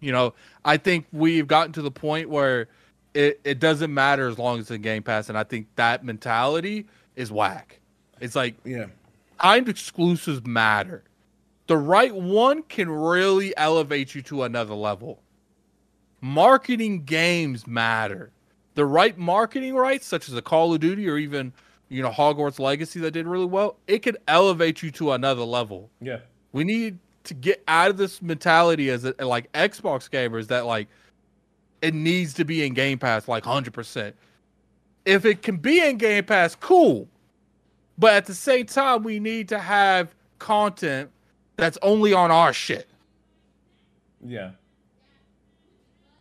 You 0.00 0.12
know, 0.12 0.34
I 0.64 0.78
think 0.78 1.06
we've 1.12 1.46
gotten 1.46 1.72
to 1.74 1.82
the 1.82 1.90
point 1.90 2.30
where 2.30 2.68
it, 3.14 3.40
it 3.44 3.58
doesn't 3.58 3.92
matter 3.92 4.28
as 4.28 4.38
long 4.38 4.58
as 4.58 4.62
it's 4.62 4.70
in 4.70 4.82
Game 4.82 5.02
Pass, 5.02 5.28
and 5.28 5.38
I 5.38 5.44
think 5.44 5.68
that 5.76 6.04
mentality 6.04 6.86
is 7.16 7.32
whack. 7.32 7.80
It's 8.20 8.36
like 8.36 8.54
yeah, 8.64 8.86
timed 9.40 9.68
exclusives 9.68 10.46
matter. 10.46 11.04
The 11.66 11.76
right 11.76 12.14
one 12.14 12.62
can 12.62 12.88
really 12.88 13.56
elevate 13.56 14.14
you 14.14 14.22
to 14.22 14.44
another 14.44 14.74
level. 14.74 15.20
Marketing 16.20 17.04
games 17.04 17.66
matter. 17.66 18.30
The 18.74 18.84
right 18.84 19.16
marketing 19.16 19.74
rights, 19.74 20.06
such 20.06 20.28
as 20.28 20.34
a 20.34 20.42
Call 20.42 20.74
of 20.74 20.80
Duty 20.80 21.08
or 21.08 21.18
even 21.18 21.52
you 21.88 22.02
know 22.02 22.10
Hogwarts 22.10 22.58
Legacy 22.58 23.00
that 23.00 23.12
did 23.12 23.26
really 23.26 23.46
well, 23.46 23.76
it 23.86 24.00
could 24.00 24.16
elevate 24.28 24.82
you 24.82 24.90
to 24.92 25.12
another 25.12 25.42
level. 25.42 25.90
Yeah. 26.00 26.18
We 26.52 26.64
need 26.64 26.98
to 27.24 27.34
get 27.34 27.62
out 27.66 27.90
of 27.90 27.96
this 27.96 28.22
mentality 28.22 28.90
as 28.90 29.04
a, 29.04 29.14
like 29.24 29.50
Xbox 29.52 30.08
gamers 30.08 30.46
that 30.48 30.66
like 30.66 30.88
it 31.82 31.94
needs 31.94 32.34
to 32.34 32.44
be 32.44 32.64
in 32.64 32.74
Game 32.74 32.98
Pass 32.98 33.28
like 33.28 33.44
100%. 33.44 34.12
If 35.04 35.24
it 35.24 35.42
can 35.42 35.56
be 35.56 35.80
in 35.80 35.98
Game 35.98 36.24
Pass, 36.24 36.54
cool. 36.54 37.08
But 37.98 38.14
at 38.14 38.26
the 38.26 38.34
same 38.34 38.66
time, 38.66 39.02
we 39.02 39.18
need 39.20 39.48
to 39.48 39.58
have 39.58 40.14
content 40.38 41.10
that's 41.56 41.78
only 41.82 42.12
on 42.12 42.30
our 42.30 42.52
shit. 42.52 42.88
Yeah. 44.24 44.52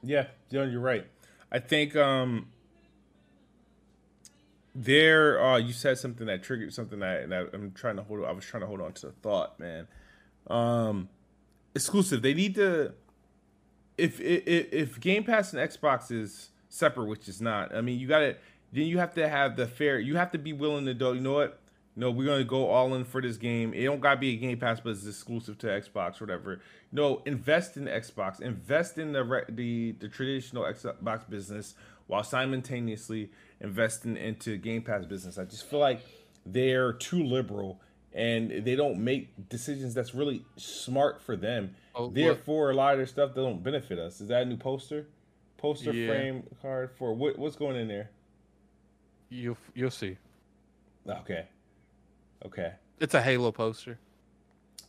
Yeah, 0.02 0.28
you're 0.50 0.80
right. 0.80 1.06
I 1.52 1.60
think 1.60 1.96
um 1.96 2.48
there 4.76 5.42
uh 5.42 5.58
you 5.58 5.72
said 5.72 5.98
something 5.98 6.28
that 6.28 6.44
triggered 6.44 6.74
something 6.74 7.00
that, 7.00 7.30
that 7.30 7.50
i'm 7.54 7.72
trying 7.72 7.96
to 7.96 8.04
hold 8.04 8.26
i 8.26 8.32
was 8.34 8.44
trying 8.44 8.60
to 8.60 8.68
hold 8.68 8.82
on 8.82 8.92
to 8.92 9.08
the 9.08 9.14
thought 9.14 9.58
man 9.58 9.88
um 10.48 11.08
exclusive 11.74 12.22
they 12.22 12.34
need 12.34 12.54
to 12.54 12.92
if 13.98 14.20
if 14.20 14.74
if 14.74 15.00
game 15.00 15.24
pass 15.24 15.54
and 15.54 15.70
xbox 15.72 16.12
is 16.12 16.50
separate 16.68 17.06
which 17.06 17.30
is 17.30 17.42
not 17.42 17.74
i 17.74 17.80
mean 17.80 17.98
you 17.98 18.06
gotta 18.06 18.36
then 18.74 18.84
you 18.84 18.98
have 18.98 19.14
to 19.14 19.30
have 19.30 19.56
the 19.56 19.66
fair 19.66 19.98
you 19.98 20.18
have 20.18 20.30
to 20.30 20.38
be 20.38 20.52
willing 20.52 20.86
to 20.86 20.94
do 20.94 21.14
you 21.14 21.22
know 21.22 21.34
what 21.36 21.58
no, 21.96 22.12
we're 22.12 22.26
gonna 22.26 22.44
go 22.44 22.70
all 22.70 22.94
in 22.96 23.06
for 23.06 23.22
this 23.22 23.38
game. 23.38 23.74
It 23.74 23.86
don't 23.86 24.02
gotta 24.02 24.20
be 24.20 24.34
a 24.34 24.36
Game 24.36 24.60
Pass, 24.60 24.82
but 24.82 24.92
it's 24.92 25.06
exclusive 25.06 25.58
to 25.60 25.68
Xbox, 25.68 26.20
whatever. 26.20 26.60
No, 26.92 27.22
invest 27.26 27.78
in 27.78 27.86
Xbox. 27.86 28.42
Invest 28.42 28.98
in 28.98 29.14
the 29.14 29.46
the 29.50 29.94
the 29.94 30.10
traditional 30.10 30.64
Xbox 30.64 31.30
business 31.30 31.76
while 32.08 32.24
simultaneously 32.24 33.32
investing 33.62 34.18
into 34.18 34.58
Game 34.58 34.82
Pass 34.82 35.06
business. 35.06 35.38
I 35.38 35.46
just 35.46 35.70
feel 35.70 35.80
like 35.80 36.02
they're 36.46 36.94
too 36.94 37.24
liberal 37.24 37.80
and 38.14 38.52
they 38.66 38.76
don't 38.76 39.04
make 39.04 39.50
decisions 39.50 39.94
that's 39.94 40.14
really 40.14 40.46
smart 40.58 41.22
for 41.22 41.36
them. 41.36 41.76
Oh, 41.94 42.10
Therefore, 42.10 42.68
what? 42.68 42.74
a 42.74 42.78
lot 42.78 42.94
of 42.94 43.00
their 43.00 43.08
stuff 43.08 43.34
they 43.34 43.42
don't 43.42 43.64
benefit 43.64 44.00
us. 44.00 44.22
Is 44.22 44.28
that 44.30 44.44
a 44.44 44.46
new 44.46 44.58
poster? 44.58 45.08
Poster 45.58 45.94
yeah. 45.94 46.08
frame 46.08 46.44
card 46.62 46.92
for 46.98 47.14
what? 47.14 47.40
What's 47.40 47.56
going 47.56 47.78
in 47.78 47.88
there? 47.88 48.10
You 49.30 49.58
you'll 49.74 49.92
see. 49.92 50.18
Okay. 51.08 51.46
Okay. 52.46 52.74
It's 53.00 53.14
a 53.14 53.22
Halo 53.22 53.52
poster. 53.52 54.00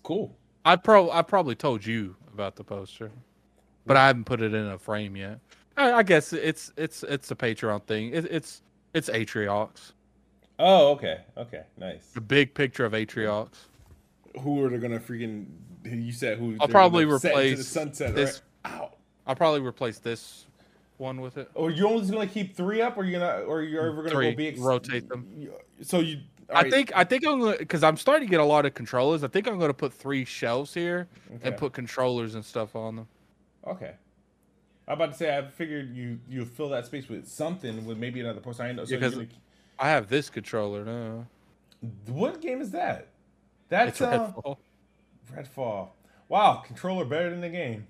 Cool. 0.03 0.37
I 0.65 0.77
pro 0.77 1.11
I 1.11 1.23
probably 1.23 1.55
told 1.55 1.85
you 1.85 2.17
about 2.33 2.57
the 2.57 2.65
poster, 2.65 3.11
but 3.87 3.97
I 3.97 4.07
haven't 4.07 4.25
put 4.25 4.43
it 4.43 4.55
in 4.55 4.67
a 4.67 4.79
frame 4.79 5.17
yet. 5.17 5.41
I, 5.77 5.93
I 5.93 6.03
guess 6.03 6.33
it's 6.33 6.73
it's 6.77 7.03
it's 7.05 7.31
a 7.31 7.35
Patreon 7.35 7.85
thing. 7.85 8.11
It, 8.13 8.27
it's 8.31 8.63
it's 8.95 9.09
Atriox. 9.09 9.93
Oh, 10.59 10.93
okay, 10.93 11.21
okay, 11.37 11.65
nice. 11.77 12.07
The 12.15 12.21
big 12.21 12.55
picture 12.55 12.85
of 12.85 12.93
Atriox. 12.93 13.51
Who 14.41 14.65
are 14.65 14.69
they 14.69 14.79
gonna 14.79 15.01
freaking? 15.01 15.47
You 15.85 16.13
said 16.13 16.39
who? 16.39 16.57
I'll 16.61 16.69
probably 16.69 17.05
replace 17.05 17.59
the 17.59 17.65
sunset. 17.65 18.15
This, 18.15 18.43
right? 18.65 18.75
Ow. 18.75 18.93
I'll 19.27 19.37
probably 19.37 19.61
replace 19.61 19.99
this 19.99 20.47
one 20.99 21.21
with 21.21 21.37
it. 21.37 21.51
Or 21.55 21.71
you're 21.71 21.89
only 21.89 22.11
gonna 22.11 22.27
keep 22.27 22.57
three 22.57 22.81
up, 22.81 22.97
or 22.97 23.05
you're 23.05 23.21
gonna, 23.21 23.45
or 23.45 23.63
you're 23.63 23.89
ever 23.89 24.03
gonna 24.03 24.11
three, 24.11 24.31
go 24.31 24.37
big? 24.37 24.59
rotate 24.59 25.09
them. 25.09 25.49
So 25.83 26.01
you. 26.01 26.21
I 26.49 26.71
think 26.71 26.93
I 26.95 27.05
think 27.05 27.27
I'm 27.27 27.41
gonna 27.41 27.59
because 27.59 27.83
I'm 27.83 27.97
starting 27.97 28.29
to 28.29 28.31
get 28.31 28.41
a 28.41 28.45
lot 28.45 28.67
of 28.67 28.75
controllers. 28.75 29.25
I 29.25 29.29
think 29.29 29.49
I'm 29.49 29.59
gonna 29.59 29.75
put 29.75 29.93
three 29.93 30.25
shelves 30.25 30.73
here 30.73 31.09
okay. 31.35 31.49
and 31.49 31.57
put 31.57 31.73
controllers 31.73 32.35
and 32.35 32.45
stuff 32.45 32.77
on 32.77 32.97
them. 32.97 33.09
Okay. 33.67 33.95
I'm 34.89 34.95
about 34.95 35.13
to 35.13 35.19
say 35.19 35.37
I 35.37 35.43
figured 35.43 35.95
you 35.95 36.21
you 36.29 36.45
fill 36.45 36.69
that 36.69 36.87
space 36.87 37.09
with 37.09 37.27
something 37.27 37.85
with 37.85 37.99
maybe 37.99 38.21
another 38.21 38.41
poster. 38.41 38.63
I 38.63 38.73
know. 38.73 38.85
So 38.85 38.97
because 38.97 39.17
you're, 39.17 39.27
I 39.79 39.89
have 39.89 40.09
this 40.09 40.31
controller 40.31 40.85
now. 40.85 41.27
What 42.07 42.41
game 42.41 42.61
is 42.61 42.71
that? 42.71 43.09
That's 43.69 44.01
it's 44.01 44.01
Redfall. 44.01 44.57
Uh, 44.57 45.37
Redfall. 45.37 45.89
Wow, 46.29 46.63
controller 46.65 47.05
better 47.05 47.31
than 47.31 47.41
the 47.41 47.49
game. 47.49 47.87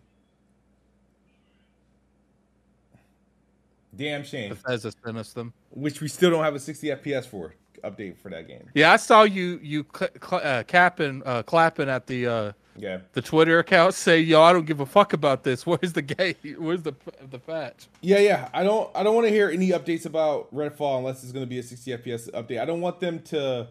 Damn 3.95 4.25
shame. 4.25 4.51
Bethesda 4.51 4.93
sent 5.05 5.17
us 5.17 5.33
them, 5.33 5.53
which 5.71 6.01
we 6.01 6.09
still 6.09 6.31
don't 6.31 6.45
have 6.45 6.55
a 6.55 6.61
60 6.61 6.89
FPS 6.89 7.27
for 7.27 7.55
update 7.83 8.19
for 8.19 8.31
that 8.31 8.49
game. 8.49 8.69
Yeah, 8.75 8.93
I 8.93 8.97
saw 8.97 9.23
you 9.23 9.61
you 9.63 9.87
cl- 9.97 10.11
cl- 10.23 10.43
uh, 10.43 10.63
capping 10.65 11.23
uh, 11.25 11.43
clapping 11.43 11.89
at 11.89 12.07
the 12.07 12.27
uh, 12.27 12.53
yeah 12.77 12.99
the 13.13 13.23
Twitter 13.23 13.59
account 13.59 13.95
say 14.07 14.21
yo 14.21 14.43
I 14.43 14.53
don't 14.53 14.67
give 14.67 14.81
a 14.81 14.87
fuck 14.87 15.13
about 15.13 15.45
this. 15.45 15.67
Where's 15.67 15.93
the 15.93 16.03
game? 16.03 16.35
Where's 16.59 16.83
the 16.83 16.95
the 17.31 17.39
patch? 17.39 17.87
Yeah, 18.01 18.19
yeah. 18.19 18.49
I 18.53 18.63
don't 18.63 18.91
I 18.95 19.03
don't 19.03 19.15
want 19.15 19.27
to 19.27 19.33
hear 19.33 19.51
any 19.51 19.71
updates 19.71 20.07
about 20.07 20.55
Redfall 20.55 20.99
unless 20.99 21.23
it's 21.23 21.33
going 21.33 21.45
to 21.45 21.51
be 21.51 21.59
a 21.59 21.63
60 21.63 21.91
FPS 21.91 22.31
update. 22.31 22.61
I 22.61 22.65
don't 22.65 22.81
want 22.81 23.01
them 23.01 23.21
to 23.25 23.69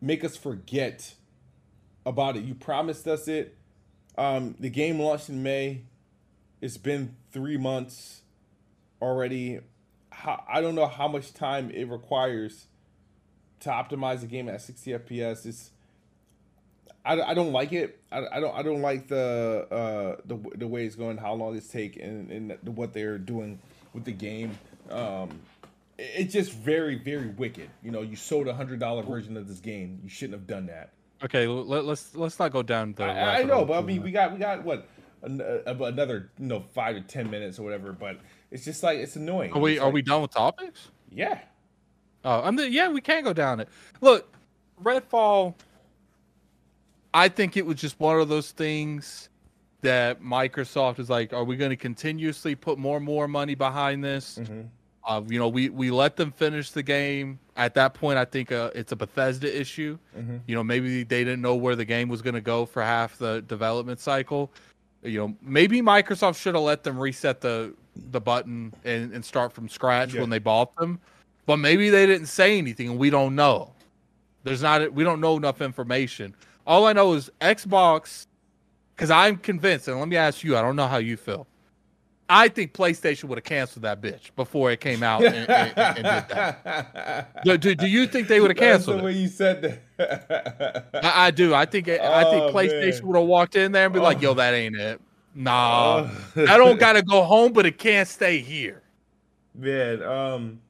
make 0.00 0.24
us 0.24 0.36
forget 0.36 1.14
about 2.06 2.36
it. 2.36 2.44
You 2.44 2.54
promised 2.54 3.06
us 3.06 3.28
it. 3.28 3.56
Um, 4.16 4.56
the 4.58 4.70
game 4.70 4.98
launched 4.98 5.28
in 5.28 5.42
May. 5.42 5.82
It's 6.60 6.76
been 6.76 7.14
three 7.30 7.56
months 7.56 8.22
already. 9.00 9.60
How, 10.10 10.42
I 10.48 10.60
don't 10.60 10.74
know 10.74 10.86
how 10.86 11.06
much 11.06 11.32
time 11.32 11.70
it 11.70 11.88
requires 11.88 12.66
to 13.60 13.70
optimize 13.70 14.20
the 14.20 14.26
game 14.26 14.48
at 14.48 14.60
60 14.60 14.90
FPS. 14.92 15.46
It's 15.46 15.70
I, 17.04 17.20
I 17.20 17.34
don't 17.34 17.52
like 17.52 17.72
it. 17.72 18.00
I, 18.12 18.26
I 18.32 18.40
don't 18.40 18.54
I 18.54 18.62
don't 18.62 18.82
like 18.82 19.08
the 19.08 19.66
uh 19.70 20.20
the 20.26 20.36
the 20.56 20.66
way 20.66 20.84
it's 20.84 20.94
going, 20.94 21.16
how 21.16 21.32
long 21.34 21.56
it's 21.56 21.68
take, 21.68 21.96
and, 21.96 22.30
and 22.30 22.76
what 22.76 22.92
they're 22.92 23.18
doing 23.18 23.58
with 23.94 24.04
the 24.04 24.12
game. 24.12 24.58
Um, 24.90 25.30
it's 25.98 26.32
just 26.32 26.52
very 26.52 26.96
very 26.96 27.28
wicked. 27.28 27.70
You 27.82 27.90
know, 27.90 28.02
you 28.02 28.14
sold 28.14 28.46
a 28.46 28.54
hundred 28.54 28.80
dollar 28.80 29.02
version 29.02 29.36
of 29.36 29.48
this 29.48 29.58
game. 29.58 30.00
You 30.02 30.10
shouldn't 30.10 30.38
have 30.38 30.46
done 30.46 30.66
that. 30.66 30.90
Okay, 31.24 31.46
let, 31.46 31.80
us 31.80 31.84
let's, 31.84 32.16
let's 32.16 32.38
not 32.38 32.52
go 32.52 32.62
down 32.62 32.92
the. 32.92 33.04
I, 33.04 33.40
I 33.40 33.42
know, 33.42 33.64
but 33.64 33.78
I 33.78 33.80
mean, 33.80 34.02
we 34.02 34.10
got 34.10 34.32
we 34.32 34.38
got 34.38 34.62
what 34.62 34.86
another 35.22 36.30
you 36.38 36.46
know 36.46 36.60
five 36.74 36.94
to 36.94 37.02
ten 37.02 37.30
minutes 37.30 37.58
or 37.58 37.62
whatever. 37.62 37.92
But 37.92 38.18
it's 38.50 38.64
just 38.64 38.82
like 38.82 38.98
it's 38.98 39.16
annoying. 39.16 39.52
Are 39.52 39.60
we 39.60 39.72
it's 39.72 39.80
are 39.80 39.86
like, 39.86 39.94
we 39.94 40.02
done 40.02 40.22
with 40.22 40.30
topics? 40.32 40.90
Yeah. 41.10 41.40
Oh, 42.28 42.42
I'm 42.44 42.56
the, 42.56 42.70
yeah, 42.70 42.90
we 42.90 43.00
can 43.00 43.24
go 43.24 43.32
down 43.32 43.58
it. 43.58 43.70
Look, 44.02 44.30
Redfall. 44.82 45.54
I 47.14 47.30
think 47.30 47.56
it 47.56 47.64
was 47.64 47.76
just 47.76 47.98
one 47.98 48.20
of 48.20 48.28
those 48.28 48.50
things 48.50 49.30
that 49.80 50.20
Microsoft 50.20 50.98
is 50.98 51.08
like, 51.08 51.32
are 51.32 51.42
we 51.44 51.56
going 51.56 51.70
to 51.70 51.76
continuously 51.76 52.54
put 52.54 52.76
more 52.76 52.98
and 52.98 53.06
more 53.06 53.28
money 53.28 53.54
behind 53.54 54.04
this? 54.04 54.38
Mm-hmm. 54.38 54.60
Uh, 55.06 55.22
you 55.26 55.38
know, 55.38 55.48
we 55.48 55.70
we 55.70 55.90
let 55.90 56.16
them 56.16 56.30
finish 56.30 56.70
the 56.70 56.82
game. 56.82 57.38
At 57.56 57.72
that 57.74 57.94
point, 57.94 58.18
I 58.18 58.26
think 58.26 58.52
uh, 58.52 58.72
it's 58.74 58.92
a 58.92 58.96
Bethesda 58.96 59.58
issue. 59.58 59.96
Mm-hmm. 60.14 60.36
You 60.46 60.54
know, 60.54 60.62
maybe 60.62 61.04
they 61.04 61.24
didn't 61.24 61.40
know 61.40 61.54
where 61.54 61.76
the 61.76 61.86
game 61.86 62.10
was 62.10 62.20
going 62.20 62.34
to 62.34 62.42
go 62.42 62.66
for 62.66 62.82
half 62.82 63.16
the 63.16 63.40
development 63.40 64.00
cycle. 64.00 64.52
You 65.02 65.18
know, 65.18 65.36
maybe 65.40 65.80
Microsoft 65.80 66.36
should 66.36 66.54
have 66.54 66.64
let 66.64 66.82
them 66.84 66.98
reset 66.98 67.40
the 67.40 67.72
the 67.96 68.20
button 68.20 68.74
and, 68.84 69.14
and 69.14 69.24
start 69.24 69.54
from 69.54 69.66
scratch 69.66 70.12
yeah. 70.12 70.20
when 70.20 70.28
they 70.28 70.38
bought 70.38 70.76
them. 70.76 71.00
But 71.48 71.56
maybe 71.56 71.88
they 71.88 72.04
didn't 72.04 72.26
say 72.26 72.58
anything, 72.58 72.90
and 72.90 72.98
we 72.98 73.08
don't 73.08 73.34
know. 73.34 73.72
There's 74.44 74.60
not 74.60 74.92
we 74.92 75.02
don't 75.02 75.18
know 75.18 75.34
enough 75.38 75.62
information. 75.62 76.36
All 76.66 76.86
I 76.86 76.92
know 76.92 77.14
is 77.14 77.30
Xbox, 77.40 78.26
because 78.94 79.10
I'm 79.10 79.38
convinced. 79.38 79.88
And 79.88 79.98
let 79.98 80.08
me 80.08 80.18
ask 80.18 80.44
you, 80.44 80.58
I 80.58 80.60
don't 80.60 80.76
know 80.76 80.86
how 80.86 80.98
you 80.98 81.16
feel. 81.16 81.46
I 82.28 82.48
think 82.48 82.74
PlayStation 82.74 83.24
would 83.24 83.38
have 83.38 83.46
canceled 83.46 83.84
that 83.84 84.02
bitch 84.02 84.28
before 84.36 84.70
it 84.72 84.80
came 84.80 85.02
out 85.02 85.24
and, 85.24 85.48
and, 85.48 85.72
and 85.78 85.96
did 85.96 86.04
that. 86.04 87.42
Do, 87.44 87.56
do, 87.56 87.74
do, 87.74 87.86
you 87.86 88.06
think 88.06 88.28
they 88.28 88.40
would 88.40 88.50
have 88.50 88.58
canceled 88.58 88.96
That's 88.96 89.00
the 89.00 89.06
way 89.06 89.12
you 89.12 89.28
said 89.28 89.82
that. 89.96 90.90
I, 91.02 91.28
I, 91.28 91.30
do. 91.30 91.54
I 91.54 91.64
think 91.64 91.88
oh, 91.88 92.12
I 92.12 92.24
think 92.24 92.54
PlayStation 92.54 93.04
would 93.04 93.16
have 93.16 93.26
walked 93.26 93.56
in 93.56 93.72
there 93.72 93.86
and 93.86 93.94
be 93.94 94.00
oh. 94.00 94.02
like, 94.02 94.20
"Yo, 94.20 94.34
that 94.34 94.52
ain't 94.52 94.76
it. 94.76 95.00
Nah, 95.34 96.10
oh. 96.36 96.44
I 96.46 96.58
don't 96.58 96.78
got 96.86 96.92
to 96.92 97.02
go 97.02 97.22
home, 97.22 97.54
but 97.54 97.64
it 97.64 97.78
can't 97.78 98.06
stay 98.06 98.40
here." 98.40 98.82
Man, 99.54 100.02
um, 100.02 100.60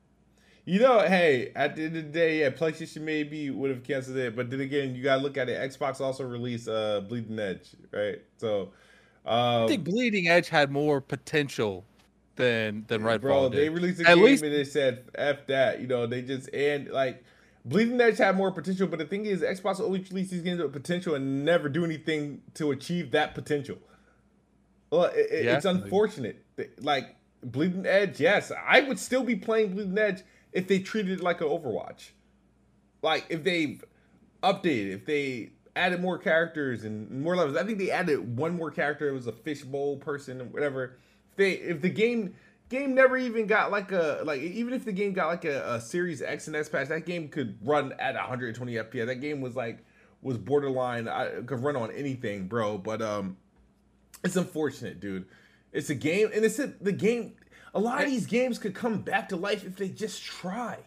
you 0.68 0.80
know, 0.80 1.00
hey, 1.00 1.50
at 1.56 1.76
the 1.76 1.84
end 1.84 1.96
of 1.96 2.04
the 2.04 2.10
day, 2.10 2.40
yeah, 2.40 2.50
PlayStation 2.50 3.00
maybe 3.00 3.48
would 3.48 3.70
have 3.70 3.82
canceled 3.82 4.18
it, 4.18 4.36
but 4.36 4.50
then 4.50 4.60
again, 4.60 4.94
you 4.94 5.02
gotta 5.02 5.22
look 5.22 5.38
at 5.38 5.48
it. 5.48 5.58
Xbox 5.70 5.98
also 5.98 6.24
released 6.24 6.68
uh 6.68 7.00
Bleeding 7.00 7.38
Edge, 7.38 7.70
right? 7.90 8.20
So 8.36 8.72
um, 9.24 9.64
I 9.64 9.66
think 9.66 9.84
Bleeding 9.84 10.28
Edge 10.28 10.50
had 10.50 10.70
more 10.70 11.00
potential 11.00 11.86
than 12.36 12.84
than 12.86 13.00
Redfall. 13.00 13.20
Bro, 13.20 13.48
did. 13.48 13.60
they 13.60 13.68
released 13.70 14.00
a 14.02 14.10
At 14.10 14.16
game 14.16 14.24
least... 14.24 14.42
and 14.42 14.52
they 14.52 14.64
said 14.64 15.04
"f 15.14 15.46
that." 15.46 15.80
You 15.80 15.86
know, 15.86 16.06
they 16.06 16.20
just 16.20 16.52
and 16.52 16.88
like 16.88 17.24
Bleeding 17.64 17.98
Edge 17.98 18.18
had 18.18 18.36
more 18.36 18.52
potential, 18.52 18.86
but 18.88 18.98
the 18.98 19.06
thing 19.06 19.24
is, 19.24 19.40
Xbox 19.40 19.80
always 19.80 20.10
release 20.10 20.28
these 20.28 20.42
games 20.42 20.60
with 20.60 20.74
potential 20.74 21.14
and 21.14 21.46
never 21.46 21.70
do 21.70 21.82
anything 21.82 22.42
to 22.54 22.72
achieve 22.72 23.12
that 23.12 23.34
potential. 23.34 23.78
Well, 24.90 25.04
it, 25.14 25.44
yeah, 25.44 25.56
it's 25.56 25.64
unfortunate. 25.64 26.44
Like 26.78 27.16
Bleeding 27.42 27.86
Edge, 27.86 28.20
yes, 28.20 28.52
I 28.66 28.80
would 28.80 28.98
still 28.98 29.24
be 29.24 29.34
playing 29.34 29.72
Bleeding 29.72 29.96
Edge 29.96 30.24
if 30.52 30.68
they 30.68 30.78
treated 30.78 31.18
it 31.18 31.22
like 31.22 31.40
an 31.40 31.48
Overwatch. 31.48 32.10
Like 33.02 33.26
if 33.28 33.44
they 33.44 33.78
updated, 34.42 34.92
if 34.92 35.06
they 35.06 35.50
added 35.78 36.00
more 36.00 36.18
characters 36.18 36.84
and 36.84 37.22
more 37.22 37.36
levels. 37.36 37.56
I 37.56 37.64
think 37.64 37.78
they 37.78 37.90
added 37.90 38.36
one 38.36 38.56
more 38.56 38.70
character. 38.70 39.08
It 39.08 39.12
was 39.12 39.26
a 39.26 39.32
fishbowl 39.32 39.98
person 39.98 40.40
or 40.40 40.44
whatever. 40.44 40.98
If 41.30 41.36
they 41.36 41.52
if 41.52 41.80
the 41.80 41.88
game 41.88 42.34
game 42.68 42.94
never 42.94 43.16
even 43.16 43.46
got 43.46 43.70
like 43.70 43.92
a 43.92 44.20
like 44.24 44.42
even 44.42 44.74
if 44.74 44.84
the 44.84 44.92
game 44.92 45.12
got 45.12 45.28
like 45.28 45.44
a, 45.44 45.74
a 45.74 45.80
Series 45.80 46.20
X 46.20 46.48
and 46.48 46.56
S 46.56 46.68
patch, 46.68 46.88
that 46.88 47.06
game 47.06 47.28
could 47.28 47.56
run 47.62 47.94
at 47.98 48.14
120 48.14 48.74
FPS. 48.74 49.06
That 49.06 49.16
game 49.16 49.40
was 49.40 49.56
like 49.56 49.84
was 50.20 50.36
borderline. 50.36 51.08
I 51.08 51.42
could 51.46 51.62
run 51.62 51.76
on 51.76 51.92
anything, 51.92 52.48
bro. 52.48 52.76
But 52.76 53.00
um, 53.00 53.36
it's 54.24 54.36
unfortunate, 54.36 55.00
dude. 55.00 55.26
It's 55.72 55.90
a 55.90 55.94
game, 55.94 56.30
and 56.34 56.44
it's 56.44 56.58
a, 56.58 56.66
the 56.66 56.92
game. 56.92 57.34
A 57.74 57.80
lot 57.80 58.02
of 58.02 58.08
these 58.08 58.26
games 58.26 58.58
could 58.58 58.74
come 58.74 59.00
back 59.00 59.28
to 59.30 59.36
life 59.36 59.64
if 59.64 59.76
they 59.76 59.88
just 59.88 60.22
try. 60.24 60.78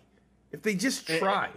If 0.52 0.62
they 0.62 0.76
just 0.76 1.08
try 1.08 1.49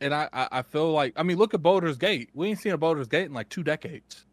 and 0.00 0.14
I, 0.14 0.28
I 0.32 0.62
feel 0.62 0.92
like 0.92 1.12
I 1.16 1.22
mean 1.22 1.36
look 1.36 1.54
at 1.54 1.62
Baldur's 1.62 1.96
Gate. 1.96 2.30
We 2.34 2.48
ain't 2.48 2.58
seen 2.58 2.72
a 2.72 2.78
Baldur's 2.78 3.08
Gate 3.08 3.26
in 3.26 3.32
like 3.32 3.48
two 3.48 3.62
decades. 3.62 4.24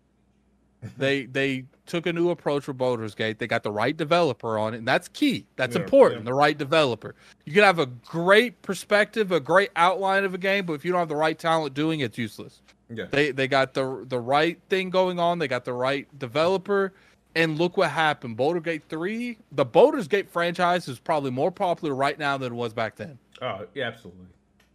they 0.98 1.26
they 1.26 1.66
took 1.86 2.06
a 2.06 2.14
new 2.14 2.30
approach 2.30 2.64
for 2.64 2.74
Baldur's 2.74 3.16
Gate. 3.16 3.40
They 3.40 3.48
got 3.48 3.64
the 3.64 3.72
right 3.72 3.96
developer 3.96 4.58
on 4.58 4.74
it, 4.74 4.78
and 4.78 4.88
that's 4.88 5.08
key. 5.08 5.46
That's 5.56 5.76
yeah, 5.76 5.82
important. 5.82 6.22
Yeah. 6.22 6.26
The 6.26 6.34
right 6.34 6.58
developer. 6.58 7.16
You 7.46 7.54
can 7.54 7.64
have 7.64 7.80
a 7.80 7.86
great 7.86 8.62
perspective, 8.62 9.32
a 9.32 9.40
great 9.40 9.70
outline 9.76 10.26
of 10.26 10.34
a 10.34 10.38
game, 10.38 10.66
but 10.66 10.74
if 10.74 10.84
you 10.84 10.92
don't 10.92 11.00
have 11.00 11.10
the 11.10 11.16
right 11.16 11.38
talent 11.38 11.74
doing 11.74 12.02
it, 12.02 12.06
it's 12.06 12.18
useless. 12.18 12.62
Yeah. 12.90 13.06
They 13.10 13.32
they 13.32 13.48
got 13.48 13.74
the 13.74 14.06
the 14.08 14.20
right 14.20 14.60
thing 14.70 14.90
going 14.90 15.20
on. 15.20 15.40
They 15.40 15.48
got 15.48 15.66
the 15.66 15.74
right 15.74 16.08
developer. 16.20 16.94
And 17.36 17.58
look 17.58 17.78
what 17.78 17.90
happened. 17.90 18.38
Baldur's 18.38 18.64
Gate 18.64 18.84
3, 18.90 19.38
the 19.52 19.66
Baldur's 19.66 20.08
Gate 20.08 20.30
franchise 20.30 20.88
is 20.88 21.00
probably 21.00 21.32
more 21.32 21.52
popular 21.52 21.96
right 21.96 22.18
now 22.18 22.38
than 22.38 22.54
it 22.54 22.56
was 22.56 22.74
back 22.74 22.96
then. 22.96 23.18
Oh, 23.42 23.66
yeah, 23.74 23.88
absolutely. 23.88 24.28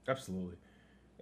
Absolutely 0.09 0.56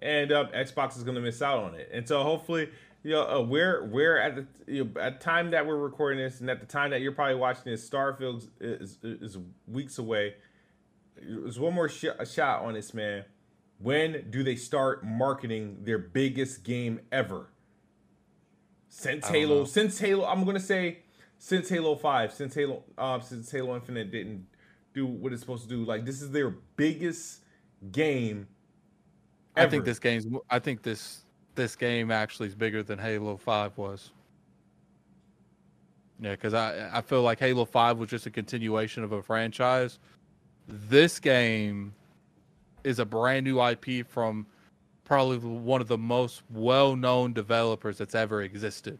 and 0.02 0.32
um, 0.32 0.46
Xbox 0.48 0.96
is 0.96 1.02
going 1.02 1.14
to 1.14 1.20
miss 1.20 1.42
out 1.42 1.58
on 1.58 1.74
it. 1.74 1.88
And 1.92 2.06
so 2.06 2.22
hopefully, 2.22 2.68
you 3.02 3.12
know, 3.12 3.28
uh, 3.28 3.40
we're 3.40 3.84
we're 3.84 4.18
at 4.18 4.36
the 4.36 4.46
you 4.66 4.84
know, 4.84 5.00
at 5.00 5.20
time 5.20 5.50
that 5.52 5.66
we're 5.66 5.76
recording 5.76 6.18
this, 6.22 6.40
and 6.40 6.50
at 6.50 6.60
the 6.60 6.66
time 6.66 6.90
that 6.90 7.00
you're 7.00 7.12
probably 7.12 7.36
watching 7.36 7.64
this, 7.66 7.88
Starfield 7.88 8.48
is 8.60 8.98
is, 9.02 9.38
weeks 9.66 9.98
away. 9.98 10.34
There's 11.16 11.58
one 11.58 11.74
more 11.74 11.88
sh- 11.88 12.06
shot 12.30 12.62
on 12.62 12.74
this, 12.74 12.92
man. 12.92 13.24
When 13.78 14.30
do 14.30 14.42
they 14.42 14.56
start 14.56 15.04
marketing 15.04 15.78
their 15.82 15.98
biggest 15.98 16.64
game 16.64 17.00
ever? 17.12 17.48
Since 18.88 19.28
Halo, 19.28 19.58
know. 19.60 19.64
since 19.64 19.98
Halo, 19.98 20.26
I'm 20.26 20.44
gonna 20.44 20.60
say 20.60 20.98
since 21.38 21.68
Halo 21.68 21.96
Five, 21.96 22.32
since 22.32 22.54
Halo, 22.54 22.82
um, 22.98 23.22
since 23.22 23.50
Halo 23.50 23.74
Infinite 23.74 24.10
didn't 24.10 24.46
do 24.94 25.06
what 25.06 25.32
it's 25.32 25.40
supposed 25.40 25.62
to 25.64 25.68
do. 25.68 25.84
Like 25.84 26.04
this 26.04 26.22
is 26.22 26.30
their 26.30 26.50
biggest 26.76 27.40
game 27.92 28.48
Ever. 29.56 29.66
I 29.66 29.70
think 29.70 29.84
this 29.84 29.98
game's. 29.98 30.26
I 30.50 30.58
think 30.58 30.82
this 30.82 31.24
this 31.54 31.76
game 31.76 32.10
actually 32.10 32.48
is 32.48 32.54
bigger 32.54 32.82
than 32.82 32.98
Halo 32.98 33.36
Five 33.36 33.76
was. 33.78 34.10
Yeah, 36.20 36.32
because 36.32 36.52
I 36.52 36.90
I 36.92 37.00
feel 37.00 37.22
like 37.22 37.38
Halo 37.40 37.64
Five 37.64 37.96
was 37.98 38.10
just 38.10 38.26
a 38.26 38.30
continuation 38.30 39.02
of 39.02 39.12
a 39.12 39.22
franchise. 39.22 39.98
This 40.68 41.18
game 41.18 41.94
is 42.84 42.98
a 42.98 43.04
brand 43.04 43.44
new 43.44 43.62
IP 43.62 44.06
from 44.06 44.46
probably 45.04 45.38
one 45.38 45.80
of 45.80 45.88
the 45.88 45.98
most 45.98 46.42
well-known 46.50 47.32
developers 47.32 47.96
that's 47.96 48.14
ever 48.14 48.42
existed, 48.42 48.98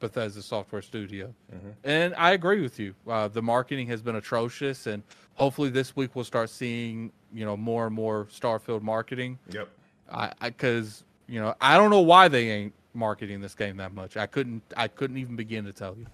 Bethesda 0.00 0.42
Software 0.42 0.82
Studio. 0.82 1.34
Mm-hmm. 1.54 1.70
And 1.84 2.14
I 2.16 2.32
agree 2.32 2.60
with 2.60 2.78
you. 2.78 2.94
Uh, 3.06 3.28
the 3.28 3.42
marketing 3.42 3.86
has 3.88 4.02
been 4.02 4.16
atrocious, 4.16 4.86
and 4.86 5.02
hopefully 5.34 5.70
this 5.70 5.96
week 5.96 6.14
we'll 6.14 6.24
start 6.24 6.50
seeing 6.50 7.12
you 7.32 7.44
know 7.44 7.56
more 7.56 7.86
and 7.86 7.94
more 7.94 8.26
Starfield 8.26 8.82
marketing. 8.82 9.38
Yep. 9.50 9.68
I 10.10 10.32
I 10.40 10.50
because 10.50 11.04
you 11.26 11.40
know 11.40 11.54
I 11.60 11.76
don't 11.76 11.90
know 11.90 12.00
why 12.00 12.28
they 12.28 12.50
ain't 12.50 12.74
marketing 12.94 13.40
this 13.40 13.54
game 13.54 13.76
that 13.78 13.92
much. 13.92 14.16
I 14.16 14.26
couldn't 14.26 14.62
I 14.76 14.88
couldn't 14.88 15.18
even 15.18 15.36
begin 15.36 15.64
to 15.64 15.72
tell 15.72 15.96
you. 15.96 16.06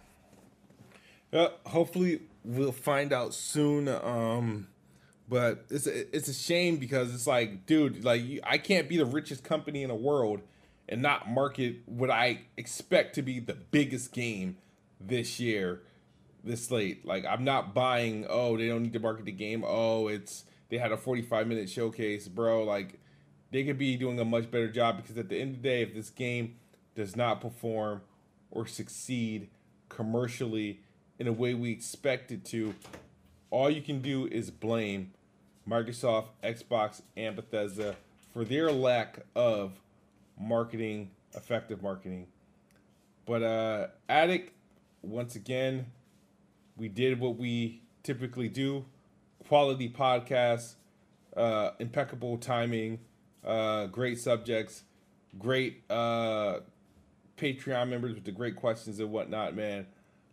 Uh, 1.39 1.48
hopefully 1.66 2.20
we'll 2.44 2.73
find 2.73 3.12
out 3.12 3.35
soon. 3.35 3.89
Um, 3.89 4.69
But 5.28 5.65
it's 5.70 5.86
a, 5.86 6.15
it's 6.15 6.28
a 6.28 6.35
shame 6.35 6.77
because 6.77 7.15
it's 7.15 7.27
like, 7.27 7.65
dude, 7.65 8.05
like 8.05 8.23
I 8.44 8.59
can't 8.59 8.89
be 8.89 8.98
the 8.98 9.06
richest 9.06 9.43
company 9.43 9.82
in 9.82 9.89
the 9.89 9.94
world 9.94 10.43
and 10.89 11.02
not 11.02 11.31
market 11.31 11.77
what 11.86 12.11
I 12.11 12.43
expect 12.56 13.15
to 13.16 13.23
be 13.23 13.40
the 13.40 13.55
biggest 13.55 14.12
game 14.12 14.56
this 15.01 15.40
year, 15.40 15.82
this 16.43 16.70
late. 16.70 17.06
Like 17.06 17.24
I'm 17.24 17.44
not 17.44 17.74
buying. 17.74 18.27
Oh, 18.28 18.56
they 18.56 18.69
don't 18.69 18.82
need 18.82 18.93
to 18.93 19.01
market 19.01 19.24
the 19.24 19.32
game. 19.32 19.65
Oh, 19.66 20.09
it's 20.09 20.44
they 20.69 20.78
had 20.78 20.93
a 20.93 20.97
45 20.97 21.47
minute 21.47 21.69
showcase, 21.69 22.28
bro. 22.28 22.65
Like 22.65 22.98
they 23.51 23.65
could 23.65 23.78
be 23.78 23.97
doing 23.97 24.19
a 24.19 24.24
much 24.24 24.51
better 24.51 24.69
job 24.69 24.97
because 24.97 25.16
at 25.16 25.28
the 25.28 25.39
end 25.39 25.56
of 25.56 25.62
the 25.62 25.69
day, 25.69 25.82
if 25.82 25.94
this 25.94 26.11
game 26.11 26.56
does 26.94 27.16
not 27.16 27.40
perform 27.40 28.02
or 28.51 28.66
succeed 28.66 29.48
commercially 29.89 30.81
in 31.19 31.27
a 31.28 31.32
way 31.32 31.55
we 31.55 31.70
expect 31.70 32.32
it 32.32 32.44
to, 32.47 32.74
all 33.51 33.70
you 33.70 33.82
can 33.82 34.01
do 34.01 34.27
is 34.27 34.51
blame 34.51 35.12
Microsoft, 35.69 36.27
Xbox, 36.43 37.02
and 37.16 37.36
Bethesda 37.36 37.97
for 38.32 38.44
their 38.44 38.73
lack 38.73 39.20
of 39.35 39.81
marketing, 40.39 41.11
effective 41.35 41.82
marketing. 41.82 42.27
But 43.27 43.43
uh 43.43 43.86
Addict, 44.09 44.52
once 45.02 45.36
again, 45.36 45.86
we 46.77 46.89
did 46.89 47.20
what 47.20 47.36
we 47.36 47.82
typically 48.02 48.48
do. 48.48 48.85
Quality 49.48 49.89
podcast, 49.90 50.74
uh, 51.36 51.70
impeccable 51.78 52.39
timing, 52.39 52.98
uh, 53.44 53.86
great 53.86 54.19
subjects, 54.19 54.85
great 55.39 55.82
uh, 55.90 56.61
Patreon 57.36 57.89
members 57.89 58.15
with 58.15 58.24
the 58.24 58.32
great 58.32 58.56
questions 58.56 59.01
and 59.01 59.11
whatnot, 59.11 59.55
man. 59.55 59.86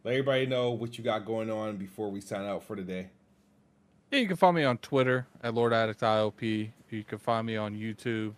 Let 0.03 0.11
everybody 0.11 0.45
know 0.45 0.71
what 0.71 0.97
you 0.97 1.03
got 1.03 1.25
going 1.25 1.51
on 1.51 1.77
before 1.77 2.09
we 2.09 2.21
sign 2.21 2.45
out 2.45 2.63
for 2.63 2.75
today. 2.75 3.09
Yeah, 4.11 4.19
you 4.19 4.27
can 4.27 4.37
find 4.37 4.55
me 4.55 4.63
on 4.63 4.77
Twitter 4.77 5.27
at 5.43 5.53
Lord 5.53 5.73
Addict 5.73 6.01
IOP. 6.01 6.71
You 6.89 7.03
can 7.03 7.17
find 7.17 7.47
me 7.47 7.55
on 7.55 7.75
YouTube 7.75 8.33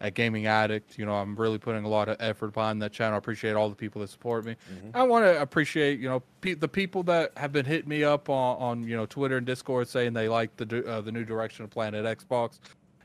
at 0.00 0.14
Gaming 0.14 0.46
Addict. 0.46 0.98
You 0.98 1.06
know, 1.06 1.14
I'm 1.14 1.34
really 1.36 1.58
putting 1.58 1.84
a 1.84 1.88
lot 1.88 2.08
of 2.08 2.16
effort 2.20 2.52
behind 2.52 2.80
that 2.82 2.92
channel. 2.92 3.14
I 3.14 3.18
appreciate 3.18 3.54
all 3.54 3.68
the 3.68 3.74
people 3.74 4.00
that 4.00 4.10
support 4.10 4.44
me. 4.44 4.56
Mm-hmm. 4.72 4.90
I 4.96 5.02
want 5.02 5.24
to 5.24 5.40
appreciate, 5.40 5.98
you 5.98 6.08
know, 6.08 6.22
pe- 6.40 6.54
the 6.54 6.68
people 6.68 7.02
that 7.04 7.32
have 7.36 7.52
been 7.52 7.64
hitting 7.64 7.88
me 7.88 8.04
up 8.04 8.28
on, 8.28 8.56
on, 8.58 8.88
you 8.88 8.96
know, 8.96 9.06
Twitter 9.06 9.38
and 9.38 9.46
Discord 9.46 9.88
saying 9.88 10.12
they 10.12 10.28
like 10.28 10.56
the 10.56 10.86
uh, 10.86 11.00
the 11.00 11.12
new 11.12 11.24
direction 11.24 11.64
of 11.64 11.70
Planet 11.70 12.04
Xbox. 12.04 12.58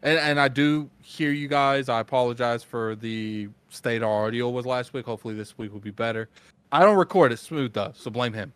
And, 0.03 0.20
and 0.20 0.40
I 0.40 0.49
do 0.49 0.90
hear 1.02 1.32
you 1.32 1.48
guys. 1.48 1.90
I 1.90 1.99
apologize 1.99 2.64
for 2.64 2.95
the 2.95 3.49
state 3.70 4.03
our 4.03 4.28
audio 4.28 4.49
was 4.49 4.65
last 4.65 4.94
week. 4.94 5.06
Hopefully 5.06 5.34
this 5.34 5.57
week 5.57 5.72
will 5.72 5.80
be 5.80 5.91
better. 5.91 6.30
I 6.72 6.82
don't 6.82 6.98
record 6.98 7.32
it 7.32 7.40
smooth 7.40 7.74
though, 7.74 7.94
so 7.95 8.11
blame 8.11 8.34
him. 8.34 8.53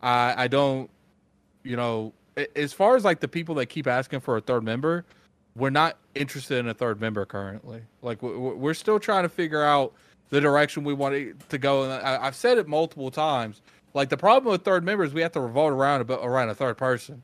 I 0.00 0.44
I 0.44 0.48
don't, 0.48 0.90
you 1.62 1.76
know, 1.76 2.12
as 2.54 2.72
far 2.72 2.96
as 2.96 3.04
like 3.04 3.20
the 3.20 3.28
people 3.28 3.54
that 3.56 3.66
keep 3.66 3.86
asking 3.86 4.20
for 4.20 4.36
a 4.36 4.40
third 4.40 4.62
member, 4.62 5.04
we're 5.56 5.70
not 5.70 5.96
interested 6.14 6.58
in 6.58 6.68
a 6.68 6.74
third 6.74 7.00
member 7.00 7.24
currently. 7.24 7.82
Like 8.02 8.22
we're 8.22 8.74
still 8.74 9.00
trying 9.00 9.22
to 9.22 9.28
figure 9.28 9.62
out 9.62 9.92
the 10.28 10.40
direction 10.40 10.84
we 10.84 10.94
want 10.94 11.48
to 11.48 11.58
go. 11.58 11.84
And 11.84 11.92
I've 11.92 12.36
said 12.36 12.58
it 12.58 12.68
multiple 12.68 13.10
times. 13.10 13.62
Like 13.94 14.10
the 14.10 14.16
problem 14.16 14.52
with 14.52 14.62
third 14.62 14.84
members, 14.84 15.14
we 15.14 15.22
have 15.22 15.32
to 15.32 15.40
revolve 15.40 15.72
around 15.72 16.08
a, 16.10 16.14
around 16.14 16.50
a 16.50 16.54
third 16.54 16.76
person. 16.76 17.22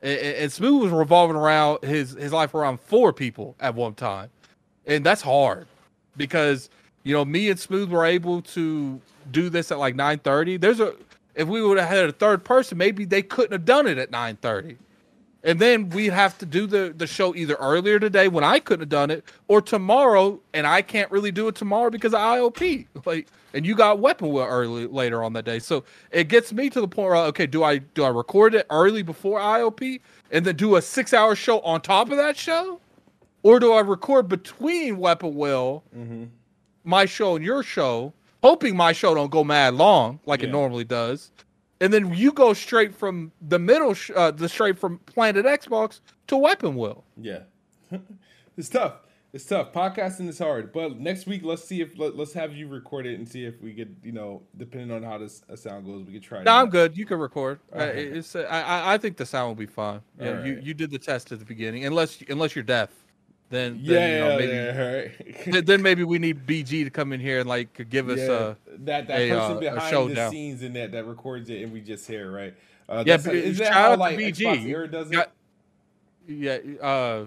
And 0.00 0.50
Smooth 0.50 0.84
was 0.84 0.92
revolving 0.92 1.36
around 1.36 1.82
his 1.82 2.12
his 2.12 2.32
life 2.32 2.54
around 2.54 2.80
four 2.80 3.12
people 3.12 3.56
at 3.58 3.74
one 3.74 3.94
time, 3.94 4.30
and 4.86 5.04
that's 5.04 5.22
hard 5.22 5.66
because 6.16 6.70
you 7.02 7.12
know 7.12 7.24
me 7.24 7.50
and 7.50 7.58
Smooth 7.58 7.90
were 7.90 8.04
able 8.04 8.40
to 8.42 9.00
do 9.32 9.50
this 9.50 9.72
at 9.72 9.78
like 9.78 9.96
nine 9.96 10.20
thirty. 10.20 10.56
There's 10.56 10.78
a 10.78 10.94
if 11.34 11.48
we 11.48 11.60
would 11.60 11.78
have 11.78 11.88
had 11.88 12.04
a 12.04 12.12
third 12.12 12.44
person, 12.44 12.78
maybe 12.78 13.04
they 13.04 13.22
couldn't 13.22 13.50
have 13.50 13.64
done 13.64 13.88
it 13.88 13.98
at 13.98 14.12
nine 14.12 14.36
thirty, 14.36 14.76
and 15.44 15.60
then 15.60 15.88
we'd 15.90 16.12
have 16.12 16.36
to 16.38 16.46
do 16.46 16.66
the 16.66 16.92
the 16.96 17.06
show 17.06 17.34
either 17.34 17.54
earlier 17.54 17.98
today 17.98 18.28
when 18.28 18.44
I 18.44 18.58
couldn't 18.58 18.82
have 18.82 18.88
done 18.88 19.10
it, 19.10 19.24
or 19.46 19.62
tomorrow, 19.62 20.40
and 20.52 20.66
I 20.66 20.82
can't 20.82 21.10
really 21.10 21.30
do 21.30 21.48
it 21.48 21.54
tomorrow 21.54 21.90
because 21.90 22.14
of 22.14 22.20
IOP. 22.20 22.86
Like 23.06 23.28
and 23.54 23.64
you 23.64 23.74
got 23.74 23.98
weapon 23.98 24.28
wheel 24.30 24.44
early 24.44 24.86
later 24.86 25.22
on 25.24 25.32
that 25.32 25.44
day. 25.44 25.58
So 25.58 25.84
it 26.10 26.28
gets 26.28 26.52
me 26.52 26.68
to 26.70 26.80
the 26.80 26.88
point 26.88 27.08
where 27.10 27.16
okay, 27.16 27.46
do 27.46 27.62
I 27.62 27.78
do 27.78 28.04
I 28.04 28.08
record 28.08 28.54
it 28.54 28.66
early 28.70 29.02
before 29.02 29.40
IOP 29.40 30.00
and 30.30 30.44
then 30.44 30.56
do 30.56 30.76
a 30.76 30.82
six 30.82 31.14
hour 31.14 31.34
show 31.34 31.60
on 31.60 31.80
top 31.80 32.10
of 32.10 32.16
that 32.16 32.36
show, 32.36 32.80
or 33.42 33.60
do 33.60 33.72
I 33.72 33.80
record 33.80 34.28
between 34.28 34.98
weapon 34.98 35.34
wheel, 35.34 35.84
mm-hmm. 35.96 36.24
my 36.84 37.06
show 37.06 37.36
and 37.36 37.44
your 37.44 37.62
show, 37.62 38.12
hoping 38.42 38.76
my 38.76 38.92
show 38.92 39.14
don't 39.14 39.30
go 39.30 39.44
mad 39.44 39.74
long 39.74 40.20
like 40.26 40.42
yeah. 40.42 40.48
it 40.48 40.52
normally 40.52 40.84
does, 40.84 41.30
and 41.80 41.92
then 41.92 42.12
you 42.14 42.32
go 42.32 42.52
straight 42.52 42.94
from 42.94 43.32
the 43.40 43.58
middle, 43.58 43.94
sh- 43.94 44.10
uh, 44.14 44.30
the 44.30 44.48
straight 44.48 44.78
from 44.78 44.98
Planet 45.00 45.46
Xbox 45.46 46.00
to 46.26 46.36
Weapon 46.36 46.76
Wheel. 46.76 47.04
Yeah, 47.16 47.40
it's 48.56 48.68
tough. 48.68 48.94
It's 49.30 49.44
tough. 49.44 49.74
Podcasting 49.74 50.26
is 50.28 50.38
hard, 50.38 50.72
but 50.72 50.98
next 50.98 51.26
week 51.26 51.42
let's 51.44 51.62
see 51.62 51.82
if 51.82 51.98
let, 51.98 52.18
us 52.18 52.32
have 52.32 52.54
you 52.54 52.66
record 52.66 53.06
it 53.06 53.18
and 53.18 53.28
see 53.28 53.44
if 53.44 53.60
we 53.60 53.74
could, 53.74 53.94
you 54.02 54.12
know, 54.12 54.42
depending 54.56 54.90
on 54.90 55.02
how 55.02 55.18
this 55.18 55.42
uh, 55.52 55.54
sound 55.54 55.84
goes, 55.84 56.02
we 56.06 56.14
could 56.14 56.22
try. 56.22 56.40
It. 56.40 56.44
No, 56.44 56.54
I'm 56.54 56.70
good. 56.70 56.96
You 56.96 57.04
can 57.04 57.18
record. 57.18 57.60
Uh, 57.74 57.90
it's 57.92 58.34
uh, 58.34 58.46
I 58.50 58.94
I 58.94 58.98
think 58.98 59.18
the 59.18 59.26
sound 59.26 59.48
will 59.48 59.54
be 59.54 59.66
fine. 59.66 60.00
Yeah, 60.18 60.30
right. 60.30 60.46
you 60.46 60.60
you 60.62 60.72
did 60.72 60.90
the 60.90 60.98
test 60.98 61.30
at 61.30 61.40
the 61.40 61.44
beginning, 61.44 61.84
unless 61.84 62.22
unless 62.28 62.56
you're 62.56 62.64
deaf. 62.64 62.90
Then, 63.50 63.78
yeah, 63.80 63.94
then, 63.94 64.12
you 64.12 64.18
know, 64.18 64.38
maybe, 64.38 64.52
yeah, 64.52 65.56
right. 65.56 65.66
then 65.66 65.80
maybe 65.80 66.04
we 66.04 66.18
need 66.18 66.46
BG 66.46 66.84
to 66.84 66.90
come 66.90 67.14
in 67.14 67.20
here 67.20 67.40
and 67.40 67.48
like 67.48 67.88
give 67.88 68.10
us 68.10 68.18
yeah, 68.18 68.26
a 68.26 68.56
that 68.84 69.08
that 69.08 69.20
a, 69.20 69.30
person 69.30 69.56
uh, 69.56 69.60
behind 69.60 70.10
the 70.10 70.14
down. 70.14 70.30
scenes 70.30 70.62
in 70.62 70.74
that 70.74 70.92
that 70.92 71.06
records 71.06 71.48
it 71.48 71.62
and 71.62 71.72
we 71.72 71.80
just 71.80 72.06
hear 72.06 72.30
right. 72.30 72.54
Uh, 72.88 73.04
yeah, 73.06 73.16
but 73.16 73.34
is 73.34 73.58
that 73.58 73.72
how 73.72 73.96
like 73.96 74.18
BG 74.18 74.90
does 74.90 75.10
it? 75.10 75.30
Yeah, 76.26 76.58
uh, 76.82 77.24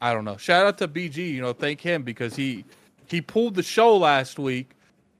I 0.00 0.12
don't 0.12 0.24
know. 0.26 0.36
Shout 0.36 0.66
out 0.66 0.78
to 0.78 0.88
BG. 0.88 1.32
You 1.32 1.40
know, 1.40 1.54
thank 1.54 1.80
him 1.80 2.02
because 2.02 2.36
he 2.36 2.64
he 3.06 3.22
pulled 3.22 3.54
the 3.54 3.62
show 3.62 3.96
last 3.96 4.38
week, 4.38 4.72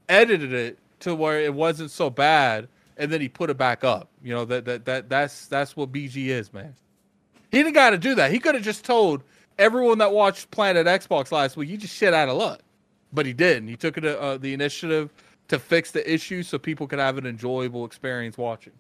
edited 0.09 0.53
it 0.53 0.79
to 1.01 1.15
where 1.15 1.41
it 1.41 1.55
wasn't 1.55 1.91
so 1.91 2.11
bad, 2.11 2.69
and 2.99 3.11
then 3.11 3.23
he 3.23 3.29
put 3.29 3.49
it 3.49 3.57
back 3.57 3.85
up. 3.85 4.09
You 4.23 4.35
know 4.35 4.45
that 4.45 4.67
that 4.67 4.85
that 4.85 5.09
that's 5.09 5.47
that's 5.47 5.77
what 5.77 5.93
BG 5.93 6.27
is, 6.27 6.53
man. 6.53 6.75
He 7.51 7.59
didn't 7.59 7.75
got 7.75 7.91
to 7.91 7.99
do 7.99 8.15
that. 8.17 8.31
He 8.33 8.39
could 8.39 8.55
have 8.55 8.65
just 8.65 8.85
told 8.85 9.23
everyone 9.63 9.99
that 9.99 10.13
watched 10.13 10.51
Planet 10.51 10.87
Xbox 10.87 11.31
last 11.33 11.57
week, 11.57 11.69
you 11.69 11.77
just 11.77 11.95
shit 11.95 12.13
out 12.13 12.29
of 12.29 12.37
luck. 12.37 12.61
But 13.13 13.27
he 13.27 13.33
didn't. 13.33 13.69
He 13.69 13.77
took 13.77 13.97
it 13.97 14.05
uh, 14.05 14.39
the 14.39 14.53
initiative 14.55 15.13
to 15.49 15.59
fix 15.59 15.91
the 15.91 16.13
issue 16.13 16.43
so 16.43 16.59
people 16.59 16.87
could 16.87 16.99
have 16.99 17.19
an 17.19 17.27
enjoyable 17.27 17.85
experience 17.85 18.39
watching. 18.39 18.73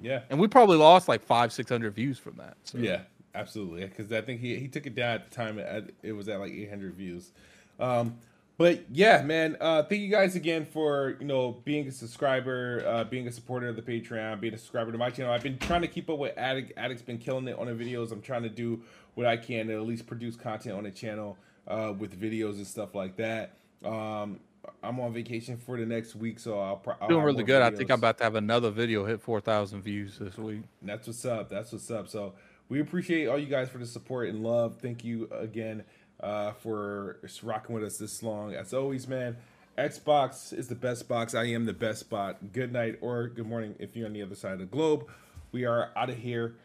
Yeah, 0.00 0.22
and 0.30 0.38
we 0.38 0.48
probably 0.48 0.76
lost 0.76 1.08
like 1.08 1.22
five, 1.22 1.52
six 1.52 1.70
hundred 1.70 1.94
views 1.94 2.18
from 2.18 2.36
that. 2.36 2.56
So. 2.64 2.78
Yeah, 2.78 3.02
absolutely. 3.34 3.84
Because 3.84 4.12
I 4.12 4.20
think 4.20 4.40
he, 4.40 4.56
he 4.56 4.68
took 4.68 4.86
it 4.86 4.94
down 4.94 5.16
at 5.16 5.30
the 5.30 5.34
time. 5.34 5.58
At, 5.58 5.90
it 6.02 6.12
was 6.12 6.28
at 6.28 6.40
like 6.40 6.52
800 6.52 6.94
views. 6.94 7.32
Um, 7.80 8.16
but 8.58 8.84
yeah, 8.90 9.22
man. 9.22 9.56
Uh, 9.60 9.84
thank 9.84 10.02
you 10.02 10.10
guys 10.10 10.34
again 10.34 10.66
for 10.66 11.16
you 11.20 11.26
know 11.26 11.52
being 11.64 11.86
a 11.86 11.92
subscriber, 11.92 12.82
uh, 12.84 13.04
being 13.04 13.28
a 13.28 13.32
supporter 13.32 13.68
of 13.68 13.76
the 13.76 13.82
Patreon, 13.82 14.40
being 14.40 14.52
a 14.52 14.58
subscriber 14.58 14.90
to 14.90 14.98
my 14.98 15.10
channel. 15.10 15.32
I've 15.32 15.44
been 15.44 15.58
trying 15.58 15.82
to 15.82 15.88
keep 15.88 16.10
up 16.10 16.18
with 16.18 16.36
Addict. 16.36 16.72
Addict's 16.76 17.02
been 17.02 17.18
killing 17.18 17.46
it 17.46 17.56
on 17.56 17.66
the 17.66 17.72
videos. 17.72 18.10
I'm 18.10 18.20
trying 18.20 18.42
to 18.42 18.48
do 18.48 18.82
what 19.14 19.26
I 19.26 19.36
can 19.36 19.68
to 19.68 19.74
at 19.74 19.86
least 19.86 20.08
produce 20.08 20.34
content 20.34 20.76
on 20.76 20.82
the 20.82 20.90
channel 20.90 21.38
uh, 21.68 21.94
with 21.96 22.20
videos 22.20 22.54
and 22.56 22.66
stuff 22.66 22.96
like 22.96 23.16
that. 23.16 23.54
Um, 23.84 24.40
I'm 24.82 24.98
on 24.98 25.12
vacation 25.12 25.56
for 25.56 25.78
the 25.78 25.86
next 25.86 26.16
week, 26.16 26.40
so 26.40 26.58
I'll, 26.58 26.76
pro- 26.76 26.94
doing 27.08 27.22
really 27.22 27.44
good. 27.44 27.62
Videos. 27.62 27.74
I 27.74 27.76
think 27.76 27.90
I'm 27.92 28.00
about 28.00 28.18
to 28.18 28.24
have 28.24 28.34
another 28.34 28.70
video 28.70 29.04
hit 29.04 29.20
4,000 29.20 29.82
views 29.82 30.18
this 30.18 30.36
week. 30.36 30.62
That's 30.82 31.06
what's 31.06 31.24
up. 31.24 31.48
That's 31.48 31.70
what's 31.70 31.90
up. 31.92 32.08
So 32.08 32.34
we 32.68 32.80
appreciate 32.80 33.28
all 33.28 33.38
you 33.38 33.46
guys 33.46 33.68
for 33.68 33.78
the 33.78 33.86
support 33.86 34.28
and 34.28 34.42
love. 34.42 34.78
Thank 34.82 35.04
you 35.04 35.28
again 35.32 35.84
uh, 36.20 36.52
for 36.52 37.18
rocking 37.42 37.74
with 37.74 37.84
us 37.84 37.98
this 37.98 38.22
long. 38.22 38.54
As 38.54 38.74
always, 38.74 39.06
man, 39.06 39.36
Xbox 39.76 40.52
is 40.52 40.68
the 40.68 40.74
best 40.74 41.08
box. 41.08 41.34
I 41.34 41.44
am 41.44 41.64
the 41.64 41.72
best 41.72 42.00
spot. 42.00 42.52
Good 42.52 42.72
night 42.72 42.98
or 43.00 43.28
good 43.28 43.46
morning 43.46 43.76
if 43.78 43.96
you're 43.96 44.06
on 44.06 44.12
the 44.12 44.22
other 44.22 44.34
side 44.34 44.54
of 44.54 44.58
the 44.58 44.66
globe. 44.66 45.06
We 45.52 45.64
are 45.64 45.90
out 45.96 46.10
of 46.10 46.16
here. 46.16 46.56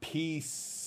Peace. 0.00 0.79